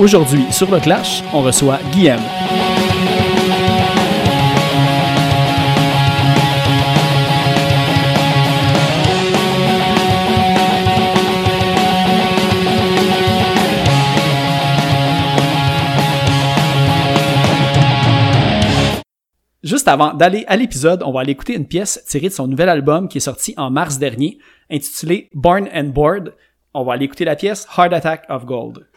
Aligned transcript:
Aujourd'hui, 0.00 0.50
sur 0.50 0.70
le 0.70 0.80
Clash, 0.80 1.22
on 1.34 1.42
reçoit 1.42 1.78
Guillaume. 1.92 2.20
Juste 19.62 19.86
avant 19.86 20.14
d'aller 20.14 20.46
à 20.48 20.56
l'épisode, 20.56 21.02
on 21.04 21.12
va 21.12 21.20
aller 21.20 21.32
écouter 21.32 21.54
une 21.54 21.66
pièce 21.66 22.02
tirée 22.08 22.28
de 22.28 22.32
son 22.32 22.48
nouvel 22.48 22.70
album 22.70 23.06
qui 23.06 23.18
est 23.18 23.20
sorti 23.20 23.52
en 23.58 23.70
mars 23.70 23.98
dernier, 23.98 24.38
intitulé 24.70 25.28
Born 25.34 25.68
and 25.74 25.90
Bored. 25.90 26.34
On 26.72 26.84
va 26.84 26.94
aller 26.94 27.04
écouter 27.04 27.26
la 27.26 27.36
pièce 27.36 27.68
Heart 27.76 27.92
Attack 27.92 28.24
of 28.30 28.46
Gold. 28.46 28.89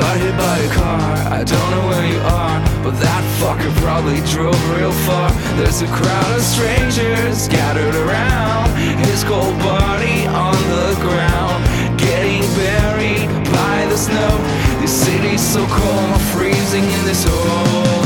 Got 0.00 0.16
hit 0.16 0.34
by 0.36 0.56
a 0.56 0.70
car. 0.72 1.12
I 1.28 1.44
don't 1.44 1.70
know 1.72 1.84
where 1.92 2.06
you 2.08 2.20
are, 2.20 2.58
but 2.82 2.94
that 3.04 3.22
fucker 3.38 3.72
probably 3.84 4.20
drove 4.32 4.56
real 4.76 4.92
far. 5.04 5.28
There's 5.58 5.82
a 5.82 5.90
crowd 5.92 6.30
of 6.36 6.40
strangers 6.40 7.36
scattered 7.36 7.94
around, 7.94 8.72
his 9.04 9.22
cold 9.24 9.56
body 9.60 10.24
on 10.26 10.56
the 10.72 10.96
ground, 11.04 11.60
getting 12.00 12.40
buried 12.56 13.28
by 13.52 13.84
the 13.92 13.98
snow. 14.06 14.32
This 14.80 14.94
city's 15.04 15.44
so 15.44 15.66
cold, 15.68 16.08
I'm 16.16 16.24
freezing 16.32 16.86
in 16.96 17.02
this 17.04 17.22
hole. 17.28 18.00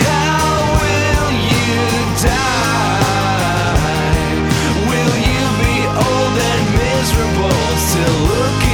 How 0.00 0.48
will 0.80 1.30
you 1.52 1.76
die? 2.24 3.04
Will 4.88 5.14
you 5.28 5.44
be 5.60 5.76
old 6.08 6.34
and 6.50 6.64
miserable, 6.80 7.60
still 7.84 8.18
looking 8.32 8.67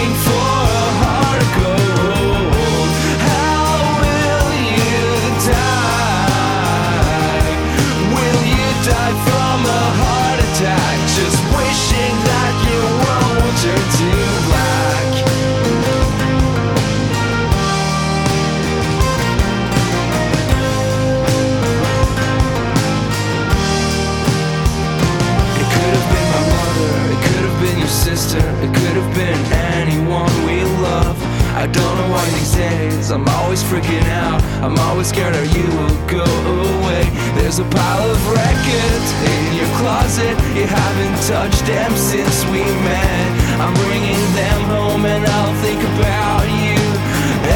freaking 33.71 34.05
out. 34.25 34.43
I'm 34.63 34.79
always 34.79 35.09
scared 35.09 35.35
or 35.35 35.45
you 35.45 35.67
will 35.79 35.97
go 36.07 36.25
away. 36.25 37.05
There's 37.37 37.59
a 37.59 37.65
pile 37.65 38.11
of 38.11 38.21
records 38.29 39.09
in 39.33 39.57
your 39.59 39.71
closet. 39.81 40.37
You 40.57 40.67
haven't 40.67 41.17
touched 41.27 41.65
them 41.67 41.93
since 41.97 42.45
we 42.47 42.61
met. 42.61 43.29
I'm 43.61 43.75
bringing 43.87 44.25
them 44.35 44.61
home 44.75 45.05
and 45.07 45.25
I'll 45.25 45.57
think 45.63 45.81
about 45.81 46.45
you 46.63 46.79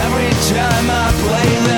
every 0.04 0.32
time 0.54 0.86
I 0.88 1.06
play 1.24 1.50
them. 1.66 1.77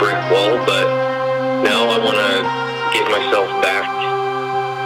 Brick 0.00 0.16
wall, 0.32 0.56
but 0.64 0.88
now 1.60 1.84
I 1.92 2.00
want 2.00 2.16
to 2.16 2.32
get 2.96 3.04
myself 3.12 3.52
back 3.60 3.84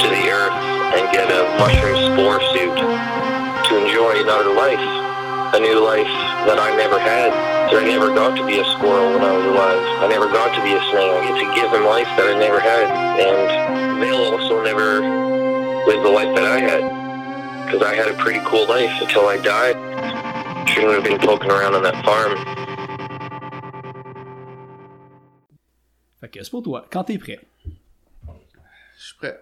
to 0.02 0.06
the 0.10 0.24
earth 0.26 0.58
and 0.98 1.06
get 1.14 1.30
a 1.30 1.46
mushroom 1.62 1.94
spore 2.10 2.42
suit 2.50 2.74
to 2.74 3.72
enjoy 3.78 4.20
another 4.26 4.52
life. 4.52 4.82
a 5.54 5.60
new 5.60 5.78
life 5.78 6.10
that 6.50 6.58
I 6.58 6.74
never 6.76 6.98
had. 6.98 7.30
So 7.70 7.78
I 7.78 7.84
never 7.84 8.08
got 8.08 8.36
to 8.36 8.44
be 8.44 8.58
a 8.58 8.64
squirrel 8.74 9.14
when 9.14 9.22
I 9.22 9.36
was 9.36 9.46
alive. 9.46 9.82
I 10.02 10.08
never 10.08 10.26
got 10.26 10.50
to 10.56 10.60
be 10.66 10.74
a 10.74 10.82
snail. 10.90 11.14
I 11.14 11.30
get 11.30 11.38
to 11.38 11.54
give 11.54 11.70
them 11.70 11.84
life 11.84 12.10
that 12.18 12.26
I 12.26 12.38
never 12.38 12.58
had. 12.58 12.90
And 13.22 14.02
they'll 14.02 14.34
also 14.34 14.62
never 14.64 14.98
live 15.86 16.02
the 16.02 16.10
life 16.10 16.34
that 16.34 16.44
I 16.44 16.58
had. 16.58 16.82
Because 17.64 17.82
I 17.86 17.94
had 17.94 18.08
a 18.08 18.14
pretty 18.14 18.40
cool 18.44 18.66
life 18.66 18.90
until 19.00 19.28
I 19.28 19.38
died. 19.38 19.78
Shouldn't 20.68 20.94
have 20.94 21.04
been 21.04 21.18
poking 21.18 21.50
around 21.50 21.74
on 21.76 21.84
that 21.84 22.04
farm. 22.04 22.63
Fait 26.24 26.30
que 26.38 26.42
c'est 26.42 26.50
pour 26.50 26.62
toi, 26.62 26.86
quand 26.90 27.04
t'es 27.04 27.18
prêt. 27.18 27.38
Je 28.98 29.04
suis 29.04 29.14
prêt. 29.16 29.38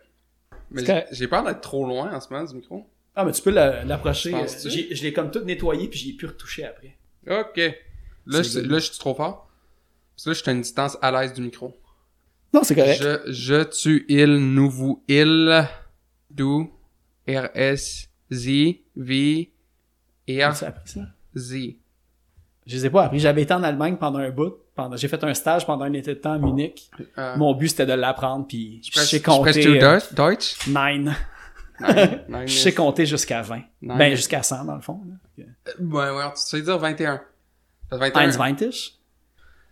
Mais 0.73 1.07
j'ai 1.13 1.29
peur 1.29 1.45
d'être 1.45 1.61
trop 1.61 1.87
loin 1.87 2.13
en 2.13 2.21
ce 2.21 2.29
moment 2.33 2.45
du 2.45 2.57
micro. 2.57 2.85
Ah, 3.15 3.25
mais 3.25 3.31
tu 3.31 3.41
peux 3.41 3.51
la- 3.51 3.85
l'approcher. 3.85 4.35
Euh, 4.35 4.47
j'ai- 4.65 4.93
Je 4.93 5.03
l'ai 5.05 5.13
comme 5.13 5.31
tout 5.31 5.45
nettoyé, 5.45 5.87
puis 5.87 5.99
j'ai 6.01 6.13
pu 6.15 6.27
retoucher 6.27 6.65
après. 6.65 6.97
Ok. 7.29 7.57
Là, 8.27 8.43
je, 8.43 8.59
là, 8.61 8.79
je 8.81 8.85
suis 8.91 8.99
trop 8.99 9.15
fort. 9.15 9.49
Parce 10.17 10.25
que 10.25 10.31
là, 10.31 10.35
je 10.35 10.41
suis 10.41 10.51
à 10.51 10.53
une 10.55 10.63
distance 10.63 10.99
à 11.01 11.13
l'aise 11.13 11.33
du 11.35 11.43
micro. 11.43 11.77
Non, 12.53 12.65
c'est 12.65 12.75
correct. 12.75 13.01
Je, 13.01 13.33
je, 13.33 13.63
tu, 13.63 14.05
il, 14.09 14.39
nous, 14.39 14.69
vous, 14.69 15.05
il, 15.07 15.65
du, 16.31 16.65
R, 17.29 17.49
S, 17.55 18.09
Z, 18.33 18.49
V, 18.97 19.53
R, 20.29 20.43
as 20.47 20.63
appris 20.65 20.89
ça? 20.91 21.01
Z. 21.37 21.55
Je 22.67 22.75
les 22.77 22.87
ai 22.87 22.91
pas 22.91 23.05
appris. 23.05 23.21
J'avais 23.21 23.43
été 23.43 23.55
en 23.55 23.63
Allemagne 23.63 23.97
pendant 23.99 24.19
un 24.19 24.31
bout. 24.31 24.57
Pendant... 24.75 24.97
J'ai 24.97 25.09
fait 25.09 25.23
un 25.25 25.35
stage 25.35 25.67
pendant 25.67 25.85
un 25.85 25.93
été 25.93 26.15
de 26.15 26.21
temps 26.21 26.33
à 26.33 26.39
Munich. 26.39 26.91
Euh, 27.19 27.37
Mon 27.37 27.55
but, 27.55 27.69
c'était 27.69 27.87
de 27.87 27.93
l'apprendre, 27.93 28.47
puis 28.47 28.81
je 28.91 28.99
sais 29.01 29.21
compter... 29.21 29.67
Euh, 29.83 30.01
Deutsch? 30.13 30.67
Nine. 30.67 31.15
Nein, 31.81 32.21
nein, 32.29 32.47
Je 32.47 32.59
sais 32.59 32.73
compter 32.73 33.05
jusqu'à 33.07 33.43
20. 33.43 33.61
Nein. 33.83 33.97
Ben, 33.99 34.15
jusqu'à 34.15 34.43
100, 34.43 34.65
dans 34.65 34.75
le 34.77 34.81
fond. 34.81 35.01
là. 35.37 35.45
Ouais, 35.81 36.11
ouais, 36.17 36.31
tu 36.31 36.37
sais 36.43 36.63
dire 36.63 36.79
21. 36.79 37.21
Ça 37.91 37.99
fait 37.99 38.11
21. 38.11 38.21
Heinz 38.23 38.37
Weintisch. 38.39 38.95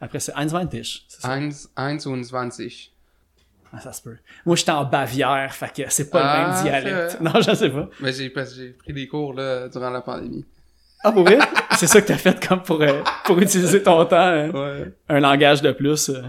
Après, 0.01 0.21
c'est 0.21 0.33
Heinz 0.37 0.53
Weintisch. 0.53 1.05
C'est 1.09 1.21
ça. 1.23 1.33
Eins, 1.33 1.51
eins 1.77 1.99
und. 2.07 2.25
Ah, 3.73 3.79
ça 3.81 3.93
se 3.93 4.03
peut. 4.03 4.17
Moi, 4.45 4.57
j'étais 4.57 4.73
en 4.73 4.85
Bavière, 4.85 5.55
fait 5.55 5.73
que 5.85 5.91
c'est 5.91 6.11
pas 6.11 6.21
Ah, 6.23 6.41
le 6.43 6.47
même 6.49 6.57
c'est 6.57 6.63
dialecte. 6.65 7.21
vrai. 7.21 7.33
Non, 7.33 7.41
je 7.41 7.55
sais 7.55 7.71
pas. 7.71 7.89
Mais 8.01 8.13
j'ai 8.13 8.31
pris 8.31 8.93
des 8.93 9.07
cours, 9.07 9.33
là, 9.33 9.69
durant 9.69 9.91
la 9.91 10.01
pandémie. 10.01 10.45
Ah, 11.03 11.13
pour 11.13 11.23
vrai? 11.25 11.39
c'est 11.79 11.87
ça 11.87 12.01
que 12.01 12.07
t'as 12.09 12.17
fait 12.17 12.47
comme 12.47 12.63
pour, 12.63 12.81
euh, 12.83 13.03
pour 13.25 13.39
utiliser 13.41 13.83
ton 13.83 14.05
temps, 14.05 14.17
hein? 14.17 14.51
Ouais. 14.51 14.93
un 15.09 15.21
langage 15.21 15.63
de 15.63 15.73
plus. 15.73 16.09
euh. 16.11 16.23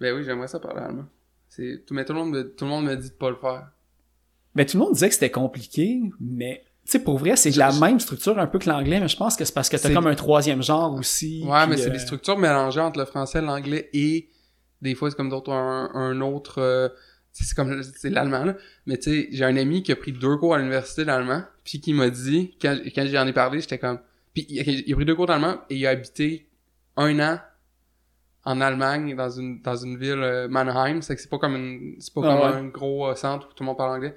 Ben 0.00 0.14
oui, 0.14 0.22
j'aimerais 0.24 0.48
ça 0.48 0.60
parler 0.60 0.80
allemand. 0.80 1.06
C'est, 1.48 1.84
tout, 1.86 1.94
mais 1.94 2.04
tout 2.04 2.12
le 2.12 2.18
monde 2.20 2.30
me, 2.30 2.42
tout 2.54 2.64
le 2.64 2.70
monde 2.70 2.84
me 2.84 2.94
dit 2.96 3.08
de 3.08 3.14
pas 3.14 3.30
le 3.30 3.36
faire. 3.36 3.68
Ben, 4.54 4.66
tout 4.66 4.76
le 4.76 4.84
monde 4.84 4.92
disait 4.94 5.08
que 5.08 5.14
c'était 5.14 5.30
compliqué, 5.30 6.00
mais 6.20 6.64
tu 6.84 6.92
sais, 6.92 6.98
pour 7.00 7.18
vrai, 7.18 7.36
c'est 7.36 7.54
la 7.56 7.72
même 7.72 8.00
structure 8.00 8.38
un 8.38 8.46
peu 8.46 8.58
que 8.58 8.68
l'anglais, 8.68 9.00
mais 9.00 9.08
je 9.08 9.16
pense 9.16 9.36
que 9.36 9.44
c'est 9.44 9.52
parce 9.54 9.68
que 9.68 9.76
t'as 9.76 9.92
comme 9.92 10.06
un 10.06 10.14
troisième 10.14 10.62
genre 10.62 10.94
aussi. 10.94 11.44
Ouais, 11.46 11.66
mais 11.66 11.76
c'est 11.76 11.88
euh, 11.88 11.92
des 11.92 11.98
structures 11.98 12.38
mélangées 12.38 12.80
entre 12.80 12.98
le 12.98 13.04
français, 13.04 13.40
l'anglais 13.40 13.88
et 13.92 14.28
des 14.80 14.94
fois 14.94 15.10
c'est 15.10 15.16
comme 15.16 15.28
d'autres 15.28 15.52
un, 15.52 15.90
un 15.94 16.20
autre 16.20 16.58
euh, 16.62 16.88
c'est 17.32 17.54
comme 17.56 17.82
c'est 17.82 18.10
l'allemand 18.10 18.44
là 18.44 18.54
mais 18.86 18.96
tu 18.96 19.10
sais 19.10 19.28
j'ai 19.32 19.44
un 19.44 19.56
ami 19.56 19.82
qui 19.82 19.90
a 19.90 19.96
pris 19.96 20.12
deux 20.12 20.36
cours 20.36 20.54
à 20.54 20.58
l'université 20.58 21.04
d'allemand 21.04 21.42
puis 21.64 21.80
qui 21.80 21.92
m'a 21.92 22.10
dit 22.10 22.56
quand 22.62 22.78
quand 22.94 23.04
j'en 23.06 23.26
ai 23.26 23.32
parlé 23.32 23.60
j'étais 23.60 23.78
comme 23.78 23.98
puis 24.46 24.46
il 24.48 24.60
a, 24.60 24.62
il 24.86 24.92
a 24.92 24.96
pris 24.96 25.04
deux 25.04 25.14
cours 25.16 25.26
d'allemand 25.26 25.58
et 25.70 25.76
il 25.76 25.86
a 25.86 25.90
habité 25.90 26.48
un 26.96 27.18
an 27.20 27.38
en 28.44 28.60
Allemagne 28.60 29.14
dans 29.16 29.30
une 29.30 29.60
dans 29.62 29.76
une 29.76 29.98
ville 29.98 30.22
euh, 30.22 30.48
Mannheim 30.48 31.02
c'est 31.02 31.14
que 31.16 31.20
c'est 31.20 31.28
pas 31.30 31.38
comme 31.38 31.56
une 31.56 31.96
c'est 32.00 32.12
pas 32.14 32.20
Ah 32.24 32.28
comme 32.28 32.50
ouais. 32.50 32.56
un 32.56 32.64
gros 32.68 33.08
euh, 33.08 33.14
centre 33.14 33.48
où 33.48 33.52
tout 33.52 33.62
le 33.62 33.66
monde 33.66 33.76
parle 33.76 33.96
anglais 33.96 34.14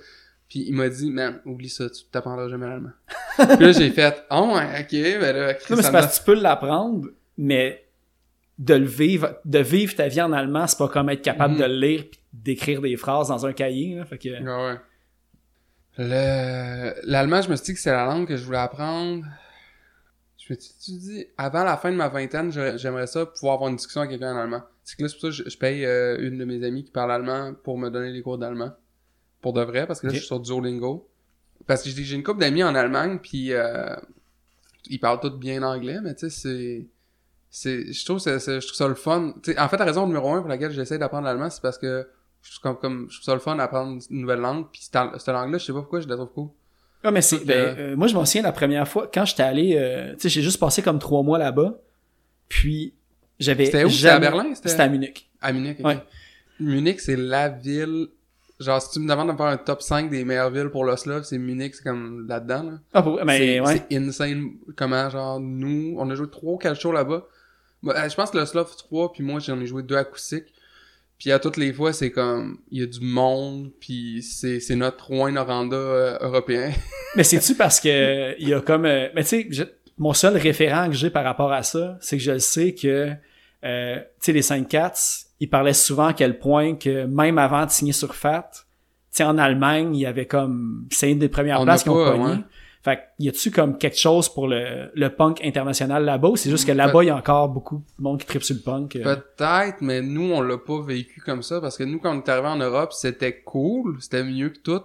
puis 0.47 0.65
il 0.68 0.73
m'a 0.75 0.89
dit 0.89 1.09
man 1.12 1.41
oublie 1.45 1.69
ça 1.69 1.89
tu 1.89 2.03
t'apprendras 2.12 2.47
jamais 2.47 2.68
l'allemand 2.68 2.91
puis 3.38 3.65
là 3.65 3.71
j'ai 3.71 3.89
fait 3.89 4.23
oh 4.31 4.53
ok 4.56 4.91
ben 4.91 5.35
là 5.35 5.53
Chris, 5.56 5.65
Non, 5.71 5.77
mais 5.77 5.83
c'est 5.83 5.91
parce 5.91 6.13
que 6.19 6.19
tu 6.19 6.25
peux 6.25 6.39
l'apprendre, 6.41 7.07
mais 7.38 7.83
de 8.59 8.75
le 8.75 8.85
vivre, 8.85 9.39
de 9.44 9.59
vivre 9.59 9.95
ta 9.95 10.07
vie 10.07 10.21
en 10.21 10.31
allemand, 10.33 10.68
c'est 10.68 10.77
pas 10.77 10.88
comme 10.88 11.09
être 11.09 11.23
capable 11.23 11.57
de 11.57 11.63
le 11.63 11.73
lire 11.79 12.03
pis 12.09 12.19
d'écrire 12.31 12.79
des 12.81 12.95
phrases 12.95 13.29
dans 13.29 13.45
un 13.45 13.53
cahier, 13.53 13.95
là. 13.95 14.06
Fait 14.06 14.19
que, 14.19 14.29
Ouais, 14.29 14.68
ouais. 14.73 14.79
Le... 15.97 16.94
L'allemand, 17.09 17.41
je 17.41 17.50
me 17.50 17.56
suis 17.56 17.65
dit 17.65 17.73
que 17.73 17.79
c'est 17.79 17.91
la 17.91 18.06
langue 18.06 18.27
que 18.27 18.38
je 18.38 18.44
voulais 18.45 18.59
apprendre. 18.59 19.25
Me 20.51 20.59
suis 20.59 20.94
dit, 20.98 21.25
avant 21.38 21.63
la 21.63 21.77
fin 21.77 21.92
de 21.92 21.95
ma 21.95 22.07
vingtaine, 22.09 22.51
j'aimerais 22.77 23.07
ça 23.07 23.25
pouvoir 23.25 23.56
avoir 23.56 23.69
une 23.69 23.75
discussion 23.75 24.01
avec 24.01 24.12
quelqu'un 24.12 24.36
en 24.36 24.39
allemand. 24.39 24.63
C'est 24.83 24.98
que 24.98 25.03
là, 25.03 25.09
c'est 25.09 25.15
pour 25.15 25.21
ça 25.21 25.27
que 25.27 25.33
je, 25.45 25.50
je 25.50 25.57
paye 25.57 25.86
euh, 25.86 26.18
une 26.19 26.38
de 26.38 26.45
mes 26.45 26.63
amies 26.65 26.83
qui 26.83 26.92
parle 26.92 27.12
allemand 27.12 27.53
pour 27.63 27.77
me 27.77 27.89
donner 27.89 28.12
les 28.12 28.21
cours 28.21 28.38
d'allemand. 28.38 28.71
Pour 29.42 29.53
de 29.53 29.62
vrai, 29.62 29.88
parce 29.88 30.00
que 30.01 30.07
là, 30.07 30.13
je 30.13 30.18
suis 30.19 30.27
sur 30.27 30.39
Duolingo. 30.39 31.07
Parce 31.68 31.83
que 31.83 31.89
j'ai 31.89 32.15
une 32.15 32.24
couple 32.24 32.39
d'amis 32.39 32.63
en 32.63 32.75
Allemagne, 32.75 33.19
puis 33.21 33.53
euh, 33.53 33.95
ils 34.88 35.00
parlent 35.00 35.19
tous 35.19 35.30
bien 35.38 35.62
anglais, 35.63 36.00
mais 36.03 36.15
tu 36.15 36.30
sais, 36.30 36.30
c'est... 36.30 36.88
c'est 37.50 37.94
je 37.94 38.06
trouve 38.06 38.19
c'est- 38.19 38.39
je 38.39 38.65
trouve 38.68 38.75
ça 38.77 38.88
le 38.88 38.95
fun 38.95 39.33
Tu 39.44 39.54
sais, 39.54 39.59
en 39.59 39.69
fait 39.69 39.77
la 39.77 39.86
raison 39.86 40.07
numéro 40.07 40.33
un 40.33 40.39
pour 40.42 40.50
laquelle 40.50 40.71
j'essaie 40.71 40.97
d'apprendre 40.97 41.25
l'allemand 41.25 41.50
c'est 41.50 41.62
parce 41.62 41.77
que 41.77 42.07
je 42.42 42.59
trouve 42.59 42.62
comme, 42.62 42.80
comme 42.80 43.07
je 43.09 43.18
trouve 43.18 43.25
ça 43.25 43.33
le 43.33 43.39
fun 43.39 43.56
d'apprendre 43.56 44.01
une 44.09 44.21
nouvelle 44.21 44.39
langue 44.39 44.65
puis 44.71 44.81
cette, 44.81 44.97
cette 45.19 45.27
langue 45.33 45.51
là 45.51 45.57
je 45.59 45.65
sais 45.65 45.74
pas 45.74 45.80
pourquoi 45.81 46.00
je 46.01 46.07
la 46.07 46.15
trouve 46.15 46.31
cool 46.33 46.50
Ah, 47.03 47.12
mais 47.12 47.21
c'est, 47.21 47.44
ben, 47.45 47.75
euh, 47.77 47.95
moi, 47.95 48.07
je 48.07 48.13
m'en 48.13 48.25
souviens 48.25 48.44
la 48.44 48.51
première 48.51 48.88
fois, 48.88 49.09
quand 49.12 49.25
j'étais 49.25 49.44
allé, 49.44 49.75
euh, 49.75 50.13
tu 50.13 50.19
sais, 50.21 50.30
j'ai 50.30 50.42
juste 50.42 50.59
passé 50.59 50.81
comme 50.81 51.00
trois 51.00 51.24
mois 51.24 51.39
là-bas, 51.39 51.80
puis 52.48 52.94
j'avais 53.39 53.65
C'était 53.65 53.83
où? 53.86 53.89
C'était 53.89 54.09
à 54.09 54.19
Berlin? 54.19 54.53
C'était- 54.53 54.80
à 54.80 54.88
Munich. 54.88 55.30
à 55.42 55.51
Munich 55.51 55.77
ok. 55.80 55.86
Ouais. 55.86 55.98
Munich 56.59 57.00
c'est 57.00 57.15
la 57.15 57.50
ville 57.50 58.07
genre 58.59 58.80
si 58.80 58.92
tu 58.92 59.00
me 59.00 59.09
demandes 59.09 59.31
de 59.31 59.36
faire 59.36 59.48
un 59.48 59.57
top 59.57 59.81
5 59.81 60.12
des 60.12 60.24
meilleures 60.24 60.51
villes 60.51 60.69
pour 60.69 60.86
l'Oslo 60.86 61.24
c'est 61.24 61.39
Munich 61.39 61.74
c'est 61.74 61.83
comme 61.83 62.27
là-dedans 62.27 62.62
là. 62.63 62.71
Ah, 62.94 63.01
pour, 63.01 63.19
mais, 63.25 63.38
c'est 63.39 63.59
ouais. 63.59 63.83
c'est 63.89 63.97
insane 63.97 64.51
comment 64.75 65.09
genre 65.09 65.39
nous 65.39 65.95
on 65.97 66.07
a 66.12 66.13
joué 66.13 66.30
trois 66.30 66.54
ou 66.54 66.57
quatre 66.57 66.80
shows 66.80 66.92
là-bas 66.92 67.25
Bah, 67.81 67.94
euh, 67.97 68.07
je 68.09 68.13
pense 68.15 68.30
que 68.30 68.38
le 68.38 68.45
Slov 68.45 68.75
3 68.77 69.12
puis 69.13 69.24
moi 69.24 69.39
j'en 69.39 69.59
ai 69.59 69.65
joué 69.65 69.81
deux 69.81 69.95
acoustiques 69.97 70.54
puis 71.21 71.31
à 71.31 71.38
toutes 71.38 71.57
les 71.57 71.71
fois 71.71 71.94
c'est 71.94 72.09
comme 72.09 72.57
il 72.71 72.79
y 72.81 72.83
a 72.83 72.88
du 72.88 73.00
monde 73.00 73.69
puis 73.79 74.23
c'est 74.23 74.59
c'est 74.59 74.75
notre 74.75 75.06
Rouen 75.06 75.31
Noranda 75.31 75.77
euh, 75.77 76.18
européen 76.19 76.71
Mais 77.15 77.23
c'est-tu 77.23 77.56
parce 77.56 77.79
que 77.79 78.39
il 78.39 78.50
y 78.50 78.53
a 78.53 78.62
comme... 78.62 78.85
euh, 78.85 79.09
mais 79.13 79.23
tu 79.23 79.53
sais, 79.53 79.68
mon 79.97 80.13
seul 80.13 80.38
référent 80.38 80.88
que 80.88 80.94
j'ai 80.95 81.09
par 81.09 81.23
rapport 81.23 81.51
à 81.51 81.63
ça, 81.63 81.97
c'est 82.01 82.18
que 82.18 82.23
je 82.23 82.31
le 82.31 82.39
sais 82.39 82.73
que, 82.73 83.12
euh, 83.63 83.97
tu 83.97 84.03
sais, 84.19 84.33
les 84.33 84.41
5 84.41 84.68
Cats, 84.68 84.94
ils 85.39 85.50
parlaient 85.50 85.73
souvent 85.73 86.07
à 86.07 86.13
quel 86.13 86.39
point 86.39 86.75
que 86.75 87.06
même 87.06 87.38
avant 87.38 87.65
de 87.65 87.71
signer 87.71 87.91
sur 87.91 88.15
FAT, 88.15 88.50
tu 88.51 88.59
sais, 89.12 89.23
en 89.23 89.38
Allemagne, 89.38 89.95
il 89.95 90.01
y 90.01 90.06
avait 90.06 90.25
comme... 90.25 90.88
C'est 90.89 91.12
une 91.12 91.19
des 91.19 91.27
premières 91.29 91.59
On 91.59 91.65
places 91.65 91.83
qu'ils 91.83 91.91
ont 91.91 92.03
pas, 92.03 92.12
pogné. 92.12 92.25
ouais. 92.25 92.38
Fait 92.83 92.98
que, 92.98 93.01
y 93.19 93.30
a-tu 93.30 93.51
comme 93.51 93.78
quelque 93.78 93.98
chose 93.98 94.28
pour 94.28 94.48
le, 94.48 94.89
le 94.95 95.10
punk 95.16 95.39
international 95.45 96.04
là-bas 96.04 96.30
ou 96.30 96.36
c'est 96.36 96.50
juste 96.50 96.66
que 96.66 96.72
Mm, 96.72 96.78
là-bas, 96.78 97.04
il 97.04 97.07
y 97.07 97.10
a 97.12 97.16
encore 97.16 97.48
beaucoup 97.50 97.83
de 97.98 98.04
monde 98.04 98.19
qui 98.19 98.25
tripe 98.25 98.44
sur 98.44 98.56
le 98.56 98.62
punk? 98.62 98.95
euh? 98.95 99.04
peut-être 99.04 99.81
mais 99.81 100.01
nous 100.01 100.31
on 100.31 100.42
l'a 100.42 100.57
pas 100.57 100.81
vécu 100.81 101.22
comme 101.22 101.44
ça 101.44 101.61
parce 101.61 101.78
que 101.78 101.83
nous 101.83 102.00
quand 102.00 102.16
on 102.16 102.21
est 102.21 102.30
arrivé 102.30 102.47
en 102.47 102.56
Europe 102.57 102.92
c'était 102.94 103.42
cool 103.44 103.97
c'était 104.02 104.23
mieux 104.23 104.50
que 104.50 104.57
tout 104.59 104.81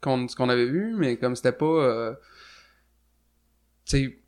qu'on 0.00 0.26
ce 0.26 0.34
qu'on 0.34 0.48
avait 0.48 0.66
vu 0.66 0.96
mais 0.98 1.16
comme 1.16 1.36
c'était 1.36 1.52
pas 1.52 1.64
euh, 1.66 2.12
tu 3.84 3.96
sais 3.98 4.18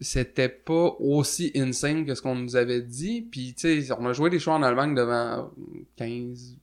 c'était 0.00 0.48
pas 0.48 0.94
aussi 1.00 1.50
insane 1.56 2.06
que 2.06 2.14
ce 2.14 2.22
qu'on 2.22 2.36
nous 2.36 2.56
avait 2.56 2.80
dit 2.82 3.20
puis 3.30 3.52
tu 3.54 3.82
sais 3.82 3.92
on 3.98 4.06
a 4.06 4.12
joué 4.14 4.30
des 4.30 4.38
shows 4.38 4.52
en 4.52 4.62
Allemagne 4.62 4.94
devant 4.94 5.50
15 5.96 6.56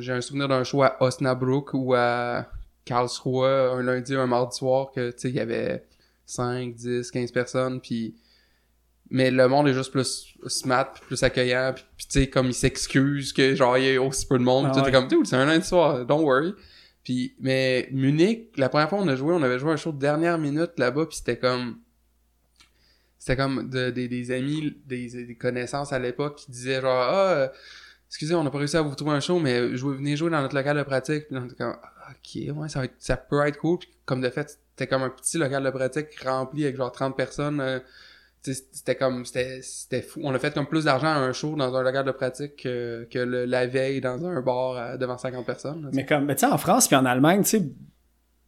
j'ai 0.00 0.12
un 0.12 0.20
souvenir 0.20 0.48
d'un 0.48 0.64
show 0.64 0.82
à 0.82 0.96
Osnabrück 1.00 1.74
ou 1.74 1.94
à 1.94 2.46
Karlsruhe 2.84 3.44
un 3.46 3.82
lundi 3.82 4.14
un 4.16 4.26
mardi 4.26 4.56
soir 4.56 4.90
que 4.92 5.10
tu 5.12 5.18
sais 5.18 5.28
il 5.30 5.36
y 5.36 5.40
avait 5.40 5.84
5 6.26 6.74
10 6.74 7.10
15 7.10 7.30
personnes 7.32 7.80
puis 7.80 8.14
mais 9.10 9.30
le 9.30 9.46
monde 9.46 9.68
est 9.68 9.74
juste 9.74 9.92
plus 9.92 10.34
smart 10.46 10.92
puis 10.92 11.02
plus 11.06 11.22
accueillant 11.22 11.72
puis, 11.74 11.84
puis 11.96 12.06
tu 12.06 12.20
sais 12.20 12.26
comme 12.28 12.46
ils 12.48 12.54
s'excusent 12.54 13.32
que 13.32 13.54
genre 13.54 13.78
il 13.78 13.84
y 13.92 13.96
a 13.96 14.02
aussi 14.02 14.26
peu 14.26 14.38
de 14.38 14.42
monde 14.44 14.68
Ah 14.74 14.82
ouais. 14.82 14.90
comme 14.90 15.06
dude 15.08 15.26
c'est 15.26 15.36
un 15.36 15.44
lundi 15.46 15.66
soir 15.66 16.04
don't 16.06 16.22
worry 16.24 16.54
puis 17.04 17.34
mais 17.40 17.88
Munich 17.92 18.52
la 18.56 18.68
première 18.68 18.88
fois 18.88 18.98
on 19.00 19.08
a 19.08 19.14
joué 19.16 19.32
on 19.34 19.42
avait 19.42 19.58
joué 19.58 19.72
un 19.72 19.76
show 19.76 19.92
de 19.92 19.98
dernière 19.98 20.38
minute 20.38 20.72
là-bas 20.78 21.06
puis 21.06 21.16
c'était 21.18 21.38
comme 21.38 21.78
c'était 23.18 23.36
comme 23.36 23.68
de- 23.70 23.90
des, 23.90 24.08
des 24.08 24.30
amis 24.32 24.76
des, 24.86 25.24
des 25.26 25.34
connaissances 25.36 25.92
à 25.92 25.98
l'époque 26.00 26.36
qui 26.36 26.50
disaient 26.50 26.80
genre 26.80 27.06
ah 27.08 27.30
euh, 27.32 27.48
excusez 28.12 28.34
on 28.34 28.44
n'a 28.44 28.50
pas 28.50 28.58
réussi 28.58 28.76
à 28.76 28.82
vous 28.82 28.94
trouver 28.94 29.12
un 29.12 29.20
show 29.20 29.38
mais 29.38 29.74
jouez, 29.76 29.96
venez 29.96 30.16
jouer 30.16 30.30
dans 30.30 30.40
notre 30.42 30.54
local 30.54 30.76
de 30.76 30.82
pratique 30.82 31.28
puis 31.28 31.36
on 31.40 31.44
était 31.46 31.54
comme 31.56 31.76
Ah, 31.82 32.10
ok 32.12 32.56
ouais 32.56 32.68
ça, 32.68 32.78
va 32.80 32.84
être- 32.84 32.94
ça 32.98 33.16
peut 33.16 33.44
être 33.46 33.58
cool 33.58 33.78
Puis 33.78 33.88
comme 34.04 34.20
de 34.20 34.28
fait 34.28 34.58
c'était 34.74 34.86
comme 34.86 35.02
un 35.02 35.10
petit 35.10 35.38
local 35.38 35.64
de 35.64 35.70
pratique 35.70 36.08
rempli 36.24 36.64
avec 36.64 36.76
genre 36.76 36.92
30 36.92 37.16
personnes 37.16 37.60
euh, 37.60 37.78
c'était 38.42 38.96
comme 38.96 39.24
c'était 39.24 39.60
c'était 39.62 40.02
fou 40.02 40.20
on 40.24 40.34
a 40.34 40.38
fait 40.38 40.52
comme 40.52 40.66
plus 40.66 40.84
d'argent 40.84 41.06
à 41.06 41.14
un 41.18 41.32
show 41.32 41.54
dans 41.56 41.74
un 41.76 41.82
local 41.82 42.04
de 42.04 42.10
pratique 42.10 42.56
que, 42.56 43.06
que 43.10 43.18
le- 43.20 43.44
la 43.44 43.66
veille 43.66 44.00
dans 44.00 44.24
un 44.26 44.40
bar 44.42 44.72
euh, 44.76 44.96
devant 44.96 45.16
50 45.16 45.46
personnes 45.46 45.82
là, 45.84 45.88
Mais 45.92 46.04
comme, 46.04 46.24
mais 46.24 46.34
tu 46.34 46.40
sais, 46.40 46.46
en 46.52 46.58
France 46.58 46.88
puis 46.88 46.96
en 46.96 47.04
Allemagne, 47.04 47.42
tu 47.42 47.48
sais, 47.50 47.62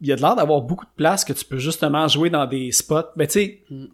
il 0.01 0.07
y 0.07 0.11
a 0.11 0.17
de 0.17 0.21
l'air 0.21 0.35
d'avoir 0.35 0.61
beaucoup 0.61 0.83
de 0.85 0.91
places 0.97 1.23
que 1.23 1.31
tu 1.31 1.45
peux 1.45 1.57
justement 1.57 2.07
jouer 2.09 2.29
dans 2.29 2.45
des 2.45 2.71
spots. 2.73 3.11
Ben, 3.15 3.25
tu 3.25 3.33
sais, 3.33 3.63
Mm. 3.71 3.85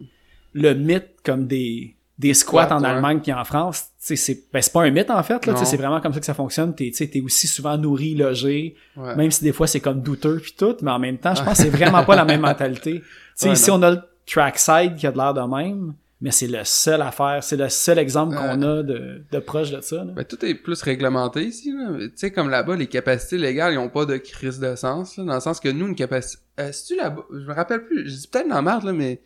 le 0.53 0.73
mythe 0.73 1.21
comme 1.23 1.45
des, 1.45 1.95
des 2.21 2.33
squats 2.33 2.65
Squat, 2.67 2.71
en. 2.79 2.83
Allemagne 2.83 3.19
puis 3.21 3.33
en 3.33 3.43
France, 3.43 3.85
c'est 3.97 4.15
ben, 4.53 4.61
c'est 4.61 4.71
pas 4.71 4.83
un 4.83 4.91
mythe 4.91 5.09
en 5.09 5.23
fait, 5.23 5.41
c'est 5.65 5.77
vraiment 5.77 5.99
comme 6.01 6.13
ça 6.13 6.19
que 6.19 6.25
ça 6.25 6.33
fonctionne. 6.33 6.73
T'es, 6.75 6.91
t'es 6.91 7.21
aussi 7.21 7.47
souvent 7.47 7.77
nourri, 7.77 8.15
logé, 8.15 8.75
Ouais. 8.95 9.15
même 9.15 9.31
si 9.31 9.43
des 9.43 9.51
fois 9.53 9.67
c'est 9.67 9.79
comme 9.79 10.01
douteux 10.01 10.39
puis 10.41 10.53
tout, 10.57 10.75
mais 10.81 10.91
en 10.91 10.99
même 10.99 11.17
temps, 11.17 11.35
je 11.35 11.43
pense 11.43 11.57
que 11.57 11.63
c'est 11.63 11.69
vraiment 11.79 12.03
pas 12.03 12.15
la 12.15 12.25
même 12.25 12.41
mentalité. 12.41 13.01
Ouais, 13.43 13.51
ici 13.53 13.69
non. 13.69 13.77
on 13.77 13.83
a 13.83 13.91
le 13.91 13.99
trackside 14.25 14.95
qui 14.95 15.07
a 15.07 15.11
de 15.11 15.17
l'air 15.17 15.33
de 15.33 15.41
même, 15.41 15.93
mais 16.21 16.29
c'est 16.31 16.47
le 16.47 16.59
seul 16.63 17.01
à 17.01 17.11
faire, 17.11 17.43
c'est 17.43 17.57
le 17.57 17.67
seul 17.69 17.97
exemple 17.97 18.35
qu'on 18.35 18.61
a 18.61 18.83
de, 18.83 19.23
de 19.31 19.39
proche 19.39 19.71
de 19.71 19.81
ça. 19.81 19.97
là. 20.03 20.11
Ben, 20.15 20.23
tout 20.23 20.43
est 20.45 20.53
plus 20.53 20.81
réglementé 20.83 21.43
ici. 21.45 21.73
Tu 21.99 22.11
sais, 22.15 22.31
comme 22.31 22.49
là-bas, 22.49 22.75
les 22.75 22.87
capacités 22.87 23.37
légales, 23.39 23.73
ils 23.73 23.79
ont 23.79 23.89
pas 23.89 24.05
de 24.05 24.17
crise 24.17 24.59
de 24.59 24.75
sens. 24.75 25.17
là, 25.17 25.23
dans 25.23 25.33
le 25.35 25.39
sens 25.39 25.59
que 25.59 25.69
nous, 25.69 25.87
une 25.87 25.95
capacité... 25.95 26.43
Euh, 26.59 26.71
tu 26.87 26.95
là-bas? 26.95 27.23
Je 27.31 27.45
me 27.47 27.53
rappelle 27.53 27.83
plus. 27.85 28.07
Je 28.07 28.15
dis 28.17 28.27
peut-être 28.27 28.47
dans 28.49 28.55
la 28.55 28.61
merde, 28.61 28.83
là, 28.83 28.93
mais... 28.93 29.19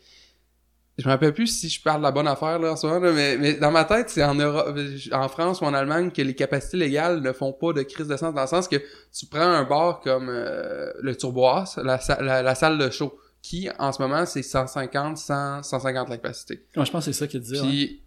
Je 0.97 1.05
me 1.05 1.11
rappelle 1.11 1.33
plus 1.33 1.47
si 1.47 1.67
je 1.67 1.81
parle 1.81 1.97
de 1.97 2.03
la 2.03 2.11
bonne 2.11 2.27
affaire, 2.27 2.57
là, 2.57 2.71
en 2.71 2.75
ce 2.77 2.87
moment, 2.87 2.99
là, 2.99 3.11
mais, 3.11 3.37
mais 3.37 3.53
dans 3.55 3.71
ma 3.71 3.83
tête, 3.83 4.09
c'est 4.09 4.23
en 4.23 4.35
Europe, 4.35 4.77
en 5.11 5.27
France 5.27 5.59
ou 5.59 5.65
en 5.65 5.73
Allemagne 5.73 6.09
que 6.11 6.21
les 6.21 6.35
capacités 6.35 6.77
légales 6.77 7.21
ne 7.21 7.33
font 7.33 7.51
pas 7.51 7.73
de 7.73 7.81
crise 7.81 8.07
de 8.07 8.15
sens. 8.15 8.33
Dans 8.33 8.41
le 8.41 8.47
sens 8.47 8.69
que 8.69 8.77
tu 8.77 9.25
prends 9.25 9.41
un 9.41 9.65
bar 9.65 9.99
comme 9.99 10.29
euh, 10.29 10.91
le 11.01 11.15
Turboas, 11.15 11.75
la, 11.83 11.99
la, 12.21 12.41
la 12.41 12.55
salle 12.55 12.77
de 12.77 12.89
show, 12.89 13.17
qui, 13.41 13.69
en 13.77 13.91
ce 13.91 14.01
moment, 14.01 14.25
c'est 14.25 14.41
150, 14.41 15.17
100, 15.17 15.63
150 15.63 16.09
la 16.09 16.17
capacité. 16.17 16.65
Moi, 16.77 16.85
je 16.85 16.91
pense 16.91 17.05
que 17.05 17.11
c'est 17.11 17.19
ça 17.19 17.27
qu'il 17.27 17.41
dit. 17.41 17.59
Puis, 17.59 18.01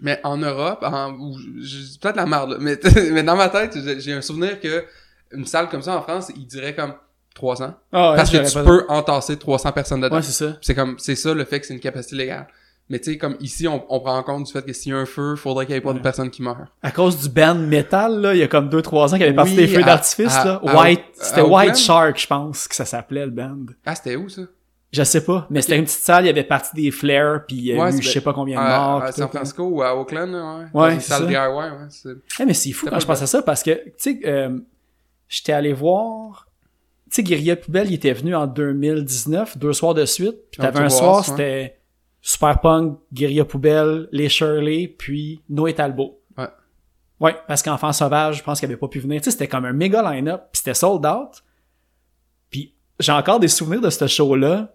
mais 0.00 0.20
en 0.22 0.36
Europe, 0.36 0.80
en, 0.82 1.12
peut-être 2.00 2.16
la 2.16 2.26
merde, 2.26 2.50
là, 2.52 2.56
mais, 2.60 2.78
mais 3.12 3.22
dans 3.24 3.36
ma 3.36 3.48
tête, 3.48 3.76
j'ai 3.82 3.98
j'ai 3.98 4.12
un 4.12 4.20
souvenir 4.20 4.60
que 4.60 4.84
une 5.32 5.44
salle 5.44 5.68
comme 5.68 5.82
ça 5.82 5.96
en 5.96 6.02
France, 6.02 6.30
il 6.36 6.46
dirait 6.46 6.74
comme 6.74 6.94
300. 7.36 7.74
Ah, 7.92 8.10
ouais, 8.10 8.16
parce 8.16 8.30
que 8.30 8.38
tu 8.58 8.64
peux 8.64 8.84
entasser 8.88 9.36
300 9.38 9.70
personnes 9.72 10.00
dedans. 10.00 10.16
Ouais, 10.16 10.22
c'est 10.22 10.32
ça. 10.32 10.56
c'est 10.60 10.74
comme, 10.74 10.98
c'est 10.98 11.14
ça 11.14 11.32
le 11.34 11.44
fait 11.44 11.60
que 11.60 11.66
c'est 11.66 11.74
une 11.74 11.80
capacité 11.80 12.16
légale. 12.16 12.48
Mais 12.88 13.00
tu 13.00 13.10
sais, 13.12 13.18
comme 13.18 13.36
ici, 13.40 13.66
on, 13.66 13.84
on 13.88 13.98
prend 13.98 14.16
en 14.16 14.22
compte 14.22 14.44
du 14.46 14.52
fait 14.52 14.64
que 14.64 14.72
s'il 14.72 14.92
y 14.92 14.94
a 14.94 14.98
un 14.98 15.06
feu, 15.06 15.34
faudrait 15.34 15.66
qu'il 15.66 15.74
y 15.74 15.78
ait 15.78 15.80
pas 15.80 15.90
de 15.92 15.96
Ouais. 15.98 16.02
personnes 16.02 16.30
qui 16.30 16.40
meurent. 16.42 16.68
À 16.84 16.92
cause 16.92 17.20
du 17.20 17.28
band 17.28 17.56
metal, 17.56 18.20
là, 18.20 18.32
il 18.34 18.38
y 18.38 18.42
a 18.44 18.48
comme 18.48 18.68
2-3 18.68 19.08
ans 19.08 19.10
qu'il 19.12 19.20
y 19.20 19.24
avait 19.24 19.34
parti 19.34 19.50
Oui, 19.52 19.56
des 19.56 19.66
feux 19.66 19.82
à- 19.82 19.86
d'artifice, 19.86 20.36
à- 20.36 20.44
là. 20.44 20.60
à- 20.64 20.76
White, 20.84 21.00
à 21.20 21.24
c'était? 21.24 21.40
White 21.42 21.76
Shark, 21.76 22.16
je 22.20 22.26
pense, 22.28 22.68
que 22.68 22.74
ça 22.76 22.84
s'appelait, 22.84 23.24
le 23.24 23.32
band. 23.32 23.66
Ah, 23.84 23.94
c'était 23.96 24.14
où 24.14 24.28
ça? 24.28 24.42
Je 24.92 25.02
sais 25.02 25.24
pas, 25.24 25.48
mais 25.50 25.62
c'était 25.62 25.76
une 25.78 25.84
petite 25.84 25.98
salle, 25.98 26.24
il 26.24 26.26
y 26.28 26.30
avait 26.30 26.44
parti 26.44 26.70
des 26.76 26.92
flares, 26.92 27.40
puis 27.46 27.56
il 27.56 27.64
y 27.64 27.72
a 27.72 27.82
Ouais, 27.82 27.92
eu 27.92 28.00
je 28.00 28.08
sais 28.08 28.20
pas 28.20 28.32
combien 28.32 28.56
de 28.56 28.64
À, 28.64 28.78
morts. 28.78 29.02
à 29.02 29.06
puis 29.06 29.14
San. 29.14 29.28
Francisco 29.28 29.64
ou 29.64 29.82
à 29.82 29.94
Oakland, 29.96 30.32
ouais. 30.32 30.66
Ouais, 30.80 30.94
une 30.94 31.00
c'est 31.00 31.08
salle 31.08 31.22
ça. 31.22 31.26
DIY, 31.26 31.36
ouais. 31.36 32.14
Eh, 32.38 32.44
mais 32.44 32.54
c'est 32.54 32.70
fou 32.70 32.86
quand 32.88 33.00
je 33.00 33.04
pense 33.06 33.20
à 33.20 33.26
ça, 33.26 33.42
parce 33.42 33.64
que, 33.64 33.72
tu 33.72 33.92
sais, 33.96 34.20
euh, 34.26 34.56
j'étais 35.28 35.52
allé 35.52 35.72
voir, 35.72 36.45
sais, 37.10 37.22
Guerilla 37.22 37.56
Poubelle, 37.56 37.88
il 37.88 37.94
était 37.94 38.12
venu 38.12 38.34
en 38.34 38.46
2019, 38.46 39.58
deux 39.58 39.72
soirs 39.72 39.94
de 39.94 40.04
suite, 40.04 40.36
puis 40.50 40.60
t'avais 40.60 40.80
un 40.80 40.88
soir, 40.88 41.24
c'était 41.24 41.78
Super 42.20 42.60
Punk, 42.60 42.98
Guerilla 43.12 43.44
Poubelle, 43.44 44.08
Les 44.10 44.28
Shirley, 44.28 44.88
puis 44.88 45.42
Noé 45.48 45.74
Talbot. 45.74 46.20
Ouais. 46.36 46.48
Ouais, 47.20 47.36
parce 47.46 47.62
qu'Enfant 47.62 47.92
Sauvage, 47.92 48.38
je 48.38 48.42
pense 48.42 48.58
qu'il 48.58 48.66
avait 48.66 48.76
pas 48.76 48.88
pu 48.88 48.98
venir. 48.98 49.20
Tu 49.20 49.26
sais, 49.26 49.30
c'était 49.30 49.48
comme 49.48 49.64
un 49.64 49.72
méga 49.72 50.02
line-up, 50.02 50.48
puis 50.52 50.58
c'était 50.58 50.74
sold 50.74 51.06
out. 51.06 51.44
Puis 52.50 52.74
j'ai 52.98 53.12
encore 53.12 53.38
des 53.38 53.48
souvenirs 53.48 53.80
de 53.80 53.90
ce 53.90 54.06
show-là, 54.06 54.74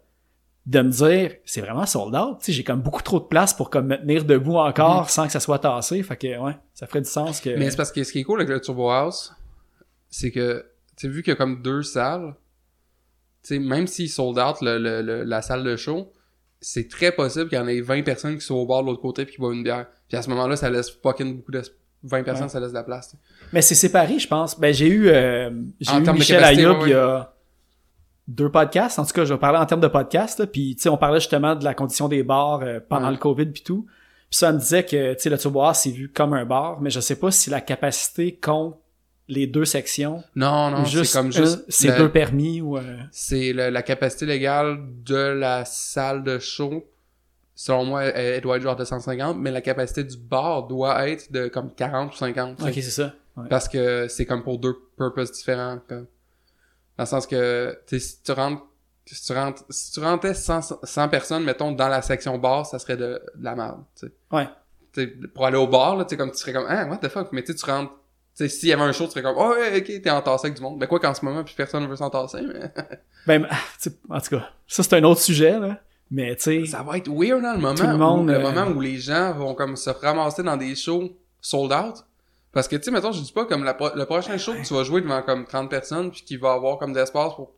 de 0.65 0.81
me 0.81 0.89
dire, 0.89 1.33
c'est 1.43 1.61
vraiment 1.61 1.85
sold 1.85 2.15
out. 2.15 2.39
Tu 2.39 2.45
sais, 2.45 2.51
j'ai 2.53 2.63
comme 2.63 2.81
beaucoup 2.81 3.01
trop 3.01 3.19
de 3.19 3.25
place 3.25 3.53
pour 3.53 3.69
comme 3.69 3.87
me 3.87 3.97
tenir 3.97 4.23
debout 4.23 4.57
encore 4.57 5.09
sans 5.09 5.25
que 5.25 5.31
ça 5.31 5.39
soit 5.39 5.59
tassé. 5.59 6.01
Fait 6.03 6.15
que, 6.15 6.39
ouais, 6.39 6.57
ça 6.73 6.87
ferait 6.87 7.01
du 7.01 7.09
sens 7.09 7.41
que... 7.41 7.49
Mm. 7.49 7.59
Mais 7.59 7.69
c'est 7.69 7.77
parce 7.77 7.91
que 7.91 8.03
ce 8.03 8.11
qui 8.11 8.19
est 8.19 8.23
cool 8.23 8.39
avec 8.39 8.49
le 8.49 8.61
Turbo 8.61 8.89
House, 8.89 9.33
c'est 10.09 10.31
que, 10.31 10.65
tu 10.97 11.07
sais, 11.07 11.13
vu 11.13 11.23
qu'il 11.23 11.31
y 11.31 11.33
a 11.33 11.37
comme 11.37 11.61
deux 11.61 11.83
salles, 11.83 12.35
tu 13.43 13.55
sais, 13.55 13.59
même 13.59 13.87
s'ils 13.87 14.09
sold 14.09 14.37
out 14.37 14.57
le, 14.61 14.77
le- 14.77 15.01
le- 15.01 15.23
la 15.23 15.41
salle 15.41 15.63
de 15.63 15.75
show, 15.75 16.11
c'est 16.59 16.87
très 16.87 17.11
possible 17.11 17.49
qu'il 17.49 17.57
y 17.57 17.61
en 17.61 17.67
ait 17.67 17.81
20 17.81 18.03
personnes 18.03 18.35
qui 18.37 18.45
sont 18.45 18.55
au 18.55 18.65
bar 18.67 18.83
de 18.83 18.87
l'autre 18.87 19.01
côté 19.01 19.25
puis 19.25 19.33
qui 19.35 19.39
boivent 19.41 19.53
une 19.53 19.63
bière. 19.63 19.87
Puis 20.07 20.17
à 20.17 20.21
ce 20.21 20.29
moment-là, 20.29 20.55
ça 20.55 20.69
laisse 20.69 20.89
fucking 20.91 21.37
beaucoup 21.37 21.51
de... 21.51 21.61
20 22.03 22.23
personnes, 22.23 22.43
Ouais. 22.45 22.49
ça 22.49 22.59
laisse 22.59 22.69
de 22.71 22.75
la 22.75 22.83
place. 22.83 23.15
Mais 23.53 23.61
c'est 23.61 23.75
séparé, 23.75 24.17
je 24.17 24.27
pense. 24.27 24.59
Ben, 24.59 24.73
j'ai 24.73 24.87
eu, 24.87 25.07
euh, 25.09 25.51
j'ai 25.79 25.91
En 25.91 26.03
eu 26.03 26.11
Michel 26.13 26.43
Ayoub 26.43 26.79
il 26.85 26.89
y 26.89 26.93
a 26.93 27.31
deux 28.27 28.49
podcasts. 28.49 28.97
En 28.97 29.05
tout 29.05 29.13
cas, 29.13 29.23
je 29.23 29.33
vais 29.33 29.39
parler 29.39 29.59
en 29.59 29.65
termes 29.67 29.81
de 29.81 29.87
podcasts. 29.87 30.39
là. 30.39 30.47
Puis, 30.47 30.75
tu 30.75 30.81
sais, 30.83 30.89
on 30.89 30.97
parlait 30.97 31.19
justement 31.19 31.53
de 31.55 31.63
la 31.63 31.75
condition 31.75 32.07
des 32.07 32.23
bars 32.23 32.61
euh, 32.63 32.79
pendant 32.89 33.05
Ouais. 33.07 33.11
le 33.11 33.17
COVID 33.17 33.45
puis 33.47 33.61
tout. 33.61 33.85
Puis 34.31 34.37
ça, 34.39 34.51
me 34.51 34.57
disait 34.59 34.83
que, 34.83 35.13
tu 35.13 35.19
sais, 35.19 35.29
le 35.29 35.37
Turbo 35.37 35.61
House, 35.61 35.79
c'est 35.79 35.91
vu 35.91 36.09
comme 36.11 36.33
un 36.33 36.43
bar, 36.45 36.81
mais 36.81 36.89
je 36.89 36.99
sais 36.99 37.15
pas 37.19 37.29
si 37.29 37.49
la 37.51 37.61
capacité 37.61 38.35
compte 38.35 38.79
les 39.31 39.47
deux 39.47 39.65
sections 39.65 40.23
Non, 40.35 40.69
non, 40.71 40.85
c'est 40.85 41.11
comme 41.11 41.31
juste... 41.31 41.63
c'est 41.69 41.97
deux 41.97 42.11
permis 42.11 42.61
ou... 42.61 42.77
euh, 42.77 42.97
C'est 43.11 43.53
la 43.53 43.81
capacité 43.81 44.25
légale 44.25 44.79
de 45.05 45.15
la 45.15 45.65
salle 45.65 46.23
de 46.23 46.37
show. 46.37 46.85
Selon 47.55 47.85
moi, 47.85 48.03
elle, 48.03 48.35
elle 48.35 48.41
doit 48.41 48.57
être 48.57 48.63
genre 48.63 48.75
de 48.75 48.85
150, 48.85 49.37
mais 49.37 49.51
la 49.51 49.61
capacité 49.61 50.03
du 50.03 50.17
bar 50.17 50.67
doit 50.67 51.07
être 51.07 51.31
de 51.31 51.47
comme 51.47 51.73
40 51.73 52.13
ou 52.13 52.17
50. 52.17 52.57
tu 52.57 52.63
sais. 52.63 52.69
Ok, 52.69 52.75
c'est 52.75 52.81
ça. 52.81 53.13
Ouais. 53.37 53.47
Parce 53.49 53.67
que 53.67 54.07
c'est 54.09 54.25
comme 54.25 54.43
pour 54.43 54.57
deux 54.59 54.75
purposes 54.97 55.31
différents. 55.31 55.79
Comme. 55.87 56.07
Dans 56.97 57.03
le 57.03 57.05
sens 57.05 57.25
que, 57.27 57.77
tu 57.87 57.99
sais, 57.99 58.05
si 58.05 58.21
tu 58.23 58.31
rentres, 58.31 58.63
si 59.05 59.23
tu 59.25 59.33
rentres, 59.33 59.63
si 59.69 59.91
tu 59.91 59.99
rentrais 59.99 60.33
100, 60.33 60.79
100 60.83 61.09
personnes, 61.09 61.43
mettons, 61.43 61.71
dans 61.71 61.87
la 61.87 62.01
section 62.01 62.37
bar, 62.37 62.65
ça 62.65 62.79
serait 62.79 62.97
de, 62.97 63.21
de 63.35 63.43
la 63.43 63.55
merde, 63.55 63.83
tu 63.95 64.07
sais. 64.07 64.13
Ouais. 64.31 64.47
Tu 64.93 65.01
sais, 65.03 65.07
pour 65.33 65.45
aller 65.45 65.57
au 65.57 65.67
bar, 65.67 65.95
là, 65.95 66.05
tu 66.05 66.17
comme, 66.17 66.31
tu 66.31 66.37
serais 66.37 66.53
comme, 66.53 66.65
ah, 66.67 66.85
what 66.85 66.97
the 66.97 67.07
fuck, 67.09 67.29
mais 67.31 67.43
tu 67.43 67.53
sais, 67.53 67.57
tu 67.59 67.65
rentres, 67.69 67.93
sais, 68.43 68.49
s'il 68.49 68.69
y 68.69 68.73
avait 68.73 68.81
un 68.81 68.91
show, 68.91 69.05
tu 69.05 69.11
serais 69.11 69.21
comme, 69.21 69.35
oh, 69.37 69.51
ouais, 69.51 69.79
ok, 69.79 70.01
t'es 70.01 70.09
entassé 70.09 70.47
avec 70.47 70.57
du 70.57 70.63
monde. 70.63 70.79
Ben, 70.79 70.87
quoi 70.87 70.99
qu'en 70.99 71.13
ce 71.13 71.23
moment, 71.25 71.43
plus 71.43 71.55
personne 71.55 71.83
ne 71.83 71.87
veut 71.87 71.95
s'entasser, 71.95 72.41
mais 72.41 72.71
Ben, 73.27 73.47
ah, 73.49 73.57
en 74.09 74.19
tout 74.21 74.37
cas, 74.37 74.49
ça, 74.67 74.83
c'est 74.83 74.95
un 74.95 75.03
autre 75.03 75.21
sujet, 75.21 75.59
là. 75.59 75.79
Mais, 76.09 76.35
tu 76.35 76.41
sais... 76.43 76.65
ça 76.65 76.83
va 76.83 76.97
être 76.97 77.09
weird, 77.09 77.41
dans 77.41 77.53
le 77.53 77.59
moment, 77.59 77.73
Tout 77.75 77.87
le 77.87 77.97
monde, 77.97 78.23
où, 78.25 78.27
le 78.27 78.35
euh, 78.35 78.41
moment 78.41 78.67
où 78.67 78.81
les 78.81 78.97
gens 78.97 79.33
vont 79.33 79.55
comme 79.55 79.77
se 79.77 79.89
ramasser 79.89 80.43
dans 80.43 80.57
des 80.57 80.75
shows 80.75 81.09
sold 81.39 81.71
out. 81.71 82.03
Parce 82.51 82.67
que, 82.67 82.75
tu 82.75 82.83
sais, 82.83 82.91
mettons, 82.91 83.13
je 83.13 83.21
dis 83.21 83.31
pas 83.31 83.45
comme 83.45 83.63
la 83.63 83.73
pro- 83.73 83.95
le 83.95 84.05
prochain 84.05 84.37
show 84.37 84.53
que 84.53 84.65
tu 84.65 84.73
vas 84.73 84.83
jouer 84.83 85.01
devant 85.01 85.21
comme 85.21 85.45
30 85.45 85.69
personnes 85.69 86.11
puis 86.11 86.21
qu'il 86.23 86.39
va 86.39 86.51
avoir 86.51 86.77
comme 86.79 86.91
d'espace 86.91 87.33
pour, 87.35 87.53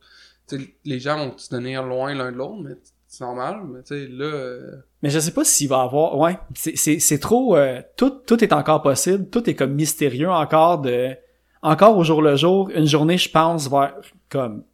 tu 0.48 0.56
sais, 0.58 0.74
les 0.84 1.00
gens 1.00 1.16
vont 1.18 1.36
se 1.36 1.48
tenir 1.48 1.82
loin 1.82 2.14
l'un 2.14 2.30
de 2.30 2.36
l'autre, 2.36 2.62
mais 2.62 2.74
c'est 3.14 3.24
normal, 3.24 3.60
mais 3.66 3.82
tu 3.82 3.88
sais, 3.94 4.06
là, 4.08 4.24
euh, 4.24 4.76
Mais 5.02 5.10
je 5.10 5.18
sais 5.18 5.30
pas 5.32 5.44
s'il 5.44 5.68
va 5.68 5.82
avoir. 5.82 6.16
Ouais, 6.18 6.38
c'est 6.54 6.76
c'est 6.76 6.98
c'est 6.98 7.18
trop. 7.18 7.56
euh, 7.56 7.80
tout 7.96 8.10
tout 8.10 8.42
est 8.42 8.52
encore 8.52 8.82
possible. 8.82 9.28
Tout 9.30 9.48
est 9.48 9.54
comme 9.54 9.72
mystérieux 9.74 10.30
encore 10.30 10.80
de. 10.80 11.16
Encore 11.62 11.96
au 11.96 12.04
jour 12.04 12.20
le 12.20 12.36
jour, 12.36 12.70
une 12.74 12.86
journée, 12.86 13.16
je 13.18 13.30
pense 13.30 13.70
vers 13.70 13.94
comme. 14.28 14.64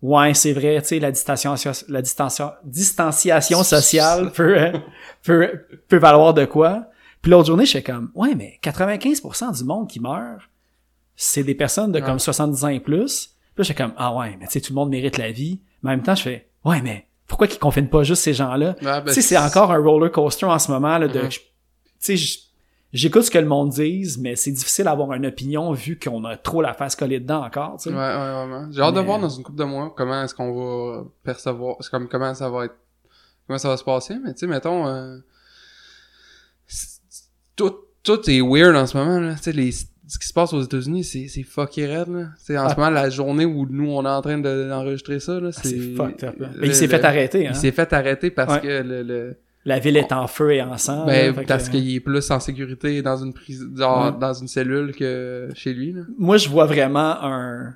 Ouais, 0.00 0.34
c'est 0.34 0.52
vrai, 0.52 0.80
tu 0.82 0.88
sais, 0.88 0.98
la 0.98 1.12
distanciation, 1.12 1.70
la 1.88 2.02
distanciation, 2.02 2.52
distanciation 2.64 3.62
sociale 3.76 4.32
peut, 4.32 4.58
euh, 4.60 4.72
peut, 5.22 5.50
peut 5.88 5.98
valoir 5.98 6.34
de 6.34 6.44
quoi. 6.44 6.86
Puis 7.20 7.30
l'autre 7.30 7.46
journée, 7.46 7.66
je 7.66 7.72
fais 7.72 7.82
comme, 7.84 8.10
ouais, 8.16 8.34
mais 8.34 8.58
95% 8.64 9.56
du 9.58 9.64
monde 9.64 9.88
qui 9.88 10.00
meurt, 10.00 10.40
c'est 11.14 11.44
des 11.44 11.54
personnes 11.54 11.92
de 11.92 12.00
Ouais. 12.00 12.04
comme 12.04 12.18
70 12.18 12.64
ans 12.64 12.68
et 12.68 12.80
plus. 12.80 13.26
Puis 13.54 13.58
là, 13.58 13.62
je 13.62 13.68
fais 13.68 13.74
comme, 13.74 13.92
ah 13.96 14.12
ouais, 14.16 14.36
mais 14.40 14.46
tu 14.46 14.54
sais, 14.54 14.60
tout 14.60 14.72
le 14.72 14.76
monde 14.76 14.90
mérite 14.90 15.18
la 15.18 15.30
vie. 15.30 15.60
Mais 15.82 15.90
en 15.90 15.92
même 15.96 16.02
temps, 16.02 16.16
je 16.16 16.22
fais, 16.22 16.48
ouais, 16.64 16.80
mais 16.82 17.06
pourquoi 17.32 17.46
qu'ils 17.46 17.58
confinent 17.58 17.88
pas 17.88 18.02
juste 18.02 18.22
ces 18.22 18.34
gens-là? 18.34 18.76
ben, 18.82 19.02
tu 19.06 19.14
sais, 19.14 19.22
c'est 19.22 19.38
encore 19.38 19.72
un 19.72 19.78
roller 19.78 20.12
coaster 20.12 20.44
en 20.44 20.58
ce 20.58 20.70
moment, 20.70 20.98
là, 20.98 21.08
de, 21.08 21.18
Mhm. 21.18 21.28
tu 21.30 21.40
sais, 21.98 22.16
j'écoute 22.92 23.22
ce 23.22 23.30
que 23.30 23.38
le 23.38 23.46
monde 23.46 23.70
dise, 23.70 24.18
mais 24.18 24.36
c'est 24.36 24.50
difficile 24.50 24.84
d'avoir 24.84 25.14
une 25.14 25.24
opinion 25.24 25.72
vu 25.72 25.98
qu'on 25.98 26.22
a 26.26 26.36
trop 26.36 26.60
la 26.60 26.74
face 26.74 26.94
collée 26.94 27.20
dedans 27.20 27.42
encore, 27.42 27.78
tu 27.78 27.84
sais. 27.84 27.90
Ouais, 27.90 27.96
ouais, 27.96 28.14
vraiment. 28.32 28.68
J'ai 28.70 28.82
hâte 28.82 28.94
de 28.94 29.00
voir 29.00 29.18
dans 29.18 29.30
une 29.30 29.42
couple 29.42 29.56
de 29.58 29.64
mois 29.64 29.94
comment 29.96 30.22
est-ce 30.22 30.34
qu'on 30.34 30.52
va 30.52 31.04
percevoir, 31.24 31.76
comme 31.90 32.06
comment 32.06 32.34
ça 32.34 32.50
va 32.50 32.66
être, 32.66 32.76
comment 33.46 33.58
ça 33.58 33.68
va 33.70 33.78
se 33.78 33.84
passer, 33.84 34.16
mais 34.22 34.34
tu 34.34 34.40
sais, 34.40 34.46
mettons, 34.46 34.86
euh, 34.86 35.16
tout, 37.56 37.74
tout 38.02 38.28
est 38.30 38.40
weird 38.42 38.76
en 38.76 38.86
ce 38.86 38.96
moment, 38.96 39.20
là. 39.20 39.34
Tu 39.36 39.42
sais, 39.44 39.52
les, 39.52 39.70
ce 40.08 40.18
qui 40.18 40.26
se 40.26 40.32
passe 40.32 40.52
aux 40.52 40.60
États-Unis, 40.62 41.04
c'est, 41.04 41.28
c'est 41.28 41.42
fucké 41.42 41.86
raide, 41.86 42.08
là. 42.08 42.26
Sais, 42.38 42.58
en 42.58 42.64
Ah. 42.66 42.70
ce 42.70 42.76
moment, 42.76 42.90
la 42.90 43.08
journée 43.10 43.44
où 43.44 43.66
nous, 43.70 43.90
on 43.90 44.04
est 44.04 44.08
en 44.08 44.20
train 44.22 44.38
de- 44.38 44.68
d'enregistrer 44.68 45.20
ça, 45.20 45.38
là, 45.40 45.50
Ah, 45.54 45.60
c'est... 45.62 45.68
c'est 45.68 45.94
fucked 45.94 46.24
up, 46.24 46.34
là. 46.40 46.50
le- 46.54 46.60
Mais 46.60 46.66
il 46.68 46.74
s'est 46.74 46.86
le- 46.86 46.90
fait 46.90 47.04
arrêter, 47.04 47.46
hein. 47.46 47.52
Il 47.54 47.56
s'est 47.56 47.70
fait 47.72 47.92
arrêter 47.92 48.30
parce 48.30 48.54
Ouais. 48.54 48.60
que 48.60 48.82
le, 48.82 49.02
le 49.02 49.36
La 49.64 49.78
ville 49.78 49.96
est 49.96 50.12
en 50.12 50.26
feu 50.26 50.52
et 50.54 50.60
en 50.62 50.76
sang. 50.76 51.06
ben, 51.06 51.34
là, 51.36 51.42
parce 51.46 51.68
que- 51.68 51.76
qu'il 51.76 51.94
est 51.94 52.00
plus 52.00 52.28
en 52.32 52.40
sécurité 52.40 53.00
dans 53.00 53.16
une 53.16 53.32
prise, 53.32 53.62
Ouais. 53.62 53.78
dans 53.78 54.34
une 54.34 54.48
cellule 54.48 54.92
que 54.94 55.48
chez 55.54 55.72
lui, 55.72 55.92
là. 55.92 56.02
Moi, 56.18 56.36
je 56.36 56.48
vois 56.48 56.66
vraiment 56.66 57.16
un... 57.22 57.74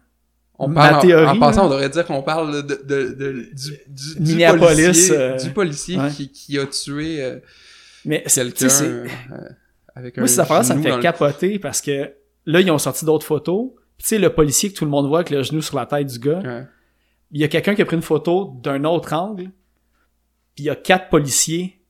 On 0.59 0.73
parle 0.73 0.95
en- 0.97 1.01
théorie, 1.01 1.27
en, 1.27 1.39
passant, 1.39 1.67
on 1.67 1.71
devrait 1.71 1.91
dire 1.91 2.07
qu'on 2.07 2.23
parle 2.23 2.67
de, 2.67 2.81
de, 2.83 3.15
de- 3.15 3.33
du, 3.53 3.71
du, 3.89 4.15
du 4.21 4.33
Minneapolis, 4.33 4.85
policier, 4.87 5.17
euh, 5.17 5.37
du 5.37 5.51
policier 5.51 5.99
ouais. 5.99 6.11
qui, 6.11 6.31
qui 6.33 6.59
a 6.59 6.65
tué 6.67 7.23
euh, 7.23 7.37
Mais 8.07 8.23
c'est- 8.27 8.41
quelqu'un 8.43 8.69
c'est- 8.71 8.85
euh, 8.87 9.07
avec 9.97 10.17
Moi, 10.17 10.29
cette 10.29 10.39
affaire 10.39 10.65
ça 10.65 10.75
me 10.77 10.83
fait 10.83 10.95
le- 10.95 11.03
capoter 11.03 11.59
parce 11.59 11.81
que 11.81 12.13
là, 12.45 12.61
ils 12.61 12.71
ont 12.71 12.79
sorti 12.79 13.05
d'autres 13.05 13.27
photos. 13.27 13.71
Tu 13.99 14.07
sais, 14.07 14.19
le 14.19 14.31
policier 14.33 14.71
que 14.71 14.77
tout 14.79 14.85
le 14.85 14.91
monde 14.91 15.09
voit 15.09 15.19
avec 15.21 15.31
le 15.31 15.43
genou 15.43 15.61
sur 15.63 15.77
la 15.77 15.87
tête 15.87 16.07
du 16.07 16.19
gars, 16.21 16.39
Ouais. 16.41 16.65
il 17.33 17.41
y 17.41 17.45
a 17.45 17.49
quelqu'un 17.49 17.75
qui 17.75 17.83
a 17.83 17.85
pris 17.87 17.97
une 17.97 18.03
photo 18.03 18.53
d'un 18.63 18.85
autre 18.85 19.13
angle, 19.15 19.51
puis 20.55 20.59
il 20.59 20.65
y 20.67 20.71
a 20.71 20.77
quatre 20.77 21.09
policiers 21.09 21.81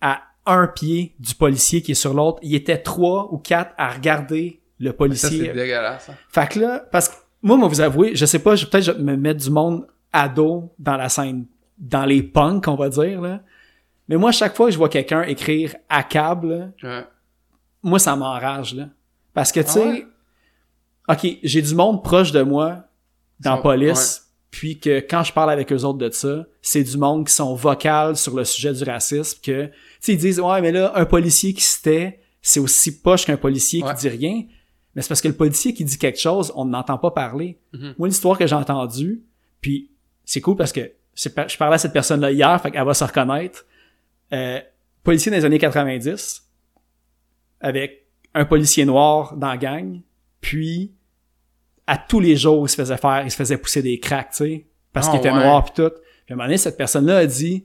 à 0.00 0.22
un 0.44 0.66
pied 0.68 1.14
du 1.18 1.34
policier 1.34 1.82
qui 1.82 1.92
est 1.92 1.94
sur 1.96 2.14
l'autre. 2.14 2.38
Il 2.42 2.54
était 2.54 2.78
trois 2.78 3.32
ou 3.32 3.38
quatre 3.38 3.72
à 3.78 3.88
regarder 3.90 4.60
le 4.78 4.90
Ça, 4.90 4.92
c'est 4.92 4.96
policier. 4.98 5.52
dégueulasse. 5.52 6.10
hein. 6.10 6.14
Fait 6.28 6.46
que 6.48 6.60
là, 6.60 6.86
parce 6.92 7.08
que 7.08 7.14
moi, 7.42 7.56
moi, 7.56 7.68
vous 7.68 7.80
avouez, 7.80 8.14
je 8.14 8.26
sais 8.26 8.38
pas, 8.38 8.54
je 8.54 8.66
peut-être 8.66 8.84
je 8.84 8.92
vais 8.92 9.02
me 9.02 9.16
mettre 9.16 9.42
du 9.42 9.50
monde 9.50 9.86
à 10.12 10.28
dos 10.28 10.72
dans 10.78 10.96
la 10.96 11.08
scène, 11.08 11.46
dans 11.78 12.04
les 12.04 12.22
punks, 12.22 12.68
on 12.68 12.74
va 12.76 12.88
dire, 12.90 13.20
là. 13.22 13.40
Mais 14.08 14.16
moi, 14.16 14.30
chaque 14.30 14.54
fois 14.54 14.66
que 14.66 14.72
je 14.72 14.78
vois 14.78 14.88
quelqu'un 14.88 15.22
écrire 15.22 15.74
à 15.88 16.02
câble, 16.04 16.72
Ouais. 16.82 17.04
Moi, 17.86 17.98
ça 17.98 18.16
m'enrage, 18.16 18.74
là. 18.74 18.88
Parce 19.34 19.52
que, 19.52 19.60
tu 19.60 19.70
sais, 19.70 20.06
Ah 21.08 21.14
OK, 21.14 21.38
j'ai 21.42 21.62
du 21.62 21.74
monde 21.74 22.02
proche 22.02 22.32
de 22.32 22.42
moi 22.42 22.84
dans 23.40 23.56
Sont- 23.56 23.62
police, 23.62 24.26
puis 24.50 24.80
que 24.80 24.98
quand 25.00 25.22
je 25.22 25.32
parle 25.32 25.50
avec 25.52 25.72
eux 25.72 25.84
autres 25.84 25.98
de 25.98 26.10
ça, 26.10 26.46
c'est 26.62 26.82
du 26.82 26.96
monde 26.98 27.26
qui 27.28 27.32
sont 27.32 27.54
vocal 27.54 28.16
sur 28.16 28.34
le 28.34 28.44
sujet 28.44 28.72
du 28.72 28.82
racisme, 28.82 29.38
que, 29.42 29.66
tu 29.66 29.72
sais, 30.00 30.12
ils 30.14 30.18
disent, 30.18 30.40
ouais, 30.40 30.60
mais 30.60 30.72
là, 30.72 30.92
un 30.96 31.04
policier 31.04 31.52
qui 31.54 31.62
se 31.62 31.80
tait, 31.82 32.20
c'est 32.42 32.58
aussi 32.60 33.00
poche 33.00 33.24
qu'un 33.26 33.36
policier 33.36 33.82
Ouais. 33.84 33.94
qui 33.94 34.00
dit 34.00 34.08
rien. 34.08 34.42
Mais 34.94 35.02
c'est 35.02 35.08
parce 35.08 35.20
que 35.20 35.28
le 35.28 35.34
policier 35.36 35.74
qui 35.74 35.84
dit 35.84 35.98
quelque 35.98 36.18
chose, 36.18 36.52
on 36.56 36.64
n'entend 36.64 36.96
pas 36.98 37.10
parler. 37.10 37.58
Mhm. 37.72 37.94
Moi, 37.98 38.08
l'histoire 38.08 38.38
que 38.38 38.46
j'ai 38.46 38.54
entendue, 38.56 39.22
puis 39.60 39.90
c'est 40.24 40.40
cool 40.40 40.56
parce 40.56 40.72
que 40.72 40.90
je 41.14 41.28
parlais 41.56 41.74
à 41.74 41.78
cette 41.78 41.92
personne-là 41.92 42.32
hier, 42.32 42.60
fait 42.62 42.70
qu'elle 42.70 42.84
va 42.84 42.94
se 42.94 43.04
reconnaître. 43.04 43.64
Euh, 44.32 44.58
policier 45.04 45.30
dans 45.30 45.36
les 45.36 45.44
années 45.44 45.58
90, 45.58 46.45
avec 47.60 48.06
un 48.34 48.44
policier 48.44 48.84
noir 48.84 49.36
dans 49.36 49.48
la 49.48 49.56
gang, 49.56 50.00
puis 50.40 50.92
à 51.86 51.96
tous 51.96 52.20
les 52.20 52.36
jours, 52.36 52.66
il 52.66 52.68
se 52.68 52.76
faisait 52.76 52.96
faire, 52.96 53.22
il 53.24 53.30
se 53.30 53.36
faisait 53.36 53.56
pousser 53.58 53.82
des 53.82 53.98
cracks, 53.98 54.30
tu 54.30 54.36
sais, 54.36 54.66
parce 54.92 55.06
Ah, 55.08 55.10
qu'il 55.12 55.20
était 55.20 55.30
ouais. 55.30 55.42
noir 55.42 55.64
puis 55.64 55.72
tout. 55.74 55.90
Puis 55.90 56.32
à 56.32 56.34
un 56.34 56.36
moment 56.36 56.46
donné, 56.46 56.58
cette 56.58 56.76
personne-là 56.76 57.18
a 57.18 57.26
dit, 57.26 57.64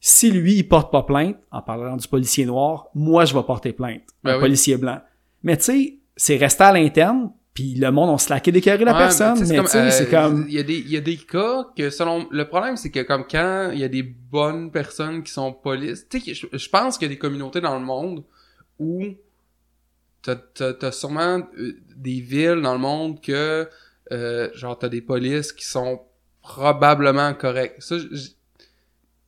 si 0.00 0.30
lui, 0.30 0.54
il 0.56 0.62
porte 0.68 0.90
pas 0.92 1.02
plainte, 1.02 1.36
en 1.50 1.62
parlant 1.62 1.96
du 1.96 2.06
policier 2.08 2.44
noir, 2.46 2.88
moi, 2.94 3.24
je 3.24 3.34
vais 3.34 3.42
porter 3.42 3.72
plainte, 3.72 4.02
Ben 4.22 4.32
un 4.32 4.34
oui. 4.36 4.40
policier 4.42 4.76
blanc. 4.76 5.00
Mais 5.42 5.56
tu 5.56 5.64
sais, 5.64 5.98
c'est 6.16 6.36
resté 6.36 6.62
à 6.64 6.72
l'interne, 6.72 7.32
puis 7.54 7.74
le 7.74 7.90
monde, 7.90 8.08
on 8.10 8.18
se 8.18 8.30
laquait 8.30 8.52
d'écœurer 8.52 8.84
la 8.84 8.92
Ouais, 8.92 8.98
personne, 8.98 9.38
mais 9.40 9.46
tu 9.60 9.62
sais, 9.62 9.66
sais, 9.66 9.78
euh, 9.78 9.90
c'est 9.90 10.08
comme... 10.10 10.46
Il 10.48 10.54
y, 10.54 10.58
a 10.58 10.62
des, 10.62 10.78
il 10.78 10.90
y 10.90 10.96
a 10.96 11.00
des 11.00 11.16
cas 11.16 11.66
que 11.76 11.90
selon... 11.90 12.26
Le 12.30 12.48
problème, 12.48 12.76
c'est 12.76 12.90
que 12.90 13.00
comme 13.02 13.24
quand 13.30 13.70
il 13.72 13.78
y 13.80 13.84
a 13.84 13.88
des 13.88 14.02
bonnes 14.02 14.70
personnes 14.70 15.22
qui 15.22 15.32
sont 15.32 15.52
polices... 15.52 16.06
Tu 16.08 16.20
sais, 16.20 16.34
je, 16.34 16.46
je 16.56 16.68
pense 16.68 16.96
qu'il 16.96 17.08
y 17.08 17.10
a 17.10 17.14
des 17.14 17.18
communautés 17.18 17.60
dans 17.60 17.78
le 17.78 17.84
monde 17.84 18.24
où 18.82 19.14
t'as, 20.22 20.36
t'as, 20.36 20.72
t'as 20.74 20.92
sûrement 20.92 21.40
euh, 21.58 21.72
des 21.96 22.20
villes 22.20 22.60
dans 22.62 22.72
le 22.74 22.78
monde 22.80 23.20
que... 23.20 23.68
euh, 24.12 24.50
genre, 24.54 24.78
t'as 24.78 24.88
des 24.88 25.00
polices 25.00 25.52
qui 25.52 25.64
sont 25.64 26.00
probablement 26.42 27.32
correctes. 27.34 27.80
Ça, 27.80 27.96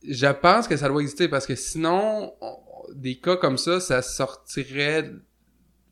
je, 0.03 0.27
pense 0.33 0.67
que 0.67 0.77
ça 0.77 0.87
doit 0.89 1.01
exister 1.01 1.27
parce 1.27 1.45
que 1.45 1.55
sinon, 1.55 2.33
on- 2.41 2.57
des 2.93 3.15
cas 3.19 3.35
comme 3.37 3.57
ça, 3.57 3.79
ça 3.79 4.01
sortirait 4.01 5.11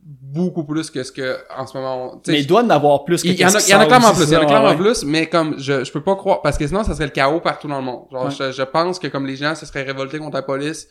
beaucoup 0.06 0.64
plus 0.66 0.92
que 0.92 1.02
ce 1.02 1.12
que 1.12 1.38
en 1.58 1.66
ce 1.66 1.78
moment... 1.78 2.16
on- 2.16 2.22
Mais 2.28 2.42
il 2.42 2.48
doit 2.48 2.62
en 2.62 2.70
avoir 2.70 3.04
plus 3.06 3.24
que 3.24 3.30
il 3.30 3.40
y 3.40 3.46
en 3.46 3.56
a, 3.56 3.68
y 3.68 3.74
en 3.74 3.80
a 3.80 3.86
clairement 3.86 4.14
plus, 4.14 4.26
il 4.26 4.34
y 4.34 4.38
en 4.38 4.42
a 4.42 4.46
clairement 4.46 4.70
ouais. 4.72 4.76
plus, 4.78 5.04
mais 5.06 5.28
comme 5.28 5.58
je, 5.58 5.84
je 5.86 5.92
peux 5.92 6.04
pas 6.04 6.16
croire, 6.16 6.42
parce 6.42 6.58
que 6.58 6.68
sinon 6.68 6.84
ça 6.84 6.94
serait 6.94 7.06
le 7.06 7.12
chaos 7.12 7.40
partout 7.40 7.68
dans 7.70 7.80
le 7.80 7.86
monde. 7.86 8.06
Genre, 8.12 8.26
Ouais. 8.26 8.32
je, 8.32 8.52
je 8.52 8.64
pense 8.64 9.00
que 9.00 9.08
comme 9.08 9.26
les 9.26 9.38
gens 9.38 9.56
se 9.56 9.66
seraient 9.66 9.84
révoltés 9.84 10.20
contre 10.20 10.36
la 10.36 10.42
police, 10.44 10.88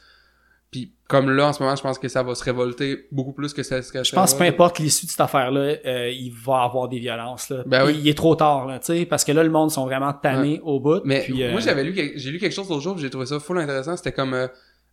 puis 0.72 0.90
comme 1.06 1.30
là 1.30 1.48
en 1.48 1.52
ce 1.52 1.62
moment, 1.62 1.76
je 1.76 1.82
pense 1.82 1.98
que 1.98 2.08
ça 2.08 2.22
va 2.22 2.34
se 2.34 2.42
révolter 2.42 3.06
beaucoup 3.12 3.34
plus 3.34 3.52
que 3.52 3.62
ça 3.62 3.82
serait. 3.82 4.02
Je 4.02 4.14
pense 4.14 4.32
que 4.32 4.38
peu 4.38 4.44
importe 4.44 4.78
l'issue 4.78 5.04
de 5.04 5.10
cette 5.10 5.20
affaire-là, 5.20 5.76
euh, 5.84 6.08
il 6.10 6.32
va 6.32 6.62
avoir 6.62 6.88
des 6.88 6.98
violences. 6.98 7.50
Là. 7.50 7.62
Ben 7.66 7.84
oui. 7.84 7.92
il, 7.96 8.00
il 8.00 8.08
est 8.08 8.16
trop 8.16 8.34
tard, 8.34 8.66
là, 8.66 8.78
tu 8.78 8.86
sais, 8.86 9.04
parce 9.04 9.22
que 9.22 9.32
là, 9.32 9.44
le 9.44 9.50
monde 9.50 9.70
sont 9.70 9.84
vraiment 9.84 10.14
tannés 10.14 10.60
au 10.64 10.80
bout. 10.80 11.02
Mais 11.04 11.20
puis, 11.20 11.44
euh, 11.44 11.52
moi 11.52 11.60
j'avais 11.60 11.84
lu, 11.84 12.12
j'ai 12.16 12.30
lu 12.30 12.38
quelque 12.38 12.54
chose 12.54 12.70
l'autre 12.70 12.80
jour, 12.80 12.96
j'ai 12.96 13.10
trouvé 13.10 13.26
ça 13.26 13.38
full 13.38 13.58
intéressant. 13.58 13.94
C'était 13.98 14.12
comme 14.12 14.32
euh, 14.32 14.48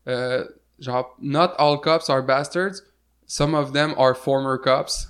euh, 0.10 0.44
genre 0.80 1.16
not 1.22 1.52
all 1.58 1.80
cops 1.80 2.10
are 2.10 2.22
bastards, 2.22 2.82
some 3.26 3.56
of 3.56 3.72
them 3.72 3.94
are 3.98 4.16
former 4.16 4.58
cops. 4.62 5.08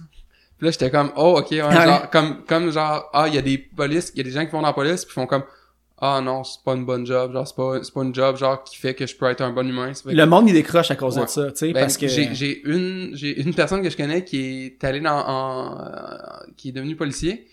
Puis 0.60 0.68
là 0.68 0.72
j'étais 0.72 0.92
comme 0.92 1.12
oh 1.16 1.40
ok 1.40 1.50
Ouais. 1.52 1.60
genre 1.72 2.10
comme 2.12 2.44
comme 2.46 2.70
genre 2.70 3.10
ah 3.14 3.28
il 3.28 3.34
y 3.34 3.40
a 3.40 3.42
des 3.42 3.58
polices, 3.58 4.12
il 4.14 4.20
y 4.20 4.22
a 4.22 4.24
des 4.26 4.32
gens 4.32 4.46
qui 4.46 4.52
vont 4.52 4.62
dans 4.62 4.68
la 4.68 4.74
police 4.74 5.06
puis 5.06 5.14
font 5.16 5.26
comme 5.26 5.44
ah 6.02 6.22
non 6.22 6.44
c'est 6.44 6.64
pas 6.64 6.76
une 6.76 6.86
bonne 6.86 7.06
job 7.06 7.34
genre 7.34 7.48
c'est 7.48 7.56
pas 7.56 7.84
c'est 7.84 7.94
pas 7.94 8.04
une 8.04 8.16
job 8.16 8.38
genre 8.38 8.64
qui 8.64 8.78
fait 8.78 8.96
que 8.96 9.06
je 9.06 9.16
peux 9.16 9.26
être 9.28 9.42
un 9.42 9.52
bon 9.52 9.68
humain. 9.68 9.92
Que- 9.92 10.10
le 10.12 10.26
monde, 10.26 10.48
il 10.48 10.54
décroche 10.54 10.92
à 10.92 10.96
cause 10.96 11.18
Ouais. 11.18 11.26
de 11.26 11.30
ça, 11.30 11.52
tu 11.52 11.58
sais, 11.58 11.74
Ben, 11.74 11.82
parce 11.82 11.98
que... 11.98 12.08
j'ai 12.08 12.34
j'ai 12.34 12.62
une 12.68 13.12
j'ai 13.16 13.42
une 13.42 13.54
personne 13.54 13.82
que 13.82 13.90
je 13.90 13.98
connais 13.98 14.24
qui 14.24 14.66
est 14.66 14.84
allée 14.84 15.02
dans 15.02 15.20
en, 15.28 15.80
euh, 15.82 16.18
qui 16.58 16.70
est 16.70 16.72
devenue 16.72 16.96
policier 16.96 17.48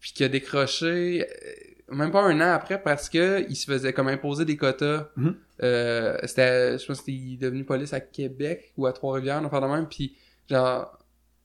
puis 0.00 0.12
qui 0.12 0.24
a 0.24 0.28
décroché 0.28 1.26
euh, 1.28 1.94
même 1.94 2.10
pas 2.10 2.22
un 2.22 2.40
an 2.40 2.52
après 2.54 2.80
parce 2.82 3.08
que 3.08 3.44
il 3.48 3.56
se 3.56 3.66
faisait 3.70 3.92
comme 3.92 4.08
imposer 4.08 4.44
des 4.44 4.56
quotas 4.56 5.08
Mhm. 5.16 5.34
euh, 5.62 6.16
c'était 6.24 6.78
je 6.78 6.86
pense 6.86 7.02
qu'il 7.02 7.34
est 7.34 7.36
devenu 7.36 7.64
police 7.64 7.92
à 7.92 8.00
Québec 8.00 8.72
ou 8.76 8.86
à 8.86 8.92
Trois-Rivières 8.92 9.42
enfin 9.44 9.60
de 9.60 9.66
même 9.66 9.86
puis 9.88 10.16
genre 10.48 10.98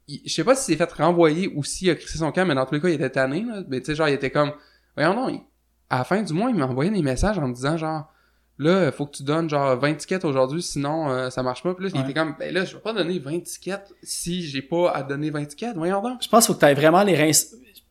il- 0.07 0.21
je 0.25 0.31
sais 0.33 0.43
pas 0.43 0.55
si 0.55 0.63
s'est 0.71 0.77
fait 0.77 0.91
renvoyer 0.93 1.51
ou 1.55 1.63
s'il 1.63 1.89
a 1.89 1.95
crissé 1.95 2.19
son 2.19 2.31
camp 2.31 2.45
mais 2.45 2.55
dans 2.55 2.65
tous 2.65 2.75
les 2.75 2.81
cas 2.81 2.87
il 2.89 2.95
était 2.95 3.09
tanné 3.09 3.41
là. 3.43 3.63
mais 3.67 3.79
tu 3.79 3.87
sais 3.87 3.95
genre 3.95 4.07
il 4.07 4.13
était 4.13 4.29
comme 4.31 4.51
voyons 4.95 5.13
non 5.15 5.29
il- 5.29 5.41
à 5.89 5.99
la 5.99 6.03
fin 6.03 6.21
du 6.21 6.33
mois 6.33 6.49
il 6.49 6.55
m'a 6.55 6.65
envoyé 6.65 6.91
des 6.91 7.01
messages 7.01 7.37
en 7.39 7.47
me 7.47 7.53
disant 7.53 7.77
genre 7.77 8.11
là, 8.59 8.91
faut 8.91 9.05
que 9.05 9.17
tu 9.17 9.23
donnes 9.23 9.49
genre 9.49 9.77
20 9.77 9.95
tickets 9.95 10.25
aujourd'hui, 10.25 10.61
sinon 10.61 11.09
euh, 11.09 11.29
ça 11.29 11.43
marche 11.43 11.61
pas. 11.63 11.73
Puis 11.75 11.85
là, 11.85 11.91
il 11.93 12.01
était 12.01 12.13
comme, 12.13 12.35
ben 12.39 12.51
là, 12.53 12.65
je 12.65 12.75
vais 12.75 12.81
pas 12.81 12.93
donner 12.93 13.19
20 13.19 13.41
tickets 13.41 13.93
si 14.01 14.41
j'ai 14.43 14.61
pas 14.63 14.91
à 14.91 15.03
donner 15.03 15.29
20 15.29 15.45
tickets. 15.45 15.75
Voyons 15.75 16.01
donc. 16.01 16.23
Je 16.23 16.27
pense 16.27 16.45
qu'il 16.45 16.55
faut 16.55 16.59
que 16.59 16.65
tu 16.65 16.71
aies 16.71 16.73
vraiment 16.73 17.03
les 17.03 17.15
reins... 17.15 17.29
Tu 17.29 17.83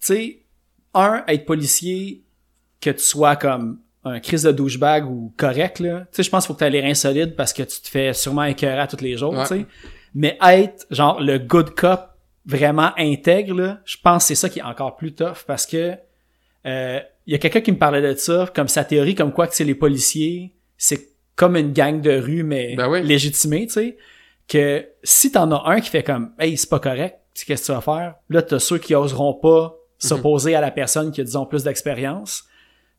sais, 0.00 0.38
un, 0.94 1.24
être 1.28 1.44
policier, 1.44 2.22
que 2.80 2.90
tu 2.90 3.02
sois 3.02 3.36
comme 3.36 3.80
un 4.04 4.20
crise 4.20 4.42
de 4.42 4.52
douchebag 4.52 5.06
ou 5.06 5.32
correct, 5.36 5.80
là. 5.80 6.00
Tu 6.00 6.06
sais, 6.12 6.22
je 6.22 6.30
pense 6.30 6.44
qu'il 6.44 6.48
faut 6.48 6.54
que 6.54 6.58
tu 6.58 6.64
aies 6.64 6.70
les 6.70 6.82
reins 6.82 6.94
solides 6.94 7.36
parce 7.36 7.52
que 7.52 7.62
tu 7.62 7.80
te 7.80 7.88
fais 7.88 8.12
sûrement 8.12 8.44
écœurer 8.44 8.80
à 8.80 8.86
tous 8.86 9.00
les 9.00 9.16
jours, 9.16 9.32
Ouais. 9.32 9.42
tu 9.42 9.60
sais. 9.60 9.66
Mais 10.14 10.38
être, 10.42 10.86
genre, 10.90 11.20
le 11.20 11.38
good 11.38 11.74
cop 11.74 12.10
vraiment 12.46 12.92
intègre, 12.98 13.54
là, 13.54 13.80
je 13.84 13.96
pense 14.02 14.24
que 14.24 14.28
c'est 14.28 14.34
ça 14.34 14.48
qui 14.48 14.58
est 14.58 14.62
encore 14.62 14.96
plus 14.96 15.14
tough 15.14 15.44
parce 15.46 15.66
que 15.66 15.96
euh, 16.66 17.00
il 17.26 17.32
y 17.32 17.36
a 17.36 17.38
quelqu'un 17.38 17.60
qui 17.60 17.72
me 17.72 17.78
parlait 17.78 18.02
de 18.02 18.14
ça, 18.18 18.50
comme 18.54 18.68
sa 18.68 18.84
théorie, 18.84 19.14
comme 19.14 19.32
quoi 19.32 19.46
que 19.46 19.54
c'est 19.54 19.64
les 19.64 19.74
policiers, 19.74 20.54
c'est 20.76 21.08
comme 21.36 21.56
une 21.56 21.72
gang 21.72 22.00
de 22.00 22.12
rue, 22.18 22.42
mais 22.42 22.76
Ben 22.76 22.88
oui. 22.88 23.02
légitimée, 23.02 23.66
tu 23.66 23.72
sais. 23.74 23.96
Que 24.46 24.86
si 25.02 25.32
t'en 25.32 25.50
as 25.52 25.70
un 25.70 25.80
qui 25.80 25.88
fait 25.88 26.02
comme, 26.02 26.32
hey, 26.38 26.56
c'est 26.56 26.68
pas 26.68 26.78
correct, 26.80 27.18
qu'est-ce 27.34 27.62
que 27.62 27.66
tu 27.66 27.72
vas 27.72 27.80
faire? 27.80 28.14
Là, 28.28 28.42
t'as 28.42 28.58
ceux 28.58 28.78
qui 28.78 28.94
oseront 28.94 29.34
pas 29.34 29.76
s'opposer 29.98 30.54
à 30.54 30.60
la 30.60 30.70
personne 30.70 31.10
qui 31.12 31.22
a, 31.22 31.24
disons, 31.24 31.46
plus 31.46 31.62
d'expérience. 31.64 32.44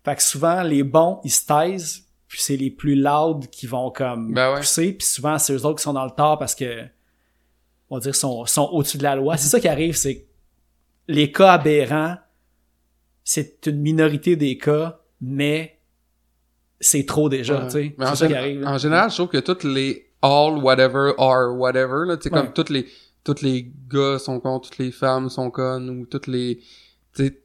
Fait 0.03 0.15
que 0.15 0.23
souvent, 0.23 0.63
les 0.63 0.81
bons, 0.83 1.19
ils 1.23 1.29
se 1.31 1.45
taisent, 1.45 2.05
puis 2.27 2.41
c'est 2.41 2.57
les 2.57 2.71
plus 2.71 2.95
loud 2.95 3.47
qui 3.51 3.67
vont 3.67 3.91
comme 3.91 4.33
Ben 4.33 4.53
ouais. 4.53 4.59
pousser, 4.59 4.93
puis 4.93 5.05
souvent, 5.07 5.37
c'est 5.37 5.53
eux 5.53 5.65
autres 5.65 5.77
qui 5.77 5.83
sont 5.83 5.93
dans 5.93 6.05
le 6.05 6.11
tort 6.11 6.39
parce 6.39 6.55
que, 6.55 6.83
on 7.91 7.97
va 7.97 8.01
dire, 8.01 8.15
sont, 8.15 8.45
sont 8.47 8.69
au-dessus 8.71 8.97
de 8.97 9.03
la 9.03 9.15
loi. 9.15 9.37
C'est 9.37 9.49
ça 9.49 9.59
qui 9.59 9.67
arrive, 9.67 9.95
c'est 9.95 10.15
que 10.15 10.25
les 11.07 11.31
cas 11.31 11.53
aberrants, 11.53 12.17
c'est 13.25 13.65
une 13.67 13.81
minorité 13.81 14.37
des 14.37 14.57
cas, 14.57 15.01
mais 15.19 15.79
c'est 16.79 17.05
trop 17.05 17.27
déjà, 17.27 17.65
Ouais. 17.65 17.67
tu 17.67 17.71
sais. 17.71 17.95
En, 17.99 18.13
gén- 18.13 18.77
général, 18.79 19.09
je 19.09 19.15
trouve 19.15 19.27
que 19.29 19.39
toutes 19.39 19.63
les 19.65 20.11
all 20.21 20.57
whatever 20.63 21.11
are 21.17 21.53
whatever, 21.57 22.05
là, 22.07 22.15
tu 22.17 22.23
sais, 22.29 22.33
Ouais. 22.33 22.39
comme 22.41 22.53
toutes 22.53 22.69
les, 22.69 22.87
toutes 23.23 23.41
les 23.41 23.71
gars 23.91 24.19
sont 24.19 24.39
cons, 24.39 24.59
toutes 24.59 24.77
les 24.77 24.91
femmes 24.91 25.29
sont 25.29 25.49
connes, 25.51 25.89
ou 25.89 26.05
toutes 26.05 26.27
les, 26.27 26.61
tu 27.15 27.35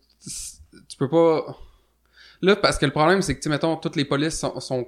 tu 0.88 0.96
peux 0.98 1.08
pas, 1.08 1.56
là, 2.42 2.56
parce 2.56 2.76
que 2.78 2.84
le 2.84 2.92
problème, 2.92 3.22
c'est 3.22 3.34
que, 3.34 3.40
tu 3.40 3.48
mettons, 3.48 3.76
toutes 3.76 3.96
les 3.96 4.04
polices 4.04 4.38
sont, 4.38 4.60
sont, 4.60 4.86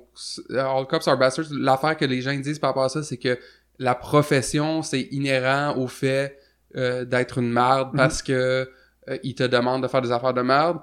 all 0.51 0.87
cops 0.87 1.09
are 1.09 1.17
bastards, 1.19 1.47
l'affaire 1.53 1.97
que 1.97 2.05
les 2.05 2.21
gens 2.21 2.35
disent 2.35 2.59
par 2.59 2.71
rapport 2.71 2.85
à 2.85 2.89
ça, 2.91 3.03
c'est 3.03 3.17
que 3.17 3.39
la 3.79 3.95
profession, 3.95 4.83
c'est 4.83 5.01
inhérent 5.11 5.77
au 5.79 5.87
fait 5.87 6.39
euh, 6.77 7.05
d'être 7.05 7.39
une 7.39 7.51
merde 7.53 7.89
Mhm. 7.93 7.97
parce 7.97 8.23
que 8.23 8.69
euh, 9.09 9.19
ils 9.23 9.35
te 9.35 9.43
demandent 9.45 9.83
de 9.83 9.89
faire 9.89 10.03
des 10.03 10.13
affaires 10.13 10.35
de 10.35 10.43
merde. 10.43 10.79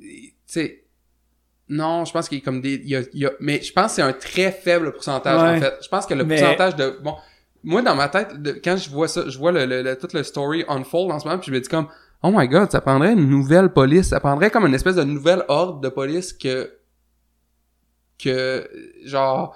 Tu 0.00 0.32
sais, 0.46 0.84
non, 1.68 2.04
je 2.04 2.12
pense 2.12 2.28
qu'il 2.28 2.38
y 2.38 2.40
a 2.40 2.44
comme 2.44 2.60
des, 2.60 2.74
il 2.74 2.88
y 2.88 2.96
a, 2.96 3.00
il 3.12 3.20
y 3.20 3.26
a- 3.26 3.32
mais 3.40 3.60
je 3.60 3.72
pense 3.72 3.86
que 3.86 3.90
c'est 3.96 4.02
un 4.02 4.12
très 4.12 4.50
faible 4.52 4.92
pourcentage 4.92 5.42
Ouais. 5.42 5.56
en 5.58 5.60
fait. 5.60 5.74
Je 5.82 5.88
pense 5.88 6.06
que 6.06 6.14
le 6.14 6.24
Mais- 6.24 6.38
pourcentage 6.40 6.76
de, 6.76 6.98
bon, 7.02 7.14
moi 7.64 7.82
dans 7.82 7.94
ma 7.94 8.08
tête, 8.08 8.40
de- 8.40 8.52
quand 8.62 8.76
je 8.76 8.88
vois 8.88 9.08
ça, 9.08 9.24
je 9.28 9.36
vois 9.38 9.52
le, 9.52 9.66
le, 9.66 9.82
le- 9.82 9.98
toute 9.98 10.12
le 10.14 10.22
story 10.22 10.64
unfold 10.68 11.10
en 11.10 11.18
ce 11.18 11.26
moment, 11.26 11.38
puis 11.38 11.48
je 11.50 11.54
me 11.54 11.60
dis 11.60 11.68
comme, 11.68 11.88
oh 12.22 12.30
my 12.32 12.48
god, 12.48 12.70
ça 12.70 12.80
prendrait 12.80 13.12
une 13.12 13.28
nouvelle 13.28 13.68
police, 13.70 14.08
ça 14.08 14.20
prendrait 14.20 14.50
comme 14.50 14.66
une 14.66 14.74
espèce 14.74 14.94
de 14.96 15.04
nouvelle 15.04 15.44
ordre 15.48 15.80
de 15.80 15.88
police 15.88 16.32
que, 16.32 16.72
que, 18.22 18.68
genre, 19.04 19.54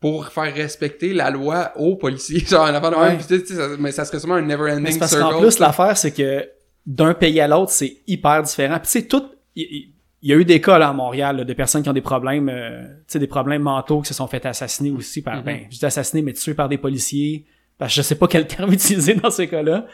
pour 0.00 0.26
faire 0.28 0.52
respecter 0.54 1.12
la 1.12 1.30
loi 1.30 1.72
aux 1.76 1.96
policiers, 1.96 2.40
genre 2.46 2.64
un 2.66 2.74
affaire 2.74 2.90
de 2.90 2.96
Ouais. 2.96 3.08
même, 3.10 3.18
tu 3.18 3.38
sais, 3.46 3.54
ça- 3.54 3.68
mais 3.78 3.92
ça 3.92 4.04
serait 4.04 4.18
sûrement 4.18 4.36
un 4.36 4.42
never 4.42 4.64
Mais 4.64 4.72
ending 4.72 4.92
c'est 4.92 4.98
parce 4.98 5.10
circle. 5.12 5.30
qu'en 5.34 5.40
plus, 5.40 5.58
l'affaire, 5.58 5.96
c'est 5.96 6.12
que 6.12 6.48
d'un 6.86 7.14
pays 7.14 7.40
à 7.40 7.48
l'autre, 7.48 7.70
c'est 7.70 7.98
hyper 8.06 8.42
différent. 8.42 8.76
Puis 8.78 8.86
tu 8.86 8.90
sais, 9.00 9.06
tout... 9.06 9.24
Il 9.56 10.28
y 10.28 10.32
a 10.34 10.36
eu 10.36 10.44
des 10.44 10.60
cas 10.60 10.78
là, 10.78 10.88
à 10.90 10.92
Montréal 10.92 11.38
là, 11.38 11.44
de 11.44 11.52
personnes 11.54 11.82
qui 11.82 11.88
ont 11.88 11.94
des 11.94 12.02
problèmes, 12.02 12.50
euh, 12.50 12.82
tu 13.06 13.12
sais, 13.14 13.18
des 13.18 13.26
problèmes 13.26 13.62
mentaux 13.62 14.02
qui 14.02 14.08
se 14.08 14.14
sont 14.14 14.26
fait 14.26 14.44
assassiner 14.44 14.90
aussi 14.90 15.22
par, 15.22 15.36
Mhm. 15.38 15.42
ben, 15.44 15.60
je 15.70 15.78
dis 15.78 15.86
assassiner, 15.86 16.20
mais 16.22 16.34
tués 16.34 16.52
par 16.54 16.68
des 16.68 16.76
policiers. 16.78 17.46
Parce 17.78 17.92
que 17.92 17.96
je 17.96 18.02
sais 18.02 18.16
pas 18.16 18.28
quel 18.28 18.46
terme 18.46 18.72
utiliser 18.72 19.14
dans 19.14 19.30
ces 19.30 19.48
cas-là. 19.48 19.86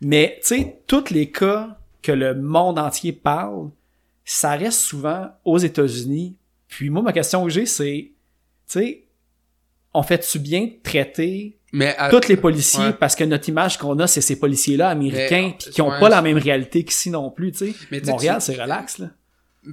Mais, 0.00 0.38
tu 0.40 0.48
sais, 0.56 0.78
tous 0.86 1.10
les 1.10 1.30
cas 1.30 1.76
que 2.02 2.12
le 2.12 2.34
monde 2.34 2.78
entier 2.78 3.12
parle, 3.12 3.70
ça 4.24 4.52
reste 4.52 4.80
souvent 4.80 5.28
aux 5.44 5.58
États-Unis. 5.58 6.34
Puis 6.68 6.88
moi, 6.88 7.02
ma 7.02 7.12
question 7.12 7.44
que 7.44 7.50
j'ai, 7.50 7.66
c'est, 7.66 8.10
tu 8.10 8.14
sais, 8.66 9.03
on 9.94 10.02
fait-tu 10.02 10.38
bien 10.38 10.68
traiter 10.82 11.58
mais 11.72 11.94
à- 11.98 12.08
tous 12.10 12.28
les 12.28 12.36
policiers 12.36 12.84
ouais. 12.86 12.92
parce 12.92 13.14
que 13.16 13.24
notre 13.24 13.48
image 13.48 13.78
qu'on 13.78 13.98
a, 13.98 14.06
c'est 14.06 14.20
ces 14.20 14.38
policiers-là 14.38 14.88
américains 14.90 15.48
Mais, 15.52 15.56
puis 15.58 15.70
qui 15.70 15.82
ont 15.82 15.90
ouais, 15.90 16.00
pas 16.00 16.08
la 16.08 16.22
même 16.22 16.38
réalité 16.38 16.84
qu'ici 16.84 17.10
non 17.10 17.30
plus, 17.30 17.52
tu 17.52 17.58
sais. 17.72 17.74
Mais 17.90 18.00
Montréal, 18.00 18.36
tu- 18.38 18.52
c'est 18.52 18.60
relax, 18.62 18.98
là. 18.98 19.10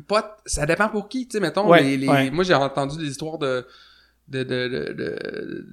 pas 0.07 0.38
ça 0.45 0.65
dépend 0.65 0.88
pour 0.89 1.10
qui 1.10 1.27
tu 1.27 1.34
sais 1.38 1.39
mettons 1.41 1.67
Ouais, 1.69 1.84
les, 1.84 1.97
les- 1.97 2.07
ouais. 2.07 2.31
moi 2.31 2.43
j'ai 2.43 2.53
entendu 2.53 2.97
des 2.97 3.07
histoires 3.10 3.38
de 3.38 3.65
de, 4.27 4.43
de, 4.43 4.93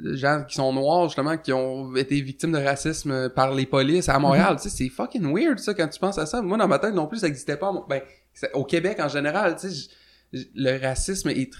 de, 0.04 0.16
gens 0.16 0.42
qui 0.42 0.56
sont 0.56 0.72
noirs, 0.72 1.04
justement, 1.04 1.36
qui 1.38 1.52
ont 1.52 1.94
été 1.94 2.20
victimes 2.20 2.50
de 2.50 2.58
racisme 2.58 3.28
par 3.28 3.54
les 3.54 3.66
polices 3.66 4.08
à 4.08 4.18
Montréal. 4.18 4.56
Tu 4.60 4.68
sais, 4.68 4.76
c'est 4.76 4.88
fucking 4.88 5.32
weird, 5.32 5.60
ça, 5.60 5.74
quand 5.74 5.86
tu 5.86 6.00
penses 6.00 6.18
à 6.18 6.26
ça. 6.26 6.42
Moi, 6.42 6.58
dans 6.58 6.66
ma 6.66 6.80
tête, 6.80 6.92
non 6.92 7.06
plus, 7.06 7.18
ça 7.18 7.28
existait 7.28 7.56
pas. 7.56 7.72
Ben, 7.88 8.00
au 8.54 8.64
Québec, 8.64 8.98
en 9.00 9.06
général, 9.08 9.54
tu 9.60 9.70
sais, 9.70 9.88
le 10.56 10.76
racisme 10.80 11.28
est 11.28 11.50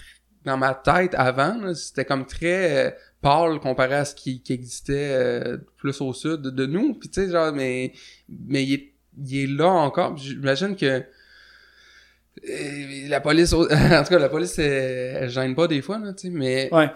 dans 0.45 0.57
ma 0.57 0.73
tête 0.73 1.13
avant, 1.15 1.73
c'était 1.73 2.05
comme 2.05 2.25
très 2.25 2.87
euh, 2.87 2.91
pâle 3.21 3.59
comparé 3.59 3.95
à 3.95 4.05
ce 4.05 4.15
qui, 4.15 4.41
qui 4.41 4.53
existait 4.53 5.11
euh, 5.11 5.57
plus 5.77 5.99
au 6.01 6.13
sud 6.13 6.41
de, 6.41 6.49
de 6.49 6.65
nous. 6.65 6.93
Puis, 6.93 7.09
tu 7.09 7.21
sais, 7.21 7.29
genre, 7.29 7.51
mais, 7.53 7.93
mais 8.29 8.63
il 8.63 8.73
est, 8.73 8.93
il 9.25 9.43
est 9.43 9.47
là 9.47 9.67
encore. 9.67 10.17
J'imagine 10.17 10.75
que 10.75 11.03
euh, 12.47 13.07
la 13.07 13.19
police, 13.19 13.53
en 13.53 13.63
tout 13.65 13.69
cas, 13.69 14.19
la 14.19 14.29
police, 14.29 14.57
elle, 14.59 15.29
gêne 15.29 15.55
pas 15.55 15.67
des 15.67 15.81
fois, 15.81 15.99
là, 15.99 16.13
tu 16.13 16.27
sais, 16.27 16.33
mais... 16.33 16.69
Ouais. 16.71 16.89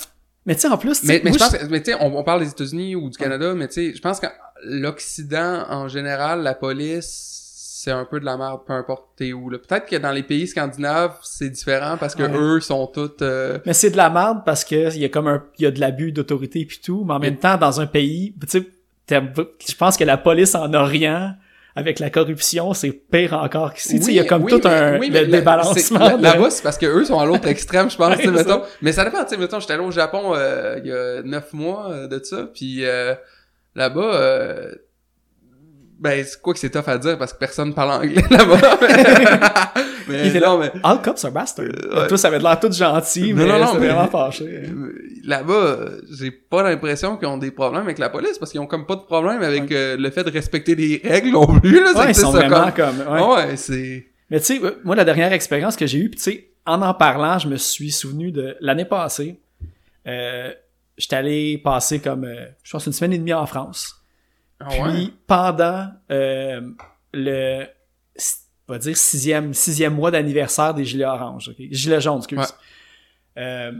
Mais 0.45 0.55
tu 0.55 0.61
sais, 0.61 0.67
en 0.67 0.77
plus, 0.77 0.99
tu 0.99 1.07
sais, 1.07 1.21
Mais, 1.23 1.31
mais 1.31 1.37
moi, 1.37 1.47
je 1.61 1.67
mais 1.67 1.81
tu 1.81 1.91
sais, 1.91 1.97
on, 2.01 2.17
on 2.17 2.23
parle 2.23 2.41
des 2.41 2.49
États-Unis 2.49 2.95
ou 2.95 3.09
du 3.09 3.17
Canada, 3.17 3.53
mais 3.53 3.67
tu 3.67 3.73
sais, 3.73 3.95
je 3.95 4.01
pense 4.01 4.19
que 4.19 4.27
l'Occident, 4.65 5.65
en 5.69 5.87
général, 5.87 6.43
la 6.43 6.53
police, 6.53 7.42
c'est 7.83 7.91
un 7.91 8.05
peu 8.05 8.19
de 8.21 8.25
la 8.25 8.37
merde, 8.37 8.61
peu 8.65 8.71
importe 8.73 9.09
t'es 9.17 9.33
où, 9.33 9.49
là. 9.49 9.57
Peut-être 9.57 9.85
que 9.87 9.97
dans 9.97 10.11
les 10.11 10.23
pays 10.23 10.47
scandinaves, 10.47 11.15
c'est 11.23 11.49
différent 11.49 11.97
parce 11.99 12.15
que 12.15 12.23
Ouais. 12.23 12.31
eux 12.37 12.59
sont 12.61 12.87
tous, 12.87 13.11
euh, 13.21 13.59
Mais 13.65 13.73
c'est 13.73 13.89
de 13.89 13.97
la 13.97 14.09
merde 14.09 14.43
parce 14.45 14.63
que 14.63 14.93
il 14.95 15.01
y 15.01 15.05
a 15.05 15.09
comme 15.09 15.27
un, 15.27 15.43
il 15.59 15.63
y 15.63 15.65
a 15.65 15.71
de 15.71 15.79
l'abus 15.81 16.11
d'autorité 16.13 16.63
puis 16.65 16.79
tout, 16.83 17.03
mais 17.05 17.13
en 17.13 17.19
même 17.19 17.35
temps, 17.37 17.57
dans 17.57 17.81
un 17.81 17.85
pays, 17.87 18.33
tu 18.49 18.59
sais, 18.59 18.67
je 19.09 19.75
pense 19.75 19.97
que 19.97 20.03
la 20.05 20.15
police 20.17 20.55
en 20.55 20.73
Orient, 20.73 21.33
avec 21.75 21.99
la 21.99 22.09
corruption, 22.09 22.73
c'est 22.73 22.91
pire 22.91 23.33
encore 23.33 23.73
qu'ici. 23.73 24.01
Sais, 24.01 24.11
il 24.11 24.15
y 24.15 24.19
a 24.19 24.25
comme 24.25 24.43
oui, 24.43 24.51
tout 24.51 24.61
mais- 24.63 24.69
un 24.69 24.99
oui, 24.99 25.09
mais 25.11 25.21
le 25.25 25.27
débalancement. 25.31 26.17
de- 26.17 26.21
Là-bas, 26.23 26.51
c'est 26.51 26.61
parce 26.63 26.77
que 26.77 26.85
eux 26.85 27.03
sont 27.03 27.19
à 27.19 27.25
l'autre 27.25 27.47
extrême, 27.47 27.89
je 27.89 27.97
pense, 27.97 28.15
tu 28.15 28.21
sais, 28.21 28.27
Ouais, 28.29 28.33
mettons. 28.35 28.61
Mais 28.81 28.91
ça 28.93 29.03
dépend, 29.03 29.23
tu 29.23 29.31
sais, 29.31 29.37
mettons, 29.37 29.59
j'étais 29.59 29.73
allé 29.73 29.83
au 29.83 29.91
Japon 29.91 30.33
euh, 30.35 30.79
il 30.83 30.87
y 30.89 30.93
a 30.93 31.21
neuf 31.23 31.51
mois 31.51 31.91
euh, 31.91 32.07
de 32.07 32.23
ça, 32.23 32.47
puis 32.53 32.85
euh, 32.85 33.13
là-bas, 33.75 34.01
euh, 34.15 34.71
ben, 36.03 36.23
c'est 36.25 36.39
quoi 36.41 36.53
que 36.53 36.59
c'est 36.59 36.69
tough 36.69 36.87
à 36.87 36.97
dire 36.97 37.17
parce 37.17 37.31
que 37.33 37.39
personne 37.39 37.73
parle 37.73 37.91
anglais 37.91 38.21
là-bas. 38.29 38.77
mais 40.07 40.27
Il 40.33 40.39
non, 40.41 40.57
mais 40.59 40.69
All 40.83 41.01
cops 41.01 41.23
are 41.23 41.31
bastards. 41.31 41.67
Euh. 41.91 42.07
Toi, 42.07 42.17
ça 42.17 42.27
avait 42.27 42.39
l'air 42.39 42.59
tout 42.59 42.71
gentil, 42.71 43.33
Non, 43.33 43.37
mais 43.37 43.45
non, 43.47 43.59
non, 43.59 43.67
c'est 43.73 43.79
mais- 43.79 43.87
vraiment 43.87 44.07
fâché. 44.09 44.45
Euh, 44.45 44.93
Là-bas, 45.25 45.77
j'ai 46.19 46.31
pas 46.31 46.61
l'impression 46.63 47.15
qu'ils 47.15 47.29
ont 47.29 47.37
des 47.37 47.51
problèmes 47.51 47.83
avec 47.83 47.97
la 47.97 48.09
police 48.09 48.37
parce 48.37 48.51
qu'ils 48.51 48.59
ont 48.59 48.67
comme 48.67 48.85
pas 48.85 48.97
de 48.97 49.01
problème 49.03 49.41
avec 49.41 49.71
euh, 49.71 49.95
le 49.97 50.09
fait 50.11 50.25
de 50.25 50.29
respecter 50.31 50.75
les 50.75 51.01
règles 51.03 51.29
non 51.31 51.47
plus. 51.59 51.81
Là, 51.81 51.93
Ouais, 51.95 52.09
ils 52.09 52.15
sont 52.15 52.33
ça, 52.33 52.39
vraiment 52.39 52.69
comme... 52.73 52.97
comme... 52.97 53.13
ouais. 53.13 53.35
Ouais, 53.47 53.55
c'est... 53.55 54.05
Mais 54.29 54.39
tu 54.41 54.45
sais, 54.45 54.61
moi, 54.83 54.95
la 54.97 55.05
dernière 55.05 55.31
expérience 55.31 55.77
que 55.77 55.87
j'ai 55.87 55.99
eue, 55.99 56.11
tu 56.11 56.19
sais, 56.19 56.49
en 56.65 56.81
en 56.81 56.93
parlant, 56.93 57.39
je 57.39 57.47
me 57.47 57.55
suis 57.55 57.91
souvenu 57.91 58.31
de 58.33 58.57
l'année 58.59 58.83
passée. 58.85 59.39
Euh, 60.07 60.51
J'étais 60.97 61.15
allé 61.15 61.57
passer 61.57 61.99
comme, 61.99 62.27
je 62.61 62.71
pense, 62.71 62.85
une 62.85 62.93
semaine 62.93 63.13
et 63.13 63.17
demie 63.17 63.33
en 63.33 63.45
France. 63.47 64.02
Ah 64.65 64.89
Puis 64.89 65.13
pendant 65.27 65.89
euh, 66.11 66.61
le, 67.13 67.65
on 68.67 68.73
va 68.73 68.79
dire 68.79 68.97
sixième, 68.97 69.53
sixième 69.53 69.95
mois 69.95 70.11
d'anniversaire 70.11 70.73
des 70.73 70.85
gilets 70.85 71.05
oranges, 71.05 71.49
ok? 71.49 71.55
gilets 71.71 72.01
jaunes, 72.01 72.19
excuse. 72.19 72.39
Ouais. 72.39 72.45
Euh, 73.37 73.71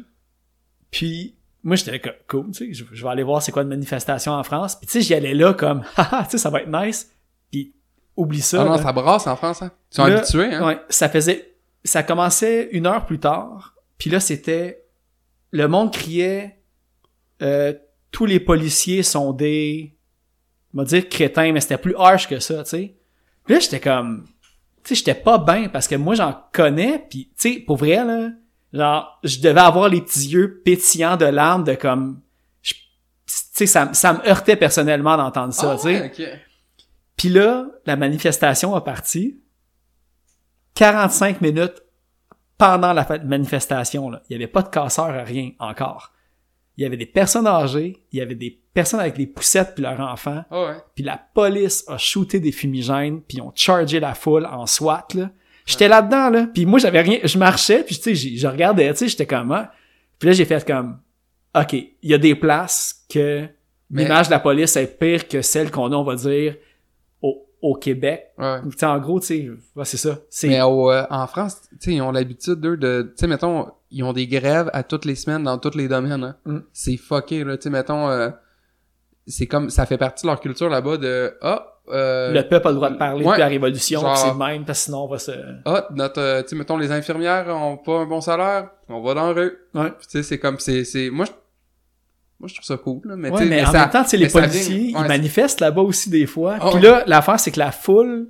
puis 0.92 1.36
moi 1.64 1.76
j'étais 1.76 2.00
comme 2.00 2.14
cool, 2.28 2.52
tu 2.52 2.66
sais, 2.66 2.74
je, 2.74 2.86
je 2.92 3.04
vais 3.04 3.10
aller 3.10 3.24
voir 3.24 3.42
c'est 3.42 3.52
quoi 3.52 3.62
une 3.62 3.70
manifestation 3.70 4.34
en 4.34 4.44
France. 4.44 4.76
Puis 4.76 4.88
tu 4.88 4.94
sais, 4.94 5.02
j'y 5.02 5.14
allais 5.14 5.34
là 5.34 5.54
comme, 5.54 5.84
haha, 5.96 6.24
tu 6.26 6.32
sais, 6.32 6.38
ça 6.38 6.50
va 6.50 6.62
être 6.62 6.70
nice. 6.70 7.12
Puis 7.52 7.74
oublie 8.16 8.42
ça. 8.42 8.62
Ah 8.62 8.66
non, 8.66 8.72
là. 8.72 8.82
ça 8.82 8.92
brasse 8.92 9.28
en 9.28 9.36
France, 9.36 9.62
hein? 9.62 9.72
Ils 9.92 9.96
sont 9.96 10.06
Là, 10.06 10.18
habitués, 10.18 10.54
hein? 10.54 10.66
Ouais, 10.68 10.80
ça 10.90 11.10
faisait, 11.10 11.56
ça 11.84 12.04
commençait 12.04 12.70
une 12.72 12.88
heure 12.88 13.06
plus 13.06 13.20
tard. 13.20 13.76
Puis 13.98 14.10
là, 14.10 14.20
c'était, 14.20 14.86
le 15.52 15.68
monde 15.68 15.94
criait, 15.94 16.62
euh, 17.42 17.74
tous 18.12 18.26
les 18.26 18.40
policiers 18.40 19.04
sont 19.04 19.34
des, 19.34 19.93
on 20.74 20.80
va 20.80 20.84
dire 20.86 21.08
crétins, 21.10 21.52
mais 21.52 21.62
c'était 21.62 21.78
plus 21.78 21.96
harsh 21.98 22.28
que 22.28 22.40
ça, 22.40 22.64
tu 22.64 22.70
sais. 22.70 22.96
Puis 23.46 23.54
là, 23.56 23.60
j'étais 23.60 23.80
comme, 23.80 24.26
tu 24.84 24.90
sais, 24.90 24.96
j'étais 24.96 25.16
pas 25.16 25.38
bien 25.38 25.70
parce 25.70 25.88
que 25.88 25.96
moi, 25.96 26.16
j'en 26.16 26.36
connais, 26.54 27.00
puis 27.10 27.32
tu 27.38 27.54
sais, 27.54 27.60
pour 27.60 27.78
vrai, 27.78 28.04
là, 28.06 28.30
genre, 28.74 29.20
je 29.24 29.40
devais 29.40 29.60
avoir 29.62 29.90
les 29.90 30.02
petits 30.02 30.30
yeux 30.30 30.62
pétillants 30.66 31.18
de 31.18 31.26
larmes 31.26 31.64
de 31.64 31.76
comme, 31.76 32.22
tu 32.62 32.76
sais, 33.26 33.66
ça, 33.68 33.86
me- 33.86 33.94
ça 33.94 34.14
me 34.14 34.28
heurtait 34.28 34.56
personnellement 34.56 35.16
d'entendre 35.18 35.54
ça, 35.54 35.72
Ah 35.74 35.76
tu 35.76 35.82
sais. 35.84 36.02
ouais, 36.02 36.12
ok. 36.34 36.40
Puis 37.18 37.30
là, 37.30 37.68
la 37.86 37.96
manifestation 37.96 38.74
a 38.76 38.82
parti. 38.82 39.40
45 40.76 41.42
minutes 41.42 41.84
pendant 42.58 42.94
la 42.94 43.06
manifestation, 43.24 44.10
là, 44.10 44.22
il 44.30 44.38
n'y 44.38 44.44
avait 44.44 44.52
pas 44.52 44.62
de 44.64 44.70
casseurs 44.70 45.06
à 45.12 45.24
rien 45.24 45.52
encore. 45.60 46.12
Il 46.78 46.84
y 46.84 46.86
avait 46.86 46.98
des 46.98 47.06
personnes 47.06 47.46
âgées, 47.48 48.02
il 48.12 48.20
y 48.20 48.22
avait 48.22 48.36
des 48.36 48.60
personnes 48.74 49.00
avec 49.00 49.16
des 49.16 49.28
poussettes 49.28 49.74
puis 49.76 49.84
leurs 49.84 50.00
enfants, 50.00 50.44
ouais. 50.50 50.78
puis 50.96 51.04
la 51.04 51.18
police 51.34 51.84
a 51.88 51.98
shooté 51.98 52.40
des 52.40 52.52
fumigènes, 52.52 53.22
puis 53.22 53.38
ils 53.38 53.42
ont 53.42 53.52
chargé 53.54 54.00
la 54.00 54.16
foule 54.16 54.46
en 54.46 54.66
SWAT, 54.66 55.08
là. 55.14 55.30
J'étais 55.66 55.88
là-dedans, 55.88 56.30
là, 56.30 56.48
puis 56.54 56.66
moi, 56.66 56.80
j'avais 56.80 57.02
rien, 57.02 57.20
je 57.24 57.38
marchais, 57.38 57.84
puis 57.84 57.96
tu 57.96 58.16
sais, 58.16 58.36
je 58.36 58.48
regardais, 58.48 58.92
tu 58.92 59.00
sais, 59.00 59.08
j'étais 59.08 59.28
comme, 59.28 59.52
ah. 59.52 59.72
Puis 60.20 60.28
là, 60.28 60.34
j'ai 60.34 60.46
fait 60.46 60.66
comme, 60.66 61.00
OK, 61.56 61.74
il 61.74 61.94
y 62.02 62.14
a 62.14 62.18
des 62.18 62.36
places 62.36 63.06
que 63.10 63.48
Mais- 63.90 64.04
l'image 64.04 64.28
de 64.28 64.32
la 64.32 64.40
police 64.40 64.76
est 64.76 65.00
pire 65.00 65.28
que 65.28 65.42
celle 65.42 65.70
qu'on 65.72 65.92
a, 65.92 65.96
on 65.96 66.04
va 66.04 66.16
dire, 66.16 66.56
au, 67.64 67.76
Québec. 67.76 68.32
Ouais. 68.38 68.62
Tu 68.64 68.78
sais, 68.78 68.86
en 68.86 69.00
gros, 69.00 69.20
tu 69.20 69.60
ouais, 69.76 69.86
c'est 69.86 69.98
ça. 69.98 70.20
C'est, 70.30 70.50
Mais 70.50 70.62
au, 70.62 70.92
euh, 70.92 71.06
en 71.10 71.26
France, 71.28 71.62
ils 71.86 72.02
ont 72.02 72.12
l'habitude, 72.12 72.60
de... 72.60 73.14
Tu 73.16 73.22
sais, 73.22 73.28
mettons, 73.28 73.72
ils 73.90 74.04
ont 74.04 74.14
des 74.14 74.28
grèves 74.28 74.70
à 74.74 74.84
toutes 74.84 75.06
les 75.06 75.16
semaines 75.16 75.44
dans 75.44 75.58
tous 75.58 75.76
les 75.76 75.88
domaines, 75.88 76.24
hein. 76.24 76.36
Mm. 76.46 76.60
C'est 76.72 76.98
fucké, 76.98 77.44
là. 77.44 77.58
Tu 77.58 77.64
sais, 77.64 77.70
mettons, 77.70 78.10
euh, 78.10 78.30
c'est 79.28 79.48
comme... 79.48 79.70
Ça 79.70 79.86
fait 79.86 79.98
partie 79.98 80.24
de 80.26 80.32
leur 80.32 80.40
culture, 80.40 80.70
là-bas, 80.70 80.98
de... 80.98 81.34
Ah, 81.42 81.80
euh, 81.90 82.32
le 82.32 82.48
peuple 82.48 82.68
a 82.68 82.72
le 82.72 82.76
droit 82.76 82.90
de 82.90 82.98
parler 82.98 83.26
ouais. 83.26 83.32
depuis 83.32 83.40
la 83.42 83.48
révolution, 83.48 84.00
Genre- 84.00 84.16
c'est 84.16 84.30
le 84.30 84.36
même, 84.36 84.64
parce 84.64 84.80
que 84.80 84.86
sinon 84.86 85.04
on 85.04 85.08
va 85.08 85.18
se... 85.18 85.32
Ah, 85.66 85.88
notre... 85.94 86.22
euh, 86.22 86.42
tu 86.42 86.50
sais, 86.50 86.56
mettons, 86.56 86.78
les 86.78 86.92
infirmières 86.92 87.48
ont 87.50 87.78
pas 87.78 88.00
un 88.00 88.06
bon 88.06 88.22
salaire, 88.22 88.70
on 88.88 89.02
va 89.02 89.14
dans 89.14 89.34
rue. 89.34 89.52
Ouais. 89.74 89.90
Tu 90.00 90.08
sais, 90.08 90.24
c'est 90.24 90.40
comme... 90.40 90.60
c'est 90.60 90.86
c'est 90.86 91.10
Moi, 91.10 91.26
je... 91.26 91.32
Moi, 92.44 92.50
je 92.50 92.56
trouve 92.56 92.66
ça 92.66 92.76
cool, 92.76 93.00
là. 93.06 93.16
Mais, 93.16 93.30
Ouais, 93.30 93.46
mais, 93.46 93.64
en 93.64 93.72
ça- 93.72 93.80
même 93.80 93.90
temps, 93.90 94.04
les 94.12 94.28
policiers, 94.28 94.78
vient- 94.90 95.02
ils 95.04 95.08
manifestent 95.08 95.62
là-bas 95.62 95.82
aussi 95.82 96.10
des 96.10 96.26
fois. 96.26 96.58
Ah 96.60 96.72
Puis 96.74 96.82
là, 96.84 97.04
l'affaire, 97.08 97.40
c'est 97.40 97.52
que 97.52 97.60
la 97.60 97.72
foule 97.72 98.28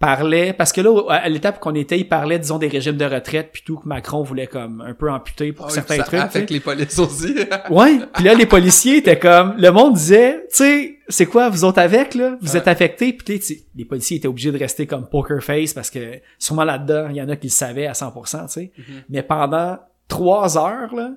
parlait, 0.00 0.52
parce 0.52 0.72
que 0.72 0.80
là, 0.80 1.00
à 1.10 1.28
l'étape 1.28 1.60
qu'on 1.60 1.76
était, 1.76 1.96
ils 1.96 2.08
parlaient, 2.08 2.40
disons, 2.40 2.58
des 2.58 2.66
régimes 2.66 2.96
de 2.96 3.04
retraite, 3.04 3.50
puis 3.52 3.62
tout, 3.64 3.76
que 3.76 3.86
Macron 3.86 4.24
voulait 4.24 4.48
comme 4.48 4.80
un 4.84 4.94
peu 4.94 5.08
amputer 5.08 5.52
pour 5.52 5.66
oui, 5.66 5.72
certains 5.72 5.98
ça 5.98 6.02
trucs. 6.02 6.18
affecte 6.18 6.50
les 6.50 6.58
polices 6.58 6.98
aussi. 6.98 7.36
Ouais, 7.70 8.00
puis 8.14 8.24
là 8.24 8.34
les 8.34 8.46
policiers 8.46 8.96
étaient 8.96 9.20
comme 9.20 9.54
le 9.58 9.70
monde 9.70 9.94
disait, 9.94 10.40
tu 10.50 10.56
sais, 10.56 10.96
c'est 11.08 11.26
quoi 11.26 11.48
vous 11.50 11.62
autres 11.62 11.78
avec 11.78 12.16
là? 12.16 12.36
Vous 12.40 12.50
Ouais. 12.50 12.58
êtes 12.58 12.66
affectés 12.66 13.12
Puis 13.12 13.38
tu 13.38 13.46
sais, 13.54 13.60
les 13.76 13.84
policiers 13.84 14.16
étaient 14.16 14.26
obligés 14.26 14.50
de 14.50 14.58
rester 14.58 14.88
comme 14.88 15.06
poker 15.08 15.40
face 15.40 15.72
parce 15.72 15.88
que 15.88 16.14
sûrement 16.36 16.64
là-dedans, 16.64 17.06
il 17.10 17.14
y 17.16 17.22
en 17.22 17.28
a 17.28 17.36
qui 17.36 17.46
le 17.46 17.52
savaient 17.52 17.86
à 17.86 17.94
100%, 17.94 18.46
tu 18.46 18.52
sais. 18.54 18.72
Mhm. 18.76 18.84
Mais 19.08 19.22
pendant 19.22 19.78
trois 20.08 20.58
heures 20.58 20.92
là, 20.96 21.12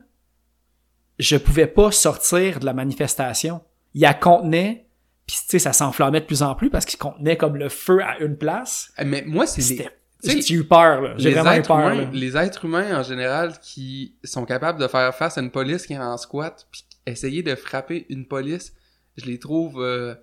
je 1.19 1.37
pouvais 1.37 1.67
pas 1.67 1.91
sortir 1.91 2.59
de 2.59 2.65
la 2.65 2.73
manifestation. 2.73 3.61
Il 3.93 4.01
la 4.01 4.13
contenait, 4.13 4.87
puis 5.25 5.37
tu 5.37 5.51
sais, 5.51 5.59
ça 5.59 5.73
s'enflammait 5.73 6.21
de 6.21 6.25
plus 6.25 6.43
en 6.43 6.55
plus 6.55 6.69
parce 6.69 6.85
qu'il 6.85 6.99
contenait 6.99 7.37
comme 7.37 7.55
le 7.55 7.69
feu 7.69 8.03
à 8.03 8.19
une 8.19 8.37
place. 8.37 8.91
mais 9.03 9.23
moi, 9.25 9.47
c'est 9.47 9.61
les... 9.61 9.67
C'était 9.67 9.89
tu 10.23 10.31
sais, 10.31 10.41
j'ai 10.41 10.55
eu 10.55 10.63
peur 10.63 11.01
là, 11.01 11.13
j'ai 11.17 11.29
les 11.29 11.35
vraiment 11.35 11.51
eu 11.51 11.59
êtres 11.59 11.67
peur. 11.67 11.93
humains, 11.93 12.09
les 12.11 12.37
êtres 12.37 12.65
humains 12.65 12.99
en 12.99 13.03
général 13.03 13.59
qui 13.61 14.15
sont 14.23 14.45
capables 14.45 14.79
de 14.79 14.87
faire 14.87 15.13
face 15.13 15.37
à 15.37 15.41
une 15.41 15.51
police 15.51 15.85
qui 15.85 15.93
est 15.93 15.99
en 15.99 16.17
squat 16.17 16.65
puis 16.71 16.83
essayer 17.05 17.43
de 17.43 17.53
frapper 17.53 18.07
une 18.09 18.25
police, 18.25 18.73
je 19.17 19.25
les 19.25 19.37
trouve 19.37 19.83
euh, 19.83 20.15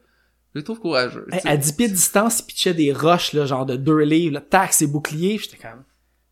je 0.54 0.58
les 0.58 0.64
trouve 0.64 0.80
courageux. 0.80 1.26
Hey, 1.32 1.40
à 1.44 1.56
10 1.56 1.72
pieds 1.72 1.88
de 1.88 1.94
distance, 1.94 2.40
il 2.40 2.46
pitchait 2.46 2.74
des 2.74 2.92
roches, 2.92 3.32
là, 3.32 3.46
genre 3.46 3.64
de 3.64 3.76
deux 3.76 4.00
livres, 4.00 4.34
là, 4.34 4.40
tac, 4.40 4.72
ses 4.72 4.86
boucliers, 4.86 5.38
j'étais 5.38 5.56
comme... 5.56 5.82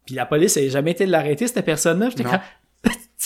Puis 0.05 0.14
la 0.14 0.27
police 0.27 0.57
avait 0.57 0.68
jamais 0.68 0.90
été 0.90 1.07
de 1.07 1.11
l'arrêter, 1.11 1.46
cette 1.46 1.64
personne-là, 1.64 2.11
j'étais 2.11 2.25
comme... 2.25 2.40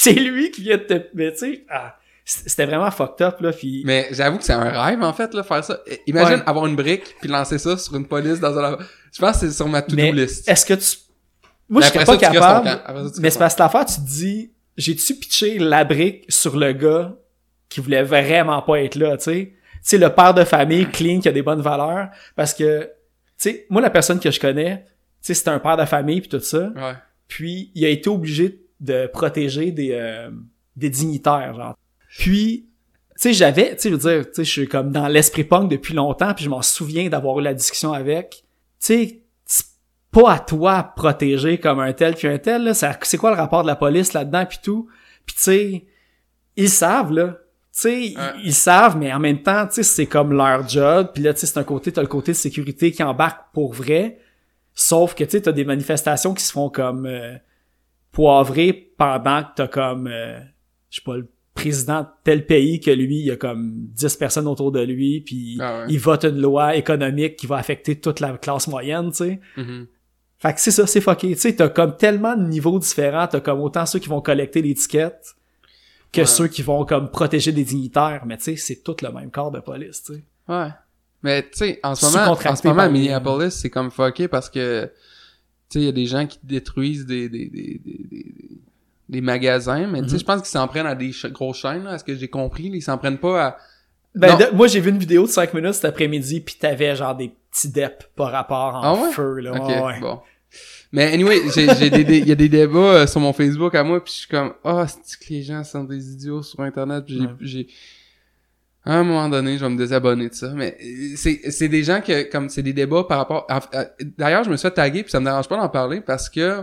c'est 0.05 0.13
lui 0.15 0.51
qui 0.51 0.63
vient 0.63 0.77
de 0.77 0.83
te... 0.83 0.95
Mais 1.15 1.33
tu 1.33 1.39
sais, 1.39 1.65
ah, 1.71 1.97
c'était 2.25 2.65
vraiment 2.67 2.91
fucked 2.91 3.27
up, 3.27 3.41
là, 3.41 3.53
puis... 3.53 3.83
Mais 3.85 4.09
j'avoue 4.13 4.39
que 4.39 4.45
c'est 4.45 4.53
un 4.55 4.83
rêve 4.85 5.03
en 5.03 5.13
fait 5.13 5.33
là 5.35 5.43
faire 5.43 5.63
ça. 5.65 5.81
Imagine 6.07 6.37
Ouais. 6.39 6.43
avoir 6.47 6.67
une 6.67 6.77
brique 6.77 7.15
puis 7.21 7.29
lancer 7.29 7.59
ça 7.59 7.77
sur 7.77 7.95
une 7.97 8.07
police 8.07 8.41
dans 8.41 8.59
un 8.59 8.79
Je 9.13 9.21
pense 9.21 9.33
que 9.41 9.47
c'est 9.47 9.53
sur 9.53 9.69
ma 9.69 9.83
to-do 9.83 10.13
list. 10.13 10.49
est-ce 10.49 10.65
que 10.67 10.75
tu... 10.75 10.99
Moi, 11.69 11.83
je 11.83 11.89
serais 11.89 12.05
pas 12.05 12.17
capable, 12.19 12.69
ça, 12.69 13.11
mais 13.21 13.31
c'est 13.31 13.39
parce 13.39 13.55
que 13.55 13.63
l'affaire, 13.63 13.87
tu 13.87 13.95
te 13.95 14.01
dis, 14.07 14.53
j'ai-tu 14.77 15.15
pitché 15.15 15.59
la 15.59 15.85
brique 15.85 16.25
sur 16.29 16.57
le 16.57 16.73
gars 16.73 17.15
qui 17.71 17.81
voulait 17.81 18.03
vraiment 18.03 18.61
pas 18.63 18.81
être 18.83 18.97
là, 18.97 19.17
tu 19.17 19.25
sais? 19.25 19.53
Tu 19.55 19.79
sais, 19.83 19.99
le 19.99 20.11
père 20.11 20.35
de 20.35 20.45
famille 20.45 20.87
clean 20.91 21.21
qui 21.21 21.29
a 21.29 21.33
des 21.33 21.43
bonnes 21.43 21.63
valeurs, 21.63 22.09
parce 22.37 22.53
que, 22.55 22.83
tu 22.83 22.89
sais, 23.39 23.67
moi, 23.71 23.81
la 23.83 23.91
personne 23.91 24.21
que 24.21 24.31
je 24.31 24.39
connais, 24.41 24.85
tu 24.85 24.93
sais, 25.23 25.35
c'est 25.35 25.49
un 25.49 25.59
père 25.59 25.77
de 25.79 25.85
famille 25.87 26.21
puis 26.21 26.29
tout 26.29 26.41
ça, 26.41 26.71
Ouais. 26.77 26.93
puis 27.29 27.71
il 27.75 27.85
a 27.85 27.89
été 27.89 28.09
obligé 28.11 28.49
de 28.51 28.59
protéger 29.13 29.73
des 29.73 29.93
euh, 29.93 30.31
des 30.77 30.91
dignitaires 30.91 31.55
genre 31.55 31.77
puis 32.09 32.67
tu 33.17 33.23
sais 33.23 33.33
j'avais 33.33 33.77
tu 33.77 33.83
sais 33.83 33.91
je 33.91 33.95
veux 33.95 34.15
dire 34.15 34.27
tu 34.27 34.35
sais 34.35 34.45
je 34.45 34.51
suis 34.51 34.69
comme 34.69 34.91
dans 34.91 35.09
l'esprit 35.09 35.45
punk 35.45 35.71
depuis 35.71 35.95
longtemps 35.95 36.35
puis 36.35 36.45
je 36.45 36.51
m'en 36.51 36.63
souviens 36.63 37.09
d'avoir 37.09 37.39
eu 37.41 37.43
la 37.43 37.55
discussion 37.55 37.93
avec 37.93 38.45
tu 38.81 38.87
sais 38.87 39.21
c'est 39.47 39.67
pas 40.11 40.33
à 40.33 40.39
toi 40.39 40.83
de 40.83 41.01
protéger 41.01 41.59
comme 41.59 41.81
un 41.81 41.93
tel 41.93 42.15
puis 42.15 42.29
un 42.29 42.39
tel 42.39 42.65
là 42.65 42.75
c'est 42.75 43.17
quoi 43.17 43.31
le 43.31 43.37
rapport 43.37 43.63
de 43.63 43.69
la 43.69 43.77
police 43.77 44.13
là-dedans 44.13 44.47
puis 44.47 44.59
tout? 44.63 44.89
Puis 45.27 45.37
tu 45.37 45.43
sais 45.43 45.87
ils 46.57 46.71
savent, 46.71 47.13
là. 47.13 47.39
Tu 47.73 47.81
sais, 47.81 48.15
ils 48.45 48.55
savent, 48.55 48.97
mais 48.97 49.13
en 49.13 49.19
même 49.19 49.43
temps, 49.43 49.67
tu 49.67 49.75
sais, 49.75 49.83
c'est 49.83 50.07
comme 50.07 50.33
leur 50.33 50.69
job. 50.69 51.11
Puis 51.13 51.23
là, 51.25 51.35
tu 51.35 51.41
sais, 51.41 51.47
c'est 51.47 51.59
un 51.59 51.65
côté, 51.65 51.91
t'as 51.91 52.03
le 52.03 52.09
côté 52.09 52.31
de 52.31 52.37
sécurité 52.37 52.93
qui 52.93 53.03
embarque 53.03 53.53
pour 53.53 53.73
vrai. 53.73 54.21
Sauf 54.75 55.15
que, 55.15 55.25
tu 55.25 55.31
sais, 55.31 55.43
t'as 55.43 55.53
des 55.53 55.65
manifestations 55.65 56.35
qui 56.35 56.45
se 56.45 56.53
font 56.53 56.71
comme 56.71 57.07
euh, 57.07 57.35
poivrées 58.15 58.73
pendant 58.97 59.43
que 59.43 59.49
t'as 59.57 59.69
comme, 59.69 60.07
euh, 60.07 60.39
je 60.89 60.97
sais 60.97 61.03
pas, 61.05 61.17
le 61.17 61.29
président 61.53 62.01
de 62.03 62.07
tel 62.25 62.47
pays 62.47 62.81
que 62.81 62.91
lui, 62.91 63.19
il 63.21 63.27
y 63.27 63.31
a 63.31 63.37
comme 63.37 63.71
10 63.93 64.17
personnes 64.17 64.47
autour 64.47 64.73
de 64.73 64.81
lui, 64.81 65.21
puis 65.21 65.59
Ah 65.61 65.81
ouais. 65.81 65.87
il 65.89 65.99
vote 66.01 66.25
une 66.25 66.41
loi 66.41 66.75
économique 66.77 67.37
qui 67.37 67.47
va 67.47 67.57
affecter 67.57 68.01
toute 68.01 68.21
la 68.21 68.37
classe 68.39 68.67
moyenne, 68.69 69.11
tu 69.11 69.17
sais. 69.19 69.41
Mhm. 69.57 69.87
Fait 70.39 70.53
que 70.55 70.61
c'est 70.61 70.71
ça, 70.73 70.87
c'est 70.87 71.01
fucké. 71.01 71.35
Tu 71.35 71.41
sais, 71.41 71.55
t'as 71.57 71.69
comme 71.69 71.97
tellement 71.97 72.37
de 72.37 72.43
niveaux 72.43 72.79
différents. 72.79 73.27
T'as 73.27 73.41
comme 73.41 73.61
autant 73.61 73.87
ceux 73.87 73.99
qui 73.99 74.09
vont 74.09 74.21
collecter 74.21 74.61
l'étiquette 74.63 75.35
que 76.13 76.21
Ouais. 76.21 76.27
ceux 76.27 76.49
qui 76.49 76.61
vont 76.63 76.85
comme 76.85 77.11
protéger 77.11 77.51
des 77.53 77.65
dignitaires. 77.65 78.25
Mais 78.27 78.37
tu 78.37 78.45
sais, 78.45 78.57
c'est 78.57 78.83
tout 78.83 78.97
le 79.03 79.11
même 79.11 79.31
corps 79.31 79.51
de 79.53 79.61
police, 79.61 80.03
tu 80.03 80.15
sais. 80.15 80.25
Ouais. 80.49 80.69
Mais 81.23 81.43
tu 81.45 81.49
sais, 81.55 81.81
en 81.83 81.95
ce 81.95 82.05
moment, 82.07 82.33
en 82.33 82.57
ce 82.57 82.67
moment 82.69 82.91
Minneapolis, 82.91 83.53
c'est 83.53 83.71
comme 83.71 83.91
fucké 83.91 84.29
parce 84.29 84.51
que 84.51 84.91
sais, 85.75 85.81
il 85.81 85.85
y 85.87 85.89
a 85.89 85.93
des 85.93 86.07
gens 86.07 86.27
qui 86.27 86.39
détruisent 86.43 87.07
des 87.07 87.29
des 87.29 87.47
des 87.47 87.81
des, 87.85 88.27
des, 89.09 89.21
magasins, 89.21 89.87
mais 89.87 90.03
tu 90.03 90.09
sais, 90.09 90.15
Mhm. 90.15 90.21
je 90.21 90.25
pense 90.25 90.41
qu'ils 90.41 90.51
s'en 90.51 90.67
prennent 90.67 90.87
à 90.87 90.95
des 90.95 91.13
ch- 91.13 91.33
grosses 91.33 91.59
chaînes, 91.59 91.85
là, 91.85 91.91
à 91.91 91.99
ce 91.99 92.05
que 92.05 92.15
j'ai 92.17 92.29
compris, 92.29 92.71
ils 92.73 92.83
s'en 92.83 92.99
prennent 92.99 93.19
pas 93.19 93.45
à 93.47 93.57
Ben, 94.15 94.37
de- 94.37 94.55
moi, 94.57 94.67
j'ai 94.69 94.81
vu 94.81 94.91
une 94.91 94.99
vidéo 94.99 95.23
de 95.25 95.29
5 95.31 95.53
minutes 95.55 95.75
cet 95.75 95.85
après-midi, 95.87 96.41
puis 96.41 96.55
t'avais 96.59 96.95
genre 96.97 97.17
des 97.17 97.33
petits 97.51 97.69
deps 97.69 98.09
par 98.17 98.31
rapport 98.33 98.75
en 98.77 98.83
Ah 98.83 98.95
ouais? 99.03 99.13
feu, 99.13 99.41
là. 99.41 99.53
Ouais, 99.53 100.01
bon. 100.01 100.21
Mais 100.93 101.13
anyway, 101.13 101.41
il 101.57 102.27
y 102.29 102.31
a 102.31 102.35
des 102.37 102.49
débats 102.49 102.79
euh, 102.79 103.07
sur 103.09 103.21
mon 103.21 103.33
Facebook 103.33 103.75
à 103.75 103.83
moi 103.83 104.03
puis 104.05 104.13
je 104.13 104.19
suis 104.21 104.29
comme 104.29 104.53
ah, 104.63 104.87
c'est 105.03 105.19
que 105.19 105.25
les 105.35 105.43
gens 105.43 105.65
sont 105.65 105.83
des 105.83 106.13
idiots 106.13 106.43
sur 106.45 106.61
internet, 106.61 107.05
j'ai 107.41 107.67
à 108.85 108.99
un 108.99 109.03
moment 109.03 109.29
donné, 109.29 109.57
je 109.57 109.65
vais 109.65 109.71
me 109.71 109.79
désabonner 109.79 110.29
de 110.29 110.35
ça, 110.35 110.51
mais 110.55 110.77
euh, 110.83 111.15
c'est 111.17 111.69
des 111.69 111.83
gens 111.83 112.01
que 112.01 112.31
comme 112.31 112.49
c'est 112.49 112.63
des 112.63 112.73
débats 112.73 113.05
par 113.05 113.19
rapport 113.19 113.47
d'ailleurs, 114.19 114.45
je 114.45 114.51
me 114.51 114.57
suis 114.57 114.69
fait 114.69 114.75
taguer 114.75 115.03
puis 115.03 115.11
ça 115.11 115.21
me 115.21 115.25
dérange 115.25 115.49
pas 115.49 115.57
d'en 115.57 115.69
parler 115.69 116.01
parce 116.01 116.29
que 116.29 116.63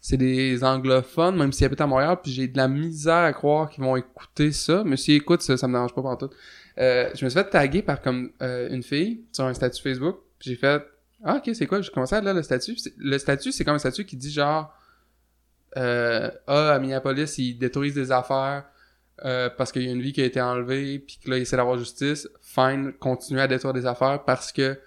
c'est 0.00 0.16
des 0.16 0.64
anglophones 0.64 1.36
même 1.36 1.52
s'ils 1.52 1.66
habitent 1.66 1.82
à 1.82 1.86
Montréal 1.86 2.16
puis 2.22 2.32
j'ai 2.32 2.48
de 2.48 2.56
la 2.56 2.68
misère 2.68 3.24
à 3.24 3.32
croire 3.34 3.68
qu'ils 3.68 3.84
vont 3.84 3.96
écouter 3.96 4.52
ça, 4.52 4.82
mais 4.84 4.96
s'ils 4.96 5.16
écoutent 5.16 5.42
ça, 5.42 5.56
ça 5.56 5.68
me 5.68 5.74
dérange 5.74 5.94
pas 5.94 6.02
partout. 6.02 6.30
Euh, 6.78 7.10
je 7.14 7.24
me 7.24 7.30
suis 7.30 7.38
fait 7.38 7.50
taguer 7.50 7.82
par 7.82 8.00
comme 8.00 8.30
euh, 8.40 8.70
une 8.70 8.82
fille 8.82 9.24
sur 9.32 9.44
un 9.44 9.52
statut 9.52 9.82
Facebook, 9.82 10.16
j'ai 10.40 10.56
fait 10.56 10.82
ah, 11.22 11.36
ok, 11.36 11.54
c'est 11.54 11.66
quoi? 11.66 11.82
J'ai 11.82 11.90
commencé 11.90 12.14
à 12.14 12.20
lire 12.20 12.34
le 12.34 12.42
statut. 12.42 12.76
Le 12.96 13.18
statut, 13.18 13.52
c'est 13.52 13.64
comme 13.64 13.74
un 13.74 13.78
statut 13.78 14.04
qui 14.04 14.16
dit 14.16 14.30
genre, 14.30 14.74
euh, 15.76 16.30
ah, 16.46 16.72
à 16.72 16.78
Minneapolis, 16.78 17.36
ils 17.38 17.58
détruisent 17.58 17.94
des 17.94 18.10
affaires 18.10 18.64
euh, 19.24 19.48
parce 19.56 19.72
qu'il 19.72 19.82
y 19.82 19.88
a 19.88 19.92
une 19.92 20.00
vie 20.02 20.12
qui 20.12 20.22
a 20.22 20.24
été 20.24 20.40
enlevée, 20.40 20.98
puis 20.98 21.18
que 21.22 21.30
là, 21.30 21.36
ils 21.38 21.42
essaient 21.42 21.56
d'avoir 21.56 21.78
justice. 21.78 22.28
Fine, 22.42 22.92
continuez 22.98 23.40
à 23.42 23.46
détruire 23.48 23.72
des 23.74 23.86
affaires 23.86 24.24
parce 24.24 24.52
que 24.52 24.78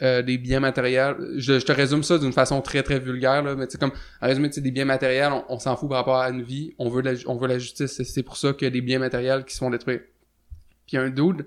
euh, 0.00 0.22
des 0.22 0.38
biens 0.38 0.58
matériels. 0.58 1.16
Je, 1.36 1.58
je 1.60 1.64
te 1.64 1.70
résume 1.70 2.02
ça 2.02 2.18
d'une 2.18 2.32
façon 2.32 2.60
très 2.62 2.82
très 2.82 2.98
vulgaire, 2.98 3.42
là, 3.42 3.54
mais 3.54 3.66
sais, 3.68 3.78
comme, 3.78 3.92
en 4.20 4.26
résumé, 4.26 4.48
des 4.48 4.70
biens 4.70 4.84
matériels, 4.86 5.32
on, 5.32 5.44
on 5.50 5.58
s'en 5.58 5.76
fout 5.76 5.88
par 5.88 5.98
rapport 5.98 6.16
à 6.18 6.30
une 6.30 6.42
vie, 6.42 6.74
on 6.78 6.88
veut 6.88 7.02
la, 7.02 7.12
on 7.26 7.36
veut 7.36 7.46
la 7.46 7.58
justice. 7.58 7.92
C'est- 7.92 8.04
C'est 8.04 8.22
pour 8.22 8.36
ça 8.36 8.52
qu'il 8.52 8.64
y 8.64 8.68
a 8.68 8.70
des 8.70 8.80
biens 8.80 8.98
matériels 8.98 9.44
qui 9.44 9.54
se 9.54 9.58
font 9.58 9.70
détruire. 9.70 10.00
Puis 10.86 10.96
il 10.96 10.98
un 10.98 11.10
dude, 11.10 11.46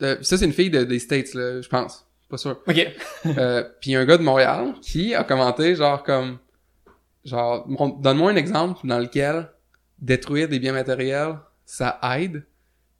de- 0.00 0.18
ça 0.20 0.36
c'est 0.36 0.44
une 0.44 0.52
fille 0.52 0.70
de- 0.70 0.84
des 0.84 0.98
States, 1.00 1.34
là, 1.34 1.60
je 1.60 1.68
pense. 1.68 2.06
Pas 2.28 2.36
sûr. 2.36 2.60
Ok. 2.68 2.86
Euh, 3.38 3.64
puis 3.80 3.94
un 3.96 4.04
gars 4.04 4.18
de 4.18 4.22
Montréal 4.22 4.74
qui 4.82 5.14
a 5.14 5.24
commenté 5.24 5.74
genre 5.74 6.02
comme 6.02 6.38
genre 7.24 7.66
donne-moi 8.00 8.30
un 8.30 8.36
exemple 8.36 8.86
dans 8.86 8.98
lequel 8.98 9.48
détruire 9.98 10.46
des 10.48 10.58
biens 10.60 10.74
matériels 10.74 11.36
ça 11.70 11.98
aide 12.18 12.44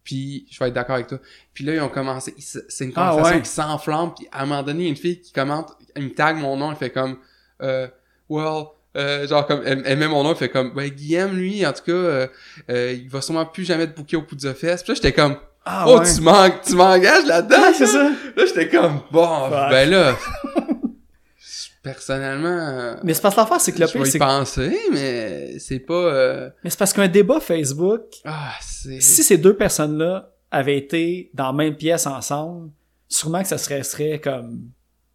puis 0.05 0.47
je 0.51 0.59
vais 0.59 0.69
être 0.69 0.75
d'accord 0.75 0.95
avec 0.97 1.07
toi 1.09 1.19
puis 1.55 1.65
là 1.65 1.75
ils 1.75 1.81
ont 1.81 1.89
commencé 1.89 2.35
c'est 2.39 2.85
une 2.85 2.93
Ah, 2.97 3.11
conversation 3.11 3.37
ouais. 3.37 3.43
qui 3.43 3.49
s'enflamme 3.51 4.15
puis 4.17 4.27
à 4.33 4.43
un 4.43 4.47
moment 4.47 4.63
donné 4.63 4.81
il 4.81 4.85
y 4.85 4.87
a 4.87 4.91
une 4.91 4.97
fille 4.97 5.21
qui 5.21 5.33
commente 5.33 5.73
elle 5.95 6.05
me 6.05 6.11
tag 6.15 6.37
mon 6.37 6.57
nom 6.57 6.71
elle 6.71 6.77
fait 6.77 6.91
comme 6.91 7.19
euh, 7.63 7.89
well 8.29 8.65
euh, 8.97 9.27
genre 9.29 9.47
comme 9.47 9.63
elle, 9.65 9.83
elle 9.85 9.99
met 9.99 10.09
mon 10.09 10.23
nom 10.23 10.31
elle 10.31 10.37
fait 10.37 10.49
comme 10.49 10.73
ben 10.75 10.89
Guillaume 10.89 11.37
lui 11.37 11.67
en 11.67 11.73
tout 11.73 11.83
cas 11.85 11.93
euh, 11.93 12.27
euh, 12.71 12.93
il 12.93 13.09
va 13.09 13.21
sûrement 13.21 13.47
plus 13.47 13.65
jamais 13.65 13.87
te 13.87 13.95
bouquer 13.97 14.17
au 14.17 14.23
bout 14.23 14.35
de 14.37 14.53
fesses 14.53 14.83
puis 14.83 14.93
là 14.93 14.95
j'étais 14.97 15.13
comme 15.13 15.37
Ah, 15.65 15.85
oh 15.87 15.99
ouais. 15.99 16.15
tu 16.15 16.21
m'en- 16.23 16.51
tu 16.67 16.75
m'engages 16.75 17.27
là-dedans 17.27 17.61
Ouais, 17.61 17.75
c'est 17.75 17.87
ça. 17.87 18.05
Là, 18.37 18.47
j'étais 18.47 18.69
comme, 18.71 19.01
bon, 19.11 19.51
ben 19.51 19.91
là, 19.91 20.17
personnellement, 21.83 22.49
euh, 22.49 22.95
Mais 23.05 23.15
c'est 23.15 23.23
parce 23.23 23.35
que 23.35 23.41
l'affaire, 23.41 23.61
c'est 23.61 23.73
que 23.73 23.81
le 23.81 23.87
je 23.87 23.99
vais 23.99 24.09
y 24.09 24.19
penser, 24.19 24.79
mais 24.93 25.59
c'est 25.59 25.79
pas... 25.81 25.95
euh, 25.95 26.51
mais 26.65 26.71
c'est 26.71 26.79
parce 26.79 26.93
qu'un 26.93 27.09
débat 27.09 27.41
Facebook, 27.41 28.03
Ah, 28.25 28.53
c'est... 28.61 29.01
si 29.01 29.23
ces 29.23 29.39
deux 29.39 29.55
personnes-là 29.57 30.31
avaient 30.51 30.77
été 30.79 31.31
dans 31.35 31.47
la 31.47 31.53
même 31.53 31.77
pièce 31.77 32.07
ensemble, 32.07 32.71
sûrement 33.09 33.43
que 33.43 33.49
ça 33.49 33.59
serait, 33.59 33.83
serait 33.83 34.19
comme 34.21 34.61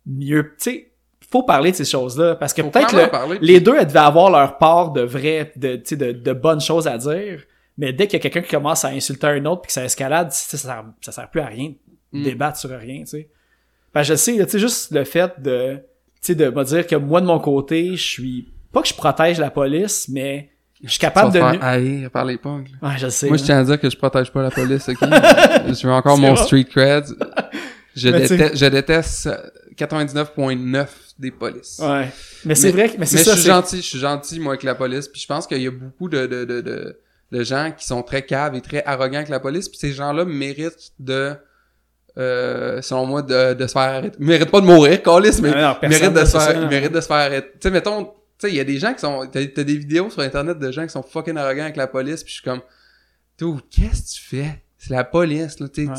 mieux. 0.05 0.43
Tu 0.57 0.71
sais, 0.71 0.91
faut 1.29 1.43
parler 1.43 1.71
de 1.71 1.75
ces 1.77 1.85
choses-là 1.85 2.35
parce 2.35 2.53
que 2.53 2.61
peut-être 2.61 2.93
le- 2.95 3.39
les 3.41 3.59
deux, 3.59 3.75
elles 3.75 3.87
devaient 3.87 3.99
avoir 3.99 4.29
leur 4.29 4.57
part 4.57 4.91
de 4.91 5.01
vrai, 5.01 5.51
de, 5.55 5.75
tu 5.77 5.81
sais, 5.85 5.95
de, 5.95 6.11
de 6.11 6.33
bonnes 6.33 6.61
choses 6.61 6.87
à 6.87 6.97
dire. 6.97 7.43
Mais 7.77 7.91
dès 7.91 8.05
qu'il 8.05 8.17
y 8.17 8.21
a 8.21 8.29
quelqu'un 8.29 8.41
qui 8.41 8.51
commence 8.51 8.85
à 8.85 8.89
insulter 8.89 9.25
un 9.27 9.45
autre 9.45 9.61
puis 9.63 9.67
que 9.67 9.73
ça 9.73 9.83
escalade, 9.83 10.31
ça 10.31 10.57
sert, 10.57 10.85
ça 11.01 11.11
sert 11.11 11.29
plus 11.29 11.41
à 11.41 11.47
rien 11.47 11.69
de 11.69 11.75
Mm. 12.19 12.23
débattre 12.25 12.57
sur 12.59 12.69
rien, 12.69 12.99
tu 12.99 13.07
sais. 13.07 13.29
Ben, 13.91 14.03
je 14.03 14.13
sais, 14.13 14.37
tu 14.37 14.47
sais, 14.47 14.59
juste 14.59 14.91
le 14.91 15.03
fait 15.03 15.31
de, 15.41 15.79
sais, 16.27 16.35
de 16.35 16.49
me 16.49 16.63
dire 16.63 16.87
que 16.87 16.95
moi, 16.95 17.21
de 17.21 17.25
mon 17.25 17.39
côté, 17.39 17.95
je 17.95 18.01
suis, 18.01 18.47
pas 18.71 18.81
que 18.81 18.87
je 18.87 18.93
protège 18.93 19.39
la 19.39 19.51
police, 19.51 20.07
mais 20.09 20.49
je 20.83 20.89
suis 20.89 20.99
Tu 20.99 21.05
capable 21.05 21.31
de... 21.31 21.39
faire 21.39 21.63
haïr 21.63 22.11
par 22.11 22.25
les 22.25 22.37
punks. 22.37 22.67
Ouais, 22.81 22.97
je 22.97 23.07
sais. 23.07 23.27
Moi, 23.27 23.37
je 23.37 23.43
hein. 23.43 23.45
tiens 23.45 23.59
à 23.59 23.63
dire 23.63 23.79
que 23.79 23.89
je 23.89 23.97
protège 23.97 24.31
pas 24.31 24.41
la 24.41 24.51
police, 24.51 24.89
ok? 24.89 24.97
je 25.01 25.87
veux 25.87 25.93
encore 25.93 26.17
mon 26.17 26.33
vrai. 26.33 26.43
street 26.43 26.65
cred. 26.65 27.05
Je 27.95 28.09
tu 28.09 28.13
déteste, 28.13 28.57
je 28.57 28.65
déteste 28.65 29.27
euh, 29.27 29.37
99.9 29.77 30.87
des 31.19 31.31
polices. 31.31 31.79
Ouais. 31.79 32.09
Mais 32.43 32.55
c'est 32.55 32.71
vrai 32.71 32.89
que, 32.89 32.97
mais 32.97 33.05
c'est 33.05 33.17
Mais 33.17 33.23
ça, 33.23 33.35
je 33.35 33.39
suis 33.39 33.49
gentil, 33.49 33.77
je 33.77 33.81
suis 33.81 33.99
gentil, 33.99 34.39
moi, 34.39 34.53
avec 34.53 34.63
la 34.63 34.75
police. 34.75 35.07
Puis 35.07 35.21
je 35.21 35.27
pense 35.27 35.47
qu'il 35.47 35.61
y 35.61 35.67
a 35.67 35.71
beaucoup 35.71 36.09
de, 36.09 36.25
de, 36.25 36.43
de, 36.43 36.61
de, 36.61 36.99
de 37.31 37.43
gens 37.43 37.71
qui 37.77 37.85
sont 37.85 38.01
très 38.01 38.25
caves 38.25 38.55
et 38.55 38.61
très 38.61 38.83
arrogants 38.85 39.17
avec 39.17 39.29
la 39.29 39.39
police. 39.39 39.69
Puis 39.69 39.77
ces 39.77 39.93
gens-là 39.93 40.25
méritent 40.25 40.91
de, 40.99 41.35
euh, 42.17 42.81
selon 42.81 43.05
moi, 43.05 43.21
de, 43.21 43.53
de 43.53 43.67
se 43.67 43.71
faire 43.73 43.81
arrêter. 43.81 44.17
Ils 44.19 44.25
méritent 44.25 44.51
pas 44.51 44.61
de 44.61 44.65
mourir, 44.65 45.01
calice, 45.01 45.41
mais 45.41 45.51
Non, 45.51 45.61
non, 45.61 45.75
ils 45.75 45.79
personne, 45.89 45.99
méritent 46.13 46.13
de 46.21 46.25
se 46.25 46.31
faire, 46.31 46.41
ça. 46.41 46.67
méritent 46.67 46.91
de 46.91 47.01
se 47.01 47.07
faire 47.07 47.15
arrêter. 47.17 47.47
Tu 47.53 47.57
sais, 47.61 47.69
mettons, 47.71 48.03
tu 48.05 48.11
sais, 48.37 48.49
il 48.49 48.55
y 48.55 48.59
a 48.59 48.63
des 48.63 48.77
gens 48.77 48.93
qui 48.93 48.99
sont, 48.99 49.27
t'as, 49.31 49.45
t'as 49.47 49.63
des 49.63 49.77
vidéos 49.77 50.09
sur 50.09 50.21
Internet 50.21 50.59
de 50.59 50.71
gens 50.71 50.83
qui 50.83 50.89
sont 50.91 51.03
fucking 51.03 51.37
arrogants 51.37 51.63
avec 51.63 51.75
la 51.77 51.87
police. 51.87 52.23
Puis 52.23 52.31
je 52.35 52.41
suis 52.41 52.43
comme, 52.43 52.61
Dude, 53.39 53.61
qu'est-ce 53.71 54.01
que 54.03 54.19
tu 54.19 54.35
fais? 54.35 54.63
C'est 54.77 54.93
la 54.93 55.03
police, 55.03 55.59
là, 55.59 55.67
tu 55.69 55.85
sais. 55.85 55.89
Ouais. 55.89 55.97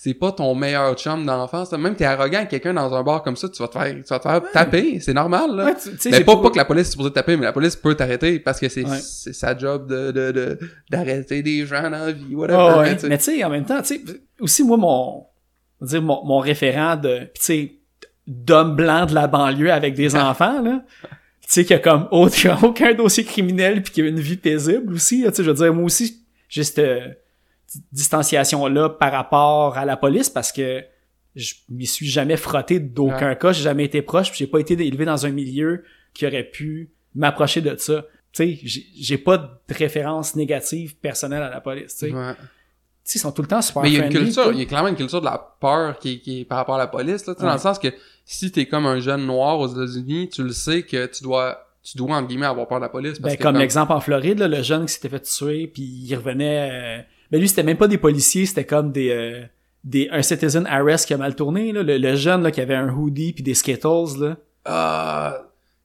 C'est 0.00 0.14
pas 0.14 0.30
ton 0.30 0.54
meilleur 0.54 0.94
chum 0.94 1.26
d'enfance. 1.26 1.72
Même 1.72 1.96
t'es 1.96 2.04
arrogant 2.04 2.36
avec 2.38 2.50
quelqu'un 2.50 2.72
dans 2.72 2.94
un 2.94 3.02
bar 3.02 3.20
comme 3.24 3.34
ça, 3.34 3.48
tu 3.48 3.60
vas 3.60 3.66
te 3.66 3.76
faire, 3.76 3.92
tu 3.96 4.02
vas 4.08 4.18
te 4.20 4.28
faire 4.28 4.42
taper. 4.52 5.00
C'est 5.00 5.12
normal, 5.12 5.56
là. 5.56 5.64
Ouais, 5.64 5.74
tu- 5.74 6.10
Mais 6.10 6.20
pas, 6.22 6.36
pas 6.40 6.50
que 6.50 6.56
la 6.56 6.64
police 6.64 6.86
est 6.86 6.90
supposée 6.92 7.10
te 7.10 7.14
taper, 7.16 7.36
mais 7.36 7.46
la 7.46 7.52
police 7.52 7.74
peut 7.74 7.96
t'arrêter 7.96 8.38
parce 8.38 8.60
que 8.60 8.68
c'est 8.68 8.84
sa 9.32 9.58
job 9.58 9.88
de 9.90 10.12
de 10.12 10.30
de 10.30 10.58
d'arrêter 10.88 11.42
des 11.42 11.66
gens 11.66 11.82
dans 11.82 11.90
la 12.06 12.12
vie, 12.12 12.32
whatever. 12.36 12.58
Ah 12.60 12.78
ouais. 12.78 12.84
mais 12.90 12.94
tu 12.94 13.00
sais. 13.00 13.08
Mais 13.08 13.18
tu 13.18 13.24
sais, 13.24 13.42
en 13.42 13.50
même 13.50 13.64
temps, 13.64 13.82
tu 13.82 13.96
sais, 13.96 14.02
aussi 14.40 14.62
moi, 14.62 14.76
mon, 14.76 15.26
dire, 15.80 16.02
mon, 16.02 16.24
mon 16.24 16.38
référent 16.38 16.96
de, 16.96 17.20
tu 17.34 17.40
sais, 17.40 17.72
d'homme 18.26 18.76
blanc 18.76 19.06
de 19.06 19.14
la 19.14 19.26
banlieue 19.26 19.72
avec 19.72 19.94
des 19.94 20.14
enfants, 20.16 20.60
là. 20.62 20.84
Tu 21.42 21.54
sais, 21.54 21.64
qui 21.64 21.72
a 21.72 21.78
comme 21.78 22.08
aucun, 22.10 22.58
aucun 22.62 22.92
dossier 22.94 23.24
criminel 23.24 23.82
puis 23.82 23.92
qui 23.92 24.02
a 24.02 24.06
une 24.06 24.20
vie 24.20 24.36
paisible 24.36 24.92
aussi, 24.92 25.22
là, 25.22 25.30
tu 25.30 25.36
sais, 25.36 25.44
je 25.44 25.50
veux 25.50 25.56
dire, 25.56 25.72
moi 25.72 25.84
aussi, 25.84 26.24
j'ai 26.48 26.62
cette 26.64 26.78
euh, 26.80 27.08
distanciation-là 27.92 28.90
par 28.90 29.12
rapport 29.12 29.76
à 29.78 29.84
la 29.84 29.96
police 29.96 30.28
parce 30.28 30.52
que 30.52 30.82
je 31.36 31.54
m'y 31.68 31.86
suis 31.86 32.06
jamais 32.08 32.36
frotté 32.36 32.80
d'aucun 32.80 33.34
cas, 33.34 33.52
j'ai 33.52 33.62
jamais 33.62 33.84
été 33.84 34.02
proche, 34.02 34.32
j'ai 34.36 34.46
pas 34.46 34.58
été 34.58 34.74
élevé 34.74 35.04
dans 35.04 35.24
un 35.26 35.30
milieu 35.30 35.84
qui 36.14 36.26
aurait 36.26 36.44
pu 36.44 36.90
m'approcher 37.14 37.60
de 37.60 37.76
ça. 37.76 38.04
Tu 38.32 38.56
sais, 38.56 38.58
j'ai- 38.64 38.86
j'ai 38.98 39.18
pas 39.18 39.38
de 39.38 39.74
référence 39.74 40.36
négative 40.36 40.96
personnelle 40.96 41.42
à 41.42 41.50
la 41.50 41.60
police, 41.60 41.96
tu 41.96 42.08
sais. 42.08 42.12
Ouais. 42.12 42.32
Ils 43.14 43.18
sont 43.18 43.32
tout 43.32 43.42
le 43.42 43.48
temps 43.48 43.62
super 43.62 43.82
Mais 43.82 43.90
il 43.90 43.94
y 43.94 44.00
a 44.00 44.04
une 44.06 44.10
friendly, 44.12 44.26
culture, 44.34 44.52
il 44.52 44.58
y 44.58 44.62
a 44.62 44.66
clairement 44.66 44.88
une 44.88 44.96
culture 44.96 45.20
de 45.20 45.24
la 45.26 45.38
peur 45.60 45.98
qui, 45.98 46.14
est- 46.14 46.18
qui 46.20 46.40
est 46.40 46.44
par 46.44 46.58
rapport 46.58 46.74
à 46.74 46.78
la 46.78 46.86
police, 46.86 47.26
là, 47.26 47.34
dans 47.34 47.52
le 47.52 47.58
sens 47.58 47.78
que 47.78 47.88
si 48.24 48.50
t'es 48.52 48.66
comme 48.66 48.84
un 48.86 49.00
jeune 49.00 49.24
noir 49.26 49.58
aux 49.58 49.68
États-Unis, 49.68 50.28
tu 50.28 50.42
le 50.42 50.52
sais 50.52 50.82
que 50.82 51.06
tu 51.06 51.22
dois, 51.24 51.58
tu 51.82 51.96
dois, 51.96 52.16
entre 52.16 52.28
guillemets, 52.28 52.46
avoir 52.46 52.68
peur 52.68 52.78
de 52.78 52.84
la 52.84 52.88
police. 52.90 53.18
Parce 53.18 53.32
Ben, 53.34 53.38
que 53.38 53.42
comme 53.42 53.56
l'exemple 53.56 53.92
en 53.92 54.00
Floride, 54.00 54.38
là, 54.40 54.48
le 54.48 54.62
jeune 54.62 54.84
qui 54.86 54.92
s'était 54.92 55.08
fait 55.08 55.20
tuer, 55.22 55.66
puis 55.68 55.82
il 55.82 56.14
revenait... 56.14 56.98
euh, 57.00 57.02
Ben 57.30 57.40
lui, 57.40 57.48
c'était 57.48 57.62
même 57.62 57.78
pas 57.78 57.88
des 57.88 57.98
policiers, 57.98 58.44
c'était 58.46 58.66
comme 58.66 58.92
des... 58.92 59.10
euh, 59.10 59.42
des 59.84 60.08
un 60.10 60.20
citizen 60.22 60.66
arrest 60.66 61.06
qui 61.06 61.14
a 61.14 61.16
mal 61.16 61.34
tourné, 61.34 61.72
là. 61.72 61.82
Le, 61.82 61.96
le 61.96 62.16
jeune 62.16 62.42
là, 62.42 62.50
qui 62.50 62.60
avait 62.60 62.74
un 62.74 62.90
hoodie 62.92 63.32
puis 63.32 63.42
des 63.42 63.54
Skittles, 63.54 64.18
là. 64.20 64.36
Ah, 64.66 65.38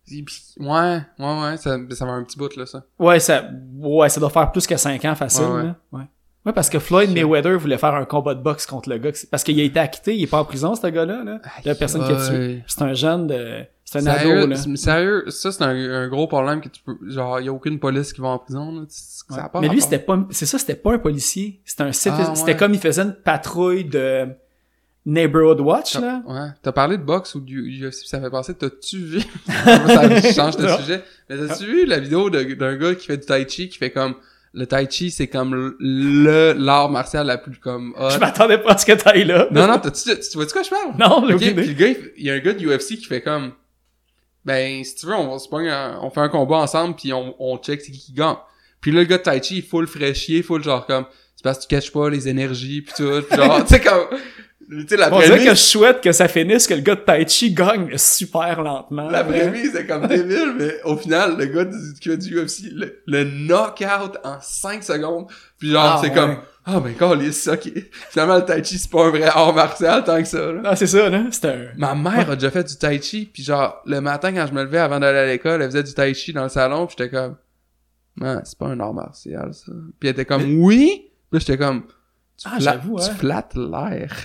puis- 0.06 0.26
ouais, 0.60 1.00
ouais, 1.20 1.42
ouais, 1.42 1.58
ça, 1.58 1.78
ça 1.92 2.06
va 2.06 2.12
un 2.12 2.24
petit 2.24 2.38
bout, 2.38 2.54
là, 2.58 2.66
ça. 2.66 2.84
Ouais, 3.00 3.20
ça, 3.22 3.50
ouais, 3.78 4.10
ça 4.10 4.20
doit 4.20 4.30
faire 4.32 4.52
plus 4.52 4.68
que 4.68 4.76
5 4.76 5.06
ans 5.06 5.16
facile, 5.16 5.46
Ouais, 5.46 5.52
ouais. 5.52 5.64
là. 5.64 5.76
Ouais. 5.94 6.04
Ouais, 6.46 6.52
parce 6.54 6.70
que 6.70 6.78
Floyd 6.80 7.10
Mayweather 7.12 7.58
voulait 7.58 7.78
faire 7.78 7.94
un 7.96 8.04
combat 8.06 8.36
de 8.36 8.42
boxe 8.42 8.66
contre 8.66 8.90
le 8.90 8.98
gars. 8.98 9.12
Parce 9.32 9.44
qu'il 9.44 9.58
a 9.60 9.64
été 9.64 9.80
acquitté, 9.80 10.16
il 10.16 10.24
est 10.24 10.28
pas 10.28 10.40
en 10.42 10.46
prison, 10.46 10.76
ce 10.76 10.86
gars-là, 10.88 11.24
là. 11.24 11.40
La 11.64 11.74
personne 11.76 12.06
qui 12.06 12.12
a 12.12 12.28
tué. 12.30 12.64
C'est 12.68 12.82
un 12.82 12.94
jeune 12.94 13.28
de, 13.28 13.62
c'est 13.86 14.00
un 14.00 14.02
Sérieux, 14.02 14.38
ado, 14.40 14.48
là. 14.48 14.56
sérieux, 14.76 15.24
ça 15.30 15.52
c'est 15.54 15.64
un, 15.64 15.70
un 15.70 16.08
gros 16.10 16.28
problème 16.28 16.60
que 16.60 16.68
tu 16.68 16.82
peux. 16.84 16.98
Genre, 17.08 17.40
y 17.40 17.48
a 17.48 17.54
aucune 17.54 17.80
police 17.80 18.12
qui 18.12 18.20
va 18.20 18.28
en 18.30 18.40
prison, 18.40 18.72
là. 18.74 18.82
Ça 18.90 19.36
a 19.36 19.44
Ouais. 19.44 19.50
pas 19.54 19.62
Mais 19.62 19.70
lui, 19.70 19.80
c'était 19.82 20.00
pas, 20.00 20.20
c'est 20.32 20.46
ça, 20.46 20.58
c'était 20.58 20.76
pas 20.76 20.94
un 20.94 20.98
policier. 21.00 21.62
C'était 21.64 21.84
un 21.84 21.92
citizen- 21.94 22.32
Ah. 22.32 22.36
C'était 22.36 22.58
comme 22.58 22.74
il 22.74 22.80
faisait 22.80 23.04
une 23.04 23.14
patrouille 23.16 23.86
de 23.86 24.28
Neighborhood 25.06 25.60
Watch, 25.62 25.96
là. 26.00 26.22
Ouais. 26.28 26.50
T'as 26.62 26.72
parlé 26.72 26.98
de 26.98 27.04
boxe 27.04 27.36
ou 27.36 27.40
du 27.42 27.62
UFC, 27.86 28.06
ça 28.08 28.22
fait 28.22 28.30
penser, 28.30 28.54
t'as-tu 28.54 28.98
vu? 28.98 29.22
ça 29.48 30.22
change 30.34 30.58
de 30.58 30.68
sujet. 30.80 31.04
Mais 31.30 31.38
t'as-tu 31.38 31.66
vu 31.66 31.86
la 31.86 32.00
vidéo 32.00 32.30
d'un 32.30 32.76
gars 32.76 32.96
qui 32.96 33.06
fait 33.08 33.18
du 33.18 33.26
tai 33.26 33.46
chi, 33.48 33.68
qui 33.70 33.78
fait 33.78 33.92
comme, 33.92 34.16
le 34.54 34.66
tai 34.68 34.88
chi, 34.90 35.10
c'est 35.12 35.28
comme 35.28 35.76
le, 35.80 36.54
l'art 36.54 36.90
martial 36.90 37.26
la 37.26 37.38
plus 37.38 37.58
comme 37.58 37.94
hot. 37.98 38.12
Je 38.12 38.20
m'attendais 38.20 38.58
pas 38.60 38.74
à 38.74 38.78
ce 38.78 38.86
que 38.86 38.92
t'ailles 38.94 39.26
là. 39.26 39.48
Non, 39.52 39.68
non, 39.68 39.80
t'as-tu, 39.80 40.04
tu 40.20 40.38
vois-tu 40.38 40.54
quoi 40.54 40.62
je 40.64 40.70
parle? 40.70 40.94
Non, 41.00 41.26
j'ai 41.28 41.34
Ok, 41.34 41.42
aucune 41.42 41.56
puis 41.56 41.64
idée. 41.64 41.68
le 41.68 41.74
gars, 41.74 41.88
il, 41.88 42.12
il 42.18 42.26
y 42.26 42.30
a 42.30 42.34
un 42.36 42.40
gars 42.40 42.54
de 42.54 42.66
UFC 42.66 42.98
qui 42.98 43.06
fait 43.06 43.22
comme, 43.22 43.52
ben, 44.46 44.84
si 44.84 44.96
tu 44.96 45.06
veux, 45.08 45.16
on 45.16 45.32
va 45.32 45.40
se 45.40 45.48
un- 45.56 46.00
on 46.02 46.10
fait 46.10 46.20
un 46.20 46.30
combat 46.30 46.58
ensemble, 46.58 46.96
puis 46.96 47.14
on, 47.14 47.36
on 47.40 47.58
check 47.58 47.82
c'est 47.82 47.92
qui 47.92 48.00
qui 48.00 48.14
gagne. 48.14 48.36
Puis 48.82 48.92
là, 48.92 49.00
le 49.00 49.06
gars 49.06 49.18
de 49.18 49.24
Tai 49.24 49.42
Chi, 49.42 49.58
il 49.58 49.64
full 49.64 49.88
fraîchier, 49.88 50.44
full 50.44 50.62
genre 50.64 50.86
comme, 50.86 51.06
c'est 51.36 51.44
parce 51.44 51.58
que 51.58 51.64
tu 51.64 51.68
catches 51.70 51.92
pas 51.92 52.10
les 52.10 52.28
énergies, 52.28 52.82
puis 52.82 52.94
tout, 52.96 53.22
puis 53.28 53.38
genre, 53.38 53.64
tu 53.66 53.74
sais, 53.74 53.82
comme, 53.82 54.08
tu 54.70 54.86
sais, 54.88 54.98
la 54.98 55.14
On 55.14 55.20
dirait 55.20 55.30
que 55.30 55.40
je 55.40 55.44
prémisse, 55.46 55.66
souhaite 55.70 56.02
que 56.02 56.12
ça 56.12 56.28
finisse 56.28 56.68
que 56.68 56.74
le 56.74 56.82
gars 56.82 56.96
de 56.96 57.02
Tai 57.02 57.26
Chi 57.28 57.54
gagne 57.54 57.86
mais 57.86 57.98
super 57.98 58.62
lentement. 58.62 59.10
la 59.10 59.24
prémisse, 59.24 59.72
c'est 59.74 59.86
comme 59.88 60.08
débile, 60.08 60.54
mais 60.58 60.82
au 60.86 60.96
final, 60.98 61.38
le 61.38 61.46
gars 61.46 61.66
du, 61.66 62.18
du 62.18 62.38
UFC, 62.40 62.64
le, 62.72 63.02
le 63.06 63.24
knock-out 63.24 64.18
en 64.24 64.38
5 64.42 64.84
secondes, 64.84 65.28
puis 65.58 65.72
genre, 65.72 65.84
Ah, 65.98 66.00
c'est 66.02 66.10
ouais. 66.10 66.16
comme, 66.16 66.38
ah, 66.66 66.80
ben, 66.80 66.94
câlisse, 66.94 67.48
ok. 67.48 67.70
Finalement, 68.10 68.36
le 68.38 68.46
Tai 68.46 68.64
Chi, 68.64 68.78
c'est 68.78 68.90
pas 68.90 69.06
un 69.06 69.10
vrai 69.10 69.24
art 69.24 69.54
martial 69.54 70.04
tant 70.04 70.22
que 70.22 70.28
ça, 70.28 70.40
là. 70.52 70.62
Non, 70.64 70.76
c'est 70.76 70.88
ça, 70.88 71.10
là. 71.10 71.24
C'était 71.30 71.48
un... 71.50 71.66
Ma 71.78 71.94
mère 71.96 72.30
a 72.32 72.36
déjà 72.36 72.52
fait 72.52 72.64
du 72.64 72.76
tai 72.78 73.02
chi, 73.02 73.30
puis 73.32 73.44
genre, 73.44 73.82
le 73.86 74.00
matin 74.02 74.32
quand 74.34 74.48
je 74.48 74.54
me 74.54 74.64
levais 74.64 74.78
avant 74.80 75.00
d'aller 75.00 75.20
à 75.20 75.26
l'école, 75.26 75.62
elle 75.62 75.70
faisait 75.70 75.84
du 75.84 75.94
tai 75.94 76.14
chi 76.14 76.32
dans 76.34 76.44
le 76.44 76.50
salon, 76.50 76.88
puis 76.88 76.96
j'étais 76.98 77.10
comme, 77.10 77.36
man, 78.16 78.42
c'est 78.46 78.58
pas 78.58 78.68
un 78.68 78.80
art 78.80 78.94
martial, 78.94 79.54
ça. 79.54 79.72
Puis 80.00 80.08
elle 80.10 80.14
était 80.14 80.26
comme, 80.26 80.62
oui! 80.62 81.10
Puis 81.30 81.34
là, 81.34 81.40
j'étais 81.40 81.58
comme, 81.58 81.84
tu, 82.44 82.50
Ah, 82.52 82.58
j'avoue, 82.60 83.00
tu 83.00 83.06
hein. 83.10 83.16
flattes 83.18 83.56
l'air. 83.56 84.16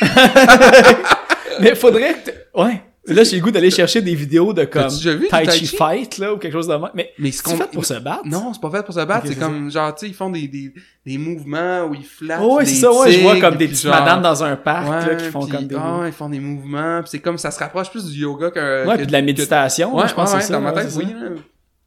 Mais 1.60 1.74
faudrait 1.74 2.14
que... 2.14 2.60
Ouais. 2.60 2.82
Là, 3.06 3.22
j'ai 3.22 3.36
le 3.36 3.42
goût 3.42 3.50
d'aller 3.50 3.70
chercher 3.70 4.00
des 4.00 4.14
vidéos 4.14 4.54
de 4.54 4.64
comme 4.64 4.88
déjà 4.88 5.14
vu 5.14 5.28
Tai 5.28 5.44
Chi? 5.50 5.66
Fight, 5.66 6.16
là, 6.16 6.32
ou 6.32 6.38
quelque 6.38 6.54
chose 6.54 6.66
de 6.68 6.72
même? 6.74 6.88
Mais 6.94 7.12
Mais 7.18 7.30
c'est 7.32 7.54
fait 7.54 7.70
pour 7.70 7.84
se 7.84 7.92
battre? 7.94 8.22
Non, 8.24 8.54
c'est 8.54 8.60
pas 8.62 8.70
fait 8.70 8.82
pour 8.82 8.94
se 8.94 9.04
battre, 9.04 9.26
c'est 9.26 9.38
comme, 9.38 9.70
genre, 9.70 9.94
tu 9.94 10.06
sais, 10.06 10.10
ils 10.10 10.14
font 10.14 10.30
des, 10.30 10.48
des, 10.48 10.72
des 11.04 11.18
mouvements 11.18 11.84
où 11.84 11.94
ils 11.94 12.02
flattent 12.04 12.40
Oh, 12.42 12.56
ouais, 12.56 12.64
c'est 12.64 12.76
ça, 12.76 12.90
ouais. 12.90 13.12
Je 13.12 13.20
vois 13.20 13.38
comme 13.38 13.56
des 13.56 13.68
petites 13.68 13.84
madames 13.84 14.22
dans 14.22 14.42
un 14.42 14.56
parc, 14.56 14.88
là, 14.88 15.06
Ouais, 15.06 15.16
qui 15.18 15.24
font 15.26 15.40
puis- 15.44 15.52
comme 15.54 15.66
des... 15.66 15.76
Ah, 15.78 16.04
ils 16.06 16.12
font 16.12 16.30
des 16.30 16.40
mouvements, 16.40 17.02
c'est 17.04 17.18
comme, 17.18 17.36
ça 17.36 17.50
se 17.50 17.58
rapproche 17.58 17.90
plus 17.90 18.06
du 18.06 18.20
yoga 18.22 18.50
qu'un... 18.50 18.86
ouais, 18.86 18.92
que- 18.92 18.96
puis 19.00 19.06
de 19.06 19.12
la 19.12 19.20
que- 19.20 19.26
méditation, 19.26 19.94
Ouais, 19.94 20.08
je 20.08 20.14
pense 20.14 20.32
ouais, 20.32 20.38
que 20.38 20.44
c'est 20.44 20.52
dans 20.54 20.60
ça. 20.60 20.64
ma 20.64 20.72
ouais, 20.72 20.82
tête, 20.86 20.94
oui. 20.96 21.06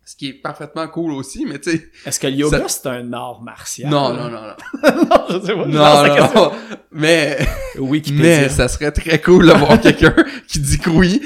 Ce 0.09 0.15
qui 0.15 0.29
est 0.29 0.33
parfaitement 0.41 0.87
cool 0.87 1.11
aussi, 1.11 1.45
mais 1.45 1.59
tu 1.59 1.69
sais... 1.69 1.89
Est-ce 2.05 2.17
que 2.17 2.27
le 2.27 2.33
yoga, 2.33 2.59
Ça- 2.59 2.69
c'est 2.69 2.87
un 2.87 3.11
art 3.11 3.41
martial? 3.41 3.89
Non, 3.89 4.07
non, 4.13 4.29
non, 4.29 4.41
non. 4.41 4.55
non, 5.03 5.25
je 5.29 5.45
sais 5.45 5.53
pas. 5.53 5.65
Non, 5.65 6.07
non, 6.07 6.33
non. 6.33 6.51
Mais, 6.93 7.37
Wikipédia. 7.77 8.23
mais 8.23 8.47
ça 8.49 8.69
serait 8.69 8.93
très 8.93 9.19
cool 9.19 9.47
d'avoir 9.47 9.81
quelqu'un 9.81 10.15
qui 10.47 10.59
dit 10.61 10.79
que 10.79 10.89
oui, 10.89 11.21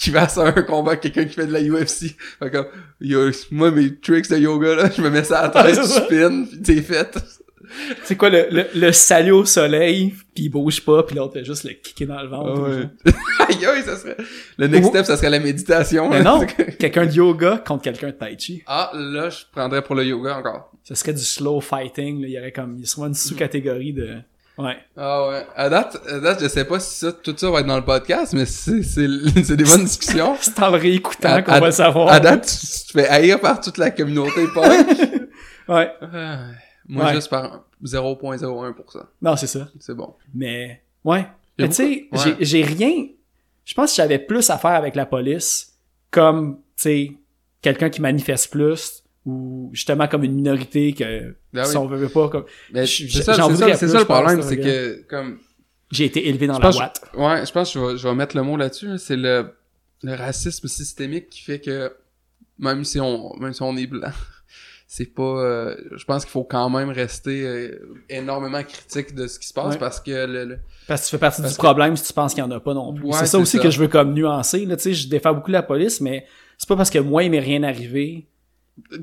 qui 0.00 0.10
fasse 0.10 0.36
un 0.38 0.50
combat 0.50 0.90
avec 0.92 1.02
quelqu'un 1.02 1.26
qui 1.26 1.34
fait 1.34 1.46
de 1.46 1.52
la 1.52 1.60
UFC. 1.62 2.16
Fait 2.40 2.50
comme, 2.50 2.66
yo, 3.00 3.30
moi, 3.52 3.70
mes 3.70 3.94
tricks 4.00 4.28
de 4.28 4.38
yoga, 4.38 4.74
là, 4.74 4.90
je 4.94 5.00
me 5.00 5.10
mets 5.10 5.22
ça 5.22 5.38
à 5.38 5.42
la 5.54 5.62
tête, 5.72 5.76
je 5.76 5.82
spin, 5.86 6.44
pis 6.50 6.60
t'es 6.60 6.82
fait. 6.82 7.16
C'est 8.04 8.16
quoi 8.16 8.30
le, 8.30 8.46
le, 8.50 8.66
le 8.74 8.92
salut 8.92 9.32
au 9.32 9.44
soleil, 9.44 10.14
puis 10.34 10.44
il 10.44 10.48
bouge 10.48 10.84
pas, 10.84 11.02
puis 11.02 11.16
l'autre 11.16 11.34
fait 11.34 11.44
juste 11.44 11.64
le 11.64 11.70
kicker 11.70 12.06
dans 12.06 12.22
le 12.22 12.28
ventre. 12.28 12.88
Aïe, 13.48 13.82
ça 13.84 13.96
serait, 13.96 14.16
le 14.58 14.66
next 14.66 14.90
step, 14.90 15.04
ça 15.04 15.16
serait 15.16 15.30
la 15.30 15.40
méditation. 15.40 16.08
Mais 16.08 16.22
là. 16.22 16.38
non, 16.38 16.46
quelqu'un 16.78 17.06
de 17.06 17.12
yoga 17.12 17.62
contre 17.66 17.82
quelqu'un 17.82 18.08
de 18.08 18.12
tai 18.12 18.36
chi. 18.38 18.62
Ah, 18.66 18.90
là, 18.94 19.30
je 19.30 19.44
prendrais 19.52 19.82
pour 19.82 19.94
le 19.94 20.04
yoga 20.04 20.38
encore. 20.38 20.70
Ce 20.82 20.94
serait 20.94 21.12
du 21.12 21.22
slow 21.22 21.60
fighting, 21.60 22.20
là. 22.20 22.28
Il 22.28 22.32
y 22.32 22.38
aurait 22.38 22.52
comme, 22.52 22.76
il 22.78 22.86
serait 22.86 23.08
une 23.08 23.14
sous-catégorie 23.14 23.92
de, 23.92 24.16
ouais. 24.58 24.76
Ah 24.96 25.28
ouais. 25.28 25.46
À 25.56 25.68
date, 25.68 26.00
à 26.08 26.18
date, 26.18 26.42
je 26.42 26.48
sais 26.48 26.64
pas 26.64 26.78
si 26.80 26.94
ça, 26.98 27.12
tout 27.12 27.34
ça 27.36 27.50
va 27.50 27.60
être 27.60 27.66
dans 27.66 27.76
le 27.76 27.84
podcast, 27.84 28.32
mais 28.34 28.46
c'est, 28.46 28.82
c'est, 28.82 29.08
c'est 29.44 29.56
des 29.56 29.64
bonnes 29.64 29.84
discussions. 29.84 30.36
C'est 30.40 30.58
en 30.62 30.70
le 30.70 30.78
réécoutant 30.78 31.42
qu'on 31.42 31.60
va 31.60 31.66
le 31.66 31.72
savoir. 31.72 32.08
À 32.08 32.20
date, 32.20 32.46
tu, 32.46 32.66
tu 32.66 32.92
te 32.92 32.98
fais 33.00 33.08
haïr 33.08 33.40
par 33.40 33.60
toute 33.60 33.78
la 33.78 33.90
communauté 33.90 34.46
punk. 34.54 34.86
Ouais. 35.68 35.90
Ah, 36.02 36.38
Moi, 36.88 37.04
Ouais. 37.06 37.14
juste 37.14 37.30
par 37.30 37.64
0.01%. 37.82 39.06
Non, 39.22 39.36
c'est 39.36 39.46
ça. 39.46 39.68
C'est 39.80 39.94
bon. 39.94 40.14
Mais, 40.34 40.82
ouais. 41.04 41.26
Mais 41.58 41.68
tu 41.68 41.74
sais, 41.74 42.08
j'ai 42.12 42.30
ouais. 42.32 42.36
j'ai 42.40 42.62
rien. 42.62 43.06
Je 43.64 43.74
pense 43.74 43.90
que 43.90 43.96
j'avais 43.96 44.18
plus 44.18 44.50
à 44.50 44.58
faire 44.58 44.72
avec 44.72 44.94
la 44.94 45.06
police, 45.06 45.74
comme, 46.10 46.56
tu 46.76 46.82
sais, 46.82 47.12
quelqu'un 47.62 47.88
qui 47.90 48.00
manifeste 48.02 48.50
plus, 48.50 49.02
ou 49.24 49.70
justement 49.72 50.06
comme 50.06 50.24
une 50.24 50.34
minorité 50.34 50.92
que, 50.92 51.34
Ben 51.52 51.64
si 51.64 51.76
on 51.78 51.86
veut 51.86 52.08
pas, 52.10 52.28
comme, 52.28 52.44
Mais 52.72 52.84
Je- 52.84 53.06
c'est 53.08 53.22
ça, 53.22 53.34
ça, 53.34 53.46
plus, 53.46 53.56
ça 53.56 53.66
je 53.86 53.96
le 53.96 54.04
problème, 54.04 54.42
c'est 54.42 54.58
que, 54.58 55.02
comme, 55.08 55.38
j'ai 55.90 56.04
été 56.04 56.28
élevé 56.28 56.46
dans 56.46 56.56
Je 56.58 56.62
la 56.62 56.70
boîte. 56.70 57.00
ouais, 57.16 57.46
je 57.46 57.52
pense 57.52 57.72
que 57.72 57.78
je 57.80 57.84
vais, 57.86 57.96
je 57.96 58.06
vais 58.08 58.14
mettre 58.14 58.36
le 58.36 58.42
mot 58.42 58.56
là-dessus, 58.58 58.88
là, 58.88 58.98
c'est 58.98 59.16
le, 59.16 59.54
le 60.02 60.14
racisme 60.14 60.68
systémique 60.68 61.30
qui 61.30 61.40
fait 61.40 61.60
que, 61.60 61.90
même 62.58 62.84
si 62.84 63.00
on, 63.00 63.34
même 63.36 63.54
si 63.54 63.62
on 63.62 63.74
est 63.78 63.86
blanc, 63.86 64.10
c'est 64.96 65.06
pas, 65.12 65.22
euh, 65.22 65.76
je 65.96 66.04
pense 66.04 66.24
qu'il 66.24 66.30
faut 66.30 66.44
quand 66.44 66.70
même 66.70 66.88
rester 66.90 67.44
euh, 67.44 67.96
énormément 68.08 68.62
critique 68.62 69.12
de 69.12 69.26
ce 69.26 69.40
qui 69.40 69.48
se 69.48 69.52
passe 69.52 69.72
Ouais. 69.74 69.78
parce 69.80 69.98
que 69.98 70.12
le, 70.26 70.44
le- 70.44 70.58
Parce 70.86 71.00
que 71.00 71.06
tu 71.06 71.10
fais 71.10 71.18
partie 71.18 71.42
du 71.42 71.48
que- 71.48 71.54
problème 71.54 71.96
si 71.96 72.04
tu 72.06 72.12
penses 72.12 72.32
qu'il 72.32 72.44
y 72.44 72.46
en 72.46 72.50
a 72.52 72.60
pas 72.60 72.74
non 72.74 72.94
plus. 72.94 73.04
Ouais, 73.06 73.12
c'est 73.18 73.26
ça 73.26 73.38
aussi 73.40 73.56
ça. 73.56 73.62
que 73.64 73.70
je 73.70 73.80
veux 73.80 73.88
comme 73.88 74.14
nuancer. 74.14 74.64
Là, 74.66 74.76
tu 74.76 74.84
sais, 74.84 74.94
je 74.94 75.08
défends 75.08 75.34
beaucoup 75.34 75.50
la 75.50 75.64
police, 75.64 76.00
mais 76.00 76.26
c'est 76.58 76.68
pas 76.68 76.76
parce 76.76 76.90
que 76.90 77.00
moi 77.00 77.24
il 77.24 77.30
m'est 77.32 77.40
rien 77.40 77.64
arrivé 77.64 78.28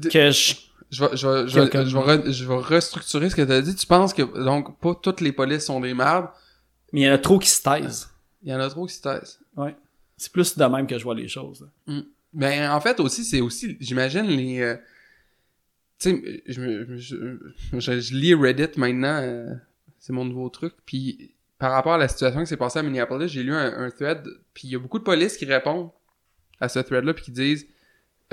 que 0.10 0.32
je. 0.32 0.54
je 0.92 1.04
vais, 1.06 1.18
je 1.18 1.28
vais, 1.28 1.48
je 1.50 1.60
vais, 1.60 1.86
je 1.86 1.98
vais, 1.98 2.04
re- 2.04 2.32
je 2.32 2.46
vais 2.46 2.56
restructurer 2.56 3.30
ce 3.30 3.36
que 3.36 3.42
t'as 3.42 3.60
dit. 3.60 3.76
Tu 3.76 3.86
penses 3.86 4.14
que, 4.14 4.22
donc, 4.46 4.80
pas 4.80 4.96
toutes 4.96 5.20
les 5.20 5.34
polices 5.34 5.66
sont 5.66 5.82
des 5.82 5.94
merdes. 5.94 6.28
Mais 6.94 7.02
il 7.02 7.04
y 7.04 7.10
en 7.10 7.14
a 7.14 7.18
trop 7.18 7.38
qui 7.38 7.50
se 7.50 7.62
taisent. 7.62 8.10
Il 8.44 8.50
y 8.50 8.56
en 8.56 8.60
a 8.62 8.70
trop 8.70 8.86
qui 8.86 8.94
se 8.94 9.02
taisent. 9.02 9.40
C'est 10.16 10.32
plus 10.32 10.58
de 10.58 10.64
même 10.66 10.88
que 10.88 10.98
je 10.98 11.04
vois 11.04 11.16
les 11.16 11.28
choses. 11.28 11.66
là. 11.88 12.02
Ben, 12.34 12.72
en 12.72 12.80
fait, 12.80 12.98
aussi, 13.02 13.26
c'est 13.26 13.42
aussi, 13.42 13.76
j'imagine, 13.82 14.24
les... 14.28 14.78
tu 16.02 16.10
sais, 16.10 16.44
je, 16.48 16.62
me- 16.62 16.98
je, 16.98 17.16
je, 17.78 18.00
je 18.00 18.14
lis 18.16 18.34
Reddit 18.34 18.78
maintenant, 18.78 19.20
euh, 19.22 19.48
c'est 20.00 20.14
mon 20.14 20.26
nouveau 20.26 20.50
truc, 20.50 20.74
puis 20.86 21.32
par 21.60 21.72
rapport 21.72 21.94
à 21.94 21.98
la 21.98 22.08
situation 22.08 22.40
qui 22.42 22.48
s'est 22.48 22.58
passée 22.58 22.80
à 22.80 22.84
Minneapolis, 22.84 23.28
j'ai 23.28 23.44
lu 23.44 23.54
un, 23.54 23.72
un 23.86 23.90
thread, 23.92 24.24
puis 24.54 24.68
il 24.68 24.72
y 24.72 24.76
a 24.76 24.80
beaucoup 24.80 24.98
de 25.00 25.04
polices 25.04 25.38
qui 25.38 25.46
répondent 25.46 25.90
à 26.60 26.68
ce 26.70 26.80
thread-là, 26.80 27.14
puis 27.14 27.26
qui 27.26 27.32
disent 27.32 27.68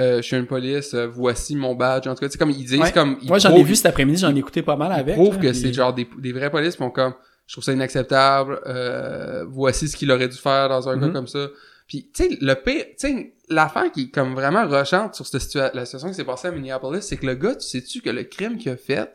euh, 0.01 0.17
Je 0.19 0.23
suis 0.23 0.37
une 0.37 0.47
police, 0.47 0.95
euh, 0.95 1.07
voici 1.07 1.55
mon 1.57 1.75
badge», 1.75 2.07
en 2.09 2.15
tout 2.15 2.21
cas, 2.21 2.27
tu 2.29 2.33
sais, 2.33 2.39
comme, 2.39 2.51
ils 2.51 2.65
disent 2.65 2.81
Ouais. 2.81 2.93
comme... 2.93 3.19
ils 3.21 3.29
Moi 3.29 3.39
j'en 3.39 3.55
ai 3.55 3.63
vu 3.63 3.75
cet 3.77 3.87
après-midi, 3.87 4.19
j'en 4.21 4.35
ai 4.35 4.39
écouté 4.39 4.63
pas 4.63 4.77
mal 4.77 4.93
ils 4.97 5.01
avec. 5.01 5.15
prouvent 5.17 5.35
là, 5.37 5.43
que 5.43 5.49
puis- 5.49 5.59
c'est 5.59 5.73
genre 5.75 5.93
des, 5.93 6.09
des 6.19 6.33
vrais 6.33 6.51
polices, 6.51 6.73
qui 6.73 6.79
font 6.79 6.91
comme 6.91 7.13
«Je 7.47 7.55
trouve 7.55 7.65
ça 7.65 7.73
inacceptable, 7.73 8.61
euh, 8.67 9.45
voici 9.49 9.89
ce 9.89 9.97
qu'il 9.97 10.11
aurait 10.11 10.29
dû 10.29 10.37
faire 10.39 10.69
dans 10.71 10.89
un 10.89 10.99
cas 10.99 11.09
comme 11.11 11.27
ça». 11.27 11.49
Puis, 11.89 12.11
tu 12.15 12.25
sais, 12.29 12.39
le 12.41 12.55
pire, 12.55 12.85
tu 12.99 13.09
sais, 13.09 13.33
l'affaire 13.49 13.91
qui 13.91 14.03
est 14.03 14.11
comme 14.11 14.35
vraiment 14.35 14.69
rochante 14.69 15.15
sur 15.15 15.27
cette 15.27 15.41
situa- 15.43 15.71
la 15.75 15.85
situation 15.87 16.09
qui 16.09 16.15
s'est 16.15 16.25
passée 16.25 16.49
à 16.49 16.51
Minneapolis, 16.53 17.01
c'est 17.03 17.17
que 17.17 17.27
le 17.27 17.35
gars, 17.35 17.57
tu 17.57 17.67
sais-tu 17.67 18.01
que 18.03 18.11
le 18.11 18.25
crime 18.25 18.59
qu'il 18.59 18.71
a 18.71 18.77
fait, 18.77 19.11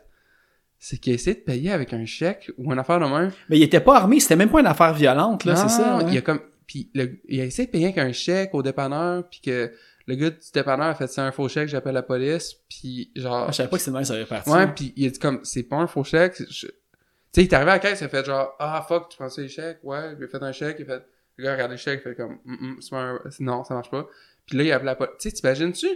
c'est 0.78 0.98
qu'il 0.98 1.12
a 1.12 1.14
essayé 1.14 1.36
de 1.36 1.40
payer 1.40 1.70
avec 1.72 1.92
un 1.92 2.04
chèque 2.04 2.50
ou 2.58 2.72
une 2.72 2.78
affaire 2.78 2.98
de 3.00 3.06
même? 3.06 3.30
Mais 3.48 3.58
il 3.58 3.62
était 3.62 3.80
pas 3.80 3.96
armé, 3.96 4.18
c'était 4.20 4.36
même 4.36 4.50
pas 4.50 4.60
une 4.60 4.66
affaire 4.66 4.92
violente, 4.92 5.44
là, 5.44 5.54
c'est 5.56 5.68
ça. 5.68 6.00
Il 6.10 6.18
a 6.18 6.20
comme, 6.20 6.40
puis 6.66 6.90
le- 6.94 7.18
il 7.28 7.40
a 7.40 7.44
essayé 7.44 7.66
de 7.66 7.72
payer 7.72 7.84
avec 7.86 7.98
un 7.98 8.12
chèque 8.12 8.50
au 8.54 8.62
dépanneur, 8.62 9.28
puis 9.30 9.40
que 9.40 9.72
le 10.06 10.14
gars 10.16 10.30
du 10.30 10.36
dépanneur 10.52 10.88
a 10.88 10.94
fait 10.94 11.06
c'est 11.06 11.20
un 11.22 11.30
faux 11.32 11.48
chèque, 11.48 11.68
j'appelle 11.68 11.94
la 11.94 12.02
police, 12.02 12.56
puis 12.68 13.10
genre. 13.16 13.46
Ah, 13.48 13.52
je 13.52 13.56
savais 13.56 13.68
pas 13.70 13.76
que 13.76 13.82
c'était 13.82 13.92
de 13.92 13.96
même 13.96 14.04
ça 14.04 14.14
avait 14.14 14.26
parti. 14.26 14.50
Ouais, 14.50 14.66
puis 14.66 14.92
il 14.96 15.06
a 15.06 15.10
dit 15.10 15.18
comme, 15.18 15.40
c'est 15.44 15.62
pas 15.62 15.76
un 15.76 15.86
faux 15.86 16.04
chèque. 16.04 16.34
c'est- 16.36 16.50
je- 16.50 16.66
Tu 16.66 17.40
sais, 17.40 17.46
il 17.46 17.48
est 17.48 17.54
arrivé 17.54 17.70
à 17.70 17.74
la 17.74 17.78
caisse, 17.80 18.00
il 18.00 18.04
a 18.04 18.08
fait 18.08 18.24
genre, 18.26 18.54
ah 18.58 18.84
fuck, 18.86 19.08
tu 19.08 19.16
prends 19.16 19.28
ça 19.30 19.40
les 19.42 19.48
chèques? 19.48 19.78
Ouais, 19.82 19.96
a 19.96 20.14
fait 20.30 20.42
un 20.42 20.52
chèque, 20.52 20.76
il 20.80 20.82
a 20.82 20.98
fait, 20.98 21.04
le 21.36 21.44
gars 21.44 21.50
a 21.50 21.54
regardé 21.54 21.74
le 21.74 21.78
chèque, 21.78 22.00
il 22.04 22.10
fait 22.10 22.14
comme, 22.16 22.38
Mm, 22.44 22.54
mm, 22.54 22.76
pas 22.90 22.98
un- 23.00 23.20
non, 23.40 23.64
ça 23.64 23.74
marche 23.74 23.90
pas. 23.90 24.06
Puis 24.46 24.56
là, 24.58 24.64
il 24.64 24.72
a 24.72 24.76
appelé 24.76 24.86
la 24.86 24.94
police. 24.96 25.14
Tu 25.20 25.28
sais, 25.30 25.34
t'imagines-tu? 25.36 25.86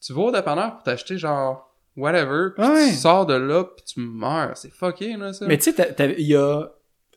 Tu 0.00 0.12
vas 0.12 0.20
au 0.22 0.30
dépanneur 0.32 0.74
pour 0.74 0.82
t'acheter 0.82 1.18
genre, 1.18 1.74
whatever, 1.96 2.48
puis 2.56 2.64
Ouais. 2.66 2.88
tu 2.88 2.94
sors 2.94 3.26
de 3.26 3.34
là, 3.34 3.64
puis 3.64 3.84
tu 3.84 4.00
meurs. 4.00 4.56
C'est 4.56 4.70
fucké, 4.72 5.16
là, 5.16 5.32
ça. 5.32 5.46
Mais 5.46 5.58
tu 5.58 5.72
sais, 5.72 6.14
il 6.18 6.26
y 6.26 6.36
a. 6.36 6.68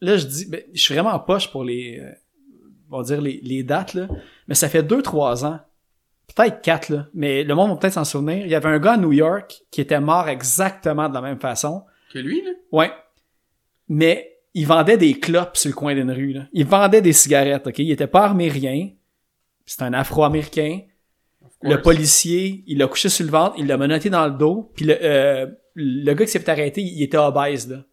Là, 0.01 0.17
je 0.17 0.25
dis, 0.25 0.45
ben, 0.49 0.61
je 0.73 0.81
suis 0.81 0.93
vraiment 0.93 1.11
en 1.13 1.19
poche 1.19 1.49
pour 1.51 1.63
les. 1.63 1.99
euh, 2.01 2.11
on 2.91 2.97
va 2.97 3.03
dire 3.03 3.21
les, 3.21 3.39
les 3.41 3.63
dates, 3.63 3.93
là. 3.93 4.07
Mais 4.47 4.55
ça 4.55 4.67
fait 4.69 4.83
2-3 4.83 5.45
ans. 5.45 5.59
Peut-être 6.35 6.61
4, 6.61 6.89
là. 6.89 7.07
Mais 7.13 7.43
le 7.43 7.55
monde 7.55 7.69
va 7.71 7.77
peut-être 7.77 7.93
s'en 7.93 8.03
souvenir. 8.05 8.45
Il 8.45 8.51
y 8.51 8.55
avait 8.55 8.69
un 8.69 8.79
gars 8.79 8.93
à 8.93 8.97
New 8.97 9.11
York 9.13 9.63
qui 9.71 9.81
était 9.81 9.99
mort 9.99 10.27
exactement 10.29 11.07
de 11.09 11.13
la 11.13 11.21
même 11.21 11.39
façon. 11.39 11.85
Que 12.11 12.19
lui, 12.19 12.41
là? 12.43 12.51
Ouais. 12.71 12.91
Mais 13.87 14.32
il 14.53 14.67
vendait 14.67 14.97
des 14.97 15.19
clopes 15.19 15.57
sur 15.57 15.69
le 15.69 15.75
coin 15.75 15.95
d'une 15.95 16.11
rue, 16.11 16.33
là. 16.33 16.47
Il 16.53 16.65
vendait 16.65 17.01
des 17.01 17.13
cigarettes, 17.13 17.65
OK? 17.67 17.79
Il 17.79 17.91
était 17.91 18.07
pas 18.07 18.23
armé 18.25 18.49
rien. 18.49 18.89
C'est 19.65 19.81
un 19.81 19.93
Afro-Américain. 19.93 20.81
Le 21.61 21.81
policier, 21.81 22.63
il 22.67 22.77
l'a 22.77 22.87
couché 22.87 23.07
sur 23.09 23.25
le 23.25 23.31
ventre, 23.31 23.55
il 23.57 23.67
l'a 23.67 23.77
menotté 23.77 24.09
dans 24.09 24.25
le 24.27 24.33
dos, 24.33 24.71
puis 24.75 24.85
le, 24.85 24.97
euh, 25.01 25.47
le 25.75 26.13
gars 26.13 26.25
qui 26.25 26.31
s'est 26.31 26.39
fait 26.39 26.49
arrêter, 26.51 26.81
il 26.81 27.01
était 27.01 27.15
obèse, 27.17 27.69
là. 27.69 27.85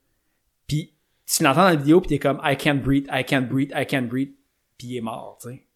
Puis 0.67 0.93
tu 1.25 1.45
l'entends 1.45 1.61
dans 1.63 1.69
la 1.69 1.77
vidéo, 1.77 2.01
puis 2.01 2.09
t'es 2.09 2.19
comme 2.19 2.41
«I 2.45 2.57
can't 2.57 2.81
breathe, 2.83 3.07
I 3.13 3.25
can't 3.25 3.43
breathe, 3.49 3.71
I 3.75 3.87
can't 3.87 4.09
breathe», 4.09 4.31
puis 4.77 4.89
il 4.89 4.97
est 4.97 5.01
mort, 5.01 5.39
tu 5.41 5.51
sais. 5.51 5.67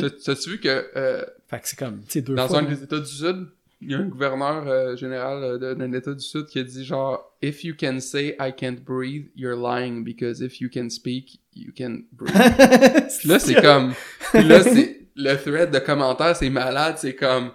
T'as- 0.00 0.10
T'as-tu 0.34 0.50
vu 0.50 0.60
que 0.60 0.68
euh, 0.96 1.24
Fait 1.48 1.60
que 1.60 1.68
c'est 1.68 1.78
comme, 1.78 2.00
tu 2.04 2.10
sais, 2.10 2.20
deux 2.22 2.34
dans 2.34 2.46
fois. 2.46 2.58
un 2.58 2.62
des 2.64 2.82
États 2.82 2.98
du 2.98 3.06
Sud, 3.06 3.46
il 3.82 3.90
y 3.90 3.94
a 3.94 3.98
un 3.98 4.04
gouverneur 4.04 4.66
euh, 4.66 4.94
général 4.94 5.42
euh, 5.42 5.74
d'un 5.74 5.92
État 5.92 6.12
du 6.12 6.20
Sud 6.24 6.46
qui 6.46 6.58
a 6.58 6.62
dit 6.62 6.84
genre 6.84 7.34
If 7.42 7.64
you 7.64 7.74
can 7.78 8.00
say 8.00 8.36
I 8.38 8.52
can't 8.54 8.84
breathe, 8.84 9.28
you're 9.34 9.56
lying 9.56 10.04
because 10.04 10.42
if 10.42 10.60
you 10.60 10.68
can 10.72 10.90
speak, 10.90 11.40
you 11.54 11.72
can 11.76 12.02
breathe. 12.12 12.34
Puis 13.18 13.28
là, 13.28 13.38
c'est 13.38 13.54
comme. 13.60 13.92
Puis 14.32 14.44
là, 14.44 14.62
c'est. 14.62 14.98
Le 15.16 15.34
thread 15.36 15.70
de 15.70 15.78
commentaires, 15.78 16.36
c'est 16.36 16.50
malade. 16.50 16.96
C'est 16.98 17.14
comme. 17.14 17.50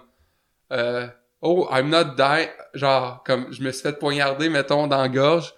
Euh, 0.72 1.06
oh, 1.40 1.68
I'm 1.70 1.88
not 1.88 2.14
dying. 2.16 2.48
Genre, 2.74 3.22
comme, 3.24 3.52
je 3.52 3.62
me 3.62 3.70
suis 3.70 3.82
fait 3.82 3.98
poignarder, 3.98 4.48
mettons, 4.48 4.86
dans 4.86 5.00
la 5.00 5.08
gorge. 5.08 5.54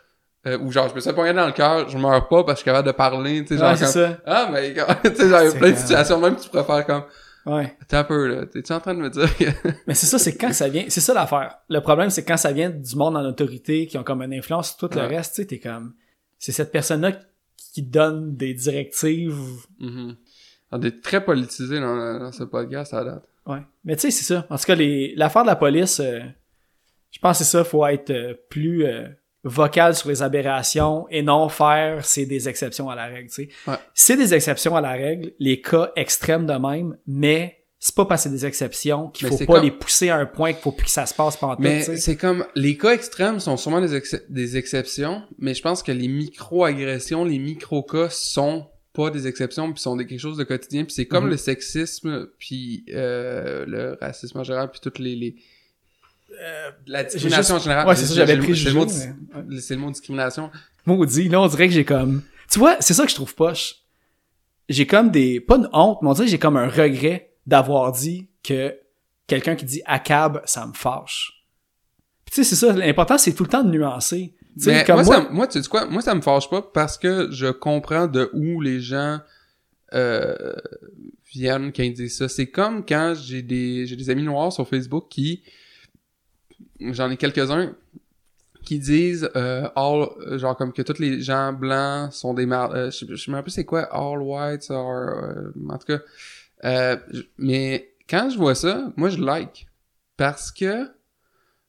euh, 0.47 0.59
ou 0.59 0.71
genre, 0.71 0.89
je 0.89 0.95
me 0.95 1.01
suis 1.01 1.11
fait 1.11 1.14
poignarder 1.14 1.41
dans 1.41 1.47
le 1.47 1.53
cœur. 1.53 1.89
Je 1.89 1.99
meurs 1.99 2.29
pas 2.29 2.45
parce 2.45 2.47
que 2.47 2.51
je 2.53 2.57
suis 2.57 2.64
capable 2.64 2.87
de 2.87 2.93
parler. 2.93 3.45
Tu 3.45 3.55
sais, 3.55 3.61
genre, 3.61 3.77
c'est 3.77 3.85
comme, 3.85 3.93
ça. 3.93 4.19
Ah, 4.27 4.49
mais. 4.53 4.75
Tu 5.03 5.16
sais, 5.16 5.29
genre, 5.29 5.41
il 5.41 5.45
y 5.45 5.49
a 5.49 5.51
C'est 5.51 5.59
plein 5.59 5.71
de 5.71 5.77
situations 5.77 6.21
même 6.21 6.37
que 6.37 6.43
tu 6.43 6.49
faire 6.51 6.87
comme. 6.87 7.03
Ouais. 7.47 7.76
Un 7.93 8.05
peu, 8.05 8.26
là. 8.26 8.47
T'es-tu 8.47 8.72
en 8.72 8.80
train 8.80 8.95
de 8.95 9.01
me 9.01 9.11
dire 9.11 9.36
que. 9.36 9.45
Mais 9.86 9.95
c'est 9.95 10.07
ça, 10.07 10.18
c'est 10.18 10.36
quand 10.36 10.53
ça 10.53 10.68
vient. 10.68 10.84
C'est 10.89 11.01
ça 11.01 11.14
l'affaire. 11.14 11.59
Le 11.68 11.80
problème, 11.80 12.11
c'est 12.11 12.24
quand 12.24 12.36
ça 12.36 12.53
vient 12.53 12.70
du 12.70 12.97
monde 12.97 13.16
en 13.16 13.24
autorité 13.24 13.86
qui 13.86 13.97
ont 13.97 14.05
comme 14.05 14.22
une 14.22 14.34
influence 14.34 14.76
sur 14.76 14.89
tout 14.89 14.97
le 14.97 15.07
reste, 15.07 15.34
tu 15.34 15.43
sais, 15.43 15.47
t'es 15.47 15.59
comme. 15.59 15.95
C'est 16.39 16.53
cette 16.53 16.70
personne-là 16.70 17.12
qui 17.72 17.82
donne 17.82 18.34
des 18.36 18.55
directives. 18.55 19.39
Mhm. 19.78 20.16
On 20.70 20.82
est 20.82 21.03
très 21.03 21.24
politisé 21.24 21.80
dans, 21.80 22.18
dans 22.18 22.32
ce 22.32 22.45
podcast 22.45 22.93
à 22.93 23.05
date. 23.05 23.28
Ouais. 23.47 23.62
Mais 23.84 23.97
tu 23.97 24.03
sais, 24.03 24.11
c'est 24.11 24.24
ça. 24.24 24.47
En 24.51 24.59
tout 24.59 24.64
cas, 24.64 24.74
les... 24.74 25.14
l'affaire 25.16 25.43
de 25.43 25.49
la 25.49 25.57
police, 25.57 26.01
euh, 26.01 26.20
je 27.11 27.18
pense 27.18 27.39
que 27.39 27.45
c'est 27.45 27.51
ça, 27.51 27.64
faut 27.64 27.86
être 27.86 28.11
euh, 28.11 28.34
plus 28.51 28.84
euh, 28.84 29.09
vocal 29.49 29.94
sur 29.94 30.09
les 30.09 30.22
aberrations 30.22 31.07
et 31.11 31.22
non 31.22 31.49
faire 31.49 32.05
c'est 32.05 32.26
des 32.26 32.49
exceptions 32.49 32.88
à 32.90 32.94
la 32.94 33.07
règle, 33.07 33.28
tu 33.28 33.34
sais. 33.44 33.49
Ouais. 33.66 33.76
C'est 33.94 34.16
des 34.16 34.34
exceptions 34.34 34.76
à 34.76 34.80
la 34.80 34.92
règle, 34.92 35.32
les 35.38 35.61
cas 35.61 35.90
extrêmes 35.96 36.46
de 36.46 36.53
même, 36.55 36.96
mais 37.07 37.55
c'est 37.80 37.94
pas 37.94 38.05
parce 38.07 38.24
que 38.24 38.28
c'est 38.28 38.34
des 38.34 38.44
exceptions 38.46 39.09
qu'il 39.11 39.28
faut 39.28 39.38
pas 39.38 39.44
comme- 39.46 39.62
les 39.64 39.70
pousser 39.70 40.09
à 40.09 40.16
un 40.16 40.26
point 40.26 40.53
qu'il 40.53 40.62
faut 40.62 40.72
plus 40.72 40.86
que 40.86 40.90
ça 40.90 41.07
se 41.07 41.14
passe 41.14 41.36
pendant 41.36 41.55
Mais 41.61 41.82
c'est 41.82 42.16
comme 42.16 42.44
les 42.57 42.76
cas 42.76 42.90
extrêmes 42.92 43.38
sont 43.38 43.57
sûrement 43.57 43.80
des, 43.80 43.94
ex- 43.94 44.20
des 44.28 44.57
exceptions, 44.57 45.22
mais 45.38 45.55
je 45.55 45.62
pense 45.62 45.82
que 45.84 45.92
les 45.92 46.09
micro-agressions, 46.09 47.24
les 47.24 47.38
micro-cas 47.38 48.09
sont 48.11 48.66
pas 48.94 49.11
des 49.11 49.28
exceptions, 49.28 49.72
puis 49.72 49.80
sont 49.80 49.94
des, 49.94 50.07
quelque 50.07 50.18
chose 50.18 50.36
de 50.38 50.42
quotidien, 50.44 50.82
puis 50.84 50.92
c'est 50.92 51.07
comme 51.07 51.24
Mhm. 51.26 51.30
le 51.30 51.36
sexisme, 51.36 52.26
puis 52.38 52.84
euh, 52.92 53.64
le 53.66 53.96
racisme 54.01 54.38
en 54.38 54.42
général, 54.44 54.70
puis 54.72 54.80
toutes 54.82 54.99
les, 54.99 55.14
les 55.14 55.36
la 56.87 57.05
discrimination 57.05 57.57
en 57.57 57.59
général. 57.59 57.87
Ouais, 57.87 57.97
c'est 57.97 58.07
ça, 58.07 58.14
j'avais 58.14 58.37
le- 58.37 58.43
pris 58.43 58.57
c'est 58.57 58.70
le 58.70 58.74
le 58.74 59.81
mot 59.81 59.91
discrimination. 59.91 60.51
Maudit, 60.87 61.29
là, 61.29 61.41
on 61.41 61.49
dirait 61.49 61.68
que 61.68 61.74
j'ai 61.74 61.85
comme... 61.85 62.22
Tu 62.51 62.59
vois, 62.59 62.76
c'est 62.81 62.95
ça 62.95 63.05
que 63.05 63.11
je 63.11 63.14
trouve 63.14 63.35
poche. 63.35 63.76
J'ai 64.68 64.87
comme 64.87 65.11
des... 65.11 65.41
Pas 65.41 65.57
une 65.57 65.68
honte, 65.72 65.99
mais 66.03 66.09
on 66.09 66.12
dirait 66.12 66.26
que 66.26 66.31
j'ai 66.31 66.39
comme 66.39 66.57
un 66.57 66.68
regret 66.68 67.35
d'avoir 67.47 67.93
dit 67.93 68.29
que 68.43 68.74
quelqu'un 69.26 69.55
qui 69.57 69.64
dit 69.64 69.83
«ACAB», 69.87 70.43
ça 70.47 70.66
me 70.66 70.72
fâche. 70.72 71.45
Puis 72.24 72.35
tu 72.35 72.45
sais, 72.45 72.51
c'est 72.51 72.66
ça, 72.66 72.72
l'important, 72.72 73.18
c'est 73.18 73.33
tout 73.33 73.45
le 73.45 73.49
temps 73.49 73.64
de 73.64 73.70
nuancer. 73.70 74.35
Mais 74.66 74.85
comme 74.85 74.97
moi, 74.97 75.05
moi... 75.05 75.14
ça, 75.14 75.29
moi, 75.31 75.47
tu 75.47 75.62
sais 75.62 75.68
quoi, 75.68 75.87
moi, 75.87 76.03
ça 76.03 76.14
me 76.14 76.20
fâche 76.20 76.51
pas 76.51 76.62
parce 76.62 76.99
que 76.99 77.29
je 77.31 77.47
comprends 77.47 78.07
de 78.07 78.31
où 78.33 78.61
les 78.61 78.81
gens 78.81 79.20
euh, 79.95 80.55
viennent 81.33 81.72
quand 81.72 81.83
ils 81.83 81.95
disent 81.95 82.18
ça. 82.18 82.29
C'est 82.29 82.49
comme 82.49 82.85
quand 82.85 83.14
j'ai 83.14 83.43
des, 83.43 83.87
j'ai 83.87 83.97
des 83.97 84.11
amis 84.11 84.22
noirs 84.22 84.53
sur 84.53 84.68
Facebook 84.68 85.07
qui, 85.09 85.43
j'en 86.81 87.11
ai 87.11 87.16
quelques-uns, 87.16 87.74
qui 88.64 88.79
disent 88.79 89.31
euh, 89.37 89.68
all, 89.76 90.09
genre 90.39 90.57
comme 90.57 90.72
que 90.72 90.83
tous 90.83 90.99
les 91.01 91.20
gens 91.22 91.53
blancs 91.53 92.12
sont 92.12 92.35
des 92.35 92.45
mar... 92.45 92.72
euh, 92.74 92.91
je, 92.91 93.14
je 93.14 93.31
me 93.31 93.37
rappelle 93.37 93.45
plus 93.45 93.53
c'est 93.53 93.64
quoi 93.64 93.83
all 93.93 94.20
whites 94.20 94.70
or 94.70 94.91
euh, 94.91 95.53
en 95.70 95.79
tout 95.79 95.87
cas 95.87 96.01
euh, 96.64 96.97
mais 97.39 97.95
quand 98.11 98.29
je 98.31 98.37
vois 98.37 98.55
ça 98.55 98.93
moi 98.97 99.09
je 99.09 99.18
like 99.18 99.68
parce 100.16 100.51
que 100.51 100.91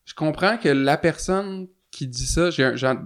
je 0.03 0.13
comprends 0.15 0.57
que 0.57 0.67
la 0.69 0.97
personne 0.97 1.67
qui 1.91 2.07
dit 2.07 2.25
ça 2.25 2.49
j'ai 2.49 2.65
un 2.65 3.05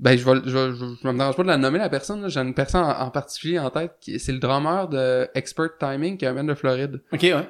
ben 0.00 0.16
je 0.18 0.24
vais 0.24 0.40
je, 0.46 0.56
vais- 0.56 0.70
je, 0.74 0.94
je 1.00 1.06
me 1.06 1.12
dérange 1.16 1.36
pas 1.36 1.42
de 1.42 1.48
la 1.48 1.58
nommer 1.58 1.78
la 1.78 1.90
personne 1.90 2.28
j'ai 2.28 2.40
une 2.40 2.54
personne 2.54 2.82
en, 2.84 2.98
en 3.00 3.10
particulier 3.10 3.58
en 3.58 3.70
tête 3.70 3.92
qui 4.00 4.18
c'est 4.18 4.32
le 4.32 4.38
drummer 4.38 4.88
de 4.88 5.28
Expert 5.34 5.76
Timing 5.78 6.16
qui 6.16 6.24
amène 6.26 6.46
de 6.46 6.54
Floride 6.54 7.02
OK, 7.12 7.20
ouais. 7.22 7.48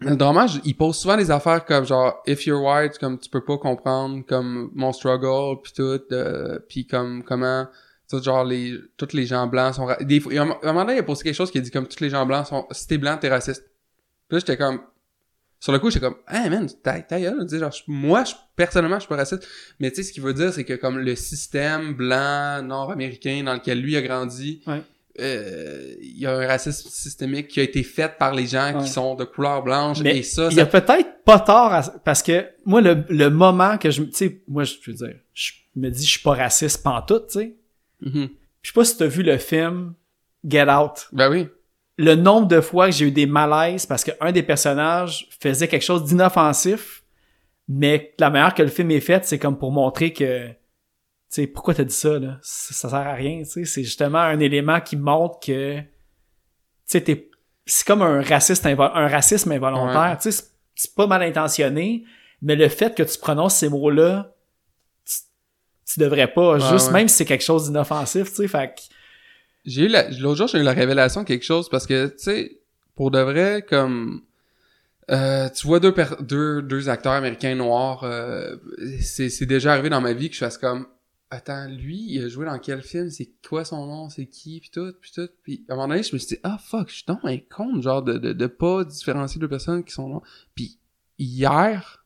Le 0.00 0.46
j- 0.46 0.60
il 0.64 0.76
pose 0.76 0.96
souvent 0.96 1.16
des 1.16 1.30
affaires 1.30 1.64
comme 1.64 1.84
genre 1.84 2.22
if 2.26 2.46
you're 2.46 2.62
white, 2.62 2.98
comme 2.98 3.18
tu 3.18 3.28
peux 3.28 3.44
pas 3.44 3.58
comprendre 3.58 4.24
comme 4.26 4.70
mon 4.74 4.92
struggle 4.92 5.60
puis 5.62 5.72
tout, 5.72 6.00
euh, 6.12 6.58
puis 6.68 6.86
comme 6.86 7.24
comment 7.24 7.66
tout 8.08 8.22
genre 8.22 8.44
les 8.44 8.78
tous 8.96 9.12
les 9.12 9.26
gens 9.26 9.46
blancs 9.46 9.74
sont 9.74 9.88
des 10.00 10.22
a 10.38 10.42
un, 10.42 10.44
moment 10.46 10.84
donné, 10.84 10.94
il 10.94 10.98
a 11.00 11.02
posé 11.02 11.24
quelque 11.24 11.34
chose 11.34 11.50
qui 11.50 11.60
dit 11.60 11.70
comme 11.70 11.86
tous 11.88 12.00
les 12.00 12.10
gens 12.10 12.24
blancs 12.26 12.46
sont 12.46 12.66
si 12.70 12.86
t'es 12.86 12.98
blanc 12.98 13.18
t'es 13.20 13.28
raciste. 13.28 13.64
Puis 14.28 14.36
là 14.36 14.38
j'étais 14.38 14.56
comme 14.56 14.80
sur 15.58 15.72
le 15.72 15.80
coup 15.80 15.90
j'étais 15.90 16.06
comme 16.06 16.16
ah 16.28 16.48
man 16.48 16.68
ta, 16.82 17.00
ta 17.02 17.20
genre 17.20 17.72
moi 17.88 18.22
je, 18.24 18.34
personnellement 18.54 18.96
je 18.96 19.00
suis 19.00 19.08
pas 19.08 19.16
raciste, 19.16 19.46
mais 19.80 19.90
tu 19.90 19.96
sais 19.96 20.02
ce 20.04 20.12
qu'il 20.12 20.22
veut 20.22 20.34
dire 20.34 20.52
c'est 20.52 20.64
que 20.64 20.74
comme 20.74 20.98
le 20.98 21.16
système 21.16 21.94
blanc 21.94 22.62
nord-américain 22.62 23.42
dans 23.44 23.54
lequel 23.54 23.80
lui 23.80 23.96
a 23.96 24.02
grandi 24.02 24.62
Ouais. 24.66 24.82
Euh, 25.20 25.94
il 26.00 26.18
y 26.18 26.26
a 26.26 26.32
un 26.36 26.46
racisme 26.46 26.88
systémique 26.88 27.48
qui 27.48 27.60
a 27.60 27.62
été 27.62 27.82
fait 27.82 28.16
par 28.18 28.34
les 28.34 28.46
gens 28.46 28.74
Ouais. 28.76 28.82
qui 28.84 28.88
sont 28.90 29.14
de 29.14 29.24
couleur 29.24 29.62
blanche 29.62 30.00
Mais 30.00 30.18
et 30.18 30.22
ça, 30.22 30.48
il 30.50 30.56
y 30.56 30.60
a 30.60 30.66
peut-être 30.66 31.24
pas 31.24 31.40
tort 31.40 31.72
à- 31.72 31.82
parce 32.04 32.22
que 32.22 32.46
moi, 32.64 32.80
le, 32.80 33.04
le 33.08 33.28
moment 33.30 33.78
que 33.78 33.90
je... 33.90 34.02
Tu 34.04 34.12
sais, 34.12 34.42
moi, 34.48 34.64
je 34.64 34.74
veux 34.86 34.94
dire, 34.94 35.14
je 35.34 35.52
me 35.76 35.90
dis 35.90 36.04
je 36.04 36.10
suis 36.10 36.22
pas 36.22 36.34
raciste 36.34 36.82
pantoute, 36.82 37.26
tu 37.28 37.38
sais. 37.40 37.56
Mhm. 38.02 38.28
Je 38.62 38.68
sais 38.70 38.74
pas 38.74 38.84
si 38.84 38.96
t'as 38.96 39.06
vu 39.06 39.22
le 39.22 39.38
film 39.38 39.94
Get 40.44 40.70
Out. 40.70 41.08
ben 41.12 41.30
oui 41.30 41.48
le 42.00 42.14
nombre 42.14 42.46
de 42.46 42.60
fois 42.60 42.86
que 42.86 42.92
j'ai 42.92 43.06
eu 43.06 43.10
des 43.10 43.26
malaises 43.26 43.84
parce 43.84 44.04
qu'un 44.04 44.30
des 44.30 44.44
personnages 44.44 45.28
faisait 45.40 45.66
quelque 45.66 45.82
chose 45.84 46.04
d'inoffensif, 46.04 47.02
mais 47.66 48.14
la 48.20 48.30
manière 48.30 48.54
que 48.54 48.62
le 48.62 48.68
film 48.68 48.92
est 48.92 49.00
fait, 49.00 49.24
c'est 49.24 49.40
comme 49.40 49.58
pour 49.58 49.72
montrer 49.72 50.12
que, 50.12 50.48
sais, 51.30 51.46
pourquoi 51.46 51.74
t'as 51.74 51.84
dit 51.84 51.94
ça, 51.94 52.18
là? 52.18 52.38
Ça, 52.42 52.74
ça 52.74 52.88
sert 52.88 52.98
à 53.06 53.14
rien, 53.14 53.38
tu 53.40 53.50
sais. 53.50 53.64
C'est 53.64 53.84
justement 53.84 54.18
un 54.20 54.40
élément 54.40 54.80
qui 54.80 54.96
montre 54.96 55.38
que, 55.40 55.78
tu 55.80 55.84
sais, 56.86 57.00
t'es, 57.02 57.30
c'est 57.66 57.86
comme 57.86 58.02
un 58.02 58.22
raciste, 58.22 58.64
invo- 58.64 58.90
un 58.94 59.08
racisme 59.08 59.52
involontaire, 59.52 60.10
Ouais. 60.12 60.16
tu 60.16 60.22
sais, 60.22 60.30
c'est- 60.32 60.50
c'est 60.74 60.94
pas 60.94 61.06
mal 61.06 61.22
intentionné, 61.22 62.04
mais 62.40 62.56
le 62.56 62.68
fait 62.68 62.94
que 62.96 63.02
tu 63.02 63.18
prononces 63.18 63.56
ces 63.56 63.68
mots-là, 63.68 64.32
tu, 65.04 65.14
tu 65.92 66.00
devrais 66.00 66.32
pas, 66.32 66.54
Ouais, 66.54 66.60
juste 66.60 66.86
ouais. 66.88 66.92
même 66.94 67.08
si 67.08 67.16
c'est 67.16 67.24
quelque 67.24 67.44
chose 67.44 67.66
d'inoffensif, 67.66 68.28
tu 68.30 68.34
sais, 68.36 68.48
fait 68.48 68.74
que, 68.74 68.80
j'ai 69.66 69.82
eu 69.82 69.88
la, 69.88 70.08
l'autre 70.10 70.38
jour 70.38 70.46
j'ai 70.48 70.58
eu 70.60 70.62
la 70.62 70.72
révélation 70.72 71.22
de 71.22 71.26
quelque 71.26 71.44
chose 71.44 71.68
parce 71.68 71.86
que 71.86 72.06
tu 72.06 72.14
sais 72.18 72.58
pour 72.94 73.10
de 73.10 73.18
vrai 73.18 73.60
comme 73.68 74.22
euh, 75.10 75.48
tu 75.50 75.66
vois 75.66 75.78
deux, 75.80 75.92
per- 75.92 76.16
deux 76.20 76.62
deux 76.62 76.88
acteurs 76.88 77.12
américains 77.12 77.54
noirs 77.54 78.02
euh, 78.04 78.56
c'est 79.02 79.28
c'est 79.28 79.44
déjà 79.46 79.72
arrivé 79.72 79.90
dans 79.90 80.00
ma 80.00 80.14
vie 80.14 80.28
que 80.30 80.34
je 80.36 80.38
fasse 80.40 80.56
comme 80.56 80.86
attends 81.30 81.66
lui 81.68 82.06
il 82.14 82.24
a 82.24 82.28
joué 82.28 82.46
dans 82.46 82.58
quel 82.58 82.82
film? 82.82 83.10
C'est 83.10 83.30
quoi 83.46 83.64
son 83.64 83.86
nom? 83.86 84.08
C'est 84.08 84.26
qui? 84.26 84.60
Puis 84.60 84.70
tout 84.70 84.92
puis 85.00 85.10
tout 85.14 85.28
puis 85.42 85.64
à 85.68 85.72
un 85.72 85.76
moment 85.76 85.88
donné 85.88 86.02
je 86.02 86.12
me 86.14 86.18
suis 86.18 86.36
dit 86.36 86.40
ah 86.42 86.58
fuck 86.58 86.88
je 86.88 86.94
suis 86.96 87.04
donc 87.06 87.20
un 87.24 87.36
con 87.38 87.80
genre 87.82 88.02
de, 88.02 88.16
de 88.18 88.32
de 88.32 88.46
pas 88.46 88.84
différencier 88.84 89.40
deux 89.40 89.48
personnes 89.48 89.84
qui 89.84 89.92
sont 89.92 90.08
noires 90.08 90.22
puis 90.54 90.78
hier 91.18 92.04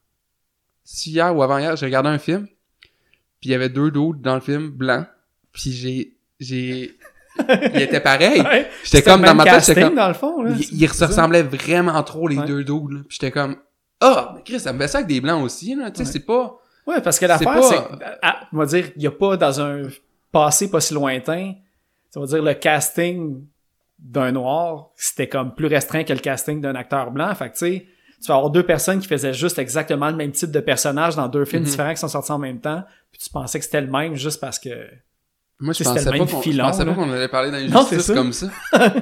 si 0.85 1.11
hier 1.13 1.35
ou 1.37 1.43
avant 1.43 1.59
hier 1.59 1.77
j'ai 1.77 1.87
regardé 1.87 2.09
un 2.09 2.19
film 2.19 2.47
puis 3.41 3.51
il 3.51 3.53
y 3.53 3.55
avait 3.55 3.69
deux 3.69 3.91
d'autres 3.91 4.19
dans 4.21 4.35
le 4.35 4.41
film 4.41 4.71
blancs 4.71 5.07
puis 5.53 5.71
j'ai 5.73 6.17
j'ai 6.41 6.97
il 7.49 7.81
était 7.81 8.01
pareil 8.01 8.41
Ouais. 8.43 8.69
j'étais 8.85 9.03
comme 9.03 9.23
dans 9.23 9.35
ma 9.35 9.45
tête 9.45 9.65
j'étais 9.67 9.83
comme 9.83 9.95
dans 9.95 10.09
le 10.09 10.15
fond, 10.15 10.43
là. 10.43 10.55
se 10.59 10.87
ça. 10.95 11.07
ressemblaient 11.07 11.43
vraiment 11.43 12.03
trop 12.03 12.29
les 12.29 12.37
Ouais. 12.39 12.47
deux. 12.47 12.65
Puis 12.65 13.07
j'étais 13.11 13.31
comme 13.31 13.57
ah, 14.01 14.33
mais 14.35 14.43
Chris, 14.43 14.59
ça 14.61 14.73
me 14.73 14.81
fait 14.81 14.89
ça 14.89 14.99
avec 14.99 15.09
des 15.09 15.21
blancs 15.21 15.45
aussi 15.45 15.75
là, 15.77 15.91
tu 15.91 15.99
sais 15.99 16.03
Ouais. 16.03 16.13
c'est 16.13 16.27
pas 16.27 16.59
Ouais, 16.87 17.01
parce 17.01 17.19
que 17.19 17.27
l'affaire, 17.27 17.63
c'est 17.63 17.77
on 18.53 18.57
va 18.59 18.67
dire, 18.67 18.91
il 18.97 19.03
y 19.03 19.07
a 19.07 19.11
pas 19.11 19.37
dans 19.37 19.61
un 19.61 19.83
passé 20.33 20.71
pas 20.71 20.81
si 20.81 20.95
lointain, 20.95 21.55
ça 22.11 22.21
va 22.21 22.27
dire 22.27 22.43
le 22.43 22.55
casting 22.55 23.45
d'un 23.99 24.33
noir, 24.33 24.89
c'était 24.97 25.29
comme 25.29 25.55
plus 25.55 25.67
restreint 25.67 26.03
que 26.05 26.13
le 26.13 26.19
casting 26.19 26.61
d'un 26.61 26.75
acteur 26.75 27.11
blanc. 27.13 27.33
Fait 27.35 27.51
que, 27.51 27.53
tu 27.55 27.59
sais, 27.59 27.87
tu 28.21 28.27
vas 28.29 28.35
avoir 28.37 28.51
deux 28.51 28.65
personnes 28.65 28.99
qui 29.01 29.07
faisaient 29.07 29.33
juste 29.35 29.59
exactement 29.59 30.09
le 30.11 30.17
même 30.17 30.33
type 30.33 30.51
de 30.51 30.61
personnage 30.61 31.15
dans 31.17 31.29
deux 31.29 31.45
films 31.45 31.63
Mhm. 31.63 31.69
différents 31.69 31.91
qui 31.95 32.01
sont 32.01 32.09
sortis 32.09 32.33
en 32.33 32.39
même 32.39 32.61
temps, 32.61 32.83
puis 33.13 33.21
tu 33.21 33.31
pensais 33.31 33.59
que 33.59 33.65
c'était 33.65 33.81
le 33.81 33.87
même 33.91 34.15
juste 34.17 34.41
parce 34.41 34.59
que 34.59 34.71
moi 35.61 35.73
je 35.73 35.85
pensais 35.85 35.99
c'était 36.01 36.05
le 36.05 36.19
pas 36.19 36.25
même 36.25 36.27
qu'on 36.27 36.41
pensais 36.63 36.85
pas 36.85 36.95
qu'on 36.95 37.11
allait 37.13 37.29
parler 37.29 37.51
d'injustice 37.53 38.01
ça. 38.01 38.15
comme 38.15 38.33
ça. 38.33 38.49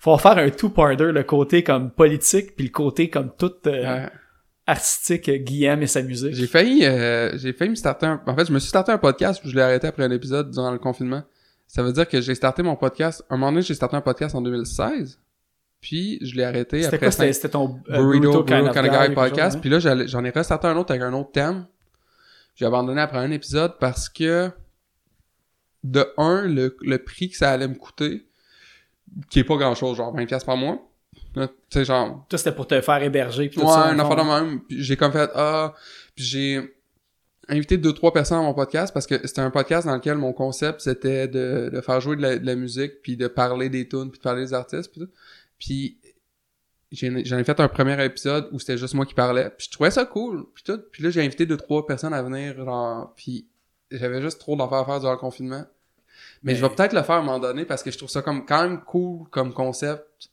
faut 0.00 0.18
faire 0.18 0.38
un 0.38 0.50
two-parter, 0.50 1.12
le 1.12 1.22
côté 1.22 1.62
comme 1.62 1.90
politique 1.90 2.56
puis 2.56 2.66
le 2.66 2.72
côté 2.72 3.10
comme 3.10 3.30
tout 3.36 3.52
euh, 3.66 3.82
Ouais. 4.04 4.10
Artistique, 4.66 5.28
euh, 5.28 5.36
Guillaume 5.36 5.82
et 5.82 5.86
sa 5.86 6.02
musique. 6.02 6.34
J'ai 6.34 6.46
failli 6.46 6.84
euh, 6.84 7.36
j'ai 7.38 7.52
failli 7.52 7.70
me 7.70 7.76
starter 7.76 8.06
un... 8.06 8.22
en 8.26 8.34
fait, 8.36 8.46
je 8.46 8.52
me 8.52 8.58
suis 8.58 8.68
starté 8.68 8.92
un 8.92 8.98
podcast 8.98 9.40
puis 9.40 9.50
je 9.50 9.54
l'ai 9.56 9.62
arrêté 9.62 9.86
après 9.86 10.02
un 10.04 10.10
épisode 10.10 10.50
durant 10.50 10.70
le 10.72 10.78
confinement. 10.78 11.22
Ça 11.66 11.82
veut 11.82 11.92
dire 11.92 12.08
que 12.08 12.20
j'ai 12.20 12.34
starté 12.34 12.62
mon 12.62 12.76
podcast 12.76 13.24
un 13.30 13.36
moment 13.36 13.52
donné, 13.52 13.62
j'ai 13.62 13.74
starté 13.74 13.96
un 13.96 14.00
podcast 14.00 14.34
en 14.34 14.42
2016. 14.42 15.18
Puis 15.80 16.18
je 16.22 16.34
l'ai 16.34 16.44
arrêté 16.44 16.82
C'était 16.82 16.96
après 16.96 17.06
quoi? 17.06 17.10
C'était 17.12 17.26
cinq- 17.26 17.32
c'était 17.34 17.48
ton 17.50 17.80
euh, 17.90 17.96
Burrito, 17.98 18.42
Burrito 18.42 18.44
Burrito 18.44 18.72
Kind 18.72 18.86
of 18.88 19.08
Guy 19.08 19.14
podcast. 19.14 19.60
Puis 19.60 19.70
là, 19.70 19.78
j'en 20.06 20.24
ai 20.24 20.30
restarté 20.30 20.66
un 20.66 20.76
autre 20.76 20.90
avec 20.90 21.02
un 21.02 21.12
autre 21.12 21.30
thème. 21.32 21.66
J'ai 22.54 22.64
abandonné 22.64 23.00
après 23.02 23.18
un 23.18 23.30
épisode 23.30 23.78
parce 23.78 24.08
que, 24.08 24.50
de 25.84 26.06
un, 26.16 26.46
le, 26.46 26.76
le 26.80 26.98
prix 26.98 27.28
que 27.28 27.36
ça 27.36 27.50
allait 27.50 27.68
me 27.68 27.74
coûter, 27.74 28.26
qui 29.30 29.38
est 29.40 29.44
pas 29.44 29.56
grand 29.56 29.74
chose, 29.74 29.96
genre 29.98 30.16
20$ 30.16 30.44
par 30.44 30.56
mois. 30.56 30.78
Là, 31.36 31.46
Tu 31.48 31.54
sais, 31.70 31.84
genre, 31.84 32.26
Toi, 32.28 32.38
c'était 32.38 32.52
pour 32.54 32.66
te 32.66 32.80
faire 32.80 33.02
héberger 33.02 33.48
pis 33.48 33.56
tout 33.56 33.62
ouais, 33.64 33.72
ça. 33.72 33.88
un 33.90 33.98
affaire 33.98 34.16
de 34.16 34.22
même. 34.22 34.60
Puis 34.62 34.82
j'ai 34.82 34.96
comme 34.96 35.12
fait, 35.12 35.30
ah, 35.34 35.74
puis 36.14 36.24
j'ai 36.24 36.74
invité 37.48 37.76
deux, 37.78 37.92
trois 37.92 38.12
personnes 38.12 38.38
à 38.38 38.42
mon 38.42 38.54
podcast 38.54 38.92
parce 38.92 39.06
que 39.06 39.24
c'était 39.26 39.42
un 39.42 39.50
podcast 39.50 39.86
dans 39.86 39.94
lequel 39.94 40.16
mon 40.18 40.32
concept 40.32 40.80
c'était 40.80 41.28
de, 41.28 41.70
de 41.72 41.80
faire 41.80 42.00
jouer 42.00 42.16
de 42.16 42.22
la, 42.22 42.38
de 42.38 42.44
la 42.46 42.56
musique 42.56 43.02
puis 43.02 43.16
de 43.16 43.28
parler 43.28 43.68
des 43.68 43.86
tunes 43.86 44.10
puis 44.10 44.18
de 44.18 44.22
parler 44.24 44.42
des 44.46 44.52
artistes 44.54 44.90
puis 44.90 45.02
tout. 45.02 45.10
Puis 45.58 45.98
j'en 46.92 47.38
ai 47.38 47.44
fait 47.44 47.60
un 47.60 47.68
premier 47.68 48.02
épisode 48.04 48.48
où 48.52 48.58
c'était 48.58 48.78
juste 48.78 48.94
moi 48.94 49.04
qui 49.06 49.14
parlais 49.14 49.50
puis 49.50 49.66
je 49.66 49.72
trouvais 49.72 49.90
ça 49.90 50.04
cool 50.06 50.46
puis 50.54 50.62
tout 50.64 50.80
puis 50.90 51.02
là 51.02 51.10
j'ai 51.10 51.20
invité 51.22 51.44
deux 51.44 51.56
trois 51.56 51.84
personnes 51.86 52.14
à 52.14 52.22
venir 52.22 52.56
genre 52.64 53.12
puis 53.16 53.46
j'avais 53.90 54.22
juste 54.22 54.38
trop 54.40 54.56
d'affaires 54.56 54.78
à 54.78 54.84
faire 54.84 55.00
durant 55.00 55.12
le 55.12 55.18
confinement 55.18 55.64
mais, 56.42 56.52
Mais- 56.52 56.54
je 56.54 56.64
vais 56.64 56.70
peut-être 56.74 56.92
le 56.94 57.02
faire 57.02 57.16
à 57.16 57.18
un 57.18 57.22
moment 57.22 57.38
donné 57.40 57.64
parce 57.64 57.82
que 57.82 57.90
je 57.90 57.98
trouve 57.98 58.08
ça 58.08 58.22
comme 58.22 58.46
quand 58.46 58.62
même 58.62 58.80
cool 58.82 59.28
comme 59.30 59.52
concept 59.52 60.30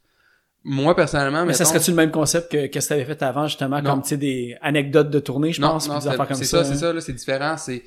moi 0.63 0.95
personnellement 0.95 1.45
Mais 1.45 1.53
ça 1.53 1.63
mettons- 1.63 1.73
serait-tu 1.73 1.91
le 1.91 1.97
même 1.97 2.11
concept 2.11 2.51
que, 2.51 2.67
que 2.67 2.79
ce 2.79 2.85
que 2.87 2.89
t'avais 2.93 3.05
fait 3.05 3.21
avant, 3.23 3.47
justement, 3.47 3.81
Non. 3.81 3.91
comme, 3.91 4.01
tu 4.03 4.09
sais, 4.09 4.17
des 4.17 4.57
anecdotes 4.61 5.09
de 5.09 5.19
tournée, 5.19 5.51
je 5.51 5.61
pense, 5.61 5.87
non, 5.87 5.99
pis 5.99 6.05
des 6.05 6.35
c'est 6.35 6.45
ça. 6.45 6.63
ça, 6.63 6.71
c'est 6.73 6.79
ça, 6.79 6.93
là, 6.93 7.01
c'est 7.01 7.13
différent. 7.13 7.57
C'est 7.57 7.83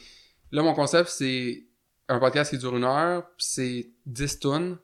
là 0.52 0.62
mon 0.62 0.74
concept, 0.74 1.08
c'est 1.08 1.64
un 2.08 2.18
podcast 2.18 2.50
qui 2.50 2.58
dure 2.58 2.76
une 2.76 2.84
heure, 2.84 3.24
c'est 3.38 3.88
10 4.06 4.38
tonnes, 4.40 4.76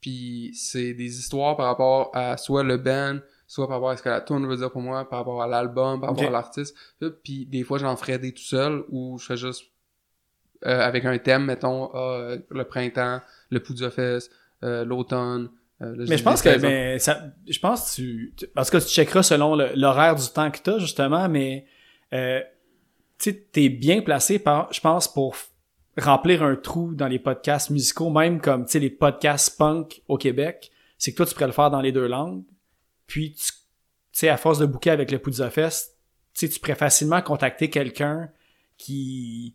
puis 0.00 0.52
c'est 0.54 0.94
des 0.94 1.18
histoires 1.18 1.56
par 1.56 1.66
rapport 1.66 2.10
à 2.14 2.36
soit 2.36 2.62
le 2.62 2.76
band, 2.78 3.18
soit 3.46 3.66
par 3.68 3.76
rapport 3.76 3.90
à 3.90 3.96
ce 3.96 4.02
que 4.02 4.08
la 4.08 4.20
tune 4.20 4.46
veut 4.46 4.56
dire 4.56 4.70
pour 4.70 4.80
moi, 4.82 5.08
par 5.08 5.20
rapport 5.20 5.42
à 5.42 5.46
l'album, 5.46 6.00
par 6.00 6.10
rapport 6.10 6.26
à 6.26 6.30
l'artiste. 6.30 6.74
Puis 7.24 7.46
des 7.46 7.62
fois 7.62 7.78
j'en 7.78 7.96
ferais 7.96 8.18
des 8.18 8.32
tout 8.32 8.42
seul 8.42 8.84
ou 8.90 9.18
je 9.18 9.26
fais 9.26 9.36
juste 9.36 9.64
euh, 10.66 10.80
avec 10.80 11.04
un 11.04 11.16
thème, 11.18 11.44
mettons 11.44 11.90
ah, 11.94 11.98
euh, 11.98 12.38
le 12.50 12.64
printemps, 12.64 13.20
le 13.50 13.60
pouls 13.62 13.74
de 13.74 13.88
fesse, 13.88 14.28
euh, 14.64 14.84
l'automne. 14.84 15.50
Euh, 15.82 15.96
là, 15.96 16.04
Mais 16.08 16.16
je 16.18 16.22
pense 16.24 16.42
que, 16.42 16.56
mais 16.58 16.98
ça, 16.98 17.22
je 17.48 17.58
pense 17.58 17.90
que 17.90 17.96
tu, 17.96 18.32
tu- 18.36 18.46
parce 18.48 18.70
que 18.70 18.78
tu 18.78 18.88
checkeras 18.88 19.22
selon 19.22 19.54
l'horaire 19.54 20.14
du 20.16 20.26
temps 20.28 20.50
que 20.50 20.58
t'as, 20.58 20.78
justement, 20.78 21.28
mais, 21.28 21.66
euh, 22.12 22.40
tu 23.18 23.34
t'es 23.44 23.68
bien 23.68 24.00
placé 24.00 24.38
par, 24.38 24.72
je 24.72 24.80
pense, 24.80 25.12
pour 25.12 25.36
remplir 25.96 26.42
un 26.42 26.54
trou 26.56 26.94
dans 26.94 27.08
les 27.08 27.18
podcasts 27.18 27.70
musicaux, 27.70 28.10
même 28.10 28.40
comme, 28.40 28.64
tu 28.66 28.72
sais, 28.72 28.78
les 28.78 28.90
podcasts 28.90 29.56
punk 29.58 30.02
au 30.08 30.16
Québec. 30.16 30.70
C'est 30.96 31.12
que 31.12 31.16
toi, 31.18 31.26
tu 31.26 31.34
pourrais 31.34 31.46
le 31.46 31.52
faire 31.52 31.70
dans 31.70 31.80
les 31.80 31.92
deux 31.92 32.06
langues. 32.06 32.42
Puis, 33.06 33.32
tu 33.34 33.52
tu 34.10 34.20
sais, 34.20 34.28
à 34.30 34.36
force 34.36 34.58
de 34.58 34.66
bouquer 34.66 34.90
avec 34.90 35.10
le 35.12 35.18
Poudre 35.20 35.48
Fest, 35.48 35.96
tu 36.34 36.46
sais, 36.46 36.48
tu 36.52 36.58
pourrais 36.58 36.74
facilement 36.74 37.20
contacter 37.22 37.70
quelqu'un 37.70 38.30
qui, 38.76 39.54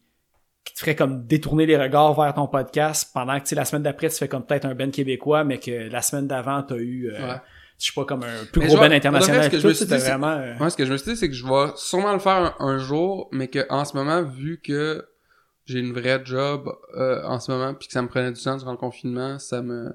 qui 0.66 0.74
te 0.74 0.80
ferait 0.80 0.95
comme 0.95 1.26
détourner 1.26 1.66
les 1.66 1.78
regards 1.78 2.14
vers 2.20 2.34
ton 2.34 2.47
podcast 2.47 3.09
pendant 3.14 3.36
que, 3.38 3.43
tu 3.43 3.49
sais, 3.49 3.55
la 3.55 3.66
semaine 3.66 3.84
d'après, 3.84 4.09
tu 4.09 4.16
fais 4.18 4.28
comme 4.28 4.45
peut-être 4.45 4.66
un 4.66 4.76
band 4.76 4.91
québécois, 4.91 5.43
mais 5.43 5.57
que 5.59 5.89
la 5.89 6.01
semaine 6.01 6.28
d'avant, 6.28 6.64
t'as 6.64 6.76
eu, 6.78 7.09
euh, 7.11 7.20
Ouais. 7.28 7.36
je 7.80 7.88
sais 7.88 7.91
pas, 7.93 8.05
comme 8.05 8.24
un 8.24 8.45
plus 8.51 8.61
Mais 8.61 8.68
gros 8.68 8.78
band 8.78 8.91
international. 8.91 9.43
ce 9.43 9.49
que 9.49 9.55
Tout, 9.57 9.61
je 9.61 9.68
me 9.68 9.74
dit, 9.74 9.86
vraiment... 10.03 10.28
euh, 10.32 10.53
Moi, 10.57 10.70
ce 10.70 10.78
que 10.78 10.86
je 10.86 10.91
me 10.93 10.97
suis 10.97 11.11
dit, 11.11 11.18
c'est 11.18 11.28
que 11.28 11.36
je 11.36 11.45
vais 11.45 11.72
sûrement 11.76 12.14
le 12.14 12.20
faire 12.20 12.55
un, 12.59 12.66
un 12.66 12.78
jour, 12.78 13.28
mais 13.34 13.49
que 13.49 13.66
en 13.70 13.84
ce 13.84 13.95
moment, 13.97 14.22
vu 14.24 14.61
que 14.64 15.05
j'ai 15.66 15.80
une 15.80 15.93
vraie 15.93 16.22
job 16.24 16.70
euh, 16.95 17.24
en 17.26 17.39
ce 17.39 17.51
moment, 17.51 17.74
puis 17.74 17.88
que 17.88 17.93
ça 17.93 18.01
me 18.01 18.07
prenait 18.07 18.32
du 18.32 18.41
temps 18.41 18.55
durant 18.57 18.72
le 18.72 18.78
confinement, 18.78 19.39
ça 19.39 19.61
me... 19.61 19.93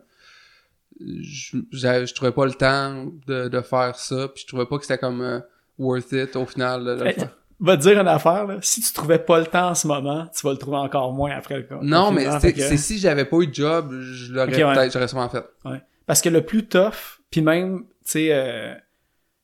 Je, 1.01 1.59
je 1.73 2.15
trouvais 2.15 2.33
pas 2.33 2.45
le 2.47 2.55
temps 2.55 3.07
de, 3.27 3.49
de 3.49 3.61
faire 3.61 3.95
ça, 3.97 4.29
puis 4.29 4.43
je 4.43 4.49
trouvais 4.49 4.67
pas 4.67 4.77
que 4.79 4.83
c'était 4.85 4.99
comme 4.99 5.21
euh, 5.23 5.41
worth 5.79 6.11
it 6.13 6.35
au 6.37 6.45
final 6.45 6.85
de, 6.85 6.95
de 6.97 7.01
le 7.05 7.07
Hey, 7.09 7.15
faire. 7.15 7.37
Va 7.61 7.77
te 7.77 7.83
dire 7.83 8.01
une 8.01 8.09
affaire, 8.09 8.47
là. 8.47 8.59
Si 8.63 8.81
tu 8.81 8.93
trouvais 8.93 9.19
pas 9.19 9.39
le 9.41 9.47
temps 9.47 9.71
en 9.71 9.75
ce 9.75 9.87
moment, 9.87 10.27
tu 10.35 10.47
vas 10.47 10.53
le 10.53 10.59
trouver 10.59 10.77
encore 10.77 11.13
moins 11.13 11.33
après 11.33 11.59
le 11.59 11.67
Non, 11.83 12.13
mais 12.13 12.27
c'est 12.41 12.53
que- 12.53 12.77
si 12.77 12.99
j'avais 12.99 13.25
pas 13.25 13.39
eu 13.39 13.47
de 13.49 13.55
job, 13.55 13.93
je 14.01 14.33
l'aurais 14.33 14.65
ouais. 14.65 14.75
peut-être, 14.75 14.93
j'aurais 14.93 15.09
sûrement 15.09 15.29
fait. 15.29 15.45
Ouais. 15.65 15.81
Parce 16.07 16.21
que 16.23 16.29
le 16.29 16.43
plus 16.43 16.67
tough, 16.67 17.21
puis 17.31 17.41
même, 17.43 17.81
tu 18.05 18.13
sais, 18.13 18.29
euh, 18.33 18.75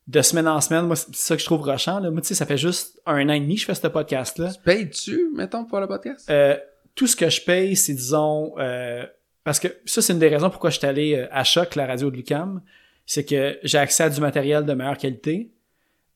de 0.07 0.23
semaine 0.23 0.47
en 0.49 0.61
semaine, 0.61 0.87
moi, 0.87 0.97
c'est 0.97 1.15
ça 1.15 1.35
que 1.35 1.41
je 1.41 1.47
trouve 1.47 1.63
rushant, 1.63 1.99
là. 1.99 2.11
Moi, 2.11 2.21
tu 2.21 2.29
sais, 2.29 2.35
ça 2.35 2.47
fait 2.47 2.59
juste 2.59 3.01
un 3.07 3.29
an 3.29 3.33
et 3.33 3.41
demi 3.41 3.55
que 3.57 3.63
je 3.63 3.67
fais 3.67 3.75
ce 3.75 3.87
podcast-là. 3.87 4.53
Tu 4.53 4.61
payes-tu, 4.63 5.31
mettons, 5.35 5.65
pour 5.65 5.81
le 5.81 5.87
podcast? 5.87 6.29
Euh, 6.31 6.57
tout 6.95 7.07
ce 7.07 7.17
que 7.17 7.29
je 7.29 7.41
paye, 7.43 7.75
c'est, 7.75 7.95
disons, 7.95 8.55
euh, 8.59 9.05
parce 9.43 9.59
que 9.59 9.69
ça, 9.85 10.01
c'est 10.03 10.13
une 10.13 10.19
des 10.19 10.29
raisons 10.29 10.51
pourquoi 10.51 10.71
je 10.71 10.79
suis 10.79 10.87
allé 10.87 11.17
euh, 11.17 11.27
à 11.33 11.43
Choc, 11.45 11.75
la 11.75 11.87
radio 11.87 12.11
de 12.11 12.17
Lucam, 12.17 12.63
c'est 13.07 13.25
que 13.25 13.59
j'ai 13.63 13.79
accès 13.79 14.05
à 14.05 14.11
du 14.11 14.21
matériel 14.21 14.65
de 14.65 14.73
meilleure 14.73 14.97
qualité. 14.97 15.51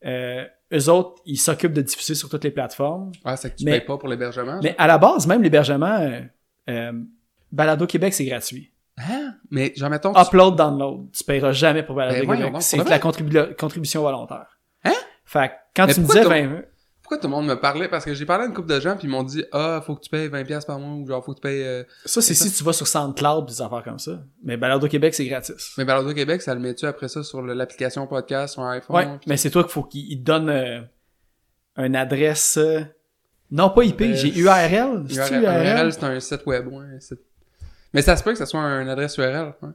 Euh, 0.04 0.44
eux 0.72 0.88
autres, 0.90 1.20
ils 1.24 1.38
s'occupent 1.38 1.72
de 1.72 1.82
diffuser 1.82 2.14
sur 2.14 2.28
toutes 2.28 2.44
les 2.44 2.50
plateformes. 2.50 3.12
Ouais, 3.24 3.36
c'est 3.36 3.50
que 3.50 3.56
tu 3.56 3.64
mais- 3.64 3.78
payes 3.78 3.86
pas 3.86 3.96
pour 3.98 4.08
l'hébergement. 4.08 4.60
Mais 4.62 4.74
à 4.78 4.86
la 4.86 4.98
base, 4.98 5.26
même 5.26 5.42
l'hébergement, 5.42 5.98
euh, 6.00 6.20
euh, 6.68 6.92
Balado 7.50 7.86
Québec, 7.86 8.12
c'est 8.14 8.24
gratuit. 8.26 8.70
Hein? 8.98 9.34
Mais 9.50 9.72
genre, 9.76 9.90
mettons, 9.90 10.12
tu- 10.12 10.20
Upload, 10.20 10.56
download. 10.56 11.10
Tu 11.12 11.24
paieras 11.24 11.52
jamais 11.52 11.82
pour 11.82 11.94
Balado 11.94 12.26
Ben 12.26 12.36
Québec. 12.36 12.52
C'est 12.60 12.84
de 12.84 12.90
la 12.90 12.98
contribu- 12.98 13.54
contribution 13.56 14.02
volontaire. 14.02 14.58
Hein? 14.84 14.92
Fait 15.24 15.48
que 15.48 15.54
quand 15.76 15.86
Mais 15.86 15.94
tu 15.94 16.00
me 16.00 16.06
disais, 16.06 16.28
ben, 16.28 16.64
Pourquoi 17.08 17.22
tout 17.22 17.28
le 17.28 17.36
monde 17.36 17.46
me 17.46 17.54
parlait? 17.58 17.88
Parce 17.88 18.04
que 18.04 18.12
j'ai 18.12 18.26
parlé 18.26 18.44
à 18.44 18.46
une 18.48 18.52
couple 18.52 18.68
de 18.68 18.78
gens 18.80 18.94
puis 18.94 19.06
ils 19.06 19.10
m'ont 19.10 19.22
dit 19.22 19.42
Ah, 19.50 19.82
faut 19.86 19.94
que 19.96 20.02
tu 20.02 20.10
payes 20.10 20.28
20$ 20.28 20.66
par 20.66 20.78
mois 20.78 20.94
ou 20.94 21.06
genre 21.06 21.24
faut 21.24 21.32
que 21.32 21.38
tu 21.38 21.40
payes. 21.40 21.62
euh, 21.64 21.82
ça, 22.04 22.20
c'est 22.20 22.34
si 22.34 22.52
tu 22.52 22.62
vas 22.62 22.74
sur 22.74 22.86
SoundCloud 22.86 23.46
des 23.46 23.62
affaires 23.62 23.82
comme 23.82 23.98
ça. 23.98 24.20
Mais 24.44 24.58
Balado 24.58 24.86
Québec, 24.88 25.14
c'est 25.14 25.24
gratis. 25.24 25.72
Mais 25.78 25.86
Balado 25.86 26.12
Québec, 26.12 26.42
ça 26.42 26.52
le 26.52 26.60
met-tu 26.60 26.84
après 26.84 27.08
ça 27.08 27.22
sur 27.22 27.40
l'application 27.40 28.06
podcast 28.06 28.52
sur 28.54 28.62
un 28.62 28.72
iPhone? 28.72 28.94
Ouais, 28.94 29.08
mais 29.26 29.38
c'est 29.38 29.48
toi 29.50 29.62
qu'il 29.62 29.72
faut 29.72 29.84
qu'il 29.84 30.22
donne 30.22 30.50
euh, 30.50 30.80
une 31.78 31.96
adresse. 31.96 32.58
euh, 32.58 32.82
Non, 33.50 33.70
pas 33.70 33.84
IP, 33.84 34.02
j'ai 34.12 34.28
URL. 34.38 35.06
URL, 35.08 35.42
URL. 35.42 35.42
URL, 35.44 35.92
c'est 35.94 36.04
un 36.04 36.20
site 36.20 36.44
web, 36.44 36.66
ouais. 36.66 36.84
un 36.94 37.00
site. 37.00 37.20
Mais 37.94 38.02
ça 38.02 38.16
se 38.18 38.22
peut 38.22 38.32
que 38.32 38.38
ça 38.38 38.44
soit 38.44 38.60
une 38.60 38.88
adresse 38.90 39.16
URL. 39.16 39.54
Ouais. 39.62 39.70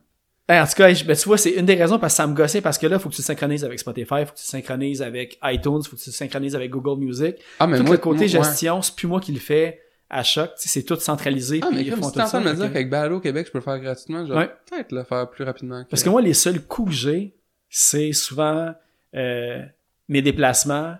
Hey, 0.50 0.60
en 0.60 0.66
tout 0.68 0.74
cas, 0.74 0.94
je- 0.94 1.06
ben, 1.06 1.16
tu 1.16 1.24
vois, 1.26 1.38
c'est 1.38 1.52
une 1.52 1.66
des 1.66 1.76
raisons 1.76 1.98
parce 2.00 2.14
que 2.14 2.18
ça 2.18 2.28
me 2.28 2.34
gossait 2.36 2.60
parce 2.62 2.78
que 2.78 2.86
là, 2.88 3.00
faut 3.00 3.08
que 3.10 3.16
tu 3.16 3.22
le 3.22 3.26
synchronises 3.26 3.64
avec 3.64 3.80
Spotify, 3.80 4.26
faut 4.26 4.34
que 4.34 4.38
tu 4.40 4.44
le 4.46 4.50
synchronises 4.62 5.02
avec 5.02 5.40
iTunes, 5.44 5.82
faut 5.84 5.96
que 5.96 6.02
tu 6.02 6.10
le 6.10 6.14
synchronises 6.14 6.54
avec 6.56 6.70
Google 6.70 7.00
Music. 7.02 7.36
Ah, 7.60 7.68
mais 7.68 7.78
tout 7.78 7.84
moi, 7.84 7.94
le 7.94 7.98
côté 8.02 8.20
moi, 8.20 8.28
gestion, 8.28 8.82
c'est 8.82 8.94
plus 8.96 9.08
moi 9.08 9.22
qui 9.22 9.32
le 9.32 9.40
fais 9.40 9.80
à 10.10 10.22
choc, 10.22 10.52
c'est 10.58 10.84
tout 10.84 11.00
centralisé. 11.00 11.62
Ah, 11.64 11.70
mais 11.74 11.84
ils 11.84 11.92
font 11.92 12.04
si 12.04 12.10
tout 12.10 12.12
t'es 12.16 12.22
en 12.24 12.28
train 12.28 12.42
de 12.42 12.46
ça, 12.48 12.52
me 12.52 12.56
dire 12.58 12.68
que- 12.68 12.74
qu'avec 12.74 12.90
Balado 12.90 13.20
Québec, 13.22 13.48
je 13.48 13.52
peux 13.54 13.60
le 13.60 13.64
faire 13.64 13.80
gratuitement, 13.80 14.26
je 14.26 14.34
vais 14.34 14.40
Ouais. 14.40 14.52
peut-être 14.70 14.92
le 14.92 15.04
faire 15.06 15.30
plus 15.30 15.44
rapidement. 15.46 15.86
Parce 15.90 16.04
que 16.04 16.10
moi, 16.10 16.22
les 16.22 16.34
seuls 16.34 16.62
coûts 16.62 16.86
que 16.86 16.92
j'ai, 16.92 17.36
c'est 17.70 18.12
souvent 18.12 18.74
euh, 19.16 19.62
mes 20.10 20.22
déplacements, 20.22 20.96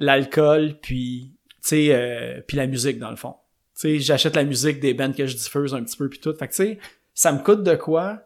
l'alcool, 0.00 0.74
puis 0.82 1.32
tu 1.64 1.90
euh, 1.92 2.40
puis 2.46 2.56
la 2.56 2.66
musique 2.66 2.98
dans 2.98 3.10
le 3.10 3.16
fond. 3.16 3.34
Tu 3.78 3.82
sais, 3.82 3.98
j'achète 4.00 4.34
la 4.36 4.44
musique 4.44 4.80
des 4.80 4.94
bands 4.94 5.12
que 5.12 5.26
je 5.26 5.36
diffuse 5.36 5.74
un 5.74 5.82
petit 5.84 5.96
peu 5.96 6.08
puis 6.08 6.18
tout. 6.18 6.34
Fait 6.34 6.48
que 6.48 6.52
tu 6.54 6.56
sais, 6.64 6.78
ça 7.14 7.32
me 7.32 7.38
coûte 7.38 7.62
de 7.62 7.74
quoi, 7.76 8.22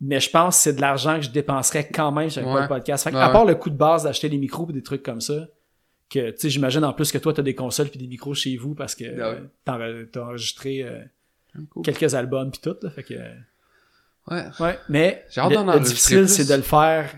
mais 0.00 0.20
je 0.20 0.30
pense 0.30 0.56
que 0.56 0.62
c'est 0.62 0.72
de 0.74 0.80
l'argent 0.80 1.16
que 1.16 1.22
je 1.22 1.30
dépenserais 1.30 1.88
quand 1.88 2.12
même 2.12 2.30
sur 2.30 2.46
Ouais. 2.46 2.62
le 2.62 2.68
podcast. 2.68 3.04
Fait 3.04 3.10
que, 3.10 3.16
Ouais, 3.16 3.22
à 3.22 3.28
part 3.30 3.44
le 3.44 3.54
coût 3.54 3.70
de 3.70 3.76
base 3.76 4.04
d'acheter 4.04 4.28
des 4.28 4.38
micros 4.38 4.68
et 4.70 4.72
des 4.72 4.82
trucs 4.82 5.02
comme 5.02 5.20
ça, 5.20 5.46
que 6.10 6.30
tu 6.30 6.36
sais, 6.40 6.50
j'imagine 6.50 6.84
en 6.84 6.92
plus 6.92 7.10
que 7.10 7.18
toi 7.18 7.32
t'as 7.32 7.42
des 7.42 7.54
consoles 7.54 7.88
puis 7.88 7.98
des 7.98 8.06
micros 8.06 8.34
chez 8.34 8.56
vous 8.56 8.74
parce 8.74 8.94
que 8.94 9.04
Ah 9.04 9.24
euh, 9.26 9.40
t'as 9.64 9.78
enre- 9.78 10.10
t'as 10.10 10.20
enregistré 10.22 10.82
euh, 10.82 11.00
Cool. 11.70 11.82
quelques 11.84 12.14
albums 12.14 12.50
puis 12.50 12.60
tout. 12.60 12.76
Là, 12.82 12.90
fait 12.90 13.02
que 13.02 13.14
Ouais. 14.30 14.44
Ouais, 14.60 14.78
mais 14.88 15.24
le, 15.36 15.80
difficile, 15.80 16.28
c'est 16.28 16.46
de 16.46 16.54
le 16.54 16.62
faire 16.62 17.14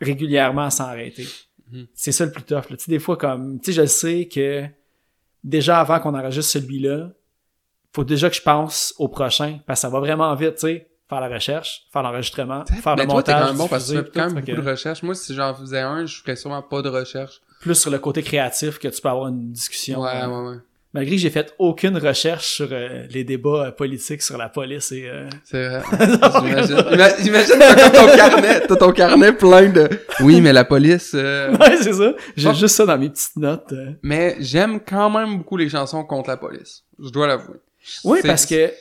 régulièrement 0.00 0.70
sans 0.70 0.84
arrêter. 0.84 1.26
Mhm. 1.70 1.86
C'est 1.94 2.12
ça 2.12 2.24
le 2.24 2.32
plus 2.32 2.42
tough. 2.42 2.70
là. 2.70 2.76
Tu 2.76 2.84
sais, 2.84 2.90
des 2.90 2.98
fois, 2.98 3.16
comme, 3.16 3.58
tu 3.60 3.72
sais, 3.72 3.82
je 3.82 3.86
sais 3.86 4.26
que 4.26 4.64
déjà 5.44 5.80
avant 5.80 5.98
qu'on 6.00 6.14
enregistre 6.14 6.52
celui-là, 6.52 7.10
faut 7.94 8.04
déjà 8.04 8.28
que 8.30 8.36
je 8.36 8.42
pense 8.42 8.94
au 8.98 9.08
prochain, 9.08 9.58
parce 9.66 9.80
que 9.80 9.82
ça 9.82 9.88
va 9.88 10.00
vraiment 10.00 10.34
vite, 10.34 10.54
tu 10.54 10.60
sais, 10.68 10.86
faire 11.08 11.20
la 11.20 11.28
recherche, 11.28 11.82
faire 11.92 12.02
l'enregistrement, 12.02 12.64
faire 12.66 12.96
Mais 12.96 13.02
le 13.04 13.08
toi, 13.10 13.22
t'es 13.22 13.32
montage, 13.32 13.40
quand 13.42 13.46
même 13.48 13.56
bon 13.58 13.68
parce 13.68 13.90
que 13.92 13.98
tu 13.98 14.04
fais 14.04 14.10
quand 14.14 14.20
même 14.26 14.34
beaucoup 14.34 14.46
que 14.46 14.52
de 14.60 14.70
recherches. 14.70 15.02
Moi, 15.02 15.14
si 15.14 15.34
j'en 15.34 15.54
faisais 15.54 15.80
un, 15.80 16.04
je 16.06 16.20
ferais 16.20 16.36
sûrement 16.36 16.62
pas 16.62 16.82
de 16.82 16.88
recherche. 16.88 17.40
plus 17.60 17.74
sur 17.74 17.90
le 17.90 17.98
côté 17.98 18.22
créatif 18.22 18.78
que 18.78 18.88
tu 18.88 19.00
peux 19.00 19.08
avoir 19.08 19.28
une 19.28 19.52
discussion. 19.52 20.00
Ouais, 20.00 20.10
euh, 20.22 20.26
ouais, 20.26 20.50
ouais. 20.50 20.56
Malgré 20.94 21.16
que 21.16 21.20
j'ai 21.20 21.30
fait 21.30 21.54
aucune 21.58 21.98
recherche 21.98 22.46
sur 22.54 22.68
euh, 22.72 23.06
les 23.10 23.22
débats 23.22 23.66
euh, 23.66 23.70
politiques 23.70 24.22
sur 24.22 24.38
la 24.38 24.48
police 24.48 24.92
et 24.92 25.06
euh, 25.06 25.28
C'est 25.44 25.68
vrai. 25.68 25.82
J'imagine. 26.40 26.76
Ima- 26.76 27.26
Imagine, 27.26 27.54
t'as 27.58 27.90
ton 27.90 28.16
carnet, 28.16 28.60
t'as 28.66 28.76
ton 28.76 28.92
carnet 28.92 29.32
plein 29.32 29.68
de. 29.68 29.88
Oui, 30.20 30.40
mais 30.40 30.54
la 30.54 30.64
police. 30.64 31.12
euh, 31.14 31.54
ouais, 31.58 31.76
c'est 31.82 31.92
ça. 31.92 32.12
J'ai 32.36 32.48
Bon. 32.48 32.54
juste 32.54 32.76
ça 32.76 32.86
dans 32.86 32.96
mes 32.96 33.10
petites 33.10 33.36
notes. 33.36 33.72
euh. 33.72 33.90
Mais 34.02 34.36
j'aime 34.40 34.80
quand 34.80 35.10
même 35.10 35.38
beaucoup 35.38 35.58
les 35.58 35.68
chansons 35.68 36.02
contre 36.04 36.30
la 36.30 36.38
police. 36.38 36.82
Je 36.98 37.10
dois 37.10 37.26
l'avouer. 37.26 37.56
Oui, 38.04 38.20
C'est- 38.22 38.28
parce 38.28 38.46
que. 38.46 38.72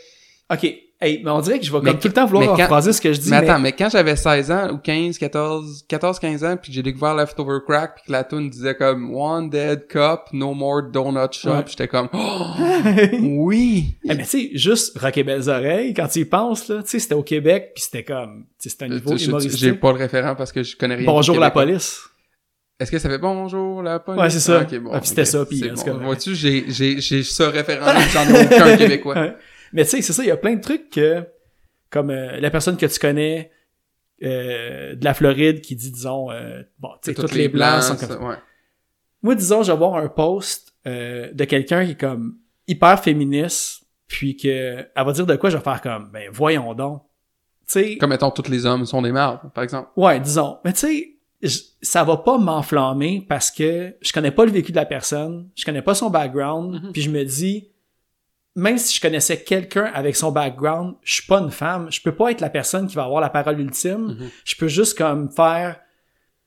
OK. 0.54 0.74
Hey, 1.02 1.22
mais 1.26 1.30
on 1.30 1.42
dirait 1.42 1.60
que 1.60 1.66
je 1.66 1.72
vais 1.74 1.80
Mais 1.84 1.92
comme 1.92 2.00
tout 2.00 2.08
le 2.08 2.14
temps 2.14 2.26
vouloir 2.26 2.56
rephraser 2.58 2.94
ce 2.94 3.02
que 3.02 3.12
je 3.12 3.20
dis. 3.20 3.30
Mais 3.30 3.42
Mais, 3.42 3.50
attends, 3.50 3.60
mais 3.60 3.74
quand 3.74 3.90
j'avais 3.90 4.16
16 4.16 4.50
ans, 4.50 4.70
ou 4.72 4.78
15, 4.78 5.18
14, 5.18 5.86
14, 5.90 6.20
15 6.20 6.44
ans, 6.46 6.56
puis 6.56 6.72
que 6.72 6.76
j'ai 6.76 6.84
découvert 6.84 7.14
Leftover 7.16 7.58
Crack, 7.68 7.96
puis 7.96 8.04
que 8.08 8.12
la 8.14 8.24
tune 8.24 8.50
disait 8.50 8.76
comme 8.76 9.14
One 9.14 9.50
Dead 9.50 9.88
Cup, 9.88 10.22
No 10.32 10.54
More 10.54 10.84
Donut 10.84 11.34
Shop, 11.34 11.50
Ouais. 11.50 11.64
j'étais 11.68 11.90
comme 11.90 12.08
Oh, 12.14 12.46
oui! 13.22 13.98
Eh, 14.06 14.16
mais 14.16 14.24
tu 14.24 14.30
sais, 14.30 14.50
juste 14.54 14.98
Rock 14.98 15.18
et 15.18 15.24
Belles 15.24 15.50
Oreilles, 15.50 15.94
quand 15.94 16.08
tu 16.08 16.20
y 16.20 16.26
penses, 16.26 16.70
là, 16.70 16.82
tu 16.82 16.90
sais, 16.92 17.00
c'était 17.00 17.16
au 17.16 17.24
Québec, 17.24 17.72
puis 17.76 17.84
c'était 17.84 18.04
comme. 18.06 18.46
Tu 18.58 18.64
sais, 18.64 18.70
c'était 18.70 18.86
un 18.86 18.90
niveau 18.90 19.12
Euh, 19.14 19.18
je- 19.18 19.26
humoristique. 19.28 19.58
J'ai 19.60 19.74
pas 19.74 19.92
le 19.92 19.98
référent 19.98 20.36
parce 20.36 20.54
que 20.54 20.64
je 20.64 20.78
connais 20.78 20.96
rien. 20.96 21.06
Bonjour 21.06 21.38
la 21.40 21.52
police. 21.52 22.00
Est-ce 22.80 22.92
que 22.92 23.00
ça 23.00 23.10
fait 23.10 23.18
bonjour 23.18 23.84
la 23.84 24.00
police? 24.00 24.22
Ouais, 24.22 24.30
c'est 24.30 24.40
ça. 24.40 24.60
Ah, 24.62 24.64
ok, 24.64 24.80
bon, 24.80 24.92
Ah, 24.94 25.00
puis 25.00 25.10
c'était 25.10 25.26
ça, 25.26 25.46
puis 25.46 25.62
bon. 25.86 25.98
Vois-tu, 26.00 26.36
j'ai, 26.36 26.66
j'ai, 26.70 27.00
j'ai 27.02 27.24
ce 27.24 27.44
référent-là, 27.44 28.00
j'en 28.14 28.24
ai 28.34 28.46
aucun 28.46 28.78
québécois. 28.78 29.16
Ouais. 29.16 29.36
Mais 29.76 29.84
tu 29.84 29.90
sais, 29.92 30.02
c'est 30.02 30.14
ça, 30.14 30.24
il 30.24 30.28
y 30.28 30.32
a 30.32 30.38
plein 30.38 30.56
de 30.56 30.62
trucs 30.62 30.90
que. 30.90 31.24
comme 31.92 32.10
euh, 32.10 32.40
la 32.40 32.50
personne 32.50 32.76
que 32.78 32.86
tu 32.88 33.00
connais 33.00 33.52
euh, 34.24 34.96
de 34.96 35.04
la 35.06 35.14
Floride 35.14 35.62
qui 35.62 35.76
dit, 35.76 35.92
disons, 35.92 36.32
euh, 36.32 36.64
bon, 36.80 36.90
tu 37.04 37.12
sais, 37.12 37.14
toutes 37.14 37.34
les 37.34 37.50
blancs 37.50 37.84
sont 37.84 37.96
comme 37.96 38.10
ça, 38.10 38.20
ouais. 38.22 38.36
moi, 39.22 39.36
disons, 39.36 39.64
je 39.64 39.72
vais 39.72 39.78
voir 39.78 39.96
un 39.96 40.08
post 40.08 40.74
euh, 40.88 41.32
de 41.34 41.44
quelqu'un 41.46 41.86
qui 41.86 41.92
est 41.92 42.00
comme 42.00 42.38
hyper 42.68 43.02
féministe, 43.02 43.84
puis 44.08 44.36
que 44.38 44.48
elle 44.96 45.06
va 45.06 45.12
dire 45.12 45.26
de 45.26 45.36
quoi, 45.36 45.50
je 45.50 45.58
vais 45.58 45.64
faire 45.64 45.82
comme, 45.82 46.10
ben 46.12 46.30
voyons 46.32 46.74
donc. 46.74 47.04
Tu 47.68 47.72
sais, 47.74 47.98
Comme 47.98 48.12
mettons, 48.12 48.30
tous 48.32 48.50
les 48.50 48.66
hommes 48.66 48.86
sont 48.86 49.02
des 49.02 49.12
mardes, 49.12 49.52
par 49.54 49.64
exemple. 49.64 49.90
ouais, 49.96 50.20
disons. 50.20 50.60
Mais 50.64 50.72
tu 50.74 50.80
sais, 50.80 51.12
je- 51.42 51.60
ça 51.82 52.04
va 52.04 52.18
pas 52.18 52.38
m'enflammer 52.38 53.26
parce 53.28 53.50
que 53.52 53.96
je 54.02 54.14
connais 54.14 54.32
pas 54.32 54.46
le 54.46 54.52
vécu 54.52 54.72
de 54.72 54.78
la 54.78 54.86
personne, 54.86 55.50
je 55.56 55.66
connais 55.66 55.82
pas 55.82 55.96
son 55.96 56.10
background, 56.10 56.82
Mhm. 56.84 56.92
puis 56.94 57.02
je 57.02 57.10
me 57.10 57.24
dis, 57.26 57.70
même 58.56 58.78
si 58.78 58.96
je 58.96 59.02
connaissais 59.02 59.44
quelqu'un 59.44 59.86
avec 59.94 60.16
son 60.16 60.32
background, 60.32 60.96
je 61.04 61.14
suis 61.16 61.26
pas 61.28 61.40
une 61.40 61.52
femme, 61.52 61.92
je 61.92 62.02
peux 62.02 62.14
pas 62.16 62.32
être 62.32 62.42
la 62.42 62.50
personne 62.50 62.88
qui 62.88 62.96
va 62.96 63.04
avoir 63.04 63.22
la 63.22 63.30
parole 63.30 63.60
ultime, 63.60 64.16
Mhm. 64.20 64.30
je 64.46 64.56
peux 64.56 64.68
juste 64.70 64.98
comme 64.98 65.30
faire, 65.32 65.76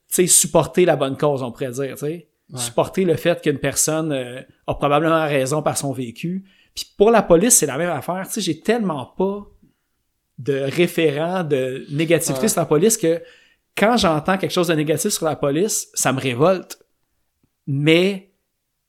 tu 0.08 0.14
sais, 0.14 0.26
supporter 0.26 0.84
la 0.86 0.96
bonne 0.96 1.16
cause, 1.16 1.42
on 1.42 1.52
pourrait 1.52 1.70
dire, 1.70 1.92
tu 1.94 1.98
sais. 2.06 2.28
Ouais. 2.50 2.58
Supporter 2.60 3.04
le 3.04 3.14
fait 3.16 3.42
qu'une 3.42 3.58
personne 3.58 4.10
euh, 4.12 4.40
a 4.66 4.74
probablement 4.74 5.24
raison 5.26 5.60
par 5.62 5.76
son 5.76 5.92
vécu. 5.92 6.44
Puis 6.74 6.86
pour 6.96 7.10
la 7.10 7.20
police, 7.22 7.56
c'est 7.58 7.66
la 7.66 7.76
même 7.76 7.90
affaire. 7.90 8.22
Tu 8.26 8.34
sais, 8.34 8.40
j'ai 8.40 8.60
tellement 8.60 9.04
pas 9.04 9.46
de 10.38 10.54
référent 10.60 11.44
de 11.44 11.84
négativité 11.90 12.42
Ouais. 12.44 12.48
sur 12.48 12.60
la 12.62 12.66
police 12.66 12.96
que 12.96 13.20
quand 13.76 13.98
j'entends 13.98 14.38
quelque 14.38 14.52
chose 14.52 14.68
de 14.68 14.74
négatif 14.74 15.10
sur 15.12 15.26
la 15.26 15.36
police, 15.36 15.88
ça 15.92 16.10
me 16.12 16.20
révolte. 16.20 16.78
Mais 17.66 18.32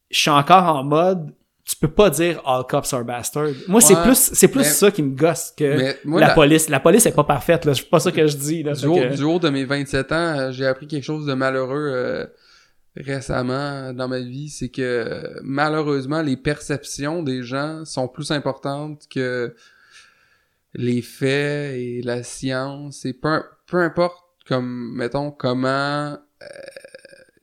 je 0.10 0.20
suis 0.20 0.30
encore 0.30 0.64
en 0.64 0.84
mode 0.86 1.36
tu 1.70 1.76
peux 1.76 1.88
pas 1.92 2.10
dire 2.10 2.42
all 2.46 2.64
cops 2.68 2.92
are 2.94 3.04
bastards. 3.06 3.54
Moi, 3.68 3.80
c'est 3.80 3.96
plus 4.02 4.32
c'est 4.34 4.48
plus 4.48 4.62
mais- 4.62 4.64
ça 4.66 4.90
qui 4.90 5.04
me 5.04 5.16
gosse 5.16 5.54
que 5.56 5.96
moi, 6.04 6.20
la, 6.20 6.28
la- 6.30 6.34
police. 6.34 6.68
La 6.68 6.80
police 6.80 7.06
est 7.06 7.12
pas 7.16 7.24
parfaite, 7.24 7.64
là. 7.66 7.76
C'est 7.76 7.88
pas 7.88 8.00
ça 8.00 8.12
que 8.12 8.26
je 8.26 8.36
dis, 8.36 8.64
là. 8.64 8.74
Du 8.74 8.88
haut, 8.88 8.96
que- 8.96 9.16
du 9.16 9.24
haut 9.24 9.38
de 9.38 9.50
mes 9.50 9.66
27 9.66 10.12
ans, 10.12 10.16
euh, 10.16 10.52
j'ai 10.52 10.66
appris 10.66 10.88
quelque 10.88 11.04
chose 11.04 11.28
de 11.28 11.34
malheureux 11.36 11.92
euh, 11.94 12.26
récemment 12.98 13.94
dans 13.94 14.08
ma 14.08 14.20
vie, 14.20 14.50
c'est 14.50 14.70
que 14.70 14.82
euh, 14.82 15.40
malheureusement, 15.44 16.24
les 16.24 16.38
perceptions 16.38 17.22
des 17.22 17.44
gens 17.44 17.86
sont 17.86 18.08
plus 18.08 18.32
importantes 18.32 19.04
que 19.14 19.54
les 20.74 21.02
faits 21.04 21.76
et 21.76 22.02
la 22.04 22.24
science. 22.24 23.06
Et 23.06 23.14
peu, 23.14 23.44
peu 23.68 23.78
importe, 23.78 24.18
comme, 24.48 24.96
mettons, 24.96 25.30
comment... 25.30 26.18
euh, 26.42 26.46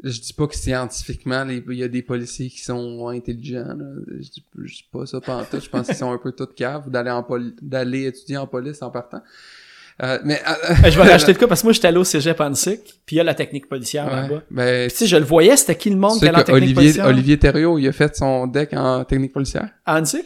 je 0.03 0.21
dis 0.21 0.33
pas 0.33 0.47
que 0.47 0.55
scientifiquement, 0.57 1.47
il 1.49 1.63
y 1.77 1.83
a 1.83 1.89
des 1.89 2.03
policiers 2.03 2.49
qui 2.51 2.61
sont 2.61 3.09
intelligents. 3.09 3.75
Là. 3.79 3.87
Je, 4.21 4.29
dis, 4.29 4.45
je 4.65 4.75
dis 4.77 4.89
pas 4.93 5.07
ça 5.07 5.21
pantoute. 5.21 5.65
Je 5.65 5.71
pense 5.71 5.87
qu'ils 5.87 5.97
sont 5.97 6.13
un 6.13 6.19
peu 6.19 6.33
tout 6.33 6.47
caves 6.55 6.91
d'aller 6.91 7.11
en 7.11 7.23
poli- 7.23 7.55
d'aller 7.63 8.07
étudier 8.07 8.37
en 8.37 8.47
police 8.47 8.83
en 8.83 8.91
partant. 8.91 9.23
Euh, 10.03 10.19
mais 10.25 10.35
euh, 10.47 10.53
Euh, 10.85 10.91
je 10.91 11.01
vais 11.01 11.11
rajouter 11.11 11.33
de 11.33 11.39
quoi 11.39 11.49
parce 11.49 11.63
que 11.63 11.67
moi 11.67 11.73
j'étais 11.73 11.89
allé 11.89 11.97
au 11.97 12.05
cégep 12.05 12.39
Annecy, 12.39 12.79
puis 13.07 13.17
il 13.17 13.19
y 13.19 13.21
a 13.21 13.25
la 13.25 13.33
technique 13.35 13.67
policière 13.67 14.05
Ouais. 14.05 14.13
là-bas. 14.29 14.43
Ben, 14.51 14.91
sais, 14.91 15.07
je 15.07 15.17
le 15.17 15.25
voyais, 15.25 15.57
c'était 15.57 15.75
qui 15.77 15.89
le 15.89 15.97
monde 15.97 16.19
qui 16.19 16.29
allait 16.29 16.37
en 16.37 16.41
que 16.41 16.45
technique 16.47 16.63
Olivier, 16.63 16.75
policière? 16.75 17.07
Olivier 17.07 17.39
Thériault, 17.39 17.79
il 17.79 17.89
a 17.89 17.93
fait 17.93 18.15
son 18.15 18.47
deck 18.47 18.75
en 18.75 19.05
technique 19.05 19.33
policière 19.33 19.71
À 19.87 19.95
Annecy? 19.97 20.23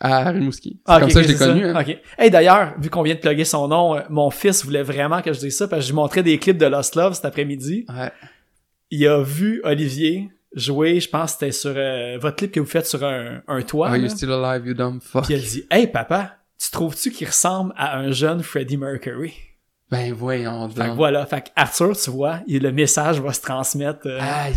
à 0.00 0.30
Rimouski. 0.30 0.70
C'est 0.84 0.92
Ah, 0.92 0.98
comme 0.98 1.10
ça 1.10 1.20
que 1.20 1.28
je 1.28 1.32
l'ai 1.32 1.38
connu. 1.38 1.64
hein. 1.66 1.78
Ok. 1.80 1.96
Hey, 2.18 2.28
d'ailleurs, 2.30 2.74
vu 2.80 2.88
qu'on 2.90 3.02
vient 3.02 3.14
de 3.14 3.20
plugger 3.20 3.44
son 3.44 3.68
nom, 3.68 3.94
euh, 3.96 4.00
mon 4.10 4.30
fils 4.30 4.64
voulait 4.64 4.82
vraiment 4.82 5.20
que 5.22 5.32
je 5.32 5.38
dise 5.38 5.56
ça 5.58 5.68
parce 5.68 5.82
que 5.82 5.86
je 5.86 5.92
lui 5.92 5.96
montrais 5.96 6.22
des 6.24 6.38
clips 6.38 6.58
de 6.58 6.66
Lost 6.66 6.96
Love 6.96 7.12
cet 7.14 7.24
après-midi. 7.26 7.84
Ouais. 7.88 8.10
Il 8.94 9.06
a 9.08 9.22
vu 9.22 9.60
Olivier 9.64 10.28
jouer, 10.54 11.00
je 11.00 11.08
pense 11.08 11.32
que 11.32 11.38
c'était 11.38 11.52
sur 11.52 11.72
euh, 11.74 12.18
votre 12.20 12.36
clip 12.36 12.52
que 12.52 12.60
vous 12.60 12.66
faites 12.66 12.86
sur 12.86 13.02
un, 13.02 13.40
un 13.48 13.62
toit. 13.62 13.86
Are 13.88 13.92
là. 13.96 13.98
you 14.02 14.08
still 14.10 14.30
alive, 14.32 14.66
you 14.66 14.74
dumb 14.74 15.00
fuck? 15.02 15.24
Puis 15.24 15.32
il 15.34 15.38
a 15.38 15.40
dit 15.40 15.64
Hey 15.70 15.86
papa, 15.86 16.36
tu 16.62 16.70
trouves-tu 16.70 17.10
qu'il 17.10 17.26
ressemble 17.26 17.72
à 17.78 17.96
un 17.98 18.10
jeune 18.10 18.42
Freddie 18.42 18.76
Mercury? 18.76 19.32
Ben 19.90 20.12
voyons 20.12 20.68
Fait 20.68 20.74
que 20.82 20.86
donc. 20.88 20.96
voilà, 20.96 21.24
fait 21.26 21.40
que 21.42 21.48
Arthur, 21.56 21.96
tu 21.96 22.10
vois, 22.10 22.40
il- 22.46 22.62
le 22.62 22.70
message 22.72 23.18
va 23.20 23.32
se 23.32 23.40
transmettre. 23.40 24.06
euh, 24.06 24.18
Aïe 24.20 24.54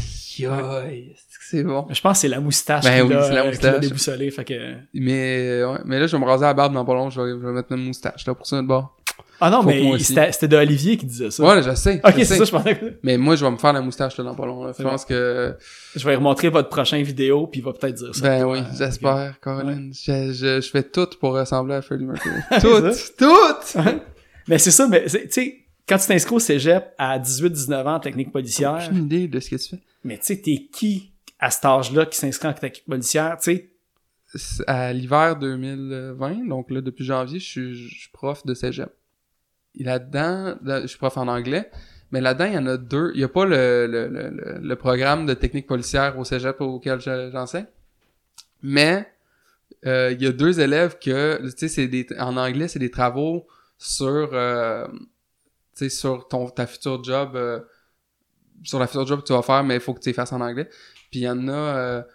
aïe, 0.48 1.16
c'est 1.48 1.64
bon? 1.64 1.88
Je 1.90 2.02
pense 2.02 2.18
que 2.18 2.22
c'est 2.22 2.28
la 2.28 2.40
moustache 2.42 2.84
Ben 2.84 2.96
qui 3.06 3.08
oui, 3.08 3.14
l'a 3.14 3.24
c'est 3.54 3.64
la 3.64 3.74
euh, 3.76 3.80
déboussolé. 3.80 4.32
Fait 4.32 4.44
que... 4.44 4.76
Mais, 4.94 5.64
ouais. 5.64 5.80
mais 5.86 6.00
là, 6.00 6.08
je 6.08 6.16
vais 6.16 6.22
me 6.22 6.26
raser 6.28 6.44
la 6.44 6.54
barbe 6.54 6.74
dans 6.74 6.84
pas 6.84 6.94
long, 6.94 7.10
je 7.10 7.22
vais, 7.22 7.30
je 7.32 7.36
vais 7.46 7.54
mettre 7.54 7.72
une 7.72 7.86
moustache, 7.86 8.26
là, 8.28 8.34
pour 8.34 8.46
ça, 8.48 8.58
de 8.62 8.68
bord. 8.68 8.95
Ah 9.42 9.50
non, 9.50 9.62
Faut 9.62 9.68
mais 9.70 10.00
c'était 10.00 10.32
c'était 10.32 10.48
de 10.48 10.56
Olivier 10.58 10.98
qui 10.98 11.06
disait 11.06 11.30
ça. 11.32 11.44
Ouais, 11.44 11.62
je 11.62 11.76
sais. 11.76 12.00
ok, 12.04 12.14
c'est 12.18 12.26
ça, 12.26 12.44
je 12.46 12.52
pensais 12.52 12.78
que... 12.78 12.94
Mais 13.04 13.18
moi, 13.18 13.36
je 13.36 13.44
vais 13.46 13.52
me 13.52 13.58
faire 13.58 13.74
la 13.74 13.82
moustache, 13.82 14.18
là, 14.18 14.24
dans 14.24 14.36
pas 14.36 14.46
long, 14.46 14.64
là. 14.66 14.72
Je 14.78 14.84
pense 14.84 15.04
que, 15.06 15.56
Je 15.96 16.06
vais 16.08 16.16
remontrer 16.16 16.50
votre 16.50 16.70
prochain 16.70 17.02
vidéo, 17.02 17.48
puis 17.48 17.60
il 17.60 17.64
va 17.64 17.74
peut-être 17.74 17.96
dire 17.96 18.16
ça. 18.16 18.22
ben 18.22 18.46
oui, 18.46 18.60
j'espère, 18.78 19.40
Colin. 19.42 19.90
Je, 19.92 20.32
je, 20.34 20.62
je 20.62 20.70
fais 20.70 20.84
tout 20.84 21.08
pour 21.20 21.34
ressembler 21.34 21.76
à 21.76 21.82
Freddie 21.82 22.06
Mercury. 22.06 22.36
Tout! 22.62 22.82
Tout! 23.18 23.80
Mais 24.48 24.58
c'est 24.58 24.72
ça, 24.72 24.88
mais 24.88 25.06
tu 25.06 25.20
sais, 25.30 25.58
quand 25.88 25.98
tu 25.98 26.08
t'inscris 26.08 26.36
au 26.36 26.40
cégep 26.40 26.94
à 26.98 27.20
18-19 27.20 27.74
ans 27.88 27.96
en 27.96 28.00
technique 28.00 28.32
policière, 28.32 28.80
Aucune 28.88 29.06
idée 29.06 29.28
de 29.28 29.40
ce 29.40 29.50
que 29.50 29.56
tu 29.56 29.70
fais. 29.70 29.80
mais 30.04 30.18
tu 30.18 30.26
sais, 30.28 30.38
t'es 30.38 30.68
qui 30.72 31.12
à 31.40 31.52
cet 31.52 31.66
âge-là 31.66 32.06
qui 32.06 32.18
s'inscrit 32.18 32.48
en 32.48 32.54
technique 32.54 32.86
policière, 32.86 33.38
tu 33.42 33.52
sais? 33.56 33.70
À 34.68 34.92
l'hiver 34.92 35.38
2020, 35.38 36.48
donc 36.48 36.70
là, 36.70 36.82
depuis 36.82 37.06
janvier, 37.06 37.40
je 37.40 37.46
suis, 37.46 37.74
je 37.76 37.88
suis 38.02 38.10
prof 38.12 38.46
de 38.46 38.54
cégep. 38.54 38.90
Là-dedans, 39.80 40.56
là, 40.64 40.82
je 40.82 40.88
suis 40.88 40.98
prof 40.98 41.18
en 41.18 41.28
anglais, 41.28 41.70
mais 42.12 42.22
là-dedans, 42.22 42.46
il 42.46 42.54
y 42.54 42.58
en 42.58 42.68
a 42.68 42.78
deux. 42.78 43.12
Il 43.14 43.18
n'y 43.18 43.24
a 43.24 43.30
pas 43.30 43.46
le, 43.46 43.88
le, 43.88 44.08
le, 44.08 44.60
le- 44.62 44.76
programme 44.76 45.26
de 45.26 45.34
technique 45.34 45.68
policière 45.68 46.18
au 46.18 46.24
cégep 46.24 46.62
auquel 46.62 47.00
je- 47.02 47.30
j'enseigne, 47.32 47.68
mais 48.62 49.08
euh, 49.86 50.12
il 50.12 50.22
y 50.22 50.28
a 50.28 50.32
deux 50.32 50.60
élèves 50.60 50.98
que, 51.00 51.42
tu 51.52 51.68
sais, 51.70 52.08
en 52.20 52.38
anglais, 52.38 52.68
c'est 52.68 52.80
des 52.80 52.92
travaux 52.92 53.48
sur, 53.78 54.30
euh, 54.34 54.88
sur 55.90 56.28
ton, 56.28 56.50
ta 56.50 56.66
future 56.68 57.04
job, 57.04 57.36
euh, 57.36 57.60
sur 58.64 58.80
la 58.80 58.88
future 58.88 59.06
job 59.06 59.22
que 59.22 59.26
tu 59.28 59.34
vas 59.34 59.42
faire, 59.42 59.64
mais 59.64 59.76
il 59.76 59.82
faut 59.82 59.94
que 59.94 60.00
tu 60.00 60.10
les 60.10 60.14
fasses 60.14 60.34
en 60.34 60.42
anglais. 60.42 60.70
Puis 61.12 61.20
il 61.20 61.24
y 61.24 61.30
en 61.30 61.48
a... 61.50 62.06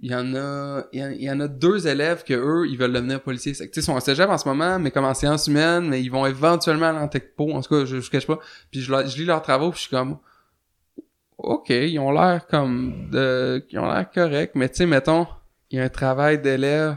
il 0.00 0.10
y 0.10 0.14
en 0.14 0.34
a 0.34 0.84
il 0.92 1.22
y 1.22 1.30
en, 1.30 1.40
a 1.40 1.48
deux 1.48 1.86
élèves 1.86 2.22
que 2.22 2.34
eux 2.34 2.68
ils 2.68 2.76
veulent 2.76 2.92
devenir 2.92 3.22
policiers. 3.22 3.52
Tu 3.52 3.58
sais 3.58 3.70
ils 3.74 3.82
sont 3.82 3.92
en 3.92 4.00
cégep 4.00 4.28
en 4.28 4.36
ce 4.36 4.46
moment 4.46 4.78
mais 4.78 4.90
comme 4.90 5.06
en 5.06 5.14
sciences 5.14 5.46
humaines 5.46 5.88
mais 5.88 6.02
ils 6.02 6.10
vont 6.10 6.26
éventuellement 6.26 6.86
aller 6.86 6.98
en 6.98 7.08
techpo. 7.08 7.50
En 7.52 7.62
tout 7.62 7.70
cas 7.74 7.84
je, 7.86 8.00
je 8.00 8.10
cache 8.10 8.26
pas. 8.26 8.38
Puis 8.70 8.82
je, 8.82 8.92
je 8.92 9.16
lis 9.16 9.24
leurs 9.24 9.42
travaux 9.42 9.70
puis 9.70 9.78
je 9.78 9.82
suis 9.82 9.90
comme 9.90 10.18
ok 11.38 11.70
ils 11.70 11.98
ont 11.98 12.12
l'air 12.12 12.46
comme 12.46 13.08
de 13.10 13.64
ils 13.70 13.78
ont 13.78 13.86
l'air 13.86 14.10
corrects. 14.10 14.52
Mais 14.54 14.68
tu 14.68 14.76
sais 14.76 14.86
mettons 14.86 15.26
il 15.70 15.78
y 15.78 15.80
a 15.80 15.84
un 15.84 15.88
travail 15.88 16.40
d'élève. 16.40 16.96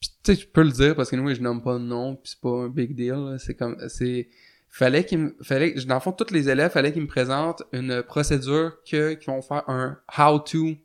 Puis 0.00 0.10
tu 0.24 0.34
sais 0.34 0.40
je 0.40 0.48
peux 0.48 0.62
le 0.62 0.70
dire 0.70 0.96
parce 0.96 1.10
que 1.10 1.16
nous 1.16 1.34
je 1.34 1.42
nomme 1.42 1.62
pas 1.62 1.74
de 1.74 1.84
nom 1.84 2.16
puis 2.16 2.30
c'est 2.32 2.40
pas 2.40 2.64
un 2.64 2.68
big 2.68 2.94
deal 2.94 3.36
c'est 3.38 3.54
comme 3.54 3.76
c'est 3.88 4.28
fallait 4.70 5.04
qu'ils 5.04 5.18
me 5.18 5.36
fallait 5.42 5.72
dans 5.86 5.94
le 5.94 6.00
fond 6.00 6.12
tous 6.12 6.32
les 6.32 6.48
élèves 6.48 6.70
fallait 6.70 6.92
qu'ils 6.92 7.02
me 7.02 7.08
présentent 7.08 7.64
une 7.72 8.02
procédure 8.02 8.78
que 8.90 9.12
qu'ils 9.14 9.26
vont 9.26 9.42
faire 9.42 9.68
un 9.68 9.98
how 10.16 10.38
to 10.38 10.78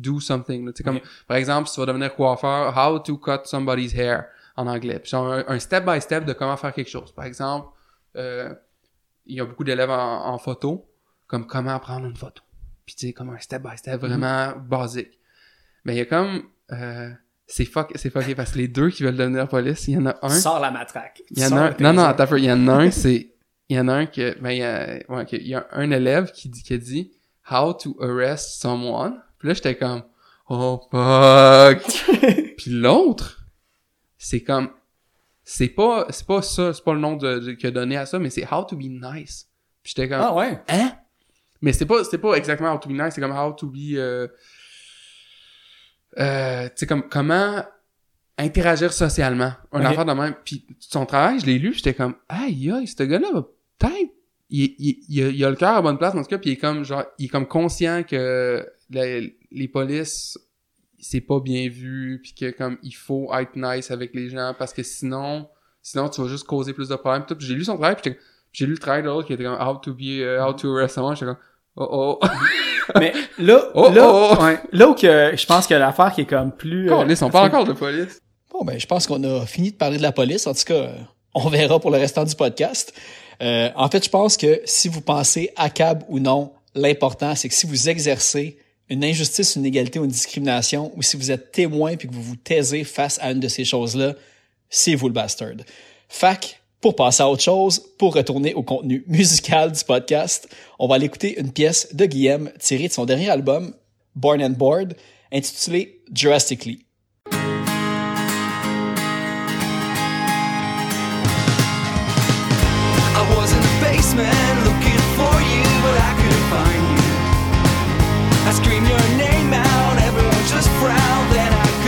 do 0.00 0.20
something. 0.20 0.70
sais, 0.74 0.82
comme, 0.82 0.96
Ok. 0.96 1.02
par 1.26 1.36
exemple, 1.36 1.68
si 1.68 1.74
tu 1.74 1.80
vas 1.80 1.86
devenir 1.86 2.14
coiffeur, 2.14 2.76
how 2.76 2.98
to 2.98 3.16
cut 3.18 3.44
somebody's 3.44 3.94
hair 3.94 4.26
en 4.56 4.66
anglais. 4.66 4.98
Puis 4.98 5.10
genre 5.10 5.42
un, 5.46 5.58
step-by-step 5.58 6.24
de 6.24 6.32
comment 6.32 6.56
faire 6.56 6.72
quelque 6.72 6.90
chose. 6.90 7.12
Par 7.12 7.24
exemple, 7.24 7.68
euh, 8.16 8.54
il 9.26 9.36
y 9.36 9.40
a 9.40 9.44
beaucoup 9.44 9.64
d'élèves 9.64 9.90
en, 9.90 10.26
en 10.26 10.38
photo, 10.38 10.90
comme 11.26 11.46
comment 11.46 11.78
prendre 11.78 12.06
une 12.06 12.16
photo. 12.16 12.42
Puis 12.84 12.94
tu 12.94 13.06
sais, 13.08 13.12
comme 13.12 13.30
un 13.30 13.38
step-by-step 13.38 14.00
vraiment 14.00 14.54
basique. 14.56 15.18
Mais 15.84 15.94
il 15.94 15.98
y 15.98 16.00
a 16.00 16.06
comme... 16.06 16.42
Euh, 16.72 17.10
c'est 17.46 17.64
fuck, 17.64 17.92
c'est 17.94 18.10
fucké 18.10 18.34
parce 18.34 18.52
que 18.52 18.58
les 18.58 18.68
deux 18.68 18.90
qui 18.90 19.02
veulent 19.02 19.16
devenir 19.16 19.48
police, 19.48 19.88
il 19.88 19.94
y 19.94 19.98
en 19.98 20.06
a 20.06 20.18
un... 20.22 20.28
Sors 20.28 20.60
la 20.60 20.70
matraque. 20.70 21.22
Il 21.30 21.38
y 21.40 21.46
en 21.46 21.56
a 21.56 21.60
un, 21.60 21.76
non, 21.80 21.94
non, 21.94 22.14
il 22.36 22.44
y 22.44 22.52
en 22.52 22.68
a 22.68 22.72
un, 22.74 22.90
c'est, 22.90 23.32
il 23.68 23.76
y 23.76 23.80
en 23.80 23.88
a 23.88 23.94
un 23.94 24.06
que, 24.06 24.38
ben, 24.40 24.50
il 24.50 24.58
y 24.58 24.62
a, 24.62 24.98
ouais, 25.08 25.24
il 25.32 25.48
y 25.48 25.54
a 25.54 25.66
un 25.72 25.90
élève 25.90 26.30
qui 26.32 26.48
dit, 26.50 26.62
qui 26.62 26.74
a 26.74 26.78
dit, 26.78 27.12
how 27.50 27.72
to 27.72 27.96
arrest 28.00 28.60
someone. 28.60 29.22
Puis 29.38 29.48
là, 29.48 29.54
j'étais 29.54 29.76
comme, 29.76 30.02
oh, 30.48 30.80
fuck. 30.90 31.82
Puis 32.58 32.70
l'autre, 32.70 33.40
c'est 34.18 34.42
comme, 34.42 34.70
c'est 35.44 35.68
pas, 35.68 36.06
c'est 36.10 36.26
pas 36.26 36.42
ça, 36.42 36.72
c'est 36.74 36.84
pas 36.84 36.92
le 36.94 37.00
nom 37.00 37.16
de, 37.16 37.38
de- 37.38 37.52
qu'il 37.52 37.68
a 37.68 37.70
donné 37.70 37.96
à 37.96 38.04
ça, 38.06 38.18
mais 38.18 38.30
c'est 38.30 38.44
how 38.52 38.64
to 38.64 38.76
be 38.76 38.84
nice. 38.84 39.48
Puis 39.82 39.92
j'étais 39.96 40.08
comme, 40.08 40.20
Ah 40.20 40.34
ouais? 40.34 40.60
hein? 40.68 40.92
Mais 41.62 41.72
c'était 41.72 41.86
pas, 41.86 42.04
c'était 42.04 42.18
pas 42.18 42.34
exactement 42.34 42.72
how 42.74 42.78
to 42.78 42.88
be 42.88 42.92
nice, 42.92 43.14
c'est 43.14 43.20
comme 43.20 43.36
how 43.36 43.52
to 43.52 43.66
be, 43.68 43.94
euh, 43.94 44.28
euh, 46.18 46.64
tu 46.68 46.72
sais, 46.76 46.86
comme, 46.86 47.08
comment 47.08 47.64
interagir 48.36 48.92
socialement. 48.92 49.52
Un 49.72 49.80
Ok. 49.80 49.86
affaire 49.86 50.04
de 50.04 50.12
même. 50.12 50.34
Puis 50.44 50.66
son 50.78 51.06
travail, 51.06 51.40
je 51.40 51.46
l'ai 51.46 51.58
lu, 51.58 51.72
j'étais 51.74 51.94
comme, 51.94 52.14
aïe, 52.28 52.70
aïe, 52.70 52.86
ce 52.86 53.02
gars-là 53.02 53.28
va 53.32 53.42
peut-être, 53.78 54.12
il, 54.50 54.74
il, 54.78 54.98
il, 55.08 55.22
a, 55.22 55.28
il 55.28 55.44
a 55.44 55.50
le 55.50 55.56
cœur 55.56 55.76
à 55.76 55.82
bonne 55.82 55.98
place, 55.98 56.14
en 56.14 56.22
tout 56.22 56.28
cas, 56.28 56.38
puis 56.38 56.50
il 56.50 56.52
est 56.54 56.56
comme, 56.56 56.84
genre, 56.84 57.04
il 57.18 57.26
est 57.26 57.28
comme 57.28 57.46
conscient 57.48 58.02
que 58.02 58.66
la- 58.90 59.20
les 59.50 59.68
polices, 59.68 60.38
c'est 61.00 61.20
pas 61.20 61.40
bien 61.40 61.68
vu, 61.68 62.20
puis 62.22 62.34
que 62.34 62.50
comme, 62.56 62.78
il 62.82 62.92
faut 62.92 63.30
être 63.34 63.54
nice 63.56 63.90
avec 63.90 64.14
les 64.14 64.28
gens, 64.30 64.54
parce 64.58 64.72
que 64.72 64.82
sinon, 64.82 65.48
sinon, 65.82 66.08
tu 66.08 66.20
vas 66.20 66.28
juste 66.28 66.44
causer 66.44 66.72
plus 66.72 66.88
de 66.88 66.96
problèmes. 66.96 67.24
J'ai 67.38 67.54
lu 67.54 67.64
son 67.64 67.76
travail, 67.76 67.96
puis 68.02 68.14
j'ai 68.52 68.66
lu 68.66 68.72
le 68.72 68.78
travail 68.78 69.02
de 69.02 69.08
l'autre 69.08 69.26
qui 69.26 69.32
était 69.34 69.44
comme, 69.44 69.60
how 69.60 69.76
to 69.76 69.94
be, 69.94 70.02
uh, 70.20 70.38
how 70.40 70.52
to 70.52 70.74
arrest 70.76 70.94
someone, 70.94 71.14
j'étais 71.14 71.26
comme, 71.26 71.36
oh 71.76 72.18
oh. 72.22 72.26
Mais 72.98 73.12
là, 73.38 73.70
Oh, 73.74 73.90
là, 73.90 74.10
oh, 74.10 74.34
oh. 74.38 74.42
ouais, 74.44 74.58
là 74.72 74.88
où 74.88 74.94
que 74.94 75.32
je 75.36 75.46
pense 75.46 75.66
que 75.66 75.74
l'affaire 75.74 76.12
qui 76.14 76.22
est 76.22 76.26
comme 76.26 76.52
plus... 76.52 76.90
euh, 76.90 76.96
Oh, 76.96 77.04
ils 77.08 77.16
sont 77.16 77.30
pas 77.30 77.42
encore 77.42 77.64
de 77.64 77.74
police. 77.74 78.18
Bon, 78.50 78.64
ben, 78.64 78.80
je 78.80 78.86
pense 78.86 79.06
qu'on 79.06 79.22
a 79.24 79.44
fini 79.46 79.72
de 79.72 79.76
parler 79.76 79.98
de 79.98 80.02
la 80.02 80.10
police. 80.12 80.46
En 80.46 80.54
tout 80.54 80.64
cas, 80.64 80.74
euh, 80.74 80.96
On 81.34 81.48
verra 81.50 81.78
pour 81.78 81.90
le 81.90 81.98
restant 81.98 82.24
du 82.24 82.34
podcast. 82.34 82.92
Euh, 83.42 83.68
en 83.76 83.88
fait, 83.90 84.02
je 84.04 84.08
pense 84.10 84.36
que 84.38 84.62
si 84.64 84.88
vous 84.88 85.02
pensez 85.02 85.50
ACAB 85.56 86.02
ou 86.08 86.18
non, 86.18 86.52
l'important, 86.74 87.34
c'est 87.34 87.48
que 87.50 87.54
si 87.54 87.66
vous 87.66 87.88
exercez 87.90 88.58
une 88.90 89.04
injustice, 89.04 89.56
une 89.56 89.66
égalité 89.66 89.98
ou 89.98 90.04
une 90.04 90.10
discrimination, 90.10 90.92
ou 90.96 91.02
si 91.02 91.16
vous 91.16 91.30
êtes 91.30 91.52
témoin 91.52 91.96
puis 91.96 92.08
que 92.08 92.14
vous 92.14 92.22
vous 92.22 92.36
taisez 92.36 92.84
face 92.84 93.18
à 93.20 93.30
une 93.30 93.40
de 93.40 93.48
ces 93.48 93.64
choses-là, 93.64 94.14
c'est 94.70 94.94
vous 94.94 95.08
le 95.08 95.12
bastard. 95.12 95.56
Fac, 96.08 96.62
pour 96.80 96.96
passer 96.96 97.22
à 97.22 97.28
autre 97.28 97.42
chose, 97.42 97.82
pour 97.98 98.14
retourner 98.14 98.54
au 98.54 98.62
contenu 98.62 99.04
musical 99.08 99.72
du 99.72 99.84
podcast, 99.84 100.48
on 100.78 100.88
va 100.88 100.94
aller 100.94 101.06
écouter 101.06 101.38
une 101.38 101.52
pièce 101.52 101.94
de 101.94 102.06
Guillaume 102.06 102.50
tirée 102.58 102.88
de 102.88 102.92
son 102.92 103.04
dernier 103.04 103.28
album, 103.28 103.74
Born 104.14 104.42
and 104.42 104.50
Bored, 104.50 104.96
intitulée 105.32 106.00
Drastically. 106.10 106.84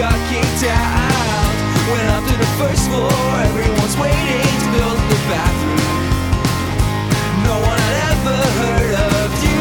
Got 0.00 0.16
kicked 0.30 0.64
out. 0.64 1.52
Went 1.92 2.08
up 2.16 2.24
to 2.24 2.36
the 2.38 2.50
first 2.56 2.88
floor, 2.88 3.12
everyone's 3.44 3.96
waiting 3.98 4.48
to 4.62 4.66
build 4.72 4.96
the 4.96 5.18
bathroom. 5.28 5.80
No 7.44 7.56
one 7.60 7.78
had 7.86 7.96
ever 8.12 8.38
heard 8.60 8.94
of 9.20 9.28
you 9.44 9.60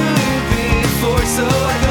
before, 0.55 1.25
so 1.25 1.43
I 1.43 1.88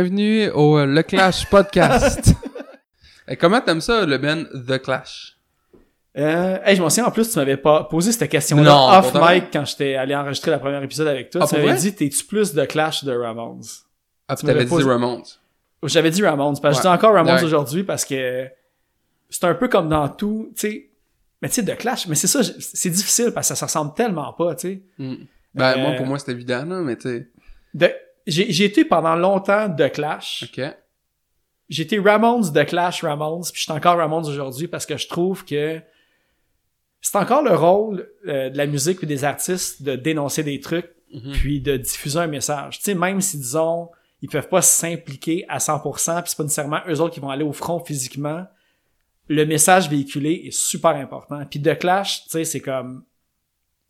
Bienvenue 0.00 0.48
au 0.50 0.78
euh, 0.78 0.86
Le 0.86 1.02
Clash 1.02 1.44
Podcast. 1.50 2.32
Et 3.28 3.34
comment 3.36 3.60
t'aimes 3.60 3.80
ça, 3.80 4.06
le 4.06 4.16
Ben 4.16 4.44
The 4.68 4.80
Clash? 4.80 5.36
Euh, 6.16 6.56
hey, 6.64 6.76
je 6.76 6.82
m'en 6.82 6.88
souviens 6.88 7.06
en 7.06 7.10
plus, 7.10 7.28
tu 7.32 7.36
m'avais 7.36 7.56
pas 7.56 7.82
posé 7.82 8.12
cette 8.12 8.30
question-là 8.30 9.00
off 9.00 9.12
mic 9.14 9.46
quand 9.52 9.64
j'étais 9.64 9.96
allé 9.96 10.14
enregistrer 10.14 10.52
la 10.52 10.60
première 10.60 10.80
épisode 10.84 11.08
avec 11.08 11.30
toi. 11.30 11.40
Ah, 11.42 11.48
tu 11.48 11.56
m'avais 11.56 11.74
dit, 11.80 11.92
t'es-tu 11.96 12.24
plus 12.26 12.54
de 12.54 12.64
Clash 12.64 13.02
de 13.02 13.12
Ramones? 13.12 13.64
Ah, 14.28 14.36
puis 14.36 14.42
Tu 14.42 14.46
t'avais 14.46 14.66
dit 14.66 14.70
posé- 14.70 14.84
Ramones. 14.88 15.24
J'avais 15.82 16.10
dit 16.12 16.22
Ramones, 16.24 16.60
parce 16.62 16.76
que 16.76 16.84
je 16.84 16.88
dis 16.88 16.94
encore 16.94 17.14
Ramones 17.14 17.34
Ouais. 17.34 17.42
aujourd'hui 17.42 17.82
parce 17.82 18.04
que 18.04 18.46
c'est 19.30 19.44
un 19.46 19.54
peu 19.54 19.66
comme 19.66 19.88
dans 19.88 20.08
tout, 20.08 20.52
tu 20.54 20.60
sais. 20.60 20.90
Mais 21.42 21.48
tu 21.48 21.56
sais, 21.56 21.62
de 21.64 21.72
Clash, 21.74 22.06
mais 22.06 22.14
c'est 22.14 22.28
ça, 22.28 22.42
c'est 22.60 22.90
difficile 22.90 23.32
parce 23.34 23.48
que 23.48 23.56
ça 23.56 23.56
se 23.56 23.64
ressemble 23.64 23.94
tellement 23.94 24.32
pas, 24.32 24.54
tu 24.54 24.68
sais. 24.68 24.82
Hmm. 24.98 25.14
Ben, 25.56 25.72
Euh, 25.76 25.82
moi, 25.82 25.92
pour 25.96 26.06
moi, 26.06 26.20
c'est 26.20 26.30
évident, 26.30 26.64
là, 26.64 26.82
mais 26.82 26.94
tu 26.94 27.08
sais. 27.08 27.28
De- 27.74 27.92
J'ai 28.28 28.64
été 28.64 28.84
pendant 28.84 29.16
longtemps 29.16 29.68
de 29.68 29.88
Clash. 29.88 30.44
OK. 30.48 30.64
J'ai 31.68 31.82
été 31.82 31.98
Ramones 31.98 32.50
de 32.52 32.62
Clash 32.62 33.02
Ramones, 33.02 33.42
puis 33.42 33.56
je 33.56 33.62
suis 33.62 33.72
encore 33.72 33.96
Ramones 33.96 34.26
aujourd'hui 34.26 34.68
parce 34.68 34.86
que 34.86 34.96
je 34.96 35.08
trouve 35.08 35.44
que 35.44 35.80
c'est 37.00 37.16
encore 37.16 37.42
le 37.42 37.54
rôle 37.54 38.08
euh, 38.26 38.48
de 38.50 38.56
la 38.56 38.66
musique 38.66 39.02
et 39.02 39.06
des 39.06 39.24
artistes 39.24 39.82
de 39.82 39.96
dénoncer 39.96 40.42
des 40.42 40.60
trucs 40.60 40.90
Mhm. 41.12 41.32
puis 41.32 41.60
de 41.60 41.76
diffuser 41.76 42.18
un 42.18 42.26
message. 42.26 42.78
Tu 42.78 42.84
sais, 42.84 42.94
même 42.94 43.20
si, 43.20 43.38
disons, 43.38 43.88
ils 44.20 44.28
peuvent 44.28 44.48
pas 44.48 44.62
s'impliquer 44.62 45.44
à 45.48 45.58
100%, 45.58 46.20
puis 46.22 46.30
c'est 46.30 46.36
pas 46.36 46.42
nécessairement 46.42 46.80
eux 46.88 47.00
autres 47.00 47.14
qui 47.14 47.20
vont 47.20 47.30
aller 47.30 47.44
au 47.44 47.52
front 47.52 47.82
physiquement, 47.82 48.46
le 49.28 49.44
message 49.44 49.88
véhiculé 49.88 50.42
est 50.46 50.50
super 50.50 50.90
important. 50.90 51.44
Puis 51.46 51.60
The 51.62 51.78
Clash, 51.78 52.24
tu 52.24 52.30
sais, 52.30 52.44
c'est 52.44 52.60
comme... 52.60 53.04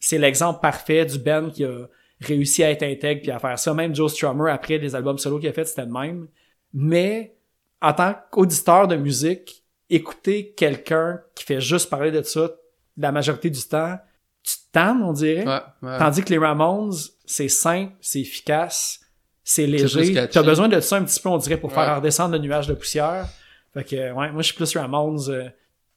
C'est 0.00 0.18
l'exemple 0.18 0.60
parfait 0.60 1.04
du 1.06 1.18
band 1.18 1.50
qui 1.50 1.64
a 1.64 1.86
réussi 2.20 2.64
à 2.64 2.70
être 2.70 2.82
intègre 2.82 3.22
puis 3.22 3.30
à 3.30 3.38
faire 3.38 3.58
ça. 3.58 3.72
Même 3.74 3.94
Joe 3.94 4.12
Strummer, 4.12 4.50
après 4.50 4.78
les 4.78 4.94
albums 4.94 5.18
solo 5.18 5.38
qu'il 5.38 5.48
a 5.48 5.52
fait, 5.52 5.64
c'était 5.64 5.84
le 5.86 5.92
même. 5.92 6.28
Mais, 6.74 7.36
en 7.80 7.92
tant 7.92 8.14
qu'auditeur 8.30 8.88
de 8.88 8.96
musique, 8.96 9.64
écouter 9.90 10.52
quelqu'un 10.56 11.20
qui 11.34 11.44
fait 11.44 11.60
juste 11.60 11.88
parler 11.88 12.10
de 12.10 12.22
ça 12.22 12.50
la 12.96 13.12
majorité 13.12 13.48
du 13.50 13.62
temps, 13.62 13.96
tu 14.42 14.54
tannes, 14.72 15.02
on 15.02 15.12
dirait. 15.12 15.46
Ouais, 15.46 15.60
ouais. 15.82 15.98
Tandis 15.98 16.22
que 16.22 16.30
les 16.30 16.38
Ramones, 16.38 16.92
c'est 17.24 17.48
simple, 17.48 17.92
c'est 18.00 18.20
efficace, 18.20 19.00
c'est 19.44 19.66
léger. 19.66 20.28
T'as 20.30 20.42
besoin 20.42 20.68
de 20.68 20.80
ça 20.80 20.96
un 20.96 21.04
petit 21.04 21.20
peu, 21.20 21.28
on 21.28 21.38
dirait, 21.38 21.56
pour 21.58 21.70
Ouais. 21.70 21.76
faire 21.76 21.96
redescendre 21.96 22.32
le 22.32 22.38
nuage 22.40 22.66
de 22.66 22.74
poussière. 22.74 23.28
Fait 23.72 23.84
que, 23.84 23.96
ouais, 23.96 24.32
moi, 24.32 24.42
je 24.42 24.46
suis 24.46 24.54
plus 24.54 24.76
Ramones, 24.76 25.20
euh, 25.28 25.48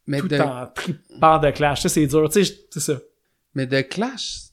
mais, 0.06 0.20
tout 0.20 0.28
de, 0.28 0.38
en 0.40 0.68
tripant 0.68 1.40
de 1.40 1.50
clash. 1.52 1.88
C'est 1.88 2.06
dur, 2.06 2.30
tu 2.30 2.46
sais, 2.46 2.54
c'est 2.70 2.80
ça. 2.80 3.00
mais 3.56 3.66
de 3.66 3.82
Clash, 3.82 4.51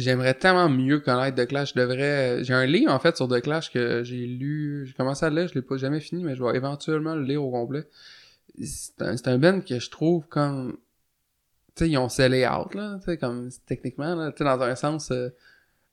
j'aimerais 0.00 0.34
tellement 0.34 0.68
mieux 0.68 1.00
connaître 1.00 1.42
The 1.42 1.48
Clash. 1.48 1.74
Je 1.74 1.80
devrais... 1.80 2.44
J'ai 2.44 2.54
un 2.54 2.66
livre, 2.66 2.92
en 2.92 2.98
fait, 2.98 3.16
sur 3.16 3.26
The 3.28 3.40
Clash 3.40 3.72
que 3.72 4.04
j'ai 4.04 4.26
lu... 4.26 4.84
J'ai 4.86 4.94
commencé 4.94 5.26
à 5.26 5.30
le 5.30 5.40
lire, 5.40 5.48
je 5.48 5.54
l'ai 5.54 5.62
pas 5.62 5.76
jamais 5.76 6.00
fini, 6.00 6.22
mais 6.22 6.36
je 6.36 6.44
vais 6.44 6.56
éventuellement 6.56 7.14
le 7.14 7.22
lire 7.22 7.42
au 7.42 7.50
complet. 7.50 7.88
C'est 8.62 9.02
un, 9.02 9.16
c'est 9.16 9.28
un 9.28 9.38
band 9.38 9.60
que 9.60 9.78
je 9.78 9.90
trouve 9.90 10.26
comme... 10.28 10.78
Tu 11.74 11.84
sais, 11.84 11.90
ils 11.90 11.98
ont 11.98 12.08
scellé 12.08 12.46
out, 12.46 12.74
là, 12.74 12.96
tu 13.00 13.04
sais, 13.04 13.18
comme, 13.18 13.50
techniquement, 13.66 14.14
là, 14.14 14.32
tu 14.32 14.38
sais, 14.38 14.44
dans 14.44 14.62
un 14.62 14.74
sens... 14.74 15.10
euh, 15.10 15.28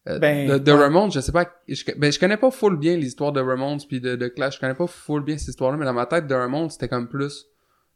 euh, 0.07 0.19
Ben, 0.19 0.49
de, 0.49 0.57
de 0.57 0.71
ouais. 0.71 0.77
Ramones, 0.77 1.11
je 1.11 1.19
sais 1.19 1.31
pas, 1.31 1.49
je, 1.67 1.83
ben, 1.97 2.11
je 2.11 2.19
connais 2.19 2.37
pas 2.37 2.51
full 2.51 2.77
bien 2.77 2.97
l'histoire 2.97 3.31
de 3.31 3.39
Ramones 3.39 3.79
puis 3.87 4.01
de, 4.01 4.15
de 4.15 4.27
Clash, 4.27 4.55
je 4.55 4.59
connais 4.59 4.75
pas 4.75 4.87
full 4.87 5.23
bien 5.23 5.37
cette 5.37 5.49
histoire-là, 5.49 5.77
mais 5.77 5.85
dans 5.85 5.93
ma 5.93 6.05
tête, 6.05 6.27
de 6.27 6.35
Ramones, 6.35 6.69
c'était 6.69 6.89
comme 6.89 7.07
plus 7.07 7.47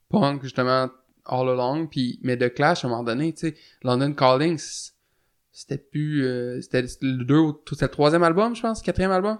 punk, 0.10 0.44
justement, 0.44 0.90
all 1.26 1.50
along, 1.50 1.88
puis, 1.88 2.20
mais 2.24 2.38
de 2.38 2.48
Clash, 2.48 2.84
à 2.84 2.88
un 2.88 2.92
moment 2.92 3.04
donné, 3.04 3.34
tu 3.34 3.48
sais, 3.48 3.56
London 3.84 4.14
Calling, 4.14 4.58
c'était 5.60 5.80
plus, 5.80 6.24
euh, 6.24 6.62
c'était 6.62 6.84
le 7.02 7.24
deux, 7.24 7.40
ou- 7.40 7.60
c'était 7.68 7.86
le 7.86 7.92
troisième 7.92 8.22
album, 8.22 8.56
je 8.56 8.62
pense, 8.62 8.82
quatrième 8.84 9.10
album. 9.12 9.40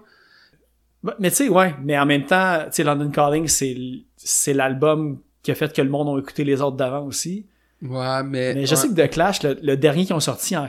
Bah, 1.04 1.14
Mais 1.20 1.30
tu 1.30 1.36
sais, 1.36 1.48
ouais, 1.48 1.76
mais 1.82 1.96
en 1.96 2.06
même 2.06 2.24
temps, 2.26 2.62
tu 2.66 2.72
sais, 2.72 2.82
London 2.84 3.08
Calling, 3.10 3.46
c'est 3.46 3.76
c'est 4.16 4.52
l'album 4.52 5.20
qui 5.42 5.52
a 5.52 5.54
fait 5.54 5.72
que 5.72 5.80
le 5.80 5.88
monde 5.88 6.08
a 6.08 6.18
écouté 6.20 6.42
les 6.42 6.60
autres 6.60 6.76
d'avant 6.76 7.04
aussi. 7.06 7.46
Ouais, 7.82 8.22
mais, 8.24 8.52
Mais 8.54 8.66
je 8.66 8.70
ouais. 8.74 8.76
sais 8.80 8.88
que 8.88 8.94
The 8.94 9.08
Clash, 9.08 9.44
le, 9.44 9.56
le 9.62 9.76
dernier 9.76 10.04
qu'ils 10.06 10.14
ont 10.16 10.20
sorti 10.20 10.56
en 10.56 10.68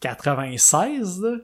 96, 0.00 1.20
là, 1.22 1.36
tu 1.38 1.42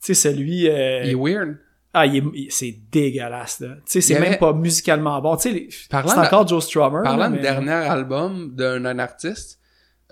sais, 0.00 0.14
celui... 0.14 0.68
euh, 0.68 1.04
il 1.04 1.10
est 1.10 1.14
weird. 1.14 1.56
Ah, 1.92 2.06
il 2.06 2.16
est- 2.16 2.50
c'est 2.50 2.76
dégueulasse, 2.90 3.60
là. 3.60 3.76
Tu 3.76 3.82
sais, 3.86 4.00
c'est 4.00 4.18
même 4.18 4.36
pas 4.38 4.52
musicalement 4.52 5.20
bon. 5.22 5.36
Tu 5.36 5.42
sais, 5.42 5.68
c'est 5.70 5.92
de- 5.92 6.18
encore 6.26 6.48
Joe 6.48 6.64
Strummer. 6.64 7.02
Parlant 7.04 7.16
là, 7.16 7.36
de 7.36 7.38
dernier 7.40 7.70
album 7.70 8.52
d'un 8.56 8.98
artiste, 8.98 9.60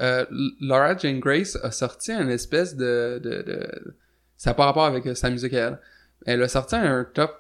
euh, 0.01 0.25
Laura 0.61 0.97
Jane 0.97 1.21
Grace 1.21 1.59
a 1.63 1.71
sorti 1.71 2.13
une 2.13 2.31
espèce 2.31 2.77
de, 2.77 3.21
de, 3.23 3.43
de... 3.43 3.95
ça 4.37 4.51
n'a 4.51 4.55
pas 4.55 4.65
rapport 4.67 4.85
avec 4.85 5.07
euh, 5.07 5.15
sa 5.15 5.31
musique 5.31 5.53
à 5.55 5.59
elle. 5.69 5.79
Elle 6.27 6.43
a 6.43 6.49
sorti 6.49 6.75
un 6.77 7.05
top 7.13 7.33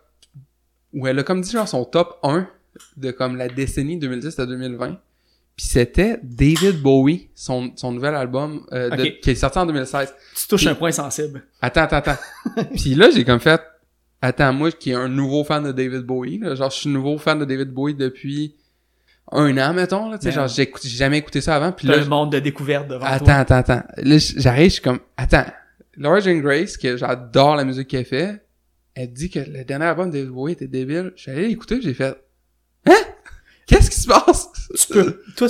où 0.92 1.06
elle 1.06 1.18
a 1.18 1.22
comme 1.22 1.40
dit 1.40 1.50
genre 1.50 1.68
son 1.68 1.84
top 1.84 2.18
1 2.22 2.46
de 2.96 3.10
comme 3.10 3.36
la 3.36 3.48
décennie 3.48 3.98
2010 3.98 4.38
à 4.38 4.46
2020. 4.46 4.98
Puis 5.56 5.66
c'était 5.66 6.18
David 6.22 6.80
Bowie, 6.80 7.28
son, 7.34 7.72
son 7.76 7.92
nouvel 7.92 8.14
album 8.14 8.66
euh, 8.72 8.90
de- 8.90 9.20
qui 9.20 9.30
est 9.30 9.34
sorti 9.34 9.58
en 9.58 9.66
2016. 9.66 10.14
Tu 10.34 10.48
touches 10.48 10.66
un 10.66 10.74
point 10.74 10.92
sensible. 10.92 11.42
Attends, 11.60 11.82
attends, 11.82 11.96
attends. 11.96 12.18
Puis 12.74 12.94
là, 12.94 13.10
j'ai 13.10 13.24
comme 13.24 13.40
fait... 13.40 13.60
Attends, 14.24 14.52
moi 14.52 14.70
qui 14.70 14.92
est 14.92 14.94
un 14.94 15.08
nouveau 15.08 15.42
fan 15.42 15.64
de 15.64 15.72
David 15.72 16.02
Bowie, 16.02 16.38
là, 16.38 16.54
genre 16.54 16.70
je 16.70 16.76
suis 16.76 16.88
nouveau 16.88 17.18
fan 17.18 17.40
de 17.40 17.44
David 17.44 17.70
Bowie 17.70 17.94
depuis 17.94 18.54
un 19.30 19.56
an, 19.58 19.72
mettons. 19.72 20.10
Là, 20.10 20.18
tu 20.18 20.30
sais, 20.30 20.36
Man. 20.36 20.48
genre 20.48 20.66
j'ai 20.82 20.88
jamais 20.88 21.18
écouté 21.18 21.40
ça 21.40 21.56
avant. 21.56 21.72
Puis 21.72 21.86
là, 21.88 21.98
un 21.98 22.04
monde 22.04 22.32
de 22.32 22.38
découverte 22.38 22.88
devant 22.88 23.04
Attends, 23.06 23.24
toi. 23.24 23.34
attends, 23.34 23.54
attends. 23.56 23.82
Là, 23.96 24.18
j- 24.18 24.34
j'arrive, 24.36 24.64
je 24.68 24.72
suis 24.74 24.82
comme, 24.82 25.00
attends. 25.16 25.46
Laura 25.96 26.20
Jane 26.20 26.40
Grace, 26.40 26.76
que 26.76 26.96
j'adore 26.96 27.56
la 27.56 27.64
musique 27.64 27.88
qu'elle 27.88 28.04
fait, 28.04 28.42
elle 28.94 29.12
dit 29.12 29.30
que 29.30 29.38
le 29.40 29.64
dernier 29.64 29.86
album 29.86 30.08
de 30.10 30.16
David 30.18 30.30
Bowie 30.30 30.52
était 30.52 30.66
débile. 30.66 31.12
Je 31.16 31.22
suis 31.22 31.30
allé 31.30 31.48
l'écouter, 31.48 31.80
j'ai 31.82 31.94
fait, 31.94 32.16
hein? 32.86 32.92
Qu'est-ce 33.66 33.90
qui 33.90 34.00
se 34.00 34.08
passe? 34.08 34.48
Tu 34.78 34.86
peux, 34.92 35.22
toi, 35.36 35.48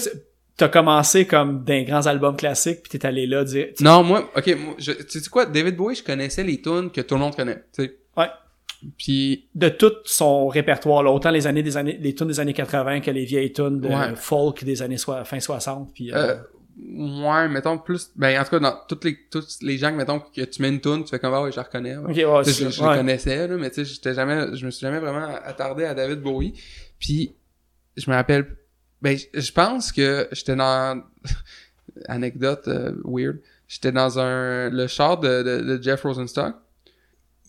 t'as 0.57 0.69
commencé 0.69 1.27
comme 1.27 1.65
d'un 1.65 1.83
grands 1.83 2.07
albums 2.07 2.37
classiques, 2.37 2.83
puis 2.83 2.99
t'es 2.99 3.07
allé 3.07 3.27
là 3.27 3.43
dire, 3.45 3.69
Non, 3.81 4.03
moi, 4.05 4.31
ok, 4.37 4.57
moi, 4.59 4.75
je, 4.79 4.93
tu 4.93 5.21
sais 5.21 5.31
quoi, 5.31 5.47
David 5.47 5.77
Bowie, 5.77 5.95
je 5.97 6.05
connaissais 6.05 6.45
les 6.45 6.61
tunes 6.61 6.91
que 6.91 7.01
tout 7.01 7.15
le 7.15 7.21
monde 7.21 7.35
connaît, 7.35 7.65
tu 7.75 7.85
sais. 7.85 7.97
Ouais. 8.17 8.27
Puis, 8.99 9.49
de 9.55 9.69
tout 9.69 9.93
son 10.05 10.49
répertoire, 10.49 11.03
là, 11.03 11.11
autant 11.11 11.31
les 11.31 11.47
années 11.47 11.63
des 11.63 11.77
années, 11.77 11.99
les 12.01 12.15
tunes 12.15 12.29
des 12.29 12.41
années 12.41 12.53
80 12.55 13.01
que 13.01 13.11
les 13.11 13.25
vieilles 13.25 13.53
tunes 13.53 13.81
de 13.81 13.89
Ouais. 13.89 14.15
folk 14.17 14.65
des 14.65 14.83
années 14.83 14.97
fin 15.25 15.41
60, 15.41 15.93
puis, 15.95 16.13
euh, 16.13 16.17
euh, 16.17 16.37
ouais, 17.25 17.49
mettons 17.49 17.79
plus, 17.79 18.11
ben, 18.17 18.41
en 18.41 18.45
tout 18.45 18.51
cas, 18.51 18.59
dans 18.61 18.77
toutes 18.89 19.05
les, 19.05 19.17
tous 19.31 19.59
les 19.63 19.79
gens 19.79 19.91
que, 19.93 19.97
mettons, 19.97 20.21
que 20.21 20.43
tu 20.45 20.63
mets 20.63 20.69
une 20.71 20.81
tune, 20.81 21.05
tu 21.05 21.11
fais 21.11 21.19
comme, 21.19 21.35
ah 21.35 21.43
ouais, 21.43 21.53
je 21.53 21.57
la 21.57 21.63
reconnais. 21.63 21.97
ouais. 21.97 22.25
ok, 22.25 22.35
ouais, 22.37 22.45
je, 22.53 22.69
je 22.71 22.83
ouais. 22.83 22.91
le 22.91 22.97
connaissais 22.97 23.47
là, 23.49 23.57
mais 23.57 23.71
tu 23.71 23.77
sais 23.77 23.85
j'étais 23.85 24.15
jamais 24.15 24.55
je 24.57 24.65
me 24.67 24.71
suis 24.71 24.81
jamais 24.81 24.99
vraiment 24.99 25.29
attardé 25.45 25.85
à 25.85 25.95
David 25.95 26.21
Bowie 26.21 26.55
puis 26.99 27.35
je 27.97 28.11
me 28.11 28.17
rappelle 28.17 28.57
ben 29.01 29.17
je- 29.17 29.41
je 29.41 29.53
pense 29.53 29.93
que 29.93 30.29
j'étais 30.33 30.57
dans 30.57 31.03
anecdote 32.09 32.67
euh, 32.69 32.93
weird 33.05 33.39
j'étais 33.69 33.93
dans 33.93 34.19
un 34.19 34.71
le 34.71 34.87
char 34.87 35.19
de, 35.21 35.43
de, 35.43 35.77
de 35.77 35.83
Jeff 35.83 36.03
Rosenstock 36.03 36.55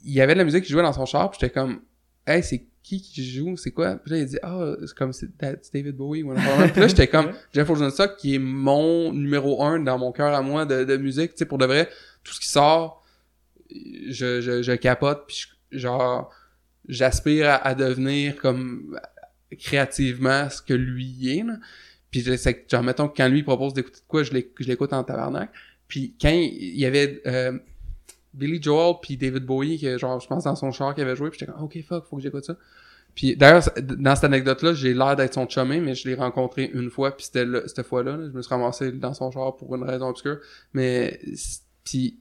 il 0.04 0.14
y 0.14 0.22
avait 0.22 0.34
de 0.34 0.40
la 0.40 0.44
musique 0.46 0.64
qui 0.66 0.72
jouait 0.72 0.82
dans 0.84 0.94
son 0.94 1.06
char 1.06 1.30
puis 1.32 1.40
j'étais 1.42 1.54
comme 1.54 1.82
hey 2.28 2.44
c'est 2.44 2.66
qui 2.84 3.02
qui 3.02 3.24
joue? 3.32 3.56
C'est 3.56 3.72
quoi? 3.72 3.96
Puis 3.96 4.12
là 4.12 4.18
il 4.20 4.26
dit 4.26 4.38
ah 4.44 4.74
c'est 4.86 4.94
comme 4.96 5.14
c'est 5.14 5.28
c'est 5.62 5.74
David 5.74 5.96
Bowie 5.96 6.24
puis 6.72 6.82
là 6.82 6.88
j'étais 6.88 7.08
comme 7.08 7.32
Jeff 7.54 7.68
Rosenstock 7.68 8.18
qui 8.18 8.36
est 8.36 8.40
mon 8.40 9.14
numéro 9.14 9.64
un 9.64 9.80
dans 9.80 9.98
mon 9.98 10.12
cœur 10.12 10.34
à 10.34 10.42
moi 10.42 10.66
de, 10.66 10.84
de 10.84 10.98
musique 10.98 11.32
tu 11.32 11.38
sais 11.40 11.46
pour 11.46 11.58
de 11.58 11.66
vrai 11.66 11.90
tout 12.24 12.34
ce 12.34 12.40
qui 12.42 12.50
sort 12.50 13.06
je, 14.10 14.42
je, 14.42 14.62
je 14.62 14.72
capote 14.74 15.24
puis 15.28 15.46
je- 15.72 15.78
genre 15.80 16.32
j'aspire 16.90 17.50
à, 17.50 17.56
à 17.56 17.74
devenir 17.76 18.36
comme 18.38 19.00
créativement 19.58 20.50
ce 20.50 20.62
que 20.62 20.74
lui 20.74 21.38
est 21.38 21.44
là. 21.44 21.58
puis 22.12 22.24
que 22.24 22.32
genre 22.70 22.84
mettons 22.84 23.08
quand 23.08 23.28
lui 23.30 23.44
propose 23.44 23.74
d'écouter 23.74 24.00
de 24.00 24.06
quoi 24.08 24.24
je 24.24 24.32
l'éc- 24.34 24.52
je 24.60 24.68
l'écoute 24.68 24.94
en 24.94 25.04
tabarnak. 25.04 25.50
Puis 25.88 26.16
quand 26.20 26.30
il 26.30 26.52
il 26.54 26.80
y 26.80 26.86
avait 26.86 27.22
euh, 27.28 27.58
Billy 28.34 28.62
Joel 28.62 28.96
puis 29.02 29.18
David 29.18 29.46
Bowie 29.46 29.80
que 29.80 29.98
genre 29.98 30.20
je 30.20 30.28
pense 30.28 30.44
dans 30.46 30.56
son 30.56 30.72
char 30.72 30.94
qu'il 30.96 31.04
avait 31.04 31.16
joué 31.16 31.30
puis 31.30 31.40
j'étais 31.40 31.52
comme 31.52 31.64
ok 31.64 31.78
fuck 31.88 32.06
faut 32.06 32.18
que 32.18 32.22
j'écoute 32.24 32.46
ça 32.46 32.56
puis 33.16 33.36
d'ailleurs 33.36 33.64
dans 33.78 34.16
cette 34.16 34.24
anecdote 34.24 34.62
là 34.64 34.74
j'ai 34.74 34.94
l'air 34.94 35.16
d'être 35.16 35.34
son 35.36 35.48
chumé 35.48 35.80
mais 35.80 35.94
je 35.96 36.08
l'ai 36.08 36.16
rencontré 36.16 36.72
une 36.74 36.90
fois 36.90 37.16
puis 37.16 37.26
c'était 37.26 37.46
là- 37.46 37.62
cette 37.68 37.86
fois 37.86 38.02
là 38.04 38.18
je 38.24 38.36
me 38.36 38.42
suis 38.42 38.50
ramassé 38.50 38.92
dans 38.92 39.14
son 39.14 39.30
char 39.32 39.56
pour 39.56 39.76
une 39.76 39.84
raison 39.84 40.08
obscure 40.08 40.38
mais 40.74 41.20
puis 41.84 42.18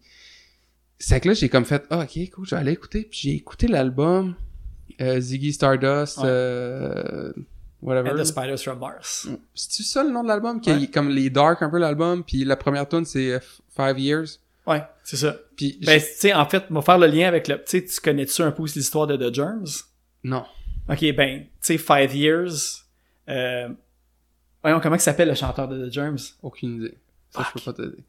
c'est 0.98 1.20
que 1.20 1.28
là 1.28 1.34
j'ai 1.34 1.48
comme 1.48 1.64
fait 1.64 1.84
ah 1.90 2.00
ok 2.04 2.30
cool 2.32 2.44
je 2.46 2.54
vais 2.54 2.60
aller 2.60 2.72
écouter 2.72 3.02
puis 3.10 3.18
j'ai 3.22 3.34
écouté 3.34 3.66
l'album 3.68 4.34
euh, 5.00 5.18
Ziggy 5.20 5.52
Stardust 5.52 6.18
Ouais. 6.18 6.24
euh, 6.26 7.32
whatever 7.80 8.10
And 8.10 8.16
the 8.16 8.24
Spiders 8.24 8.58
from 8.60 8.78
Mars. 8.78 9.26
c'est-tu 9.54 9.82
ça 9.82 10.04
le 10.04 10.10
nom 10.10 10.22
de 10.22 10.28
l'album? 10.28 10.60
Qui 10.60 10.70
Ouais. 10.70 10.86
comme 10.88 11.08
les 11.08 11.30
dark 11.30 11.62
un 11.62 11.70
peu 11.70 11.78
l'album 11.78 12.22
puis 12.22 12.44
la 12.44 12.56
première 12.56 12.86
tune 12.88 13.04
c'est 13.06 13.32
euh, 13.32 13.38
Five 13.74 13.98
Years 13.98 14.38
Ouais, 14.66 14.82
c'est 15.02 15.16
ça. 15.16 15.36
puis 15.56 15.78
Ben, 15.84 15.98
tu 16.00 16.06
sais, 16.16 16.32
en 16.32 16.46
fait, 16.46 16.64
on 16.70 16.74
va 16.74 16.82
faire 16.82 16.98
le 16.98 17.06
lien 17.08 17.26
avec 17.28 17.48
le, 17.48 17.56
tu 17.56 17.62
sais, 17.66 17.84
tu 17.84 18.00
connais-tu 18.00 18.42
un 18.42 18.52
peu 18.52 18.62
aussi 18.62 18.78
l'histoire 18.78 19.06
de 19.06 19.16
The 19.16 19.34
Germs? 19.34 19.66
non 20.24 20.44
Ok, 20.88 21.00
ben, 21.16 21.40
tu 21.42 21.48
sais, 21.60 21.78
Five 21.78 22.14
Years, 22.14 22.52
euh, 23.28 23.68
voyons, 24.62 24.80
comment 24.80 24.96
il 24.96 25.00
s'appelle 25.00 25.28
le 25.28 25.34
chanteur 25.34 25.66
de 25.68 25.88
The 25.88 25.92
Germs? 25.92 26.18
aucune 26.42 26.76
idée 26.82 26.98
ça 27.30 27.46
je 27.48 27.58
peux 27.60 27.72
pas 27.72 27.82
t'aider 27.82 28.02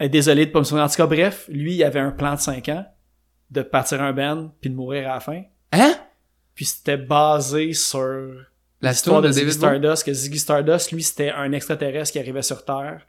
Euh, 0.00 0.08
désolé 0.08 0.46
de 0.46 0.50
pas 0.50 0.58
me 0.60 0.64
souvenir. 0.64 0.84
En 0.84 0.88
tout 0.88 0.96
cas, 0.96 1.06
bref, 1.06 1.44
lui, 1.48 1.74
il 1.74 1.84
avait 1.84 2.00
un 2.00 2.10
plan 2.10 2.34
de 2.34 2.40
5 2.40 2.68
ans 2.70 2.86
de 3.50 3.62
partir 3.62 4.00
un 4.02 4.12
band 4.12 4.52
puis 4.60 4.70
de 4.70 4.74
mourir 4.74 5.08
à 5.10 5.14
la 5.14 5.20
fin. 5.20 5.42
hein? 5.72 5.94
Puis 6.54 6.64
c'était 6.64 6.96
basé 6.96 7.72
sur 7.74 8.00
l'histoire 8.80 9.20
de, 9.22 9.26
de 9.28 9.32
Ziggy 9.32 9.52
Stardust, 9.52 10.04
que 10.04 10.12
Ziggy 10.12 10.38
Stardust, 10.38 10.92
lui, 10.92 11.02
c'était 11.02 11.30
un 11.30 11.52
extraterrestre 11.52 12.12
qui 12.12 12.18
arrivait 12.18 12.42
sur 12.42 12.64
Terre. 12.64 13.06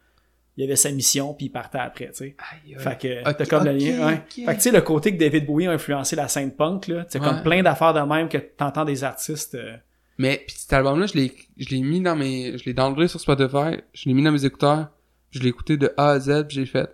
Il 0.58 0.64
avait 0.64 0.76
sa 0.78 0.90
mission, 0.92 1.34
puis 1.34 1.48
il 1.48 1.50
partait 1.50 1.80
après, 1.80 2.08
tu 2.08 2.14
sais. 2.16 2.36
Fait 2.80 2.98
que 2.98 3.24
t'as 3.34 3.46
comme 3.46 3.66
le 3.66 3.72
lien, 3.74 4.08
ouais. 4.08 4.24
Fait 4.46 4.52
que 4.54 4.56
tu 4.56 4.62
sais, 4.62 4.72
le 4.72 4.82
côté 4.82 5.14
que 5.14 5.20
David 5.20 5.46
Bowie 5.46 5.68
a 5.68 5.72
influencé 5.72 6.16
la 6.16 6.28
scène 6.30 6.52
punk, 6.56 6.88
là, 6.88 7.06
c'est 7.10 7.20
comme 7.20 7.44
plein 7.44 7.62
d'affaires 7.62 7.94
de 7.94 8.00
même 8.00 8.30
que 8.30 8.38
t'entends 8.38 8.86
des 8.86 9.04
artistes... 9.04 9.56
euh, 9.56 9.76
Mais 10.18 10.44
puis 10.48 10.56
cet 10.58 10.72
album-là, 10.72 11.08
je 11.08 11.14
l'ai, 11.16 11.34
je 11.58 11.70
l'ai 11.72 11.82
mis 11.82 12.00
dans 12.00 12.16
mes, 12.16 12.58
je 12.58 12.64
l'ai 12.66 12.74
downloadé 12.74 13.10
sur 13.10 13.20
Spotify, 13.20 13.82
je 13.94 14.08
l'ai 14.08 14.14
mis 14.14 14.24
dans 14.24 14.32
mes 14.32 14.46
écouteurs, 14.46 14.88
je 15.32 15.40
l'ai 15.42 15.50
écouté 15.50 15.76
de 15.76 15.92
A 15.98 16.12
à 16.12 16.20
Z, 16.22 16.46
j'ai 16.48 16.66
fait, 16.66 16.90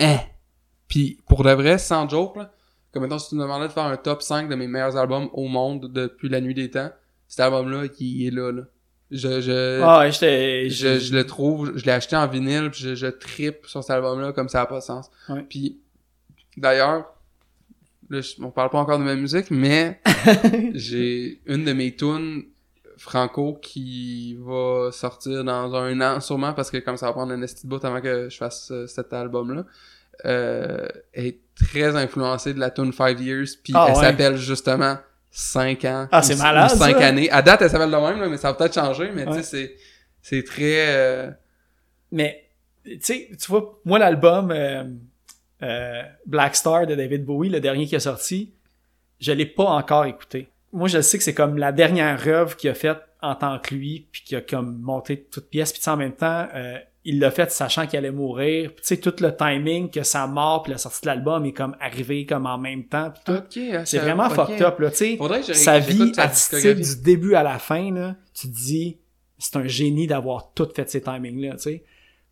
hein. 0.00 0.18
Puis 0.86 1.18
pour 1.26 1.42
de 1.42 1.50
vrai, 1.52 1.78
sans 1.78 2.06
joke 2.06 2.36
là, 2.36 2.52
comme 2.92 3.02
mettons 3.04 3.18
si 3.18 3.30
tu 3.30 3.34
me 3.36 3.40
demandais 3.42 3.66
de 3.68 3.72
faire 3.72 3.84
un 3.84 3.96
top 3.96 4.20
5 4.22 4.48
de 4.50 4.54
mes 4.54 4.66
meilleurs 4.68 4.96
albums 4.98 5.30
au 5.32 5.48
monde 5.48 5.90
depuis 5.90 6.28
la 6.28 6.42
nuit 6.42 6.54
des 6.54 6.70
temps, 6.70 6.90
cet 7.28 7.40
album-là 7.40 7.88
qui 7.88 8.26
est 8.26 8.30
là, 8.30 8.52
là. 8.52 8.62
Je, 9.10 9.40
je, 9.40 9.80
Ah 9.82 10.08
je, 10.10 10.98
je 10.98 11.14
le 11.14 11.24
trouve, 11.24 11.76
je 11.76 11.84
l'ai 11.84 11.92
acheté 11.92 12.16
en 12.16 12.26
vinyle, 12.26 12.70
puis 12.70 12.80
je, 12.80 12.94
je 12.94 13.06
trippe 13.06 13.66
sur 13.66 13.82
cet 13.82 13.90
album-là 13.90 14.32
comme 14.32 14.48
ça 14.48 14.62
a 14.62 14.66
pas 14.66 14.78
de 14.78 14.84
sens. 14.84 15.10
Ouais. 15.28 15.44
Puis 15.48 15.78
d'ailleurs, 16.56 17.04
là, 18.10 18.20
on 18.40 18.50
parle 18.50 18.70
pas 18.70 18.78
encore 18.78 18.98
de 18.98 19.04
ma 19.04 19.14
musique, 19.14 19.50
mais 19.50 20.00
j'ai 20.74 21.40
une 21.46 21.64
de 21.64 21.72
mes 21.72 21.94
tunes 21.94 22.44
franco 22.96 23.58
qui 23.60 24.36
va 24.40 24.90
sortir 24.92 25.44
dans 25.44 25.74
un 25.74 26.00
an 26.00 26.20
sûrement 26.20 26.52
parce 26.54 26.70
que 26.70 26.78
comme 26.78 26.96
ça 26.96 27.06
va 27.06 27.12
prendre 27.12 27.32
un 27.32 27.42
esti 27.42 27.66
de 27.66 27.68
bout 27.70 27.84
avant 27.84 28.00
que 28.00 28.28
je 28.30 28.36
fasse 28.36 28.70
euh, 28.70 28.86
cet 28.86 29.12
album-là. 29.12 29.64
Euh, 30.24 30.86
est 31.12 31.40
très 31.56 31.96
influencée 31.96 32.54
de 32.54 32.60
la 32.60 32.70
tune 32.70 32.92
Five 32.92 33.20
Years, 33.20 33.48
puis 33.62 33.72
Ah 33.76 33.86
elle 33.88 33.96
ouais. 33.96 34.00
s'appelle 34.00 34.36
justement 34.36 34.96
5 35.36 35.84
ans. 35.86 36.08
Ah, 36.12 36.22
c'est 36.22 36.36
malade, 36.36 36.70
ou 36.72 36.76
5 36.78 36.96
ça. 36.96 37.06
années. 37.08 37.28
À 37.30 37.42
date, 37.42 37.62
elle 37.62 37.70
s'appelle 37.70 37.90
de 37.90 37.96
même, 37.96 38.20
là, 38.20 38.28
mais 38.28 38.36
ça 38.36 38.48
va 38.52 38.54
peut-être 38.54 38.74
changer, 38.74 39.10
mais 39.12 39.26
Ouais. 39.26 39.36
tu 39.38 39.42
sais, 39.42 39.42
c'est, 39.42 39.76
c'est 40.22 40.44
très... 40.44 40.86
euh, 40.94 41.30
Mais, 42.12 42.48
tu 42.84 42.98
sais, 43.00 43.28
tu 43.30 43.50
vois, 43.50 43.80
moi, 43.84 43.98
l'album 43.98 44.52
euh, 44.52 44.84
euh, 45.62 46.02
Black 46.26 46.54
Star 46.54 46.86
de 46.86 46.94
David 46.94 47.24
Bowie, 47.24 47.48
le 47.50 47.60
dernier 47.60 47.86
qui 47.86 47.96
est 47.96 48.00
sorti, 48.00 48.54
je 49.20 49.32
l'ai 49.32 49.46
pas 49.46 49.64
encore 49.64 50.04
écouté. 50.04 50.48
Moi, 50.72 50.86
je 50.88 51.00
sais 51.00 51.18
que 51.18 51.24
c'est 51.24 51.34
comme 51.34 51.58
la 51.58 51.72
dernière 51.72 52.26
œuvre 52.28 52.56
qu'il 52.56 52.70
a 52.70 52.74
faite 52.74 52.98
en 53.20 53.34
tant 53.34 53.58
que 53.58 53.74
lui, 53.74 54.06
puis 54.12 54.22
qui 54.24 54.36
a 54.36 54.40
comme 54.40 54.78
monté 54.80 55.20
toute 55.24 55.48
pièce, 55.50 55.72
puis 55.72 55.80
tu 55.80 55.84
sais, 55.84 55.90
en 55.90 55.96
même 55.96 56.12
temps, 56.14 56.46
euh, 56.54 56.78
il 57.04 57.18
l'a 57.18 57.30
fait 57.30 57.50
sachant 57.50 57.86
qu'il 57.86 57.98
allait 57.98 58.10
mourir. 58.10 58.70
Tu 58.76 58.82
sais, 58.82 58.96
tout 58.96 59.14
le 59.20 59.36
timing 59.36 59.90
que 59.90 60.02
sa 60.02 60.26
mort 60.26 60.62
puis 60.62 60.72
la 60.72 60.78
sortie 60.78 61.02
de 61.02 61.06
l'album 61.06 61.44
est 61.44 61.52
comme 61.52 61.76
arrivé 61.80 62.24
comme 62.24 62.46
en 62.46 62.56
même 62.58 62.84
temps, 62.84 63.12
tout. 63.24 63.32
Ok, 63.32 63.58
C'est 63.84 63.98
vraiment 63.98 64.30
fucked 64.30 64.62
up, 64.62 64.78
là, 64.78 64.90
tu 64.90 64.96
sais. 64.96 65.54
Sa 65.54 65.78
vie 65.78 66.12
artistique 66.16 66.76
du 66.80 67.02
début 67.02 67.34
à 67.34 67.42
la 67.42 67.58
fin, 67.58 67.92
là, 67.92 68.16
tu 68.32 68.48
te 68.48 68.54
dis, 68.54 68.98
c'est 69.38 69.56
un 69.56 69.66
génie 69.66 70.06
d'avoir 70.06 70.52
tout 70.54 70.68
fait 70.74 70.88
ces 70.88 71.02
timings-là, 71.02 71.56
tu 71.56 71.58
sais. 71.62 71.84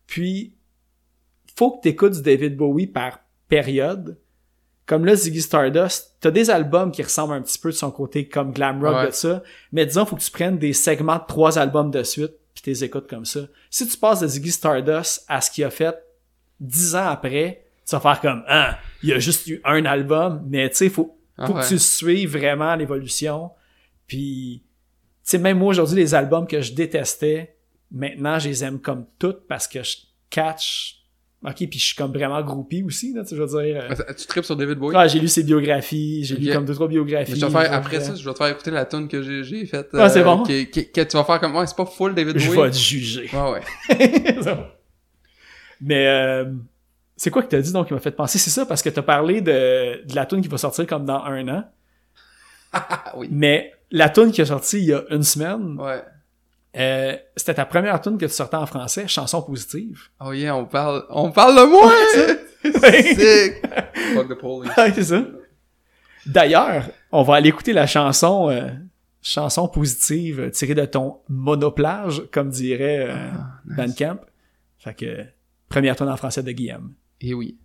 Puis, 0.07 0.53
faut 1.55 1.71
que 1.77 1.81
t'écoutes 1.83 2.13
du 2.13 2.21
David 2.23 2.57
Bowie 2.57 2.87
par 2.87 3.19
période. 3.47 4.17
Comme 4.85 5.05
là, 5.05 5.15
Ziggy 5.15 5.41
Stardust, 5.41 6.15
t'as 6.19 6.31
des 6.31 6.49
albums 6.49 6.91
qui 6.91 7.03
ressemblent 7.03 7.35
un 7.35 7.41
petit 7.41 7.57
peu 7.59 7.69
de 7.69 7.75
son 7.75 7.91
côté 7.91 8.27
comme 8.27 8.51
glam 8.51 8.83
rock 8.83 8.95
Ouais. 8.95 9.05
de 9.07 9.11
ça, 9.11 9.43
mais 9.71 9.85
disons, 9.85 10.05
faut 10.05 10.15
que 10.17 10.21
tu 10.21 10.31
prennes 10.31 10.57
des 10.57 10.73
segments 10.73 11.17
de 11.17 11.23
trois 11.27 11.57
albums 11.57 11.89
de 11.91 12.03
suite, 12.03 12.33
puis 12.53 12.61
t'es 12.61 12.85
écoutes 12.85 13.07
comme 13.09 13.25
ça. 13.25 13.41
Si 13.69 13.87
tu 13.87 13.97
passes 13.97 14.19
de 14.19 14.27
Ziggy 14.27 14.51
Stardust 14.51 15.25
à 15.27 15.41
ce 15.41 15.49
qu'il 15.51 15.63
a 15.63 15.69
fait 15.69 15.95
dix 16.59 16.95
ans 16.95 17.07
après, 17.07 17.65
tu 17.87 17.95
vas 17.95 17.99
faire 18.01 18.21
comme, 18.21 18.43
ah, 18.47 18.77
il 19.01 19.09
y 19.09 19.13
a 19.13 19.19
juste 19.19 19.47
eu 19.47 19.59
un 19.65 19.83
album, 19.85 20.45
mais 20.47 20.69
tu 20.69 20.77
sais, 20.77 20.89
faut, 20.89 21.17
Ah 21.37 21.47
faut 21.47 21.53
ouais. 21.53 21.63
que 21.63 21.67
tu 21.67 21.79
suives 21.79 22.31
vraiment 22.37 22.75
l'évolution. 22.75 23.51
Puis, 24.07 24.63
tu 24.65 24.69
sais, 25.23 25.37
même 25.37 25.57
moi 25.57 25.69
aujourd'hui, 25.69 25.97
les 25.97 26.15
albums 26.15 26.47
que 26.47 26.61
je 26.61 26.73
détestais, 26.73 27.57
maintenant, 27.91 28.39
je 28.39 28.49
les 28.49 28.63
aime 28.63 28.79
comme 28.79 29.05
toutes 29.19 29.47
parce 29.47 29.67
que 29.67 29.83
je 29.83 29.97
catch. 30.29 31.02
Ok, 31.45 31.55
puis 31.69 31.77
je 31.77 31.83
suis 31.87 31.95
comme 31.95 32.13
vraiment 32.13 32.41
groupie 32.41 32.83
aussi, 32.83 33.13
là, 33.13 33.23
tu 33.23 33.29
sais, 33.29 33.35
je 33.35 33.41
veux 33.43 33.47
dire. 33.63 33.81
euh, 33.83 33.89
Attends, 33.89 34.13
Tu 34.17 34.25
tripes 34.27 34.45
sur 34.45 34.55
David 34.55 34.77
Bowie? 34.77 34.95
ah, 34.97 35.07
j'ai 35.07 35.19
lu 35.19 35.27
ses 35.27 35.43
biographies, 35.43 36.23
j'ai 36.23 36.37
lu 36.37 36.51
comme 36.53 36.63
deux, 36.65 36.73
trois 36.73 36.87
biographies. 36.87 37.33
Mais 37.33 37.37
je 37.39 37.45
vais 37.45 37.51
te 37.51 37.57
faire, 37.57 37.73
après 37.73 37.97
euh, 37.97 37.99
ça, 37.99 38.15
je 38.15 38.23
vais 38.25 38.31
te 38.33 38.37
faire 38.37 38.47
écouter 38.47 38.71
la 38.71 38.85
tune 38.85 39.07
que 39.09 39.21
j'ai, 39.43 39.65
faite. 39.65 39.89
Ah, 39.93 40.07
c'est 40.09 40.23
bon. 40.23 40.43
Que, 40.43 40.63
que- 40.63 40.79
que 40.91 41.01
tu 41.01 41.17
vas 41.17 41.23
faire 41.25 41.39
comme, 41.41 41.55
ouais, 41.55 41.67
c'est 41.67 41.75
pas 41.75 41.85
full 41.85 42.15
David 42.15 42.37
Je 42.39 42.47
Bowie. 42.47 42.61
vais 42.61 42.71
te 42.71 42.77
juger. 42.77 43.29
Ouais, 43.33 43.51
ouais. 43.51 44.35
Mais 45.81 46.07
euh, 46.07 46.45
c'est 47.17 47.29
quoi 47.29 47.43
que 47.43 47.47
t'as 47.49 47.59
dit 47.61 47.73
donc 47.73 47.87
qui 47.87 47.93
m'a 47.93 47.99
fait 47.99 48.11
penser? 48.11 48.37
C'est 48.39 48.49
ça, 48.49 48.65
parce 48.65 48.81
que 48.81 48.89
t'as 48.89 49.01
parlé 49.01 49.41
de, 49.41 50.05
de 50.05 50.15
la 50.15 50.25
tune 50.25 50.41
qui 50.41 50.47
va 50.47 50.57
sortir 50.57 50.87
comme 50.87 51.05
dans 51.05 51.23
un 51.23 51.47
an. 51.49 51.63
Ah 52.75 53.13
oui. 53.17 53.27
Mais 53.31 53.71
la 53.91 54.09
tune 54.09 54.31
qui 54.31 54.41
est 54.41 54.45
sortie 54.45 54.79
il 54.79 54.85
y 54.85 54.93
a 54.93 55.03
une 55.11 55.21
semaine, 55.21 55.77
Ouais. 55.79 56.01
Euh, 56.75 57.15
c'était 57.35 57.53
ta 57.53 57.65
première 57.65 58.01
tune 58.01 58.17
que 58.17 58.25
tu 58.25 58.31
sortais 58.31 58.57
en 58.57 58.65
français, 58.65 59.07
chanson 59.07 59.41
positive. 59.41 59.99
Oh 60.19 60.33
yeah, 60.33 60.55
on 60.55 60.65
parle, 60.65 61.05
on 61.09 61.31
parle 61.31 61.55
de 61.55 61.69
moi! 61.69 61.91
Sick! 62.63 63.61
Fuck 64.15 64.29
the 64.29 64.39
police. 64.39 64.71
Ouais, 64.75 64.91
c'est 64.93 65.03
ça. 65.03 65.23
D'ailleurs, 66.25 66.89
on 67.11 67.23
va 67.23 67.35
aller 67.35 67.49
écouter 67.49 67.73
la 67.73 67.85
chanson 67.85 68.49
euh, 68.49 68.69
chanson 69.23 69.67
positive 69.67 70.41
euh, 70.41 70.49
tirée 70.49 70.75
de 70.75 70.85
ton 70.85 71.19
monoplage, 71.29 72.23
comme 72.31 72.49
dirait 72.49 73.07
euh, 73.09 73.15
Bandcamp. 73.65 74.19
Fait 74.77 74.93
que 74.93 75.25
première 75.69 75.95
tune 75.95 76.09
en 76.09 76.17
français 76.17 76.43
de 76.43 76.51
Guillaume. 76.51 76.93
Et 77.21 77.33
oui. 77.33 77.57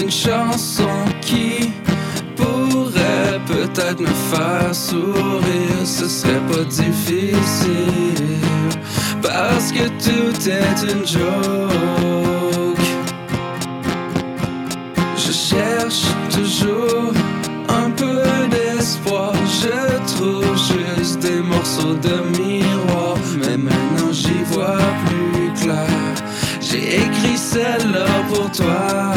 Une 0.00 0.10
chanson 0.10 0.88
qui 1.20 1.70
pourrait 2.36 3.40
peut-être 3.46 4.00
me 4.00 4.06
faire 4.06 4.74
sourire. 4.74 5.84
Ce 5.84 6.08
serait 6.08 6.42
pas 6.50 6.64
difficile 6.64 8.38
parce 9.22 9.72
que 9.72 9.88
tout 10.04 10.48
est 10.48 10.92
une 10.92 11.06
joke. 11.06 12.88
Je 15.16 15.32
cherche 15.32 16.04
toujours 16.30 17.12
un 17.68 17.90
peu 17.90 18.22
d'espoir. 18.50 19.32
Je 19.62 20.14
trouve 20.14 20.56
juste 20.56 21.20
des 21.20 21.40
morceaux 21.40 21.94
de 21.94 22.38
miroir, 22.38 23.16
mais 23.40 23.56
maintenant 23.56 24.12
j'y 24.12 24.42
vois 24.52 24.78
plus 25.06 25.52
clair. 25.62 26.14
J'ai 26.60 26.96
écrit 27.02 27.36
celle-là 27.36 28.06
pour 28.28 28.50
toi. 28.52 29.14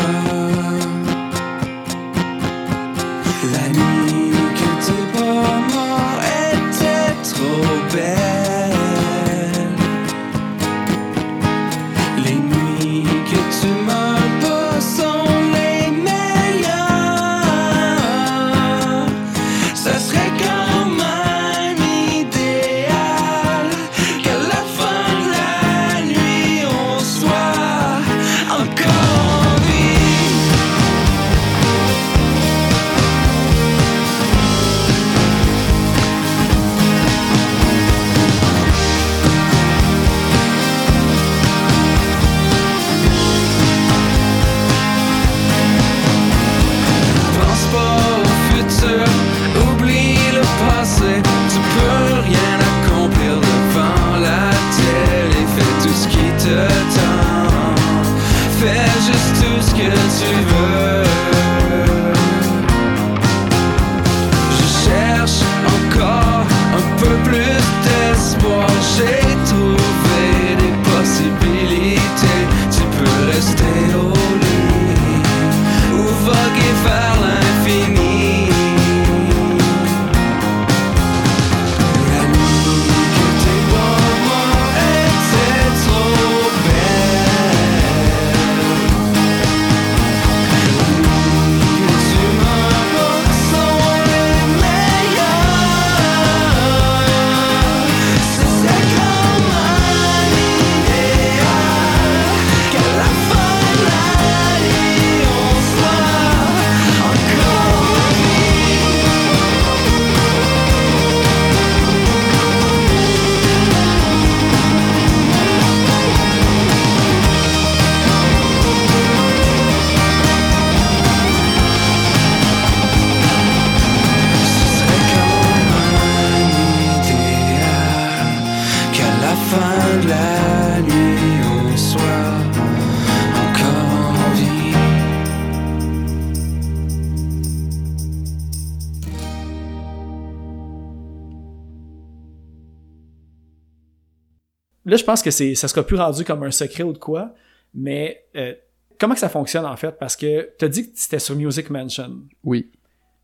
Là, 144.92 144.98
je 144.98 145.06
pense 145.06 145.22
que 145.22 145.32
c'est, 145.32 145.56
ça 145.56 145.70
sera 145.70 145.84
plus 145.84 145.96
rendu 145.96 146.26
comme 146.26 146.44
un 146.44 146.52
secret 146.52 146.84
ou 146.84 146.92
de 146.92 146.98
quoi, 146.98 147.34
mais 147.74 148.26
euh, 148.36 148.54
comment 149.00 149.14
que 149.14 149.22
ça 149.22 149.30
fonctionne 149.30 149.66
en 149.66 149.78
fait? 149.78 149.98
Parce 149.98 150.18
que 150.18 150.50
tu 150.60 150.66
as 150.66 150.68
dit 150.68 150.92
que 150.92 151.00
c'était 151.00 151.18
sur 151.18 151.34
Music 151.34 151.70
Mansion. 151.70 152.24
Oui. 152.44 152.70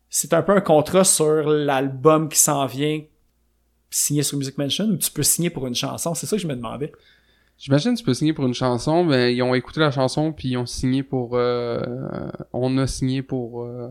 C'est 0.08 0.32
un 0.32 0.40
peu 0.40 0.52
un 0.52 0.62
contrat 0.62 1.04
sur 1.04 1.46
l'album 1.46 2.30
qui 2.30 2.38
s'en 2.38 2.64
vient 2.64 3.02
signé 3.90 4.22
sur 4.22 4.38
Music 4.38 4.56
Mansion 4.56 4.86
ou 4.86 4.96
tu 4.96 5.10
peux 5.10 5.22
signer 5.22 5.50
pour 5.50 5.66
une 5.66 5.74
chanson? 5.74 6.14
C'est 6.14 6.24
ça 6.24 6.36
que 6.36 6.42
je 6.42 6.48
me 6.48 6.56
demandais. 6.56 6.90
J'imagine 7.58 7.92
que 7.92 7.98
tu 7.98 8.04
peux 8.04 8.14
signer 8.14 8.32
pour 8.32 8.46
une 8.46 8.54
chanson, 8.54 9.04
mais 9.04 9.34
ils 9.34 9.42
ont 9.42 9.54
écouté 9.54 9.80
la 9.80 9.90
chanson 9.90 10.32
puis 10.32 10.48
ils 10.48 10.56
ont 10.56 10.64
signé 10.64 11.02
pour 11.02 11.36
euh, 11.36 11.82
on 12.54 12.78
a 12.78 12.86
signé 12.86 13.20
pour 13.20 13.64
euh, 13.64 13.90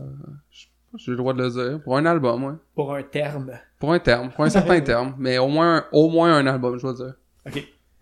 j'ai 0.96 1.12
le 1.12 1.16
droit 1.16 1.32
de 1.32 1.44
le 1.44 1.50
dire, 1.50 1.80
pour 1.84 1.96
un 1.96 2.06
album, 2.06 2.42
ouais. 2.42 2.54
Pour 2.74 2.92
un 2.92 3.04
terme. 3.04 3.52
Pour 3.78 3.92
un 3.92 4.00
terme, 4.00 4.32
pour 4.32 4.42
un 4.42 4.50
certain 4.50 4.80
terme, 4.80 5.14
mais 5.16 5.38
au 5.38 5.46
moins 5.46 5.84
au 5.92 6.08
moins 6.08 6.34
un 6.34 6.46
album, 6.48 6.76
je 6.76 6.82
dois 6.82 6.94
dire. 6.94 7.14
OK. 7.46 7.54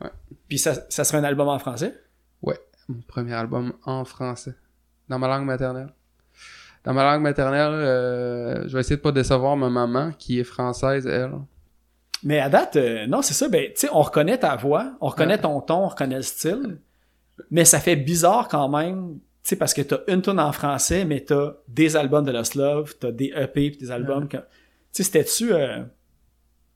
Ouais. 0.03 0.11
Puis 0.49 0.59
ça, 0.59 0.75
ça 0.89 1.05
serait 1.05 1.19
un 1.19 1.25
album 1.25 1.49
en 1.49 1.59
français? 1.59 1.95
Ouais, 2.43 2.59
mon 2.89 3.01
premier 3.03 3.33
album 3.35 3.73
en 3.85 4.05
français, 4.05 4.55
dans 5.09 5.19
ma 5.19 5.29
langue 5.29 5.45
maternelle. 5.47 5.93
Dans 6.85 6.95
ma 6.95 7.03
langue 7.05 7.23
maternelle, 7.23 7.73
euh, 7.73 8.69
je 8.69 8.73
vais 8.75 8.81
essayer 8.81 8.97
de 8.97 9.01
pas 9.01 9.11
décevoir 9.13 9.57
ma 9.57 9.69
maman 9.71 10.13
qui 10.19 10.39
est 10.39 10.45
française 10.45 11.07
elle. 11.07 11.33
Mais 12.23 12.39
à 12.39 12.49
date, 12.49 12.77
euh, 12.77 13.07
non, 13.07 13.23
c'est 13.23 13.35
ça. 13.35 13.49
Ben, 13.49 13.67
tu 13.67 13.73
sais, 13.81 13.89
on 13.93 14.03
reconnaît 14.03 14.39
ta 14.39 14.55
voix, 14.57 14.93
on 15.01 15.09
reconnaît 15.09 15.35
Ouais. 15.35 15.41
ton 15.41 15.61
ton, 15.61 15.85
on 15.85 15.89
reconnaît 15.89 16.17
le 16.17 16.23
style. 16.23 16.79
Mais 17.51 17.65
ça 17.65 17.81
fait 17.81 17.97
bizarre 17.97 18.49
quand 18.49 18.69
même, 18.69 19.15
tu 19.43 19.51
sais, 19.51 19.57
parce 19.57 19.75
que 19.75 19.83
t'as 19.83 19.99
une 20.09 20.23
tune 20.23 20.39
en 20.41 20.53
français, 20.53 21.05
mais 21.05 21.21
t'as 21.21 21.55
des 21.69 21.97
albums 21.97 22.25
de 22.25 22.31
Lost 22.33 22.55
Love, 22.55 22.95
t'as 22.99 23.11
des 23.11 23.33
EP 23.37 23.71
pis 23.73 23.79
des 23.79 23.91
albums. 23.91 24.29
Tu 24.29 24.39
sais, 24.93 25.03
c'était-tu... 25.03 25.53
euh, 25.53 25.83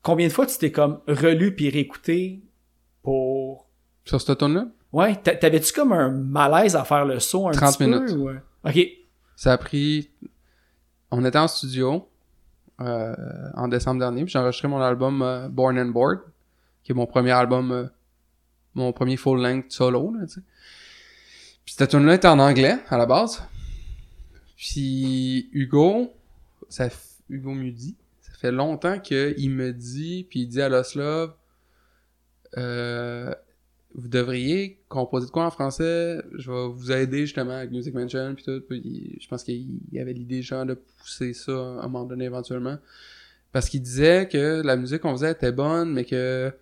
combien 0.03 0.27
de 0.27 0.33
fois 0.33 0.45
tu 0.45 0.57
t'es 0.57 0.71
comme 0.71 0.99
relu 1.07 1.55
puis 1.55 1.69
réécouté 1.69 2.41
pour... 3.03 3.67
Sur 4.05 4.19
cette 4.21 4.37
tune 4.39 4.53
là 4.55 4.65
Ouais, 4.93 5.15
t'a- 5.15 5.35
t'avais-tu 5.35 5.71
comme 5.73 5.93
un 5.93 6.09
malaise 6.09 6.75
à 6.75 6.83
faire 6.83 7.05
le 7.05 7.19
saut 7.19 7.47
un 7.47 7.51
30 7.51 7.77
petit 7.77 7.83
minutes. 7.89 8.07
peu? 8.07 8.13
ou? 8.13 8.29
OK. 8.67 8.79
Ça 9.37 9.53
a 9.53 9.57
pris. 9.57 10.09
On 11.11 11.23
était 11.23 11.37
en 11.37 11.47
studio 11.47 12.07
euh, 12.81 13.15
en 13.55 13.67
décembre 13.67 13.99
dernier, 13.99 14.23
puis 14.23 14.31
j'ai 14.33 14.39
enregistré 14.39 14.67
mon 14.67 14.81
album 14.81 15.21
euh, 15.21 15.47
Born 15.49 15.77
and 15.79 15.87
Bored, 15.89 16.19
qui 16.83 16.91
est 16.91 16.95
mon 16.95 17.05
premier 17.05 17.31
album, 17.31 17.71
euh, 17.71 17.85
mon 18.75 18.91
premier 18.91 19.15
full 19.17 19.41
length 19.41 19.71
solo, 19.71 20.13
là, 20.13 20.25
tu 20.25 20.33
sais. 20.33 20.41
Puis 21.63 21.75
cette 21.77 21.89
tune 21.91 22.05
là 22.05 22.15
était 22.15 22.27
en 22.27 22.39
anglais 22.39 22.77
à 22.89 22.97
la 22.97 23.05
base. 23.05 23.43
Puis 24.57 25.49
Hugo, 25.53 26.11
ça, 26.69 26.89
Hugo 27.29 27.51
Mudi. 27.51 27.95
Ça 28.21 28.31
fait 28.39 28.51
longtemps 28.51 28.99
qu'il 28.99 29.49
me 29.51 29.71
dit, 29.71 30.25
puis 30.29 30.41
il 30.41 30.47
dit 30.47 30.61
à 30.61 30.69
Loslov, 30.69 31.33
euh, 32.57 33.33
vous 33.93 34.07
devriez 34.07 34.79
composer 34.87 35.27
de 35.27 35.31
quoi 35.31 35.45
en 35.45 35.51
français, 35.51 36.21
je 36.37 36.49
vais 36.51 36.67
vous 36.67 36.91
aider 36.91 37.25
justement 37.25 37.53
avec 37.57 37.71
Music 37.71 37.93
Mansion 37.93 38.33
puis 38.35 38.43
tout. 38.43 38.61
Puis 38.67 39.17
je 39.19 39.27
pense 39.27 39.43
qu'il 39.43 39.67
y 39.91 39.99
avait 39.99 40.13
l'idée 40.13 40.41
genre 40.41 40.65
de 40.65 40.75
pousser 40.75 41.33
ça 41.33 41.51
à 41.51 41.55
un 41.55 41.87
moment 41.87 42.05
donné 42.05 42.25
éventuellement. 42.25 42.77
Parce 43.51 43.67
qu'il 43.67 43.81
disait 43.81 44.29
que 44.31 44.61
la 44.63 44.77
musique 44.77 45.01
qu'on 45.01 45.11
faisait 45.11 45.31
était 45.31 45.51
bonne, 45.51 45.91
mais 45.93 46.05
que 46.05 46.53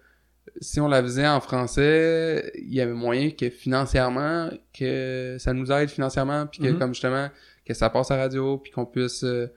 si 0.60 0.80
on 0.80 0.88
la 0.88 1.04
faisait 1.04 1.28
en 1.28 1.40
français, 1.40 2.52
il 2.56 2.74
y 2.74 2.82
avait 2.82 2.94
moyen 2.94 3.30
que 3.30 3.50
financièrement, 3.52 4.50
que 4.74 5.38
ça 5.40 5.54
nous 5.54 5.72
aide 5.72 5.90
financièrement, 5.90 6.48
puis 6.48 6.62
que 6.62 6.70
Mhm. 6.70 6.80
comme 6.80 6.94
justement, 6.96 7.30
que 7.64 7.76
ça 7.76 7.92
passe 7.92 8.10
à 8.10 8.18
la 8.18 8.24
radio, 8.24 8.58
puis 8.58 8.72
qu'on 8.72 8.88
puisse 8.88 9.24
euh, 9.24 9.48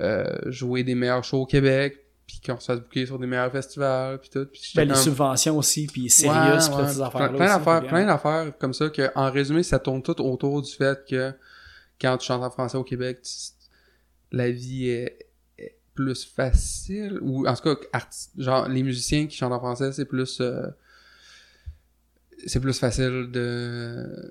euh, 0.00 0.36
jouer 0.46 0.84
des 0.84 0.94
meilleurs 0.94 1.24
shows 1.24 1.38
au 1.42 1.46
Québec, 1.46 2.04
puis 2.28 2.40
qu'on 2.46 2.60
se 2.60 2.66
fasse 2.66 2.78
booker 2.78 3.06
sur 3.06 3.18
des 3.18 3.26
meilleurs 3.26 3.50
festivals, 3.50 4.20
puis 4.20 4.28
tout. 4.30 4.46
J'étais 4.52 4.76
Ben, 4.76 4.88
les 4.88 4.94
comme- 4.94 5.02
subventions 5.02 5.56
aussi, 5.58 5.86
puis 5.88 6.02
Ouais, 6.22 6.28
ouais, 6.28 6.34
affaires-là. 6.36 7.08
plein, 7.10 7.28
plein 7.30 7.46
d'affaires, 7.58 7.80
fait 7.80 7.84
que, 7.84 7.88
plein 7.88 8.06
d'affaires 8.06 8.58
comme 8.58 8.74
ça 8.74 8.90
que, 8.90 9.10
en 9.16 9.30
résumé, 9.32 9.62
ça 9.64 9.78
tourne 9.80 10.02
tout 10.02 10.20
autour 10.20 10.62
du 10.62 10.70
fait 10.70 11.04
que 11.08 11.32
quand 12.00 12.16
tu 12.18 12.26
chantes 12.26 12.44
en 12.44 12.50
français 12.50 12.76
au 12.78 12.84
Québec, 12.84 13.22
tu- 13.22 13.66
la 14.30 14.50
vie 14.50 14.90
est, 14.90 15.26
est 15.58 15.76
plus 15.94 16.24
facile 16.26 17.18
ou 17.22 17.48
en 17.48 17.54
tout 17.56 17.74
cas, 17.74 17.76
arti- 17.98 18.28
genre 18.36 18.68
les 18.68 18.82
musiciens 18.82 19.26
qui 19.26 19.36
chantent 19.36 19.54
en 19.54 19.58
français, 19.58 19.90
c'est 19.92 20.04
plus 20.04 20.40
euh, 20.42 20.66
c'est 22.46 22.60
plus 22.60 22.78
facile 22.78 23.30
de 23.32 24.30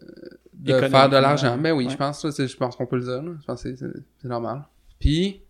de 0.54 0.74
faire 0.88 1.10
de 1.10 1.18
l'argent. 1.18 1.58
Ben 1.58 1.74
oui, 1.74 1.86
ouais. 1.86 1.92
je 1.92 1.98
pense 1.98 2.26
je 2.30 2.56
pense 2.58 2.76
qu'on 2.76 2.86
peut 2.86 2.98
le 2.98 3.04
dire. 3.04 3.22
là. 3.22 3.32
Je 3.42 3.46
pense 3.46 3.64
que 3.64 3.76
c'est 3.76 4.28
normal. 4.28 4.64
Puis 5.00 5.42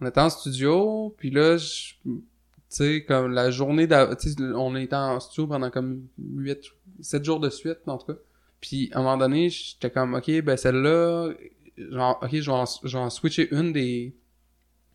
on 0.00 0.06
était 0.06 0.20
en 0.20 0.30
studio, 0.30 1.14
puis 1.18 1.30
là, 1.30 1.56
je- 1.56 1.94
tu 2.04 2.20
sais, 2.68 3.04
comme 3.06 3.32
la 3.32 3.50
journée 3.50 3.86
d'av- 3.86 4.16
tu 4.16 4.30
sais, 4.30 4.36
on 4.54 4.74
était 4.76 4.94
en 4.96 5.18
studio 5.20 5.46
pendant 5.46 5.70
comme 5.70 6.06
8, 6.18 6.58
7 7.00 7.24
jours 7.24 7.40
de 7.40 7.50
suite, 7.50 7.78
en 7.86 7.98
tout 7.98 8.06
cas. 8.12 8.18
Puis, 8.60 8.90
à 8.92 8.98
un 9.00 9.02
moment 9.02 9.16
donné, 9.16 9.48
j'étais 9.50 9.90
comme, 9.90 10.14
OK, 10.14 10.30
ben 10.42 10.56
celle-là, 10.56 11.32
genre, 11.76 12.18
OK, 12.22 12.30
je 12.32 12.50
vais, 12.50 12.98
en, 12.98 13.10
switcher 13.10 13.48
une 13.54 13.72
des 13.72 14.14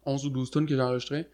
11 0.06 0.26
ou 0.26 0.30
12 0.30 0.51
tunes 0.51 0.66
que 0.68 0.76
j'ai 0.76 0.82
enregistrées, 0.82 1.28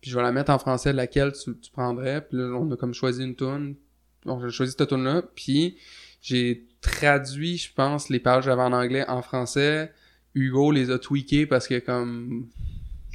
puis 0.00 0.10
je 0.10 0.16
vais 0.16 0.22
la 0.22 0.32
mettre 0.32 0.50
en 0.50 0.58
français, 0.58 0.92
laquelle 0.92 1.32
tu, 1.32 1.56
tu 1.58 1.70
prendrais, 1.70 2.26
puis 2.26 2.38
là, 2.38 2.44
on 2.54 2.70
a 2.72 2.76
comme 2.76 2.94
choisi 2.94 3.22
une 3.22 3.36
tune, 3.36 3.76
donc 4.24 4.42
j'ai 4.42 4.50
choisi 4.50 4.74
cette 4.76 4.88
tune-là, 4.88 5.22
puis 5.34 5.76
j'ai 6.22 6.66
traduit, 6.80 7.58
je 7.58 7.72
pense, 7.72 8.08
les 8.08 8.18
pages 8.20 8.44
que 8.44 8.50
j'avais 8.50 8.62
en 8.62 8.72
anglais 8.72 9.04
en 9.08 9.22
français, 9.22 9.92
Hugo 10.34 10.70
les 10.70 10.90
a 10.90 10.98
tweakées 10.98 11.46
parce 11.46 11.66
que 11.66 11.78
comme 11.78 12.48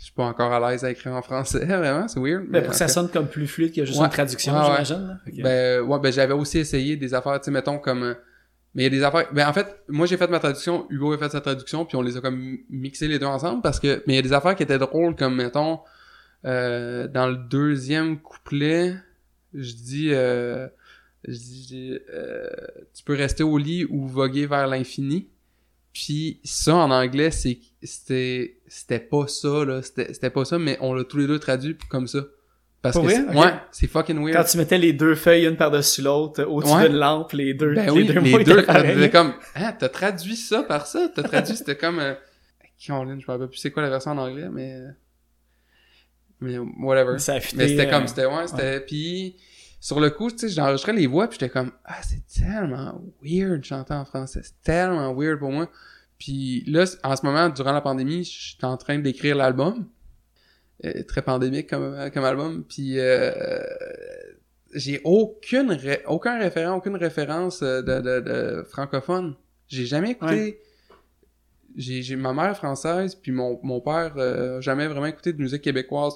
je 0.01 0.05
suis 0.05 0.13
pas 0.15 0.23
encore 0.23 0.51
à 0.51 0.71
l'aise 0.71 0.83
à 0.83 0.89
écrire 0.89 1.13
en 1.13 1.21
français, 1.21 1.63
vraiment, 1.65 2.07
c'est 2.07 2.19
weird. 2.19 2.47
Ben, 2.49 2.63
pour 2.63 2.71
que 2.71 2.75
ça 2.77 2.87
sonne 2.87 3.07
comme 3.07 3.27
plus 3.27 3.45
fluide 3.45 3.71
que 3.71 3.85
juste 3.85 3.99
Ouais. 3.99 4.05
une 4.05 4.11
traduction, 4.11 4.51
j'imagine. 4.63 5.19
ben, 5.43 5.81
ouais, 5.81 5.99
ben, 5.99 6.11
j'avais 6.11 6.33
aussi 6.33 6.57
essayé 6.57 6.97
des 6.97 7.13
affaires, 7.13 7.39
tu 7.39 7.45
sais, 7.45 7.51
mettons, 7.51 7.77
comme, 7.77 8.01
euh, 8.01 8.13
mais 8.73 8.81
il 8.81 8.85
y 8.85 8.87
a 8.87 8.89
des 8.89 9.03
affaires, 9.03 9.27
ben, 9.31 9.47
en 9.47 9.53
fait, 9.53 9.67
moi, 9.87 10.07
j'ai 10.07 10.17
fait 10.17 10.27
ma 10.27 10.39
traduction, 10.39 10.87
Hugo 10.89 11.13
a 11.13 11.19
fait 11.19 11.29
sa 11.29 11.39
traduction, 11.39 11.85
puis 11.85 11.97
on 11.97 12.01
les 12.01 12.17
a 12.17 12.21
comme 12.21 12.57
mixés 12.71 13.07
les 13.07 13.19
deux 13.19 13.27
ensemble, 13.27 13.61
parce 13.61 13.79
que, 13.79 14.01
mais 14.07 14.13
il 14.13 14.15
y 14.15 14.19
a 14.19 14.23
des 14.23 14.33
affaires 14.33 14.55
qui 14.55 14.63
étaient 14.63 14.79
drôles, 14.79 15.15
comme, 15.15 15.35
mettons, 15.35 15.81
euh, 16.45 17.07
dans 17.07 17.27
le 17.27 17.35
deuxième 17.35 18.17
couplet, 18.19 18.95
je 19.53 19.73
dis, 19.73 20.09
euh, 20.13 20.67
je 21.27 21.33
dis, 21.37 21.99
euh, 22.11 22.49
tu 22.95 23.03
peux 23.03 23.13
rester 23.15 23.43
au 23.43 23.59
lit 23.59 23.85
ou 23.85 24.07
voguer 24.07 24.47
vers 24.47 24.65
l'infini. 24.65 25.29
Puis 25.93 26.39
ça, 26.43 26.75
en 26.75 26.89
anglais, 26.91 27.31
c'est, 27.31 27.59
c'était, 27.83 28.57
c'était 28.67 28.99
pas 28.99 29.27
ça, 29.27 29.65
là, 29.65 29.81
c'était, 29.81 30.13
c'était 30.13 30.29
pas 30.29 30.45
ça, 30.45 30.57
mais 30.57 30.77
on 30.79 30.93
l'a 30.93 31.03
tous 31.03 31.17
les 31.17 31.27
deux 31.27 31.39
traduit 31.39 31.77
comme 31.89 32.07
ça. 32.07 32.19
Parce 32.81 32.95
Pour 32.95 33.05
que, 33.05 33.11
vrai? 33.11 33.35
ouais, 33.37 33.53
c'est 33.71 33.87
fucking 33.87 34.17
weird. 34.23 34.35
Quand 34.37 34.43
tu 34.43 34.57
mettais 34.57 34.77
les 34.79 34.93
deux 34.93 35.13
feuilles 35.15 35.45
une 35.45 35.55
par-dessus 35.57 36.01
l'autre, 36.01 36.43
au-dessus 36.45 36.73
Ouais. 36.73 36.89
d'une 36.89 36.97
lampe, 36.97 37.31
les 37.33 37.53
deux, 37.53 37.75
Ben 37.75 37.85
les 37.85 37.91
oui, 37.91 38.05
deux 38.07 38.13
les 38.19 38.31
mots 38.31 38.43
deux, 38.43 38.59
étaient 38.59 39.09
comme, 39.11 39.33
hein, 39.55 39.73
t'as 39.77 39.89
traduit 39.89 40.35
ça 40.35 40.63
par 40.63 40.87
ça? 40.87 41.07
T'as 41.13 41.21
traduit, 41.23 41.55
c'était 41.55 41.77
comme, 41.77 41.99
euh, 41.99 42.13
je 42.79 42.91
me 42.91 43.25
rappelle 43.27 43.49
plus 43.49 43.57
c'est 43.57 43.69
quoi 43.69 43.83
la 43.83 43.89
version 43.89 44.11
en 44.11 44.17
anglais, 44.17 44.47
mais, 44.51 44.73
euh, 44.73 44.87
mais 46.39 46.57
whatever. 46.57 47.19
Ça 47.19 47.33
a 47.35 47.39
fité, 47.39 47.57
Mais 47.57 47.67
c'était 47.67 47.85
euh, 47.87 47.89
comme, 47.91 48.07
c'était, 48.07 48.25
ouais, 48.25 48.47
c'était, 48.47 48.79
puis 48.79 49.35
sur 49.81 49.99
le 49.99 50.09
coup, 50.11 50.31
tu 50.31 50.37
sais, 50.37 50.49
j'enregistrais 50.49 50.93
les 50.93 51.07
voix, 51.07 51.27
puis 51.27 51.37
j'étais 51.37 51.51
comme, 51.51 51.73
ah, 51.83 52.01
c'est 52.01 52.25
tellement 52.27 53.01
weird 53.21 53.65
chanter 53.65 53.93
en 53.95 54.05
français, 54.05 54.39
c'est 54.43 54.61
tellement 54.63 55.13
weird 55.13 55.39
pour 55.39 55.51
moi. 55.51 55.69
Puis 56.17 56.63
là, 56.67 56.85
en 57.03 57.15
ce 57.17 57.25
moment, 57.25 57.49
durant 57.49 57.73
la 57.73 57.81
pandémie, 57.81 58.23
je 58.23 58.53
suis 58.53 58.57
en 58.61 58.77
train 58.77 58.97
d'écrire 58.99 59.35
l'album. 59.35 59.87
Euh, 60.85 61.03
très 61.03 61.21
pandémique 61.21 61.69
comme, 61.69 62.09
comme 62.11 62.23
album. 62.23 62.63
Puis 62.63 62.99
euh, 62.99 63.59
j'ai 64.73 64.99
aucune 65.03 65.71
ré- 65.71 66.01
aucun 66.07 66.39
référent, 66.39 66.77
aucune 66.77 66.95
référence 66.95 67.61
euh, 67.61 67.81
de, 67.83 67.99
de, 68.01 68.19
de 68.19 68.63
francophone. 68.63 69.35
J'ai 69.67 69.85
jamais 69.85 70.11
écouté. 70.11 70.59
J'ai, 71.75 72.01
j'ai 72.01 72.15
ma 72.15 72.33
mère 72.33 72.57
française, 72.57 73.15
puis 73.15 73.31
mon, 73.31 73.59
mon 73.63 73.79
père 73.79 74.13
euh, 74.17 74.59
jamais 74.59 74.87
vraiment 74.87 75.05
écouté 75.05 75.33
de 75.33 75.41
musique 75.41 75.61
québécoise. 75.61 76.15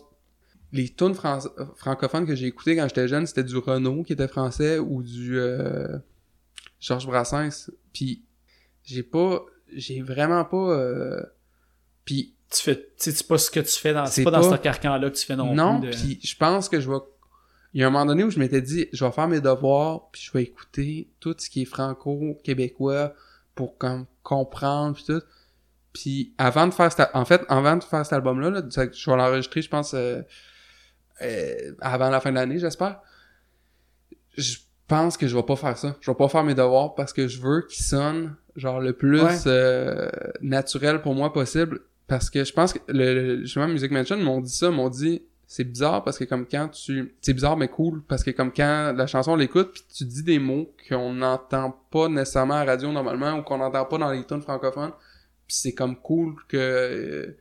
Les 0.72 0.90
tunes 0.90 1.14
fran- 1.14 1.40
francophones 1.76 2.26
que 2.26 2.36
j'ai 2.36 2.48
écoutées 2.48 2.76
quand 2.76 2.88
j'étais 2.88 3.08
jeune, 3.08 3.26
c'était 3.26 3.44
du 3.44 3.58
Renault 3.58 4.04
qui 4.04 4.14
était 4.14 4.28
français 4.28 4.80
ou 4.80 5.04
du 5.04 5.38
euh, 5.40 5.98
Georges 6.80 7.06
Brassens. 7.08 7.70
Puis 7.94 8.24
j'ai 8.84 9.04
pas, 9.04 9.44
j'ai 9.74 10.02
vraiment 10.02 10.44
pas. 10.46 10.72
euh, 10.78 11.22
puis 12.04 12.34
Tu 12.52 12.62
fais, 12.62 12.76
tu 12.78 12.84
sais, 12.98 13.12
c'est 13.12 13.28
pas 13.28 13.38
ce 13.38 13.50
que 13.50 13.60
tu 13.62 13.80
fais 13.80 13.94
dans, 13.94 14.06
c'est 14.06 14.24
pas 14.24 14.32
dans 14.32 14.44
ce 14.52 14.56
carcan-là 14.58 15.10
que 15.10 15.16
tu 15.16 15.26
fais 15.26 15.36
non, 15.36 15.54
non, 15.56 15.80
plus. 15.82 15.90
de- 15.90 15.96
puis 15.96 16.20
je 16.24 16.36
pense 16.38 16.68
que 16.70 16.80
je 16.80 16.90
vais. 16.90 16.98
Il 17.74 17.82
y 17.82 17.84
a 17.84 17.88
un 17.88 17.90
moment 17.90 18.06
donné 18.06 18.24
où 18.24 18.30
je 18.30 18.40
m'étais 18.40 18.62
dit, 18.62 18.88
je 18.94 19.04
vais 19.04 19.12
faire 19.12 19.28
mes 19.28 19.42
devoirs, 19.42 20.10
puis 20.12 20.22
je 20.22 20.32
vais 20.32 20.44
écouter 20.44 21.10
tout 21.20 21.36
ce 21.38 21.50
qui 21.50 21.64
est 21.64 21.66
franco-québécois 21.66 23.14
pour 23.54 23.78
comme 23.78 24.06
comprendre 24.24 24.96
puis 24.96 25.04
tout. 25.06 25.22
Puis 25.94 26.34
avant 26.38 26.68
de 26.68 26.74
faire 26.74 26.92
cet, 26.92 27.10
en 27.14 27.26
fait, 27.26 27.42
avant 27.50 27.78
de 27.78 27.84
faire 27.84 28.06
cet 28.06 28.14
album-là, 28.14 28.50
là, 28.50 28.62
je 28.70 29.10
vais 29.12 29.18
l'enregistrer, 29.18 29.62
je 29.62 29.70
pense, 29.70 29.94
euh, 29.94 30.22
euh, 31.22 31.72
avant 31.82 32.10
la 32.10 32.20
fin 32.20 32.30
de 32.32 32.36
l'année, 32.36 32.60
j'espère. 32.60 33.00
Je 34.38 34.58
pense 34.88 35.18
que 35.18 35.28
je 35.28 35.36
vais 35.36 35.44
pas 35.44 35.56
faire 35.56 35.78
ça. 35.78 35.96
Je 36.02 36.12
vais 36.12 36.16
pas 36.18 36.28
faire 36.30 36.44
mes 36.44 36.54
devoirs 36.56 36.94
parce 36.96 37.14
que 37.14 37.28
je 37.28 37.42
veux 37.42 37.62
qu'il 37.68 37.84
sonne 37.84 38.36
genre 38.56 38.80
le 38.80 38.94
plus 38.94 39.22
Ouais. 39.22 39.36
euh, 39.48 40.10
naturel 40.42 41.02
pour 41.02 41.16
moi 41.16 41.32
possible. 41.34 41.82
Parce 42.08 42.30
que 42.30 42.44
je 42.44 42.54
pense 42.54 42.74
que 42.74 42.80
le, 42.88 43.14
le 43.38 43.42
justement 43.42 43.68
Music 43.68 43.92
Mansion 43.92 44.18
m'ont 44.18 44.42
dit 44.42 44.52
ça, 44.54 44.70
m'ont 44.70 44.90
dit 44.90 45.24
c'est 45.48 45.64
bizarre 45.64 46.04
parce 46.04 46.18
que 46.18 46.24
comme 46.24 46.46
quand 46.48 46.70
tu 46.70 47.16
c'est 47.22 47.34
bizarre 47.34 47.56
mais 47.58 47.68
cool 47.68 48.04
parce 48.08 48.24
que 48.24 48.32
comme 48.32 48.52
quand 48.52 48.94
la 48.96 49.06
chanson 49.08 49.34
on 49.34 49.36
l'écoute 49.36 49.72
puis 49.74 49.84
tu 49.96 50.04
dis 50.06 50.24
des 50.24 50.40
mots 50.40 50.74
qu'on 50.90 51.14
n'entend 51.14 51.72
pas 51.92 52.08
nécessairement 52.10 52.56
à 52.56 52.66
la 52.66 52.72
radio 52.74 52.92
normalement 52.92 53.38
ou 53.38 53.44
qu'on 53.44 53.60
n'entend 53.60 53.86
pas 53.86 53.98
dans 54.00 54.12
les 54.12 54.24
tunes 54.26 54.42
francophones 54.42 54.92
puis 55.48 55.56
c'est 55.56 55.74
comme 55.74 55.96
cool 55.98 56.34
que 56.48 56.58
euh, 56.58 57.38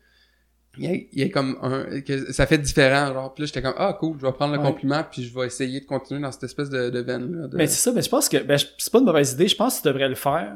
il 0.78 0.84
y, 0.84 0.88
a, 0.88 0.94
il 0.94 1.18
y 1.20 1.22
a 1.22 1.28
comme 1.28 1.56
un 1.62 2.00
que 2.00 2.32
ça 2.32 2.46
fait 2.46 2.58
différent 2.58 3.12
genre 3.12 3.32
puis 3.34 3.42
là 3.42 3.46
j'étais 3.46 3.62
comme 3.62 3.74
ah 3.76 3.96
cool 3.98 4.16
je 4.20 4.26
vais 4.26 4.32
prendre 4.32 4.54
le 4.54 4.60
Ouais. 4.60 4.66
compliment 4.70 5.04
puis 5.10 5.22
je 5.24 5.32
vais 5.38 5.46
essayer 5.46 5.80
de 5.80 5.84
continuer 5.86 6.20
dans 6.20 6.32
cette 6.32 6.44
espèce 6.44 6.70
de, 6.70 6.90
de 6.90 6.98
veine 7.00 7.34
là 7.42 7.46
de... 7.48 7.56
Ben, 7.56 7.66
c'est 7.66 7.80
ça, 7.80 7.92
mais 7.92 8.02
je 8.02 8.08
pense 8.08 8.28
que 8.28 8.38
ben, 8.38 8.58
c'est 8.78 8.92
pas 8.92 8.98
une 8.98 9.04
mauvaise 9.04 9.32
idée. 9.32 9.48
Je 9.48 9.56
pense 9.56 9.76
que 9.78 9.82
tu 9.82 9.88
devrais 9.88 10.08
le 10.08 10.14
faire 10.14 10.52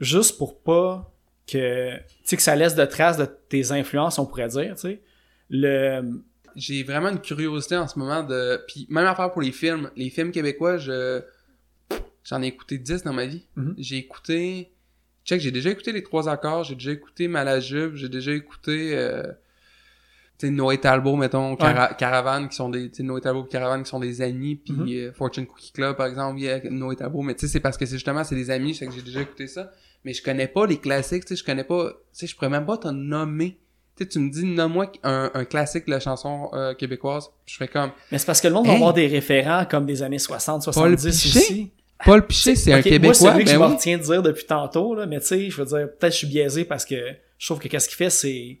juste 0.00 0.38
pour 0.38 0.60
pas 0.62 1.12
que, 1.46 1.96
tu 1.96 2.02
sais, 2.24 2.36
que 2.36 2.42
ça 2.42 2.54
laisse 2.56 2.74
de 2.74 2.84
traces 2.84 3.16
de 3.16 3.26
tes 3.48 3.72
influences, 3.72 4.18
on 4.18 4.24
pourrait 4.26 4.48
dire, 4.48 4.74
tu 4.76 4.80
sais. 4.82 5.02
Le, 5.50 6.02
j'ai 6.56 6.82
vraiment 6.84 7.08
une 7.10 7.20
curiosité 7.20 7.76
en 7.76 7.86
ce 7.88 7.98
moment 7.98 8.22
de 8.22 8.60
puis 8.68 8.86
même 8.88 9.06
affaire 9.06 9.30
pour 9.32 9.42
les 9.42 9.52
films 9.52 9.90
les 9.96 10.10
films 10.10 10.30
québécois 10.32 10.78
je 10.78 11.22
j'en 12.24 12.42
ai 12.42 12.46
écouté 12.48 12.78
10 12.78 13.02
dans 13.04 13.12
ma 13.12 13.26
vie 13.26 13.46
Mhm. 13.56 13.74
j'ai 13.78 13.96
écouté 13.98 14.70
check 15.24 15.40
j'ai 15.40 15.50
déjà 15.50 15.70
écouté 15.70 15.92
les 15.92 16.02
trois 16.02 16.28
accords 16.28 16.64
j'ai 16.64 16.74
déjà 16.74 16.92
écouté 16.92 17.28
Malajube 17.28 17.94
j'ai 17.96 18.08
déjà 18.08 18.32
écouté 18.32 18.92
euh, 18.96 19.22
sais 20.46 20.50
Noé 20.50 20.78
Talbot 20.78 21.16
mettons 21.16 21.56
Cara- 21.56 21.94
Caravane 21.94 22.48
qui 22.48 22.56
sont 22.56 22.68
des 22.68 22.88
tu 22.90 22.96
sais 22.98 23.02
Noé 23.02 23.20
Talbot 23.20 23.44
et 23.44 23.48
Caravane 23.48 23.82
qui 23.82 23.90
sont 23.90 24.00
des 24.00 24.22
amis 24.22 24.56
puis 24.56 24.72
Mhm. 24.74 24.88
euh, 24.88 25.12
Fortune 25.12 25.46
Cookie 25.46 25.72
Club 25.72 25.96
par 25.96 26.06
exemple 26.06 26.38
il 26.38 26.44
y 26.44 26.48
a 26.50 26.60
Noé 26.70 26.96
Talbot 26.96 27.22
mais 27.22 27.34
tu 27.34 27.40
sais 27.46 27.52
c'est 27.52 27.60
parce 27.60 27.76
que 27.76 27.86
c'est 27.86 27.96
justement 27.96 28.24
c'est 28.24 28.34
des 28.36 28.50
amis 28.50 28.74
c'est 28.74 28.86
que 28.86 28.92
j'ai 28.92 29.02
déjà 29.02 29.20
écouté 29.22 29.46
ça 29.46 29.70
mais 30.04 30.12
je 30.12 30.22
connais 30.22 30.48
pas 30.48 30.66
les 30.66 30.78
classiques 30.78 31.24
tu 31.24 31.34
sais 31.34 31.40
je 31.40 31.44
connais 31.44 31.64
pas 31.64 31.90
tu 31.90 31.96
sais 32.12 32.26
je 32.26 32.34
pourrais 32.34 32.48
même 32.50 32.66
pas 32.66 32.76
te 32.78 32.88
nommer 32.88 33.58
tu 33.96 34.04
sais, 34.04 34.08
tu 34.08 34.18
me 34.20 34.30
dis, 34.30 34.46
nomme-moi 34.46 34.90
un, 35.02 35.30
un 35.34 35.44
classique 35.44 35.84
de 35.84 35.90
la 35.90 36.00
chanson 36.00 36.48
euh, 36.54 36.72
québécoise. 36.72 37.28
Je 37.44 37.56
fais 37.56 37.68
comme, 37.68 37.90
mais 38.10 38.16
c'est 38.16 38.24
parce 38.24 38.40
que 38.40 38.48
le 38.48 38.54
monde 38.54 38.66
va 38.66 38.72
avoir 38.72 38.94
des 38.94 39.06
référents 39.06 39.66
comme 39.66 39.84
des 39.84 40.02
années 40.02 40.18
60, 40.18 40.62
70 40.62 41.22
Pichet? 41.22 41.38
aussi. 41.38 41.70
Paul 42.02 42.26
Piché, 42.26 42.56
c'est 42.56 42.72
un 42.72 42.80
Québécois, 42.80 43.08
Moi, 43.20 43.32
celui 43.32 43.44
que 43.44 43.50
ben 43.50 43.54
je 43.56 43.58
me 43.60 43.66
oui. 43.66 43.72
retiens 43.74 43.98
de 43.98 44.02
dire 44.02 44.22
depuis 44.22 44.46
tantôt, 44.46 44.94
là, 44.94 45.04
mais 45.04 45.20
tu 45.20 45.26
sais, 45.26 45.50
je 45.50 45.56
veux 45.62 45.66
dire, 45.66 45.88
peut-être 45.98 46.12
je 46.14 46.18
suis 46.18 46.26
biaisé 46.28 46.64
parce 46.64 46.86
que 46.86 46.94
je 47.36 47.46
trouve 47.46 47.58
que 47.58 47.68
qu'est-ce 47.68 47.88
qu'il 47.90 47.96
fait, 47.98 48.08
c'est 48.08 48.60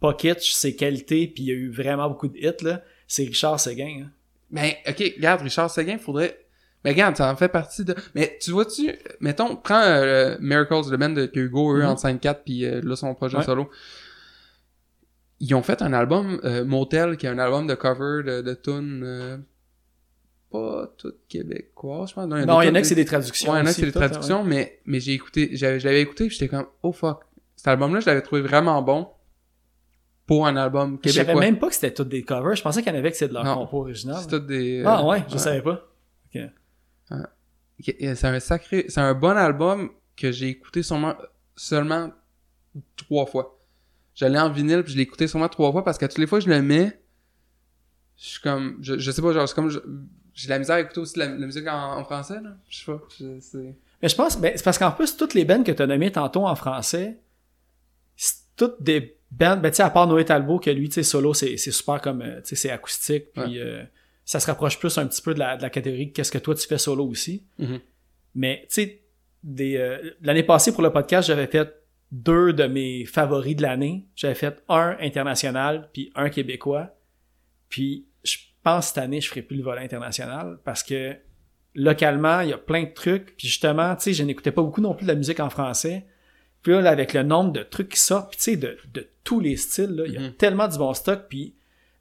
pas 0.00 0.14
kitsch, 0.14 0.52
c'est 0.52 0.74
qualité, 0.74 1.26
puis 1.28 1.44
il 1.44 1.46
y 1.48 1.50
a 1.50 1.54
eu 1.54 1.70
vraiment 1.70 2.08
beaucoup 2.08 2.28
de 2.28 2.36
hits, 2.38 2.62
là. 2.62 2.82
C'est 3.06 3.24
Richard 3.24 3.58
Seguin, 3.60 4.02
hein. 4.04 4.10
Ben, 4.50 4.72
ok, 4.88 5.12
regarde, 5.16 5.42
Richard 5.42 5.70
Seguin, 5.70 5.98
faudrait... 5.98 6.38
Ben, 6.84 6.90
regarde, 6.92 7.16
ça 7.16 7.30
en 7.30 7.36
fait 7.36 7.48
partie 7.48 7.84
de... 7.84 7.94
Mais 8.14 8.38
tu 8.40 8.50
vois-tu, 8.52 8.90
mettons, 9.20 9.56
prends 9.56 9.82
euh, 9.82 10.36
Miracles, 10.40 10.90
le 10.90 10.96
band 10.96 11.14
que 11.14 11.40
Hugo 11.40 11.74
a 11.74 11.78
eu 11.78 11.82
Mhm. 11.82 11.88
en 11.88 11.94
5-4, 11.96 12.36
puis 12.44 12.64
euh, 12.64 12.80
là, 12.82 12.94
son 12.96 13.14
projet 13.14 13.36
Ouais. 13.38 13.44
solo. 13.44 13.68
ils 15.40 15.54
ont 15.54 15.62
fait 15.62 15.82
un 15.82 15.92
album, 15.92 16.40
euh, 16.44 16.64
Motel, 16.64 17.16
qui 17.16 17.26
est 17.26 17.28
un 17.28 17.38
album 17.38 17.66
de 17.66 17.74
cover 17.74 18.22
de, 18.24 18.40
de 18.42 18.54
tunes, 18.54 19.02
euh, 19.04 19.36
pas 20.50 20.92
toutes 20.98 21.20
québécois, 21.28 22.06
je 22.08 22.14
pense. 22.14 22.26
Non, 22.26 22.60
il 22.62 22.66
y 22.66 22.70
en 22.70 22.74
a 22.74 22.80
que 22.80 22.86
c'est 22.86 22.94
des 22.94 23.04
traductions. 23.04 23.52
Ouais, 23.52 23.58
il 23.58 23.60
y 23.60 23.62
en 23.62 23.66
a 23.66 23.68
qui 23.74 23.80
c'est 23.80 23.86
des 23.86 23.92
tout, 23.92 23.98
traductions, 23.98 24.42
mais, 24.44 24.80
mais 24.86 24.98
j'ai 25.00 25.12
écouté, 25.12 25.50
j'avais, 25.52 25.78
je 25.78 25.86
l'avais 25.86 26.00
écouté, 26.00 26.28
j'étais 26.30 26.48
comme, 26.48 26.66
oh 26.82 26.90
fuck. 26.92 27.20
Cet 27.54 27.68
album-là, 27.68 28.00
je 28.00 28.06
l'avais 28.06 28.22
trouvé 28.22 28.40
vraiment 28.40 28.80
bon 28.82 29.08
pour 30.28 30.46
un 30.46 30.54
album 30.56 30.98
Je 31.02 31.08
savais 31.08 31.24
québécois. 31.24 31.40
même 31.40 31.58
pas 31.58 31.68
que 31.68 31.74
c'était 31.74 31.92
toutes 31.94 32.10
des 32.10 32.22
covers. 32.22 32.54
Je 32.54 32.62
pensais 32.62 32.82
qu'il 32.82 32.92
y 32.92 32.94
en 32.94 32.98
avait 32.98 33.10
que 33.10 33.16
c'est 33.16 33.26
de 33.28 33.34
leur 33.34 33.42
Non. 33.44 33.54
compo 33.56 33.80
original. 33.80 34.18
C'est 34.20 34.28
tout 34.28 34.38
des... 34.38 34.82
Ah 34.86 35.00
euh, 35.00 35.04
ouais, 35.08 35.24
je 35.28 35.38
savais 35.38 35.62
pas. 35.62 35.82
Ok, 37.80 37.94
C'est 37.98 38.24
un 38.24 38.40
sacré, 38.40 38.84
c'est 38.88 39.00
un 39.00 39.14
bon 39.14 39.36
album 39.36 39.90
que 40.16 40.30
j'ai 40.32 40.48
écouté 40.48 40.82
sûrement, 40.82 41.14
seulement 41.56 42.10
trois 42.96 43.24
fois. 43.26 43.58
J'allais 44.14 44.38
en 44.40 44.50
vinyle 44.50 44.82
puis 44.82 44.92
je 44.92 44.96
l'ai 44.96 45.04
écouté 45.04 45.28
sûrement 45.28 45.48
trois 45.48 45.70
fois 45.72 45.84
parce 45.84 45.96
que 45.96 46.06
toutes 46.06 46.18
les 46.18 46.26
fois 46.26 46.40
que 46.40 46.44
je 46.44 46.50
le 46.50 46.60
mets, 46.60 47.00
je 48.16 48.26
suis 48.26 48.40
comme, 48.40 48.78
je, 48.82 48.98
je 48.98 49.10
sais 49.12 49.22
pas, 49.22 49.32
genre, 49.32 49.48
c'est 49.48 49.54
comme, 49.54 49.70
j'ai 50.34 50.48
la 50.48 50.58
misère 50.58 50.76
à 50.76 50.80
écouter 50.80 51.00
aussi 51.00 51.18
la, 51.18 51.26
la 51.26 51.46
musique 51.46 51.68
en, 51.68 51.98
en 51.98 52.04
français, 52.04 52.40
là. 52.42 52.50
Je 52.68 52.78
sais 52.78 52.84
pas, 52.92 53.00
je-. 53.18 53.58
Mais 54.02 54.08
je 54.08 54.16
pense, 54.16 54.40
ben, 54.40 54.52
c'est 54.56 54.64
parce 54.64 54.76
qu'en 54.78 54.90
plus, 54.90 55.16
toutes 55.16 55.34
les 55.34 55.44
bands 55.44 55.62
que 55.62 55.70
tu 55.72 55.80
as 55.82 55.86
nommées 55.86 56.10
tantôt 56.12 56.46
en 56.46 56.54
français, 56.56 57.20
c'est 58.16 58.38
toutes 58.56 58.82
des 58.82 59.17
bands, 59.30 59.56
ben, 59.56 59.70
tu 59.70 59.76
sais, 59.76 59.82
à 59.82 59.90
part 59.90 60.06
Noé 60.06 60.24
Talbot, 60.24 60.58
que 60.58 60.70
lui, 60.70 60.88
tu 60.88 60.94
sais, 60.94 61.02
solo, 61.02 61.34
c'est 61.34 61.56
c'est 61.56 61.70
super 61.70 62.00
comme, 62.00 62.22
euh, 62.22 62.40
tu 62.40 62.50
sais, 62.50 62.56
c'est 62.56 62.70
acoustique, 62.70 63.32
puis 63.32 63.60
euh, 63.60 63.82
ça 64.24 64.40
se 64.40 64.46
rapproche 64.46 64.78
plus 64.78 64.96
un 64.98 65.06
petit 65.06 65.22
peu 65.22 65.34
de 65.34 65.38
la, 65.38 65.56
de 65.56 65.62
la 65.62 65.70
catégorie 65.70 66.12
qu'est-ce 66.12 66.32
que 66.32 66.38
toi 66.38 66.54
tu 66.54 66.66
fais 66.66 66.78
solo 66.78 67.06
aussi. 67.06 67.46
Mhm. 67.58 67.80
Mais, 68.34 68.60
tu 68.68 68.74
sais, 68.74 69.02
des, 69.42 69.76
euh, 69.76 70.10
l'année 70.20 70.42
passée 70.42 70.72
pour 70.72 70.82
le 70.82 70.92
podcast, 70.92 71.28
j'avais 71.28 71.46
fait 71.46 71.74
deux 72.10 72.52
de 72.52 72.64
mes 72.64 73.04
favoris 73.04 73.56
de 73.56 73.62
l'année. 73.62 74.06
J'avais 74.14 74.34
fait 74.34 74.62
un 74.68 74.96
international, 75.00 75.90
puis 75.92 76.10
un 76.14 76.30
québécois. 76.30 76.94
Puis, 77.68 78.06
je 78.24 78.38
pense 78.62 78.88
cette 78.88 78.98
année, 78.98 79.20
je 79.20 79.28
ferai 79.28 79.42
plus 79.42 79.56
le 79.56 79.62
volet 79.62 79.82
international 79.82 80.58
parce 80.64 80.82
que 80.82 81.16
localement, 81.74 82.40
il 82.40 82.50
y 82.50 82.52
a 82.52 82.58
plein 82.58 82.84
de 82.84 82.92
trucs. 82.92 83.36
Puis 83.36 83.48
justement, 83.48 83.94
tu 83.96 84.04
sais, 84.04 84.12
je 84.12 84.22
n'écoutais 84.22 84.52
pas 84.52 84.62
beaucoup 84.62 84.80
non 84.80 84.94
plus 84.94 85.04
de 85.04 85.10
la 85.10 85.16
musique 85.16 85.40
en 85.40 85.50
français. 85.50 86.06
Puis 86.62 86.72
là, 86.72 86.90
avec 86.90 87.12
le 87.14 87.22
nombre 87.22 87.52
de 87.52 87.62
trucs 87.62 87.90
qui 87.90 88.00
sortent, 88.00 88.30
puis 88.30 88.36
tu 88.38 88.42
sais, 88.44 88.56
de, 88.56 88.76
de 88.92 89.06
tous 89.24 89.40
les 89.40 89.56
styles, 89.56 89.90
là, 89.94 90.04
il 90.06 90.12
y 90.12 90.16
a 90.16 90.20
Mhm. 90.20 90.32
tellement 90.34 90.68
du 90.68 90.76
bon 90.78 90.92
stock. 90.94 91.22
Puis 91.28 91.54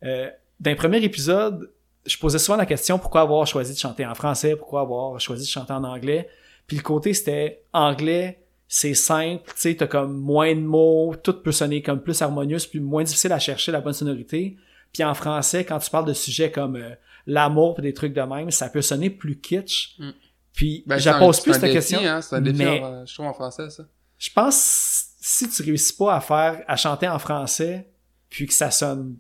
euh, 0.03 0.29
d'un 0.59 0.75
premier 0.75 0.97
épisode, 1.03 1.71
je 2.05 2.17
posais 2.17 2.39
souvent 2.39 2.57
la 2.57 2.65
question 2.65 2.97
pourquoi 2.99 3.21
avoir 3.21 3.45
choisi 3.47 3.73
de 3.73 3.77
chanter 3.79 4.05
en 4.05 4.15
français, 4.15 4.55
pourquoi 4.55 4.81
avoir 4.81 5.19
choisi 5.19 5.43
de 5.45 5.49
chanter 5.49 5.73
en 5.73 5.83
anglais? 5.83 6.27
Puis 6.67 6.77
le 6.77 6.83
côté, 6.83 7.13
c'était 7.13 7.63
anglais, 7.73 8.39
c'est 8.67 8.93
simple, 8.93 9.43
tu 9.47 9.53
sais, 9.61 9.75
t'as 9.75 9.87
comme 9.87 10.17
moins 10.17 10.53
de 10.53 10.59
mots, 10.59 11.15
tout 11.21 11.33
peut 11.41 11.51
sonner 11.51 11.81
comme 11.81 12.01
plus 12.01 12.21
harmonieux, 12.21 12.57
plus 12.69 12.79
moins 12.81 13.03
difficile 13.03 13.31
à 13.31 13.39
chercher 13.39 13.71
la 13.71 13.79
bonne 13.81 13.93
sonorité. 13.93 14.57
Puis 14.93 15.03
en 15.03 15.13
français, 15.13 15.63
quand 15.65 15.79
tu 15.79 15.89
parles 15.89 16.05
de 16.07 16.13
sujets 16.13 16.51
comme 16.51 16.75
euh, 16.75 16.89
l'amour 17.25 17.79
des 17.81 17.93
trucs 17.93 18.13
de 18.13 18.21
même, 18.21 18.51
ça 18.51 18.69
peut 18.69 18.81
sonner 18.81 19.09
plus 19.09 19.37
kitsch. 19.39 19.95
Mm. 19.99 20.09
Puis 20.53 20.83
Ben, 20.87 20.97
je 20.97 21.09
pose 21.19 21.39
plus 21.41 21.53
cette 21.53 21.61
défi, 21.61 21.73
question. 21.73 21.99
Hein, 22.03 22.21
c'est 22.21 22.35
un 22.35 22.41
défi, 22.41 22.57
mais- 22.57 22.81
en- 22.83 23.05
je 23.05 23.13
trouve, 23.13 23.27
en 23.27 23.33
français, 23.33 23.69
ça. 23.69 23.83
Je 24.17 24.29
pense 24.31 25.05
si 25.19 25.49
tu 25.49 25.63
réussis 25.63 25.95
pas 25.95 26.15
à 26.15 26.21
faire 26.21 26.63
à 26.67 26.75
chanter 26.75 27.07
en 27.07 27.19
français 27.19 27.87
puis 28.29 28.45
que 28.47 28.53
ça 28.53 28.71
sonne 28.71 29.17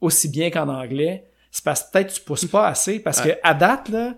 aussi 0.00 0.28
bien 0.28 0.50
qu'en 0.50 0.68
anglais, 0.68 1.28
c'est 1.50 1.64
parce 1.64 1.82
que 1.82 1.92
peut-être 1.92 2.14
tu 2.14 2.20
pousses 2.20 2.46
pas 2.46 2.66
assez 2.68 3.00
parce 3.00 3.20
que 3.20 3.30
à 3.42 3.54
date 3.54 3.88
là 3.88 4.14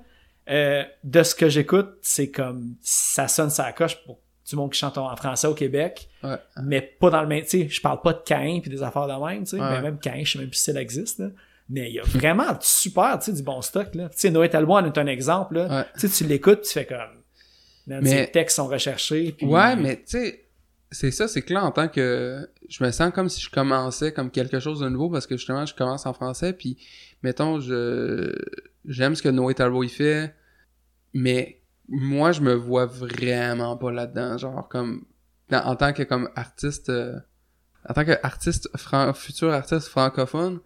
euh, 0.49 0.85
de 1.05 1.23
ce 1.23 1.35
que 1.35 1.49
j'écoute, 1.49 1.91
c'est 2.03 2.31
comme 2.31 2.75
ça 2.83 3.29
sonne 3.29 3.51
ça 3.51 3.73
coche 3.73 3.97
pour 4.05 4.19
du 4.49 4.57
monde 4.57 4.73
qui 4.73 4.79
chante 4.81 4.99
en 4.99 5.15
français 5.15 5.47
au 5.47 5.55
Québec, 5.55 6.09
Ouais. 6.25 6.37
mais 6.65 6.81
pas 6.81 7.09
dans 7.11 7.23
le 7.23 7.29
même, 7.29 7.43
tu 7.45 7.51
sais, 7.51 7.69
je 7.69 7.81
parle 7.81 8.01
pas 8.03 8.13
de 8.13 8.19
Cain 8.25 8.59
puis 8.61 8.69
des 8.71 8.83
affaires 8.83 9.07
de 9.07 9.13
même, 9.25 9.45
tu 9.45 9.51
sais, 9.51 9.61
Ouais. 9.61 9.71
mais 9.71 9.81
même 9.83 9.99
Cain, 10.01 10.23
je 10.25 10.33
sais 10.33 10.39
même 10.41 10.49
plus 10.49 10.57
si 10.59 10.73
ça 10.73 10.81
existe 10.81 11.21
là. 11.21 11.29
Mais 11.69 11.89
il 11.89 11.95
y 11.95 12.01
a 12.01 12.03
vraiment 12.03 12.51
du 12.53 12.59
super, 12.67 13.17
tu 13.21 13.27
sais, 13.27 13.33
du 13.33 13.43
bon 13.45 13.63
stock 13.63 13.95
là. 13.95 14.09
Tu 14.09 14.19
sais, 14.19 14.31
Noé 14.31 14.51
Talbot 14.51 14.75
en 14.75 14.85
est 14.87 14.99
un 14.99 15.07
exemple 15.07 15.55
là. 15.55 15.69
Ouais. 15.79 15.85
Tu 15.95 16.09
sais, 16.09 16.25
tu 16.25 16.29
l'écoutes, 16.29 16.63
tu 16.63 16.73
fais 16.73 16.85
comme 16.85 17.20
Mais- 18.01 18.25
ces 18.27 18.31
textes 18.31 18.57
sont 18.57 18.69
recherchés 18.69 19.33
puis 19.33 19.47
Ouais, 19.47 19.75
mais 19.77 19.97
tu 19.97 20.03
sais, 20.07 20.45
c'est 20.93 21.11
ça, 21.11 21.27
c'est 21.29 21.43
que 21.43 21.53
là, 21.55 21.65
en 21.65 21.71
tant 21.71 21.89
que... 21.89 22.49
Je 22.69 22.85
me 22.85 22.91
sens 22.91 23.13
comme 23.13 23.29
si 23.29 23.41
je 23.41 23.51
commençais 23.51 24.13
comme 24.13 24.31
quelque 24.31 24.61
chose 24.61 24.81
de 24.81 24.89
nouveau 24.89 25.09
parce 25.11 25.27
que 25.27 25.37
justement, 25.37 25.65
je 25.67 25.75
commence 25.75 26.07
en 26.07 26.13
français, 26.13 26.53
puis 26.53 26.77
mettons, 27.23 27.61
je 27.61 28.33
j'aime 28.87 29.15
ce 29.15 29.23
que 29.23 29.29
Noé 29.29 29.55
Talbot 29.55 29.83
il 29.85 29.89
fait, 29.89 30.35
mais 31.15 31.61
moi, 31.89 32.33
je 32.33 32.41
me 32.41 32.55
vois 32.55 32.87
vraiment 32.87 33.77
pas 33.77 33.91
là-dedans, 33.91 34.39
genre 34.39 34.69
comme... 34.69 35.05
dans- 35.49 35.65
en 35.65 35.77
tant 35.77 35.93
que 35.93 36.03
comme 36.03 36.29
artiste... 36.37 36.89
euh, 36.91 37.19
en 37.89 37.95
tant 37.95 38.05
qu'artiste, 38.05 38.69
fran- 38.77 39.13
futur 39.15 39.51
artiste 39.53 39.89
francophone, 39.89 40.61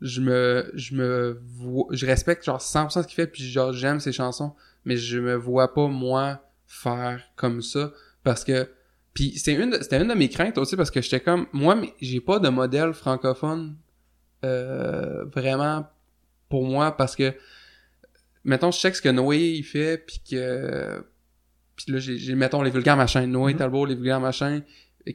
je 0.00 0.20
me, 0.20 0.70
je 0.74 0.94
me 0.94 1.40
vois, 1.56 1.86
je 1.90 2.06
respecte 2.06 2.44
genre 2.44 2.60
100% 2.60 3.02
ce 3.02 3.06
qu'il 3.06 3.16
fait, 3.16 3.26
puis 3.26 3.42
genre 3.42 3.72
j'aime 3.72 3.98
ses 4.00 4.12
chansons, 4.12 4.54
mais 4.84 4.96
je 4.96 5.18
me 5.18 5.34
vois 5.34 5.74
pas 5.74 5.88
moi 5.88 6.42
faire 6.72 7.20
comme 7.34 7.62
ça 7.62 7.92
parce 8.22 8.44
que 8.44 8.70
puis 9.12 9.36
c'est 9.36 9.54
une 9.54 9.72
c'était 9.82 10.00
une 10.00 10.06
de 10.08 10.14
mes 10.14 10.28
craintes 10.28 10.56
aussi 10.56 10.76
parce 10.76 10.90
que 10.92 11.02
j'étais 11.02 11.18
comme 11.20 11.46
moi 11.52 11.76
j'ai 12.00 12.20
pas 12.20 12.38
de 12.38 12.48
modèle 12.48 12.92
francophone 12.94 13.76
euh, 14.44 15.24
vraiment 15.34 15.90
pour 16.48 16.64
moi 16.64 16.96
parce 16.96 17.16
que 17.16 17.34
mettons 18.44 18.70
je 18.70 18.78
sais 18.78 18.92
ce 18.92 19.02
que 19.02 19.08
Noé 19.08 19.38
il 19.56 19.64
fait 19.64 19.98
puis 19.98 20.20
que 20.30 21.04
puis 21.74 21.92
là 21.92 21.98
j'ai 21.98 22.34
mettons 22.36 22.62
les 22.62 22.70
vulgaires 22.70 22.96
machins 22.96 23.26
Noé 23.26 23.52
Mhm. 23.54 23.58
Talbot 23.58 23.84
les 23.84 23.96
vulgaires 23.96 24.20
machins 24.20 24.62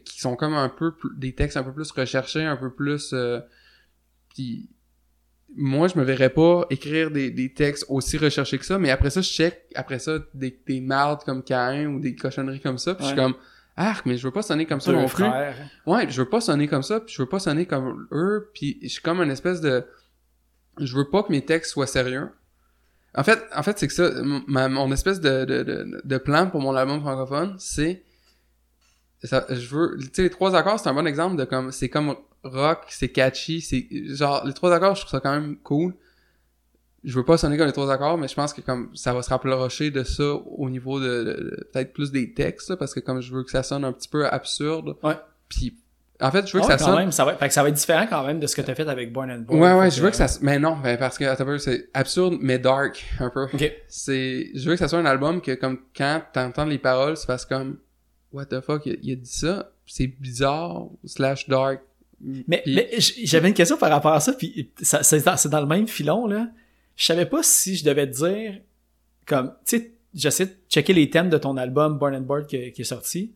qui 0.04 0.20
sont 0.20 0.36
comme 0.36 0.56
un 0.56 0.68
peu 0.70 0.94
plus- 0.94 1.16
des 1.16 1.34
textes 1.34 1.56
un 1.56 1.64
peu 1.64 1.74
plus 1.74 1.90
recherchés 1.92 2.44
un 2.44 2.58
peu 2.58 2.74
plus 2.74 3.12
euh, 3.14 3.40
puis 4.34 4.70
moi 5.56 5.88
je 5.88 5.98
me 5.98 6.04
verrais 6.04 6.30
pas 6.30 6.66
écrire 6.70 7.12
des, 7.12 7.32
des 7.32 7.54
textes 7.54 7.86
aussi 7.90 8.18
recherchés 8.18 8.58
que 8.58 8.66
ça 8.66 8.78
mais 8.78 8.90
après 8.92 9.10
ça 9.10 9.22
je 9.22 9.30
check 9.30 9.62
après 9.76 10.00
ça 10.00 10.20
des, 10.34 10.60
des 10.68 10.82
mardes 10.82 11.24
comme 11.24 11.44
Cain 11.44 11.86
ou 11.88 12.00
des 12.00 12.16
cochonneries 12.16 12.60
comme 12.62 12.78
ça 12.78 12.94
puis 12.96 13.04
je 13.06 13.10
suis 13.10 13.18
comme 13.18 13.36
arc 13.78 14.06
mais 14.06 14.18
je 14.18 14.26
veux 14.28 14.32
pas 14.32 14.42
sonner 14.42 14.66
comme 14.66 14.80
ça 14.82 14.92
non 14.92 15.06
plus 15.08 15.24
frères. 15.26 15.56
Ouais, 15.86 16.08
je 16.10 16.22
veux 16.22 16.30
pas 16.30 16.40
sonner 16.42 16.68
comme 16.68 16.84
ça, 16.84 17.00
puis 17.02 17.14
je 17.14 17.22
veux 17.22 17.28
pas 17.28 17.40
sonner 17.40 17.66
comme 17.66 18.08
eux, 18.12 18.50
puis 18.54 18.80
je 18.82 18.88
suis 18.88 19.02
comme 19.02 19.20
une 19.22 19.32
espèce 19.32 19.60
de... 19.62 19.84
Je 20.80 20.96
veux 20.96 21.10
pas 21.10 21.24
que 21.24 21.32
mes 21.32 21.44
textes 21.44 21.72
soient 21.72 21.88
sérieux. 21.88 22.30
En 23.16 23.24
fait, 23.24 23.42
en 23.54 23.64
fait 23.64 23.78
c'est 23.80 23.88
que 23.88 23.94
ça, 23.94 24.12
ma, 24.48 24.68
mon 24.70 24.92
espèce 24.94 25.20
de, 25.20 25.44
de, 25.46 25.64
de, 25.64 26.02
de 26.04 26.18
plan 26.18 26.50
pour 26.50 26.62
mon 26.62 26.74
album 26.76 27.02
francophone, 27.02 27.56
c'est... 27.60 28.04
ça- 29.24 29.46
je 29.50 29.76
veux... 29.76 29.98
Tu 30.00 30.10
sais, 30.14 30.24
les 30.24 30.30
trois 30.30 30.56
accords, 30.56 30.80
c'est 30.80 30.90
un 30.90 30.94
bon 30.94 31.08
exemple 31.08 31.36
de 31.36 31.44
comme... 31.46 31.72
C'est 31.72 31.90
comme 31.90 32.16
rock, 32.46 32.80
c'est 32.90 33.10
catchy, 33.10 33.60
c'est... 33.62 33.88
Genre, 34.16 34.46
les 34.46 34.54
trois 34.54 34.74
accords, 34.74 34.96
je 34.96 35.02
trouve 35.02 35.12
ça 35.12 35.20
quand 35.20 35.34
même 35.34 35.58
cool. 35.58 35.94
Je 37.04 37.14
veux 37.16 37.26
pas 37.26 37.38
sonner 37.38 37.58
comme 37.58 37.68
les 37.68 37.74
trois 37.74 37.92
accords, 37.92 38.18
mais 38.18 38.28
je 38.28 38.34
pense 38.34 38.52
que 38.54 38.62
comme 38.62 38.90
ça 38.96 39.14
va 39.14 39.22
se 39.22 39.30
rapprocher 39.30 39.92
de 39.92 40.04
ça 40.04 40.34
au 40.34 40.70
niveau 40.70 41.00
de, 41.00 41.06
de- 41.06 41.24
de- 41.34 41.70
peut-être 41.72 41.94
plus 41.94 42.12
des 42.12 42.34
textes, 42.34 42.70
là, 42.70 42.78
parce 42.78 42.94
que 42.94 43.00
comme 43.00 43.22
je 43.22 43.32
veux 43.34 43.44
que 43.44 43.52
ça 43.52 43.62
sonne 43.62 43.84
un 43.86 43.92
petit 43.92 44.08
peu 44.08 44.26
absurde. 44.28 44.96
Ouais. 45.04 45.14
Puis 45.50 45.76
en 46.20 46.32
fait, 46.32 46.48
je 46.48 46.54
veux 46.58 46.64
Ah 46.64 46.68
que 46.68 46.72
ouais, 46.72 46.78
ça 46.80 46.86
quand 46.86 46.92
sonne. 46.92 47.00
même, 47.02 47.12
ça 47.12 47.26
va, 47.26 47.36
fait 47.36 47.48
que 47.48 47.54
ça 47.54 47.62
va 47.62 47.70
être 47.70 47.76
différent 47.76 48.08
quand 48.10 48.26
même 48.26 48.40
de 48.40 48.48
ce 48.48 48.56
que 48.56 48.62
t'as 48.62 48.74
fait 48.74 48.88
avec 48.88 49.12
Born 49.14 49.30
and 49.30 49.40
Born. 49.42 49.60
Ouais, 49.62 49.74
ouais, 49.74 49.92
je 49.92 50.02
veux 50.02 50.10
que 50.10 50.16
ça. 50.16 50.26
Mais 50.42 50.58
non, 50.58 50.78
ben, 50.78 50.98
parce 50.98 51.18
que 51.20 51.26
attends 51.26 51.60
c'est 51.60 51.90
absurde 51.94 52.38
mais 52.42 52.58
dark 52.58 53.04
un 53.20 53.30
peu. 53.30 53.44
Ok. 53.54 53.72
C'est, 53.88 54.50
je 54.56 54.66
veux 54.68 54.74
que 54.76 54.80
ça 54.80 54.88
soit 54.88 54.98
un 55.00 55.06
album 55.06 55.42
que 55.42 55.52
comme 55.56 55.78
quand 55.96 56.22
t'entends 56.34 56.66
les 56.66 56.80
paroles, 56.80 57.18
c'est 57.18 57.28
parce 57.28 57.46
comme 57.46 57.78
what 58.32 58.46
the 58.48 58.62
fuck, 58.62 58.84
il 58.88 58.94
a, 58.94 58.96
il 59.04 59.12
a 59.12 59.16
dit 59.16 59.30
ça, 59.32 59.72
c'est 59.86 60.08
bizarre 60.08 60.88
slash 61.04 61.48
dark. 61.50 61.82
Mais, 62.22 62.62
Puis- 62.64 62.76
mais 62.76 62.90
j'avais 63.00 63.50
une 63.50 63.54
question 63.54 63.78
par 63.78 63.90
rapport 63.90 64.14
à 64.14 64.20
ça, 64.20 64.34
puis 64.34 64.70
ça, 64.82 65.04
c'est, 65.04 65.24
dans, 65.50 65.60
le 65.62 65.66
même 65.68 65.88
filon, 65.88 66.28
là. 66.28 66.48
Je 66.96 67.06
savais 67.06 67.26
pas 67.26 67.44
si 67.44 67.76
je 67.76 67.84
devais 67.84 68.10
te 68.10 68.16
dire, 68.16 68.62
comme, 69.26 69.54
tu 69.66 69.78
sais, 69.78 69.92
j'essaie 70.14 70.46
de 70.46 70.56
checker 70.70 70.94
les 70.94 71.10
thèmes 71.10 71.30
de 71.30 71.38
ton 71.38 71.58
album 71.58 71.98
Born 71.98 72.16
and 72.16 72.22
Board 72.22 72.48
qui, 72.48 72.72
qui 72.72 72.82
est 72.82 72.86
sorti, 72.86 73.34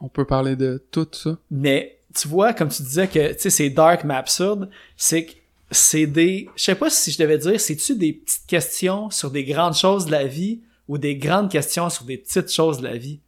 On 0.00 0.08
peut 0.08 0.24
parler 0.24 0.54
de 0.56 0.82
tout 0.90 1.08
ça. 1.12 1.36
mais 1.50 1.98
tu 2.14 2.28
vois, 2.28 2.52
comme 2.52 2.68
tu 2.68 2.82
disais 2.82 3.08
que, 3.08 3.32
tu 3.32 3.40
sais, 3.40 3.50
c'est 3.50 3.70
dark 3.70 4.04
mais 4.04 4.14
absurde, 4.14 4.68
c'est 4.96 5.24
que 5.24 5.32
c'est 5.70 6.06
des, 6.06 6.48
je 6.54 6.64
sais 6.64 6.74
pas 6.74 6.90
si 6.90 7.10
je 7.10 7.18
devais 7.18 7.38
dire, 7.38 7.58
c'est-tu 7.58 7.96
des 7.96 8.12
petites 8.12 8.46
questions 8.46 9.10
sur 9.10 9.30
des 9.30 9.44
grandes 9.44 9.74
choses 9.74 10.06
de 10.06 10.10
la 10.12 10.26
vie 10.26 10.60
ou 10.86 10.98
des 10.98 11.16
grandes 11.16 11.50
questions 11.50 11.88
sur 11.88 12.04
des 12.04 12.18
petites 12.18 12.52
choses 12.52 12.78
de 12.78 12.84
la 12.84 12.96
vie? 12.96 13.18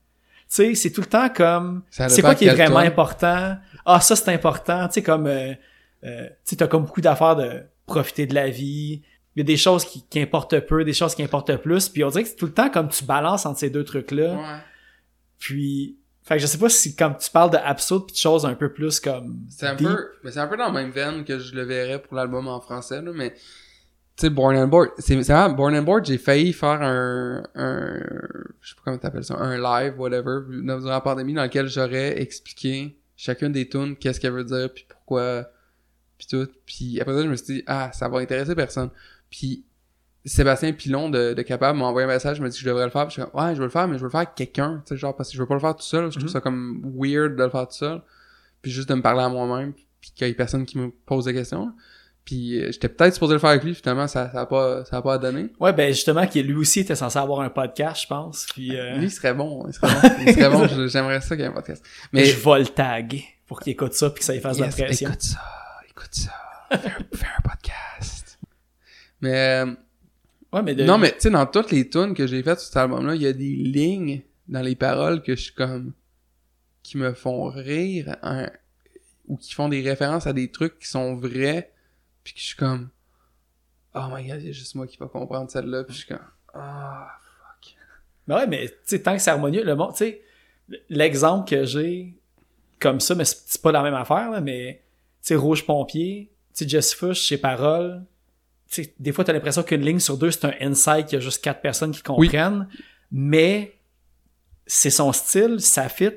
Tu 0.51 0.57
sais, 0.57 0.75
c'est 0.75 0.91
tout 0.91 1.01
le 1.01 1.07
temps 1.07 1.31
comme, 1.31 1.83
c'est 1.91 2.21
quoi 2.21 2.35
qui 2.35 2.45
est 2.45 2.55
vraiment 2.55 2.79
important? 2.79 3.57
Ah, 3.87 4.01
ça 4.01 4.17
c'est 4.17 4.31
important, 4.33 4.87
tu 4.89 4.95
sais, 4.95 5.03
comme, 5.03 5.27
euh, 5.27 5.53
euh, 6.05 6.29
tu 6.47 6.57
t'as 6.57 6.67
comme 6.67 6.85
beaucoup 6.85 7.01
d'affaires 7.01 7.37
de 7.37 7.63
profiter 7.87 8.27
de 8.27 8.35
la 8.35 8.49
vie. 8.49 9.03
Il 9.37 9.41
y 9.41 9.43
a 9.43 9.45
des 9.45 9.57
choses 9.57 9.85
qui, 9.85 10.05
qui 10.09 10.21
importent 10.21 10.59
peu, 10.61 10.85
des 10.85 10.93
choses 10.93 11.15
qui 11.15 11.23
importent 11.23 11.57
plus, 11.57 11.89
puis 11.89 12.05
on 12.05 12.09
dirait 12.09 12.23
que 12.23 12.29
c'est 12.29 12.37
tout 12.37 12.47
le 12.47 12.53
temps 12.53 12.71
comme 12.71 12.89
tu 12.89 13.05
balances 13.05 13.47
entre 13.47 13.59
ces 13.59 13.71
deux 13.71 13.85
trucs-là. 13.85 14.35
Ouais. 14.35 14.59
Puis, 15.39 15.99
fait 16.23 16.37
que 16.37 16.41
je 16.41 16.47
sais 16.47 16.57
pas 16.57 16.69
si 16.69 16.97
comme 16.97 17.17
tu 17.19 17.31
parles 17.31 17.51
de 17.51 17.57
absurde 17.59 18.07
puis 18.07 18.15
de 18.15 18.19
choses 18.19 18.47
un 18.47 18.55
peu 18.55 18.73
plus 18.73 19.01
comme 19.01 19.45
C'est 19.51 19.67
un 19.67 19.75
deep. 19.75 19.89
peu, 19.89 20.09
mais 20.23 20.31
c'est 20.31 20.41
un 20.41 20.47
peu 20.47 20.57
dans 20.57 20.67
la 20.67 20.73
même 20.73 20.91
veine 20.91 21.25
que 21.25 21.39
je 21.39 21.55
le 21.55 21.65
verrais 21.65 22.01
pour 22.01 22.15
l'album 22.15 22.49
en 22.49 22.61
français, 22.61 23.03
là, 23.03 23.11
mais, 23.13 23.33
tu 23.33 23.41
sais, 24.17 24.31
Born 24.31 24.57
and 24.57 24.69
Board, 24.69 24.91
c'est, 24.99 25.21
c'est 25.23 25.33
vrai, 25.33 25.53
Born 25.53 25.75
and 25.75 25.83
Board, 25.83 26.07
j'ai 26.07 26.17
failli 26.17 26.53
faire 26.53 26.81
un, 26.81 27.43
un, 27.57 28.01
je 28.61 28.69
sais 28.71 28.75
pas 28.77 28.83
comment 28.85 28.99
t'appelles 28.99 29.25
ça, 29.25 29.37
un 29.37 29.59
live, 29.59 29.99
whatever, 29.99 30.41
durant 30.49 30.79
la 30.89 31.01
pandémie, 31.01 31.35
dans 31.35 31.43
lequel 31.43 31.69
j'aurais 31.69 32.23
expliqué 32.23 32.97
chacune 33.17 33.53
des 33.53 33.69
tunes, 33.69 33.97
qu'est-ce 33.97 34.21
qu'elle 34.21 34.33
veut 34.33 34.45
dire, 34.45 34.73
puis 34.73 34.85
pourquoi, 34.89 35.49
puis 36.19 36.27
tout. 36.27 36.49
Puis 36.67 37.01
après 37.01 37.15
ça, 37.15 37.23
je 37.23 37.29
me 37.29 37.37
suis 37.37 37.47
dit, 37.55 37.63
ah, 37.67 37.91
ça 37.93 38.09
va 38.09 38.19
intéresser 38.19 38.55
personne. 38.55 38.91
Puis 39.31 39.65
Sébastien 40.25 40.73
Pilon 40.73 41.11
de, 41.11 41.35
de 41.35 41.43
Capable 41.43 41.79
m'a 41.79 41.85
envoyé 41.87 42.07
un 42.09 42.13
message, 42.13 42.41
m'a 42.41 42.49
dit 42.49 42.57
que 42.57 42.63
je 42.63 42.69
devrais 42.69 42.85
le 42.85 42.91
faire. 42.91 43.07
Puis 43.07 43.17
je 43.17 43.23
suis 43.23 43.31
comme, 43.31 43.41
ouais, 43.45 43.55
je 43.55 43.59
veux 43.59 43.65
le 43.67 43.71
faire, 43.71 43.87
mais 43.89 43.95
je 43.95 44.01
veux 44.01 44.07
le 44.07 44.11
faire 44.11 44.21
avec 44.21 44.35
quelqu'un. 44.35 44.83
Tu 44.87 44.95
sais, 44.95 44.97
genre, 44.97 45.15
parce 45.15 45.29
que 45.31 45.37
je 45.37 45.43
veux 45.43 45.47
pas 45.49 45.55
le 45.55 45.61
faire 45.61 45.77
tout 45.77 45.83
seul. 45.83 46.05
Je 46.07 46.19
trouve 46.19 46.25
Mhm. 46.25 46.29
ça 46.29 46.41
comme 46.41 46.81
weird 46.97 47.37
de 47.37 47.43
le 47.45 47.51
faire 47.51 47.69
tout 47.69 47.75
seul. 47.75 48.01
Puis 48.63 48.71
juste 48.73 48.89
de 48.89 48.95
me 48.95 49.03
parler 49.03 49.21
à 49.23 49.29
moi-même, 49.29 49.75
puis 50.01 50.13
qu'il 50.15 50.27
y 50.27 50.31
ait 50.31 50.35
personne 50.35 50.65
qui 50.65 50.79
me 50.79 50.91
pose 50.91 51.27
des 51.27 51.35
questions. 51.35 51.73
Puis 52.25 52.59
euh, 52.59 52.73
j'étais 52.73 52.89
peut-être 52.89 53.13
supposé 53.15 53.35
le 53.35 53.39
faire 53.39 53.51
avec 53.51 53.65
lui, 53.65 53.75
finalement, 53.75 54.07
ça, 54.09 54.31
ça 54.33 54.41
a 54.43 54.47
pas, 54.47 54.85
ça 54.87 54.97
a 54.97 55.03
pas 55.03 55.19
donné. 55.19 55.49
Ouais, 55.61 55.73
ben 55.75 55.93
justement, 55.93 56.27
qui 56.27 56.43
lui 56.43 56.55
aussi 56.55 56.81
était 56.81 56.95
censé 56.97 57.19
avoir 57.19 57.41
un 57.41 57.51
podcast, 57.51 58.03
je 58.03 58.07
pense. 58.07 58.47
Puis 58.53 58.75
euh, 58.77 58.97
Lui, 58.97 59.07
il 59.07 59.11
serait 59.11 59.35
bon. 59.35 59.67
Il 59.67 59.75
serait 59.75 59.89
bon. 59.93 60.17
Il 60.27 60.33
serait 60.35 60.51
bon. 60.51 60.89
J'aimerais 60.89 61.21
ça 61.21 61.37
qu'il 61.37 61.41
y 61.45 61.47
ait 61.47 61.51
un 61.51 61.53
podcast. 61.53 61.85
mais 62.13 62.25
je 62.25 62.37
vais 62.39 62.59
le 62.61 62.67
taguer 62.67 63.25
pour 63.47 63.61
qu'il 63.61 63.73
écoute 63.73 63.93
ça 63.93 64.09
puis 64.11 64.21
que 64.21 64.25
ça 64.25 64.33
lui 64.33 64.41
fasse 64.41 64.59
Yes, 64.59 64.75
de 64.75 64.81
la 64.81 64.87
pression. 64.87 65.09
Écoute 65.11 65.23
ça, 65.23 65.41
écoute 65.91 66.15
ça. 66.15 66.33
Fais 66.71 66.89
un, 66.89 67.17
fais 67.17 67.27
un 67.39 67.43
podcast. 67.49 68.39
Mais, 69.21 69.65
euh, 69.65 69.73
Ouais, 70.53 70.63
mais 70.63 70.75
de- 70.77 70.85
non, 70.85 70.99
mais 70.99 71.11
tu 71.11 71.17
sais, 71.21 71.31
dans 71.31 71.47
toutes 71.47 71.73
les 71.73 71.89
tunes 71.91 72.15
que 72.15 72.27
j'ai 72.29 72.43
faites 72.43 72.61
sur 72.61 72.69
cet 72.69 72.77
album-là, 72.77 73.17
il 73.17 73.23
y 73.23 73.27
a 73.27 73.33
des 73.33 73.55
lignes 73.57 74.23
dans 74.49 74.61
les 74.63 74.77
paroles 74.77 75.21
que 75.23 75.35
je 75.37 75.43
suis 75.43 75.53
comme. 75.55 75.93
qui 76.85 76.97
me 76.97 77.13
font 77.13 77.45
rire, 77.49 78.17
hein, 78.23 78.49
ou 79.27 79.37
qui 79.37 79.53
font 79.53 79.69
des 79.69 79.81
références 79.83 80.27
à 80.27 80.33
des 80.33 80.51
trucs 80.51 80.79
qui 80.79 80.87
sont 80.87 81.17
vrais, 81.17 81.73
puis 82.25 82.35
que 82.35 82.41
je 82.41 82.47
suis 82.47 82.57
comme. 82.57 82.89
Oh 83.95 84.07
my 84.11 84.27
god, 84.27 84.41
il 84.41 84.47
y 84.47 84.51
a 84.51 84.53
juste 84.53 84.75
moi 84.75 84.89
qui 84.89 84.97
va 84.97 85.07
comprendre 85.07 85.51
celle-là, 85.51 85.85
puis 85.85 85.95
je 85.95 85.99
suis 86.01 86.09
comme. 86.09 86.27
Ah. 86.53 87.19
Ben 88.27 88.37
ouais, 88.37 88.47
mais 88.47 88.69
tu 88.69 88.75
sais, 88.85 89.03
tant 89.03 89.15
que 89.15 89.21
c'est 89.21 89.31
harmonieux, 89.31 89.65
le 89.65 89.77
monde, 89.77 89.93
tu 89.93 89.99
sais, 89.99 90.23
l'exemple 90.89 91.49
que 91.49 91.65
j'ai 91.65 92.15
comme 92.79 93.01
ça, 93.01 93.15
mais 93.15 93.25
c'est 93.25 93.61
pas 93.61 93.73
la 93.73 93.83
même 93.83 93.95
affaire, 93.95 94.31
là, 94.31 94.41
mais 94.41 94.83
tu 95.23 95.29
sais, 95.29 95.35
Rouge 95.35 95.67
Pompier, 95.67 96.31
tu 96.55 96.65
sais, 96.65 96.69
Jesse 96.69 96.95
Fush, 96.95 97.29
ses 97.29 97.39
paroles, 97.39 98.05
tu 98.71 98.85
sais, 98.85 98.95
des 98.99 99.13
fois, 99.13 99.25
t'as 99.25 99.33
l'impression 99.33 99.63
qu'une 99.63 99.83
ligne 99.83 99.99
sur 99.99 100.17
deux, 100.17 100.31
c'est 100.31 100.47
un 100.47 100.55
insight 100.61 101.07
qu'il 101.07 101.19
y 101.19 101.21
a 101.21 101.25
juste 101.25 101.43
quatre 101.43 101.61
personnes 101.61 101.93
qui 101.93 102.03
comprennent, 102.03 102.69
mais 103.13 103.79
c'est 104.67 104.91
son 104.91 105.13
style, 105.13 105.61
ça 105.61 105.89
fit, 105.89 106.13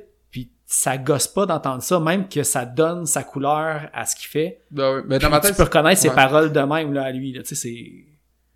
ça 0.70 0.98
gosse 0.98 1.28
pas 1.30 1.46
d'entendre 1.46 1.82
ça, 1.82 1.98
même 2.02 2.28
que 2.28 2.44
ça 2.44 2.66
donne 2.66 3.06
sa 3.06 3.24
couleur 3.24 3.90
à 3.94 4.06
ce 4.06 4.16
qu'il 4.18 4.28
fait. 4.28 4.62
Ben 4.70 4.96
ouais, 4.98 5.02
ben 5.04 5.18
dans 5.18 5.30
ma 5.30 5.40
tu 5.40 5.48
tête. 5.48 5.56
peux 5.58 5.64
reconnaître 5.64 6.02
ses 6.02 6.10
ouais. 6.10 6.16
paroles 6.16 6.52
de 6.52 6.60
même 6.60 6.92
là, 6.94 7.04
à 7.06 7.12
lui. 7.12 7.32
Là, 7.32 7.42
tu 7.42 7.50
sais, 7.50 7.56
c'est, 7.56 7.92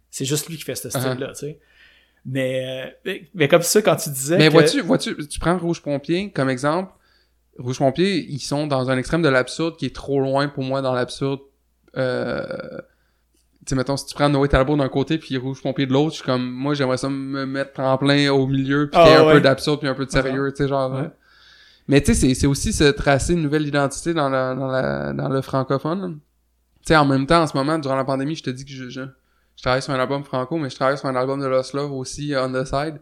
c'est 0.09 0.25
juste 0.25 0.49
lui 0.49 0.57
qui 0.57 0.63
fait 0.63 0.75
ce 0.75 0.89
Uh-huh. 0.89 0.99
style-là. 0.99 1.27
tu 1.29 1.35
sais. 1.35 1.59
Mais, 2.25 2.63
euh, 2.85 2.89
mais, 3.05 3.29
mais 3.33 3.47
comme 3.47 3.61
ça, 3.61 3.81
quand 3.81 3.95
tu 3.95 4.09
disais. 4.09 4.37
Mais 4.37 4.47
que- 4.49 4.51
vois-tu, 4.51 4.81
vois-tu, 4.81 5.15
tu 5.27 5.39
prends 5.39 5.57
Rouge 5.57 5.81
Pompier 5.81 6.31
comme 6.31 6.49
exemple. 6.49 6.91
Rouge 7.57 7.77
Pompier, 7.79 8.17
ils 8.29 8.39
sont 8.41 8.67
dans 8.67 8.89
un 8.89 8.97
extrême 8.97 9.21
de 9.21 9.29
l'absurde 9.29 9.77
qui 9.77 9.85
est 9.85 9.95
trop 9.95 10.19
loin 10.19 10.47
pour 10.49 10.63
moi 10.63 10.81
dans 10.81 10.93
l'absurde. 10.93 11.39
Euh... 11.97 12.45
Tu 13.65 13.69
sais, 13.69 13.75
mettons, 13.75 13.95
si 13.95 14.05
tu 14.07 14.15
prends 14.15 14.27
Noé 14.27 14.47
Talbot 14.49 14.75
d'un 14.75 14.89
côté 14.89 15.17
puis 15.17 15.37
Rouge 15.37 15.61
Pompier 15.61 15.85
de 15.85 15.93
l'autre, 15.93 16.11
je 16.11 16.15
suis 16.15 16.25
comme, 16.25 16.49
moi, 16.51 16.73
j'aimerais 16.73 16.97
ça 16.97 17.09
me 17.09 17.45
mettre 17.45 17.79
en 17.79 17.97
plein 17.97 18.29
au 18.31 18.47
milieu 18.47 18.89
puis 18.89 18.99
Ah, 18.99 19.03
qu'il 19.05 19.13
y 19.13 19.15
ait 19.15 19.19
un 19.19 19.25
ouais. 19.27 19.33
peu 19.35 19.41
d'absurde 19.41 19.79
puis 19.79 19.87
un 19.87 19.93
peu 19.93 20.05
de 20.05 20.11
sérieux, 20.11 20.51
tu 20.51 20.63
sais, 20.63 20.67
genre. 20.67 20.91
Ouais. 20.91 21.09
Mais 21.91 21.99
tu 21.99 22.15
sais, 22.15 22.33
c'est- 22.33 22.47
aussi 22.47 22.71
se 22.71 22.85
tracer 22.85 23.33
une 23.33 23.41
nouvelle 23.41 23.67
identité 23.67 24.13
dans, 24.13 24.29
la, 24.29 24.55
dans, 24.55 24.67
la, 24.67 25.11
dans 25.11 25.27
le 25.27 25.41
francophone. 25.41 26.21
Tu 26.79 26.87
sais, 26.87 26.95
en 26.95 27.03
même 27.03 27.27
temps, 27.27 27.41
en 27.41 27.47
ce 27.47 27.57
moment, 27.57 27.77
durant 27.79 27.97
la 27.97 28.05
pandémie, 28.05 28.33
je 28.33 28.43
te 28.43 28.49
dis 28.49 28.63
que 28.63 28.71
je, 28.71 28.87
je, 28.89 29.01
travaille 29.61 29.81
sur 29.81 29.91
un 29.91 29.99
album 29.99 30.23
franco, 30.23 30.57
mais 30.57 30.69
je 30.69 30.75
travaille 30.75 30.97
sur 30.97 31.09
un 31.09 31.17
album 31.17 31.41
de 31.41 31.47
Lost 31.47 31.73
Love 31.73 31.91
aussi, 31.91 32.33
euh, 32.33 32.47
on 32.47 32.53
the 32.53 32.65
side. 32.65 33.01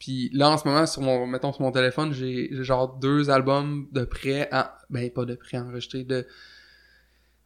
Puis 0.00 0.30
là, 0.32 0.50
en 0.50 0.58
ce 0.58 0.66
moment, 0.66 0.84
sur 0.84 1.00
mon, 1.02 1.28
mettons, 1.28 1.52
sur 1.52 1.62
mon 1.62 1.70
téléphone, 1.70 2.12
j'ai 2.12 2.50
genre 2.64 2.96
deux 2.96 3.30
albums 3.30 3.86
de 3.92 4.04
prêt 4.04 4.48
à, 4.50 4.78
ben, 4.90 5.08
pas 5.12 5.24
de 5.24 5.36
prêt 5.36 5.58
enregistré, 5.58 6.02
de, 6.02 6.26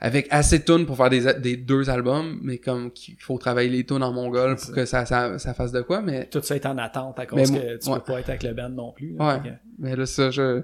avec 0.01 0.29
assez 0.31 0.61
de 0.61 0.65
tunes 0.65 0.87
pour 0.87 0.97
faire 0.97 1.11
des, 1.11 1.35
des 1.41 1.57
deux 1.57 1.91
albums, 1.91 2.39
mais 2.43 2.59
comme 2.59 2.93
qu'il 2.93 3.20
faut 3.20 3.37
travailler 3.39 3.69
les 3.69 3.85
tunes 3.85 4.03
en 4.03 4.12
mongol 4.12 4.55
pour 4.57 4.73
que 4.73 4.85
ça, 4.85 5.05
ça, 5.07 5.39
ça 5.39 5.55
fasse 5.55 5.73
de 5.73 5.81
quoi, 5.83 6.01
mais, 6.03 6.27
tout 6.29 6.41
ça 6.43 6.55
est 6.55 6.66
en 6.66 6.79
attente 6.79 7.19
à 7.19 7.27
cause 7.27 7.51
Mais 7.51 7.59
que 7.59 7.77
tu 7.83 7.91
ouais. 7.91 7.97
peux 7.99 8.12
pas 8.12 8.20
être 8.20 8.29
avec 8.29 8.43
le 8.45 8.55
band 8.55 8.69
non 8.69 8.93
plus. 8.93 9.16
là. 9.16 9.37
Ouais. 9.43 9.43
Que- 9.51 9.55
mais 9.79 9.97
là, 9.97 10.07
ça, 10.07 10.31
je, 10.31 10.62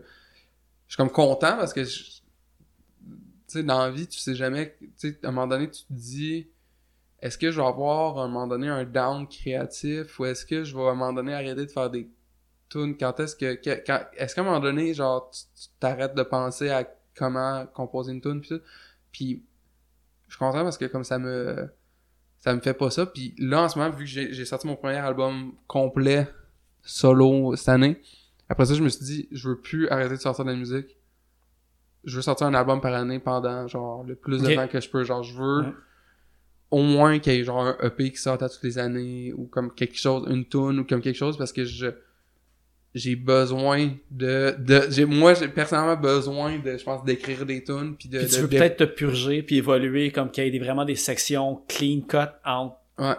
je 0.87 0.93
suis 0.93 0.97
comme 0.97 1.11
content 1.11 1.57
parce 1.57 1.73
que, 1.73 1.83
je- 1.83 2.03
tu 3.49 3.59
sais, 3.59 3.63
dans 3.65 3.81
la 3.85 3.91
vie, 3.91 4.07
tu 4.07 4.19
sais 4.21 4.35
jamais, 4.37 4.77
tu 4.81 4.91
sais, 4.97 5.19
à 5.25 5.29
un 5.29 5.33
moment 5.33 5.49
donné, 5.49 5.69
tu 5.69 5.83
te 5.85 5.93
dis, 5.93 6.49
est-ce 7.21 7.37
que 7.37 7.51
je 7.51 7.61
vais 7.61 7.67
avoir, 7.67 8.19
à 8.19 8.25
un 8.25 8.29
moment 8.29 8.47
donné, 8.47 8.69
un 8.69 8.85
down 8.85 9.27
créatif 9.27 10.19
ou 10.21 10.27
est-ce 10.27 10.47
que 10.47 10.63
je 10.63 10.77
vais, 10.77 10.83
à 10.85 10.91
un 10.91 10.95
moment 10.95 11.13
donné, 11.13 11.35
arrêter 11.35 11.67
de 11.67 11.71
faire 11.71 11.91
des 11.91 12.09
tunes? 12.69 12.97
Quand 12.97 13.19
est-ce 13.19 13.35
que, 13.35 13.55
quand, 13.85 14.01
est-ce 14.17 14.35
qu'à 14.35 14.43
un 14.43 14.45
moment 14.45 14.61
donné, 14.61 14.95
genre, 14.95 15.29
tu 15.31 15.41
tu 15.61 15.69
t'arrêtes 15.81 16.15
de 16.15 16.23
penser 16.23 16.71
à 16.71 16.85
comment 17.17 17.67
composer 17.67 18.13
une 18.13 18.21
tune 18.21 18.41
pis 18.41 18.49
tout? 18.51 18.61
Puis, 19.15 19.45
je 20.27 20.35
suis 20.35 20.39
content 20.41 20.65
parce 20.65 20.77
que 20.77 20.87
comme 20.87 21.05
ça 21.05 21.21
me, 21.21 21.71
ça 22.41 22.53
me 22.53 22.61
fait 22.61 22.75
pas 22.75 22.91
ça. 22.91 23.07
Puis 23.07 23.33
là, 23.39 23.63
en 23.63 23.69
ce 23.69 23.79
moment, 23.79 23.95
vu 23.95 24.05
que 24.05 24.11
j'ai 24.11 24.45
sorti 24.45 24.67
mon 24.67 24.75
premier 24.75 24.97
album 24.97 25.55
complet 25.69 26.29
solo 26.83 27.55
cette 27.55 27.69
année, 27.69 28.03
après 28.49 28.67
ça, 28.67 28.75
je 28.75 28.83
me 28.83 28.89
suis 28.89 29.05
dit, 29.05 29.29
je 29.31 29.49
veux 29.49 29.61
plus 29.61 29.89
arrêter 29.89 30.17
de 30.17 30.21
sortir 30.21 30.45
de 30.45 30.51
la 30.51 30.57
musique. 30.57 30.99
Je 32.03 32.17
veux 32.17 32.23
sortir 32.23 32.49
un 32.49 32.55
album 32.55 32.81
par 32.81 32.93
année 32.93 33.21
pendant, 33.21 33.69
genre, 33.69 34.03
le 34.03 34.17
plus 34.17 34.43
de 34.43 34.53
temps 34.53 34.67
que 34.67 34.81
je 34.81 34.91
peux. 34.91 35.05
Genre, 35.05 35.23
je 35.23 35.39
veux 35.39 35.75
au 36.73 36.83
moins 36.83 37.21
qu'il 37.21 37.35
y 37.35 37.37
ait, 37.37 37.45
genre, 37.45 37.63
un 37.63 37.77
EP 37.87 38.11
qui 38.11 38.19
sorte 38.19 38.43
à 38.43 38.49
toutes 38.49 38.65
les 38.65 38.79
années, 38.79 39.33
ou 39.33 39.47
comme 39.47 39.73
quelque 39.73 39.97
chose, 39.97 40.27
une 40.29 40.45
tune, 40.45 40.81
ou 40.81 40.85
comme 40.85 41.01
quelque 41.01 41.17
chose, 41.17 41.39
parce 41.39 41.53
que 41.53 41.65
je 41.65 41.87
j'ai 42.95 43.17
besoin 43.17 43.91
de, 44.11 44.55
de 44.59 44.83
j'ai 44.91 45.05
moi 45.05 45.35
j'ai 45.35 45.49
personnellement 45.49 45.97
besoin 45.97 46.59
de 46.59 46.77
je 46.79 46.85
pense 46.85 47.05
d'écrire 47.05 47.45
des 47.45 47.65
tunes 47.65 47.97
puis 47.99 48.09
de, 48.09 48.19
Puis 48.21 48.29
tu 48.29 48.37
de- 48.37 48.41
veux 48.43 48.49
de- 48.49 48.57
peut-être 48.57 48.77
te 48.77 48.85
purger 48.85 49.43
puis 49.43 49.57
évoluer 49.57 50.11
comme 50.13 50.31
qu'il 50.31 50.45
y 50.45 50.47
ait 50.47 50.51
des- 50.51 50.59
vraiment 50.61 50.85
des 50.85 50.95
sections 50.95 51.61
clean 51.69 52.03
cut 52.09 52.31
entre 52.45 52.77
ouais. 52.99 53.15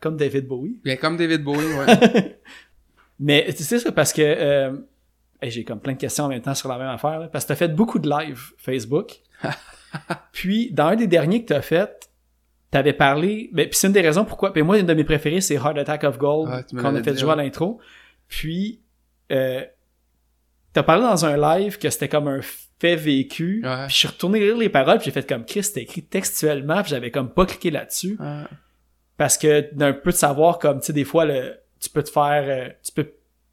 Comme 0.00 0.16
David 0.16 0.46
Bowie. 0.48 0.80
bien 0.82 0.96
comme 0.96 1.16
David 1.16 1.42
Bowie 1.44 1.58
ouais 1.64 2.40
Mais 3.20 3.46
tu 3.56 3.62
sais 3.62 3.78
ça 3.78 3.92
parce 3.92 4.12
que 4.12 4.22
euh, 4.22 4.72
j'ai 5.42 5.62
comme 5.64 5.78
plein 5.80 5.92
de 5.92 5.98
questions 5.98 6.24
en 6.24 6.28
même 6.28 6.42
temps 6.42 6.54
sur 6.54 6.68
la 6.68 6.78
même 6.78 6.88
affaire. 6.88 7.20
là, 7.20 7.28
parce 7.28 7.44
que 7.44 7.48
t'as 7.48 7.54
fait 7.56 7.68
beaucoup 7.68 7.98
de 8.00 8.08
live 8.08 8.40
Facebook. 8.56 9.20
puis 10.32 10.70
dans 10.72 10.86
un 10.88 10.96
des 10.96 11.06
derniers 11.06 11.42
que 11.44 11.48
t'as 11.48 11.62
fait, 11.62 12.10
t'avais 12.70 12.92
parlé. 12.92 13.50
Ben, 13.52 13.68
puis 13.68 13.78
c'est 13.78 13.86
une 13.86 13.92
des 13.92 14.00
raisons 14.00 14.24
pourquoi. 14.24 14.52
Puis 14.52 14.62
moi, 14.62 14.78
une 14.78 14.86
de 14.86 14.94
mes 14.94 15.04
préférées, 15.04 15.40
c'est 15.40 15.54
Heart 15.54 15.78
Attack 15.78 16.04
of 16.04 16.18
Gold 16.18 16.48
me 16.72 16.82
qu'on 16.82 16.94
a 16.96 17.02
fait 17.02 17.16
jouer 17.16 17.32
à 17.32 17.36
l'intro. 17.36 17.78
Puis 18.28 18.80
euh, 19.32 19.64
t'as 20.72 20.82
parlé 20.82 21.02
dans 21.02 21.24
un 21.24 21.36
live 21.58 21.78
que 21.78 21.90
c'était 21.90 22.08
comme 22.08 22.28
un 22.28 22.40
fait 22.78 22.96
vécu. 22.96 23.62
Ouais. 23.64 23.86
Puis 23.86 23.92
je 23.94 23.96
suis 23.98 24.08
retourné 24.08 24.40
lire 24.40 24.56
les 24.56 24.68
paroles, 24.68 24.98
puis 24.98 25.06
j'ai 25.06 25.10
fait 25.12 25.28
comme 25.28 25.44
Chris, 25.44 25.62
c'était 25.64 25.82
écrit 25.82 26.02
textuellement, 26.02 26.82
puis 26.82 26.90
j'avais 26.90 27.10
comme 27.10 27.30
pas 27.30 27.46
cliqué 27.46 27.70
là-dessus 27.70 28.16
Ouais. 28.18 28.42
parce 29.16 29.38
que 29.38 29.72
d'un 29.74 29.92
peu 29.92 30.10
de 30.10 30.16
savoir 30.16 30.58
comme 30.58 30.80
tu 30.80 30.86
sais 30.86 30.92
des 30.92 31.04
fois 31.04 31.24
le 31.24 31.54
tu 31.80 31.88
peux 31.90 32.02
te 32.02 32.10
faire 32.10 32.44
euh, 32.46 32.68
tu 32.84 32.90
peux 32.92 33.12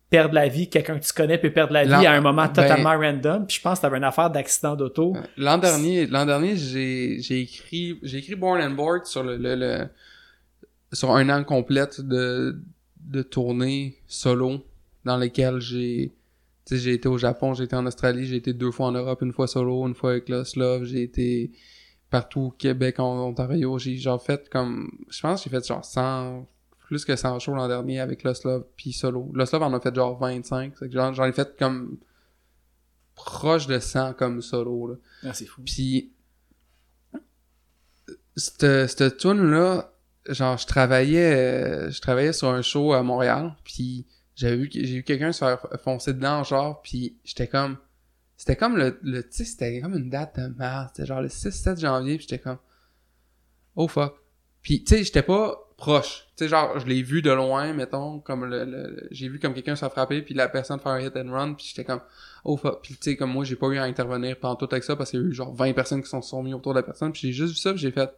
perdre 0.10 0.34
la 0.34 0.48
vie 0.48 0.68
quelqu'un 0.70 0.98
que 0.98 1.06
tu 1.06 1.14
connais 1.14 1.38
peut 1.38 1.52
perdre 1.52 1.74
la 1.74 1.84
vie 1.86 2.06
à 2.08 2.12
un 2.14 2.22
moment 2.22 2.46
ben- 2.46 2.54
totalement 2.54 2.98
random 2.98 3.46
puis 3.46 3.58
je 3.58 3.62
pense 3.62 3.78
que 3.78 3.84
t'avais 3.84 3.98
une 3.98 4.04
affaire 4.04 4.32
d'accident 4.32 4.76
d'auto 4.76 5.16
L'an 5.38 5.60
dernier, 5.60 6.08
l'an 6.08 6.26
dernier, 6.26 6.56
j'ai, 6.58 7.20
j'ai 7.22 7.42
écrit, 7.42 8.00
j'ai 8.02 8.18
écrit 8.18 8.34
Born 8.36 8.60
and 8.62 8.72
Board 8.72 9.06
sur 9.06 9.22
le, 9.24 9.38
le, 9.38 9.54
le- 9.56 9.88
sur 10.94 11.12
un 11.16 11.30
an 11.30 11.44
complète 11.44 12.02
de, 12.02 12.60
de 13.02 13.22
tournées 13.22 13.98
solo 14.08 14.66
dans 15.10 15.18
lesquelles 15.18 15.60
j'ai, 15.60 16.14
tu 16.66 16.76
sais, 16.76 16.82
j'ai 16.82 16.94
été 16.94 17.10
au 17.10 17.18
Japon, 17.18 17.56
j'ai 17.56 17.64
été 17.64 17.76
en 17.76 17.86
Australie, 17.88 18.28
j'ai 18.28 18.36
été 18.36 18.54
deux 18.54 18.70
fois 18.70 18.88
en 18.88 18.92
Europe, 18.92 19.24
une 19.24 19.34
fois 19.34 19.48
solo, 19.48 19.88
une 19.88 19.96
fois 19.96 20.12
avec 20.12 20.30
Lost 20.30 20.56
Love, 20.56 20.84
j'ai 20.84 21.02
été 21.02 21.52
partout 22.12 22.42
au 22.42 22.52
Québec, 22.52 23.00
en 23.00 23.28
Ontario, 23.28 23.80
j'ai 23.80 23.98
genre 23.98 24.22
fait 24.22 24.48
comme, 24.50 24.88
je 25.10 25.20
pense 25.20 25.44
que 25.44 25.50
j'ai 25.50 25.58
fait 25.58 25.66
genre 25.66 25.84
100, 25.84 26.48
plus 26.86 27.06
que 27.06 27.16
100 27.16 27.40
shows 27.40 27.56
l'an 27.56 27.68
dernier 27.68 28.00
avec 28.00 28.22
Lost 28.22 28.44
Love 28.44 28.66
puis 28.76 28.94
solo. 28.94 29.32
Lost 29.34 29.52
Love 29.54 29.64
en 29.64 29.74
a 29.74 29.80
fait 29.80 29.96
genre 29.96 30.16
25, 30.20 30.74
c'est 30.78 30.90
que 30.90 30.94
genre, 30.94 31.12
j'en 31.16 31.26
ai 31.26 31.32
fait 31.32 31.58
comme 31.58 31.98
proche 33.16 33.66
de 33.66 33.80
100 33.80 34.14
comme 34.14 34.44
solo, 34.44 34.90
là. 34.90 34.96
Ah, 35.24 35.34
c'est 35.34 35.48
fou 35.48 35.64
Puis 35.66 36.12
cette 38.36 38.88
cette 38.88 39.18
tune 39.18 39.50
là, 39.50 39.92
genre 40.30 40.56
je 40.58 40.68
travaillais 40.68 41.90
je 41.90 42.00
travaillais 42.00 42.32
sur 42.32 42.50
un 42.50 42.62
show 42.62 42.94
à 42.94 43.02
Montréal, 43.02 43.56
puis 43.64 44.06
j'avais 44.40 44.58
vu 44.58 44.70
j'ai 44.72 44.86
vu 44.86 45.04
quelqu'un 45.04 45.32
se 45.32 45.40
faire 45.40 45.60
foncer 45.84 46.14
dedans 46.14 46.44
genre 46.44 46.82
puis 46.82 47.18
j'étais 47.24 47.48
comme 47.48 47.78
c'était 48.38 48.56
comme 48.56 48.78
le 48.78 48.98
le 49.04 49.22
tu 49.24 49.30
sais 49.32 49.46
c'était 49.46 49.82
comme 49.82 49.96
une 49.98 50.10
date 50.10 50.40
de 50.40 50.48
mars, 50.48 50.92
c'était 50.96 51.08
genre 51.08 51.22
le 51.22 51.30
6 51.30 51.52
7 51.52 51.80
janvier, 51.80 52.16
puis 52.18 52.26
j'étais 52.30 52.42
comme 52.42 52.58
oh 53.76 53.88
fuck. 53.88 54.16
Puis 54.62 54.84
tu 54.84 54.96
sais 54.96 55.04
j'étais 55.04 55.24
pas 55.24 55.58
proche. 55.78 56.28
Tu 56.36 56.44
sais 56.46 56.50
genre 56.50 56.80
je 56.80 56.86
l'ai 56.86 57.02
vu 57.04 57.22
de 57.22 57.32
loin 57.32 57.74
mettons 57.74 58.20
comme 58.20 58.46
le, 58.46 58.66
le- 58.66 59.08
j'ai 59.12 59.28
vu 59.30 59.40
comme 59.40 59.54
quelqu'un 59.54 59.76
se 59.76 59.80
faire 59.82 59.92
frapper 59.92 60.22
puis 60.22 60.34
la 60.34 60.48
personne 60.50 60.80
faire 60.80 60.92
un 60.94 61.00
hit 61.02 61.16
and 61.18 61.32
run, 61.32 61.54
puis 61.56 61.66
j'étais 61.70 61.84
comme 61.86 62.02
oh 62.46 62.56
fuck. 62.58 62.82
Puis 62.82 62.96
tu 62.96 63.12
sais 63.12 63.18
comme 63.18 63.32
moi 63.32 63.44
j'ai 63.44 63.56
pas 63.58 63.68
eu 63.68 63.78
à 63.78 63.84
intervenir 63.84 64.40
pendant 64.40 64.56
tout 64.56 64.70
avec 64.72 64.84
ça 64.84 64.96
parce 64.96 65.12
qu'il 65.12 65.20
y 65.20 65.24
a 65.24 65.26
eu 65.26 65.34
genre 65.34 65.54
20 65.54 65.74
personnes 65.74 66.02
qui 66.02 66.10
sont, 66.10 66.22
sont 66.22 66.44
mis 66.44 66.54
autour 66.54 66.74
de 66.74 66.80
la 66.80 66.84
personne, 66.84 67.12
puis 67.12 67.22
j'ai 67.24 67.34
juste 67.34 67.54
vu 67.54 67.60
ça, 67.60 67.76
j'ai 67.76 67.92
fait 67.92 68.10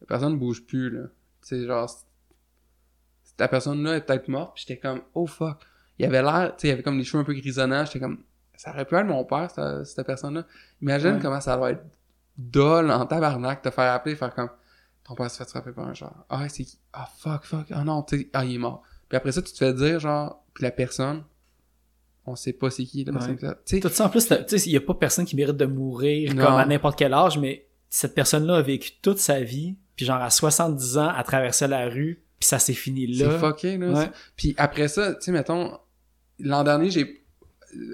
la 0.00 0.06
personne 0.06 0.38
bouge 0.38 0.64
plus 0.64 0.90
là. 0.90 1.06
Tu 1.42 1.48
sais 1.48 1.66
genre 1.66 1.88
la 3.38 3.48
personne 3.48 3.82
là 3.82 3.96
est 3.96 4.00
peut-être 4.02 4.28
morte, 4.28 4.54
puis 4.54 4.64
j'étais 4.66 4.80
comme 4.80 5.02
oh 5.14 5.26
fuck. 5.26 5.58
Il 5.98 6.04
avait 6.06 6.22
l'air, 6.22 6.52
tu 6.56 6.62
sais, 6.62 6.68
il 6.68 6.70
avait 6.72 6.82
comme 6.82 6.98
les 6.98 7.04
cheveux 7.04 7.22
un 7.22 7.24
peu 7.24 7.34
grisonnants, 7.34 7.84
j'étais 7.84 8.00
comme 8.00 8.18
ça 8.56 8.70
aurait 8.70 8.84
pu 8.86 8.94
être 8.96 9.06
mon 9.06 9.24
père 9.24 9.50
cette, 9.50 9.84
cette 9.86 10.06
personne 10.06 10.34
là. 10.34 10.44
Imagine 10.82 11.14
Ouais. 11.14 11.18
comment 11.20 11.40
ça 11.40 11.56
doit 11.56 11.72
être 11.72 11.84
dole 12.38 12.90
en 12.90 13.04
tabarnak 13.06 13.62
te 13.62 13.70
faire 13.70 13.92
appeler, 13.92 14.14
faire 14.16 14.34
comme 14.34 14.50
ton 15.04 15.14
père 15.14 15.30
s'est 15.30 15.44
fait 15.44 15.50
frapper 15.50 15.72
par 15.72 15.86
un 15.86 15.94
genre. 15.94 16.24
Ah, 16.28 16.48
c'est 16.48 16.64
qui? 16.64 16.78
Ah, 16.92 17.08
fuck, 17.18 17.44
fuck. 17.44 17.66
Ah 17.70 17.84
non, 17.84 18.02
tu 18.02 18.18
sais, 18.18 18.30
ah, 18.32 18.44
il 18.44 18.54
est 18.54 18.58
mort. 18.58 18.82
Puis 19.08 19.16
après 19.16 19.32
ça, 19.32 19.40
tu 19.40 19.52
te 19.52 19.58
fais 19.58 19.72
dire, 19.72 20.00
genre, 20.00 20.42
puis 20.52 20.64
la 20.64 20.70
personne, 20.72 21.22
on 22.26 22.34
sait 22.34 22.52
pas 22.52 22.70
c'est 22.70 22.84
qui, 22.84 23.04
la 23.04 23.12
personne 23.12 23.38
Ouais. 23.40 23.80
Tout 23.80 23.88
ça 23.88 24.06
en 24.06 24.08
plus, 24.08 24.26
tu 24.26 24.34
sais, 24.58 24.68
il 24.68 24.72
y 24.72 24.76
a 24.76 24.80
pas 24.80 24.94
personne 24.94 25.24
qui 25.24 25.36
mérite 25.36 25.56
de 25.56 25.66
mourir 25.66 26.34
Non. 26.34 26.44
comme 26.44 26.54
à 26.56 26.66
n'importe 26.66 26.98
quel 26.98 27.14
âge, 27.14 27.38
mais 27.38 27.66
cette 27.88 28.14
personne-là 28.14 28.56
a 28.56 28.62
vécu 28.62 28.92
toute 29.00 29.18
sa 29.18 29.40
vie, 29.40 29.76
puis 29.94 30.04
genre 30.06 30.20
à 30.20 30.30
70 30.30 30.98
ans, 30.98 31.08
à 31.08 31.22
traverser 31.22 31.68
la 31.68 31.88
rue, 31.88 32.22
puis 32.38 32.48
ça 32.48 32.58
s'est 32.58 32.74
fini 32.74 33.06
là. 33.06 33.30
c'est 33.30 33.38
fucké, 33.38 33.78
là. 33.78 33.92
Ouais. 33.92 34.10
Puis 34.36 34.54
après 34.58 34.88
ça, 34.88 35.14
tu 35.14 35.22
sais, 35.22 35.32
mettons, 35.32 35.78
l'an 36.38 36.64
dernier, 36.64 36.90
j'ai 36.90 37.24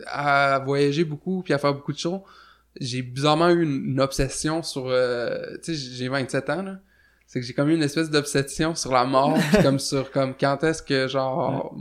à 0.06 0.60
voyager 0.64 1.04
beaucoup 1.04 1.42
puis 1.42 1.52
à 1.52 1.58
faire 1.58 1.74
beaucoup 1.74 1.92
de 1.92 1.98
shows, 1.98 2.22
j'ai 2.80 3.02
bizarrement 3.02 3.50
eu 3.50 3.62
une, 3.62 3.84
une 3.92 4.00
obsession 4.00 4.62
sur... 4.62 4.86
euh, 4.88 5.56
tu 5.62 5.74
sais, 5.74 5.94
j'ai 5.94 6.08
27 6.08 6.50
ans, 6.50 6.62
là. 6.62 6.78
C'est 7.26 7.40
que 7.40 7.46
j'ai 7.46 7.54
comme 7.54 7.70
eu 7.70 7.74
une 7.74 7.82
espèce 7.82 8.10
d'obsession 8.10 8.74
sur 8.74 8.92
la 8.92 9.04
mort, 9.04 9.38
puis 9.52 9.62
comme 9.62 9.78
sur 9.78 10.10
comme 10.10 10.34
quand 10.38 10.62
est-ce 10.64 10.82
que, 10.82 11.08
genre... 11.08 11.74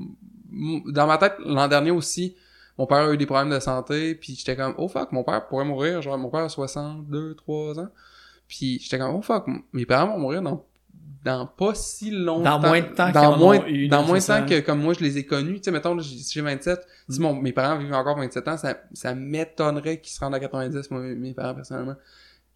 Dans 0.87 1.07
ma 1.07 1.17
tête, 1.17 1.35
l'an 1.45 1.67
dernier 1.67 1.91
aussi, 1.91 2.35
mon 2.77 2.85
père 2.85 2.97
a 2.97 3.13
eu 3.13 3.17
des 3.17 3.25
problèmes 3.25 3.49
de 3.49 3.59
santé, 3.59 4.15
puis 4.15 4.35
j'étais 4.35 4.55
comme, 4.55 4.73
oh 4.77 4.87
fuck, 4.87 5.11
mon 5.11 5.23
père 5.23 5.47
pourrait 5.47 5.65
mourir. 5.65 6.01
Genre, 6.01 6.17
mon 6.17 6.29
père 6.29 6.41
a 6.41 6.49
62, 6.49 7.35
3 7.35 7.79
ans. 7.79 7.89
Puis 8.47 8.79
j'étais 8.79 8.97
comme, 8.97 9.15
oh 9.15 9.21
fuck, 9.21 9.45
mes 9.71 9.85
parents 9.85 10.13
vont 10.13 10.19
mourir 10.19 10.41
dans, 10.41 10.65
dans 11.23 11.45
pas 11.45 11.75
si 11.75 12.09
longtemps. 12.11 12.59
Dans 12.59 12.67
moins 12.67 12.81
de 12.81 12.85
temps 12.95 13.11
dans 13.11 13.37
moins, 13.37 13.65
eu, 13.67 13.87
Dans 13.87 14.03
moins 14.03 14.17
de 14.19 14.23
temps 14.25 14.45
que 14.45 14.59
comme 14.61 14.81
moi 14.81 14.93
je 14.93 15.01
les 15.01 15.17
ai 15.19 15.25
connus. 15.25 15.57
Tu 15.57 15.65
sais, 15.65 15.71
mettons, 15.71 15.93
là, 15.95 16.01
j'ai- 16.01 16.17
si 16.17 16.33
j'ai 16.33 16.41
27, 16.41 16.79
si 17.09 17.19
Mm. 17.19 17.23
mon, 17.23 17.35
mes 17.35 17.51
parents 17.53 17.77
vivent 17.77 17.93
encore 17.93 18.17
27 18.17 18.47
ans, 18.47 18.57
ça, 18.57 18.81
ça 18.93 19.13
m'étonnerait 19.13 19.99
qu'ils 20.01 20.13
se 20.13 20.19
rendent 20.19 20.35
à 20.35 20.39
90, 20.39 20.89
moi, 20.91 21.01
mes, 21.01 21.33
parents, 21.33 21.53
personnellement. 21.55 21.95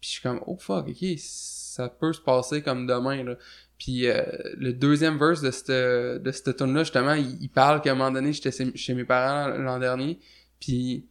Puis 0.00 0.08
je 0.08 0.10
suis 0.14 0.22
comme, 0.22 0.40
oh 0.46 0.56
fuck, 0.58 0.88
ok, 0.88 1.08
ça 1.18 1.88
peut 1.88 2.12
se 2.12 2.20
passer 2.20 2.62
comme 2.62 2.86
demain, 2.86 3.22
là. 3.22 3.34
Puis 3.78 4.08
euh, 4.08 4.22
le 4.56 4.72
deuxième 4.72 5.18
verse 5.18 5.42
de 5.42 5.50
cette, 5.50 5.70
de 5.70 6.30
cette 6.32 6.56
tune 6.56 6.72
là 6.74 6.82
justement, 6.82 7.12
il, 7.12 7.36
il 7.42 7.48
parle 7.50 7.82
qu'à 7.82 7.92
un 7.92 7.94
moment 7.94 8.10
donné, 8.10 8.32
j'étais 8.32 8.50
chez, 8.74 8.94
mes 8.94 9.04
parents 9.04 9.48
l'an 9.48 9.78
dernier, 9.78 10.18
puis 10.58 11.06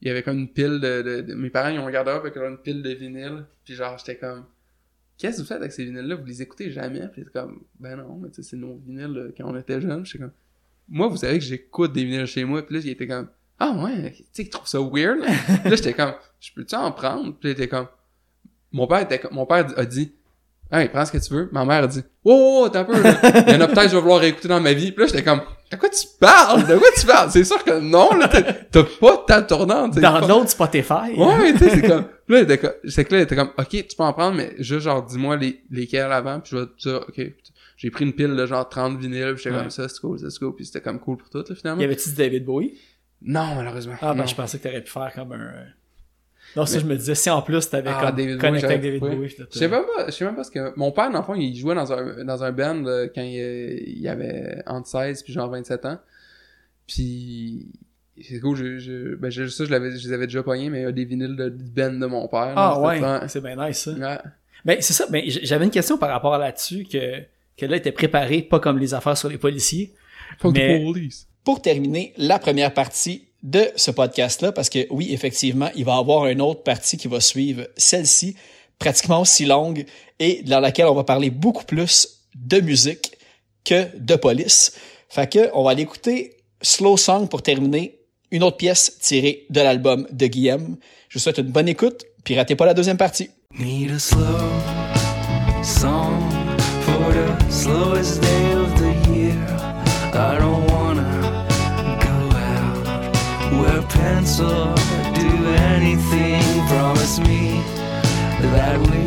il 0.00 0.08
y 0.08 0.10
avait 0.10 0.22
comme 0.22 0.38
une 0.38 0.52
pile 0.52 0.78
de, 0.80 1.02
de, 1.02 1.20
de- 1.22 1.34
Mes 1.34 1.50
parents, 1.50 1.70
ils 1.70 1.78
ont 1.80 1.84
regardé 1.86 2.12
avec 2.12 2.36
une 2.36 2.58
pile 2.58 2.82
de 2.82 2.90
vinyles, 2.90 3.44
puis 3.64 3.74
genre, 3.74 3.98
j'étais 3.98 4.16
comme... 4.16 4.44
Qu'est-ce 5.24 5.38
que 5.38 5.40
vous 5.42 5.48
faites 5.48 5.56
avec 5.56 5.72
ces 5.72 5.86
vinyles-là? 5.86 6.16
Vous 6.16 6.26
les 6.26 6.42
écoutez 6.42 6.70
jamais? 6.70 7.08
Puis 7.10 7.22
c'est 7.24 7.32
comme, 7.32 7.62
ben 7.80 7.96
non, 7.96 8.18
mais 8.22 8.28
tu 8.28 8.42
sais, 8.42 8.50
c'est 8.50 8.56
nos 8.58 8.76
vinyles 8.86 9.16
euh, 9.16 9.34
quand 9.34 9.50
on 9.50 9.56
était 9.56 9.80
jeunes. 9.80 10.04
J'étais 10.04 10.18
comme, 10.18 10.32
moi, 10.86 11.08
vous 11.08 11.16
savez 11.16 11.38
que 11.38 11.44
j'écoute 11.46 11.94
des 11.94 12.04
vinyles 12.04 12.26
chez 12.26 12.44
moi. 12.44 12.60
Puis 12.60 12.74
là, 12.74 12.82
il 12.84 12.90
était 12.90 13.06
comme, 13.06 13.28
ah 13.58 13.72
ouais, 13.82 14.10
tu 14.12 14.24
sais, 14.32 14.42
il 14.42 14.50
trouve 14.50 14.66
ça 14.68 14.78
weird. 14.80 15.20
Puis 15.62 15.70
là, 15.70 15.76
j'étais 15.76 15.94
comme, 15.94 16.12
je 16.40 16.52
peux-tu 16.52 16.74
en 16.74 16.92
prendre? 16.92 17.34
Puis 17.38 17.48
là, 17.48 17.54
il 17.56 17.62
était 17.62 17.68
comme, 17.68 17.86
mon 18.70 18.86
père 18.86 18.98
était 18.98 19.18
comme- 19.18 19.32
mon 19.32 19.46
père 19.46 19.66
a 19.78 19.86
dit, 19.86 20.12
hey, 20.70 20.90
prends 20.90 21.06
ce 21.06 21.12
que 21.12 21.26
tu 21.26 21.32
veux. 21.32 21.48
Ma 21.52 21.64
mère 21.64 21.84
a 21.84 21.86
dit, 21.86 22.02
wow, 22.22 22.60
wow, 22.64 22.68
t'as 22.68 22.80
un 22.80 22.84
peu, 22.84 23.02
là. 23.02 23.18
Il 23.46 23.54
y 23.54 23.56
en 23.56 23.60
a 23.62 23.66
peut-être 23.68 23.84
que 23.84 23.88
je 23.88 23.94
vais 23.94 24.02
vouloir 24.02 24.22
écouter 24.24 24.48
dans 24.48 24.60
ma 24.60 24.74
vie. 24.74 24.92
Puis 24.92 25.00
là, 25.00 25.06
j'étais 25.06 25.24
comme, 25.24 25.40
de 25.74 25.80
quoi 25.80 25.88
tu 25.88 26.06
parles? 26.20 26.66
De 26.66 26.76
quoi 26.76 26.88
tu 26.98 27.06
parles? 27.06 27.30
C'est 27.30 27.44
sûr 27.44 27.62
que 27.64 27.78
non, 27.80 28.10
là, 28.14 28.28
t'as 28.28 28.82
pas 28.82 29.16
de 29.16 29.26
table 29.26 29.46
tournante. 29.46 29.94
c'est 29.94 30.00
Dans 30.00 30.20
pas- 30.20 30.26
l'autre 30.28 30.50
Spotify. 30.50 31.12
Ouais, 31.16 31.52
tu 31.52 31.58
sais, 31.58 31.70
c'est 31.70 31.82
comme. 31.88 32.04
Là, 32.28 32.40
c'est 32.88 33.04
que 33.04 33.14
là, 33.14 33.20
était 33.22 33.36
comme, 33.36 33.50
ok, 33.58 33.68
tu 33.68 33.96
peux 33.96 34.02
en 34.02 34.12
prendre, 34.12 34.36
mais 34.36 34.54
juste 34.58 34.80
genre, 34.80 35.02
dis-moi 35.04 35.36
les, 35.36 35.60
lesquels 35.70 36.10
avant, 36.10 36.40
puis 36.40 36.52
je 36.52 36.56
vais 36.58 36.66
te 36.66 36.88
dire, 36.88 37.04
ok. 37.08 37.20
J'ai 37.76 37.90
pris 37.90 38.04
une 38.04 38.12
pile 38.12 38.34
de 38.36 38.46
genre 38.46 38.66
30 38.68 38.98
vinyles, 38.98 39.34
puis 39.34 39.42
j'étais 39.42 39.54
Ouais. 39.56 39.62
comme 39.62 39.70
ça, 39.70 39.88
c'est 39.88 40.00
cool, 40.00 40.18
c'est 40.18 40.38
cool, 40.38 40.54
puis 40.54 40.64
c'était 40.64 40.80
comme 40.80 41.00
cool 41.00 41.16
pour 41.18 41.28
tout, 41.28 41.38
là, 41.38 41.44
Y 41.50 41.54
finalement. 41.56 41.82
avait-tu 41.82 42.08
du 42.10 42.14
David 42.14 42.44
Bowie? 42.44 42.78
Non, 43.20 43.54
malheureusement. 43.56 43.94
Ah, 44.00 44.12
ben, 44.14 44.20
non. 44.20 44.26
je 44.26 44.34
pensais 44.34 44.58
que 44.58 44.62
t'aurais 44.62 44.82
pu 44.82 44.90
faire 44.90 45.12
comme 45.14 45.32
un. 45.32 45.52
Euh, 46.56 46.60
Non, 46.60 46.66
ça, 46.66 46.76
Mais- 46.76 46.80
je 46.82 46.86
me 46.86 46.96
disais, 46.96 47.14
si 47.14 47.30
en 47.30 47.42
plus 47.42 47.68
t'avais 47.68 47.90
Ah, 47.92 48.12
comme 48.14 48.38
connecté 48.38 48.66
avec 48.66 48.82
David. 48.82 49.00
Bowie, 49.00 49.28
je 49.28 49.42
Je 49.52 49.58
sais 49.58 49.68
même 49.68 49.82
pas, 49.96 50.06
je 50.06 50.12
sais 50.12 50.24
même 50.24 50.36
pas 50.36 50.44
ce 50.44 50.50
que, 50.50 50.72
mon 50.76 50.92
père, 50.92 51.10
dans 51.10 51.18
le 51.18 51.24
fond, 51.24 51.34
il 51.34 51.56
jouait 51.56 51.74
dans 51.74 51.92
un, 51.92 52.24
dans 52.24 52.42
un 52.44 52.52
band, 52.52 52.84
euh, 52.86 53.08
quand 53.14 53.22
il, 53.22 53.98
il 53.98 54.08
avait 54.08 54.62
entre 54.66 54.86
16 54.88 55.22
puis 55.22 55.32
genre 55.32 55.50
27 55.50 55.84
ans. 55.86 55.98
Puis, 56.86 57.66
c'est 58.22 58.40
cool, 58.40 58.56
je, 58.56 58.78
je, 58.78 59.14
ben, 59.16 59.30
je, 59.30 59.46
ça, 59.48 59.64
je 59.64 59.70
l'avais, 59.70 59.96
je 59.96 60.06
les 60.06 60.12
avais 60.12 60.26
déjà 60.26 60.42
pognés, 60.42 60.70
mais 60.70 60.80
il 60.80 60.82
y 60.82 60.86
a 60.86 60.92
des 60.92 61.04
vinyles 61.04 61.36
de, 61.36 61.48
du 61.48 61.64
band 61.64 61.92
de 61.92 62.06
mon 62.06 62.28
père. 62.28 62.52
Ah, 62.56 62.74
là, 62.76 63.20
ouais, 63.20 63.28
c'est 63.28 63.40
bien 63.42 63.56
nice, 63.68 63.78
ça. 63.78 63.92
ouais. 63.92 64.18
Ben, 64.64 64.76
c'est 64.80 64.92
ça. 64.92 65.06
Ben, 65.10 65.22
j'avais 65.26 65.64
une 65.64 65.70
question 65.70 65.98
par 65.98 66.10
rapport 66.10 66.34
à 66.34 66.38
là-dessus 66.38 66.84
que, 66.84 67.20
que 67.56 67.66
là 67.66 67.76
était 67.76 67.92
préparé, 67.92 68.42
pas 68.42 68.60
comme 68.60 68.78
les 68.78 68.94
affaires 68.94 69.16
sur 69.16 69.28
les 69.28 69.38
policiers. 69.38 69.92
Fuck 70.38 70.54
the 70.54 70.58
Mais- 70.58 70.82
police. 70.84 71.26
pour 71.44 71.60
terminer 71.60 72.12
la 72.16 72.38
première 72.38 72.72
partie 72.72 73.28
de 73.44 73.70
ce 73.76 73.90
podcast-là, 73.90 74.50
parce 74.52 74.70
que 74.70 74.86
oui, 74.90 75.12
effectivement, 75.12 75.68
il 75.76 75.84
va 75.84 75.94
y 75.94 75.98
avoir 75.98 76.26
une 76.26 76.40
autre 76.40 76.62
partie 76.62 76.96
qui 76.96 77.08
va 77.08 77.20
suivre 77.20 77.68
celle-ci, 77.76 78.36
pratiquement 78.78 79.20
aussi 79.20 79.44
longue, 79.44 79.84
et 80.18 80.42
dans 80.42 80.60
laquelle 80.60 80.86
on 80.86 80.94
va 80.94 81.04
parler 81.04 81.30
beaucoup 81.30 81.64
plus 81.64 82.22
de 82.34 82.58
musique 82.60 83.12
que 83.64 83.86
de 83.96 84.16
police. 84.16 84.72
Fait 85.10 85.30
que 85.30 85.50
on 85.52 85.62
va 85.62 85.72
aller 85.72 85.82
écouter 85.82 86.38
Slow 86.62 86.96
Song 86.96 87.28
pour 87.28 87.42
terminer, 87.42 87.98
une 88.30 88.42
autre 88.42 88.56
pièce 88.56 88.98
tirée 88.98 89.46
de 89.50 89.60
l'album 89.60 90.08
de 90.10 90.26
Guillaume. 90.26 90.76
Je 91.08 91.18
vous 91.18 91.22
souhaite 91.22 91.38
une 91.38 91.52
bonne 91.52 91.68
écoute, 91.68 92.04
puis 92.24 92.36
ratez 92.36 92.56
pas 92.56 92.66
la 92.66 92.74
deuxième 92.74 92.96
partie. 92.96 93.30
Pencil, 103.94 104.74
do 105.14 105.30
anything. 105.74 106.42
Promise 106.68 107.18
me 107.20 107.62
that 108.52 108.78
we 108.90 109.04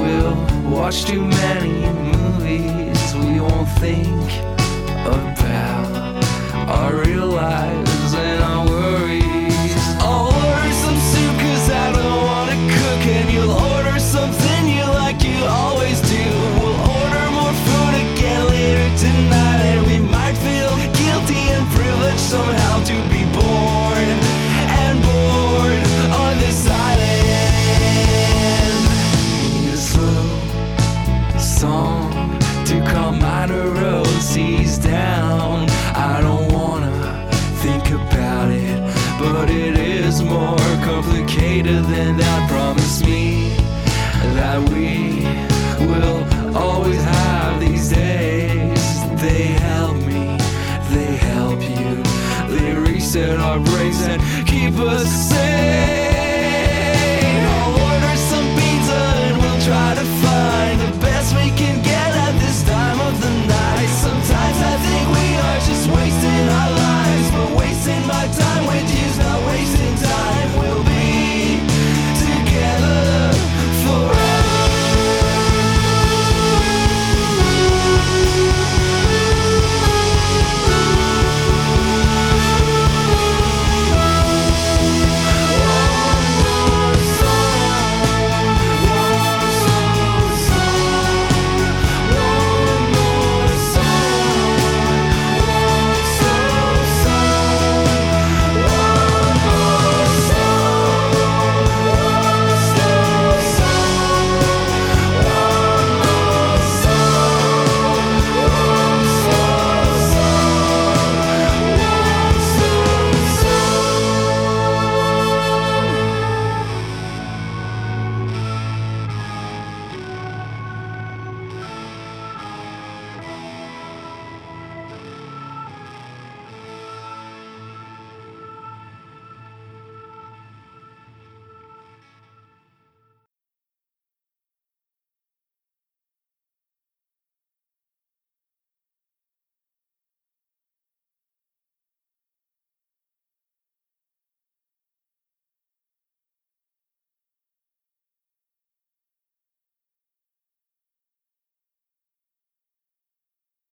will 0.00 0.34
watch 0.70 1.04
too 1.04 1.22
many 1.22 1.74
movies 2.10 3.14
we 3.14 3.40
won't 3.40 3.68
think 3.78 4.30
about 5.06 6.24
our 6.68 6.94
real 7.04 7.26
lives 7.26 7.93
and 53.16 53.40
our 53.40 53.60
brains 53.60 54.00
and 54.02 54.20
keep 54.46 54.74
us 54.78 55.08
safe. 55.28 55.93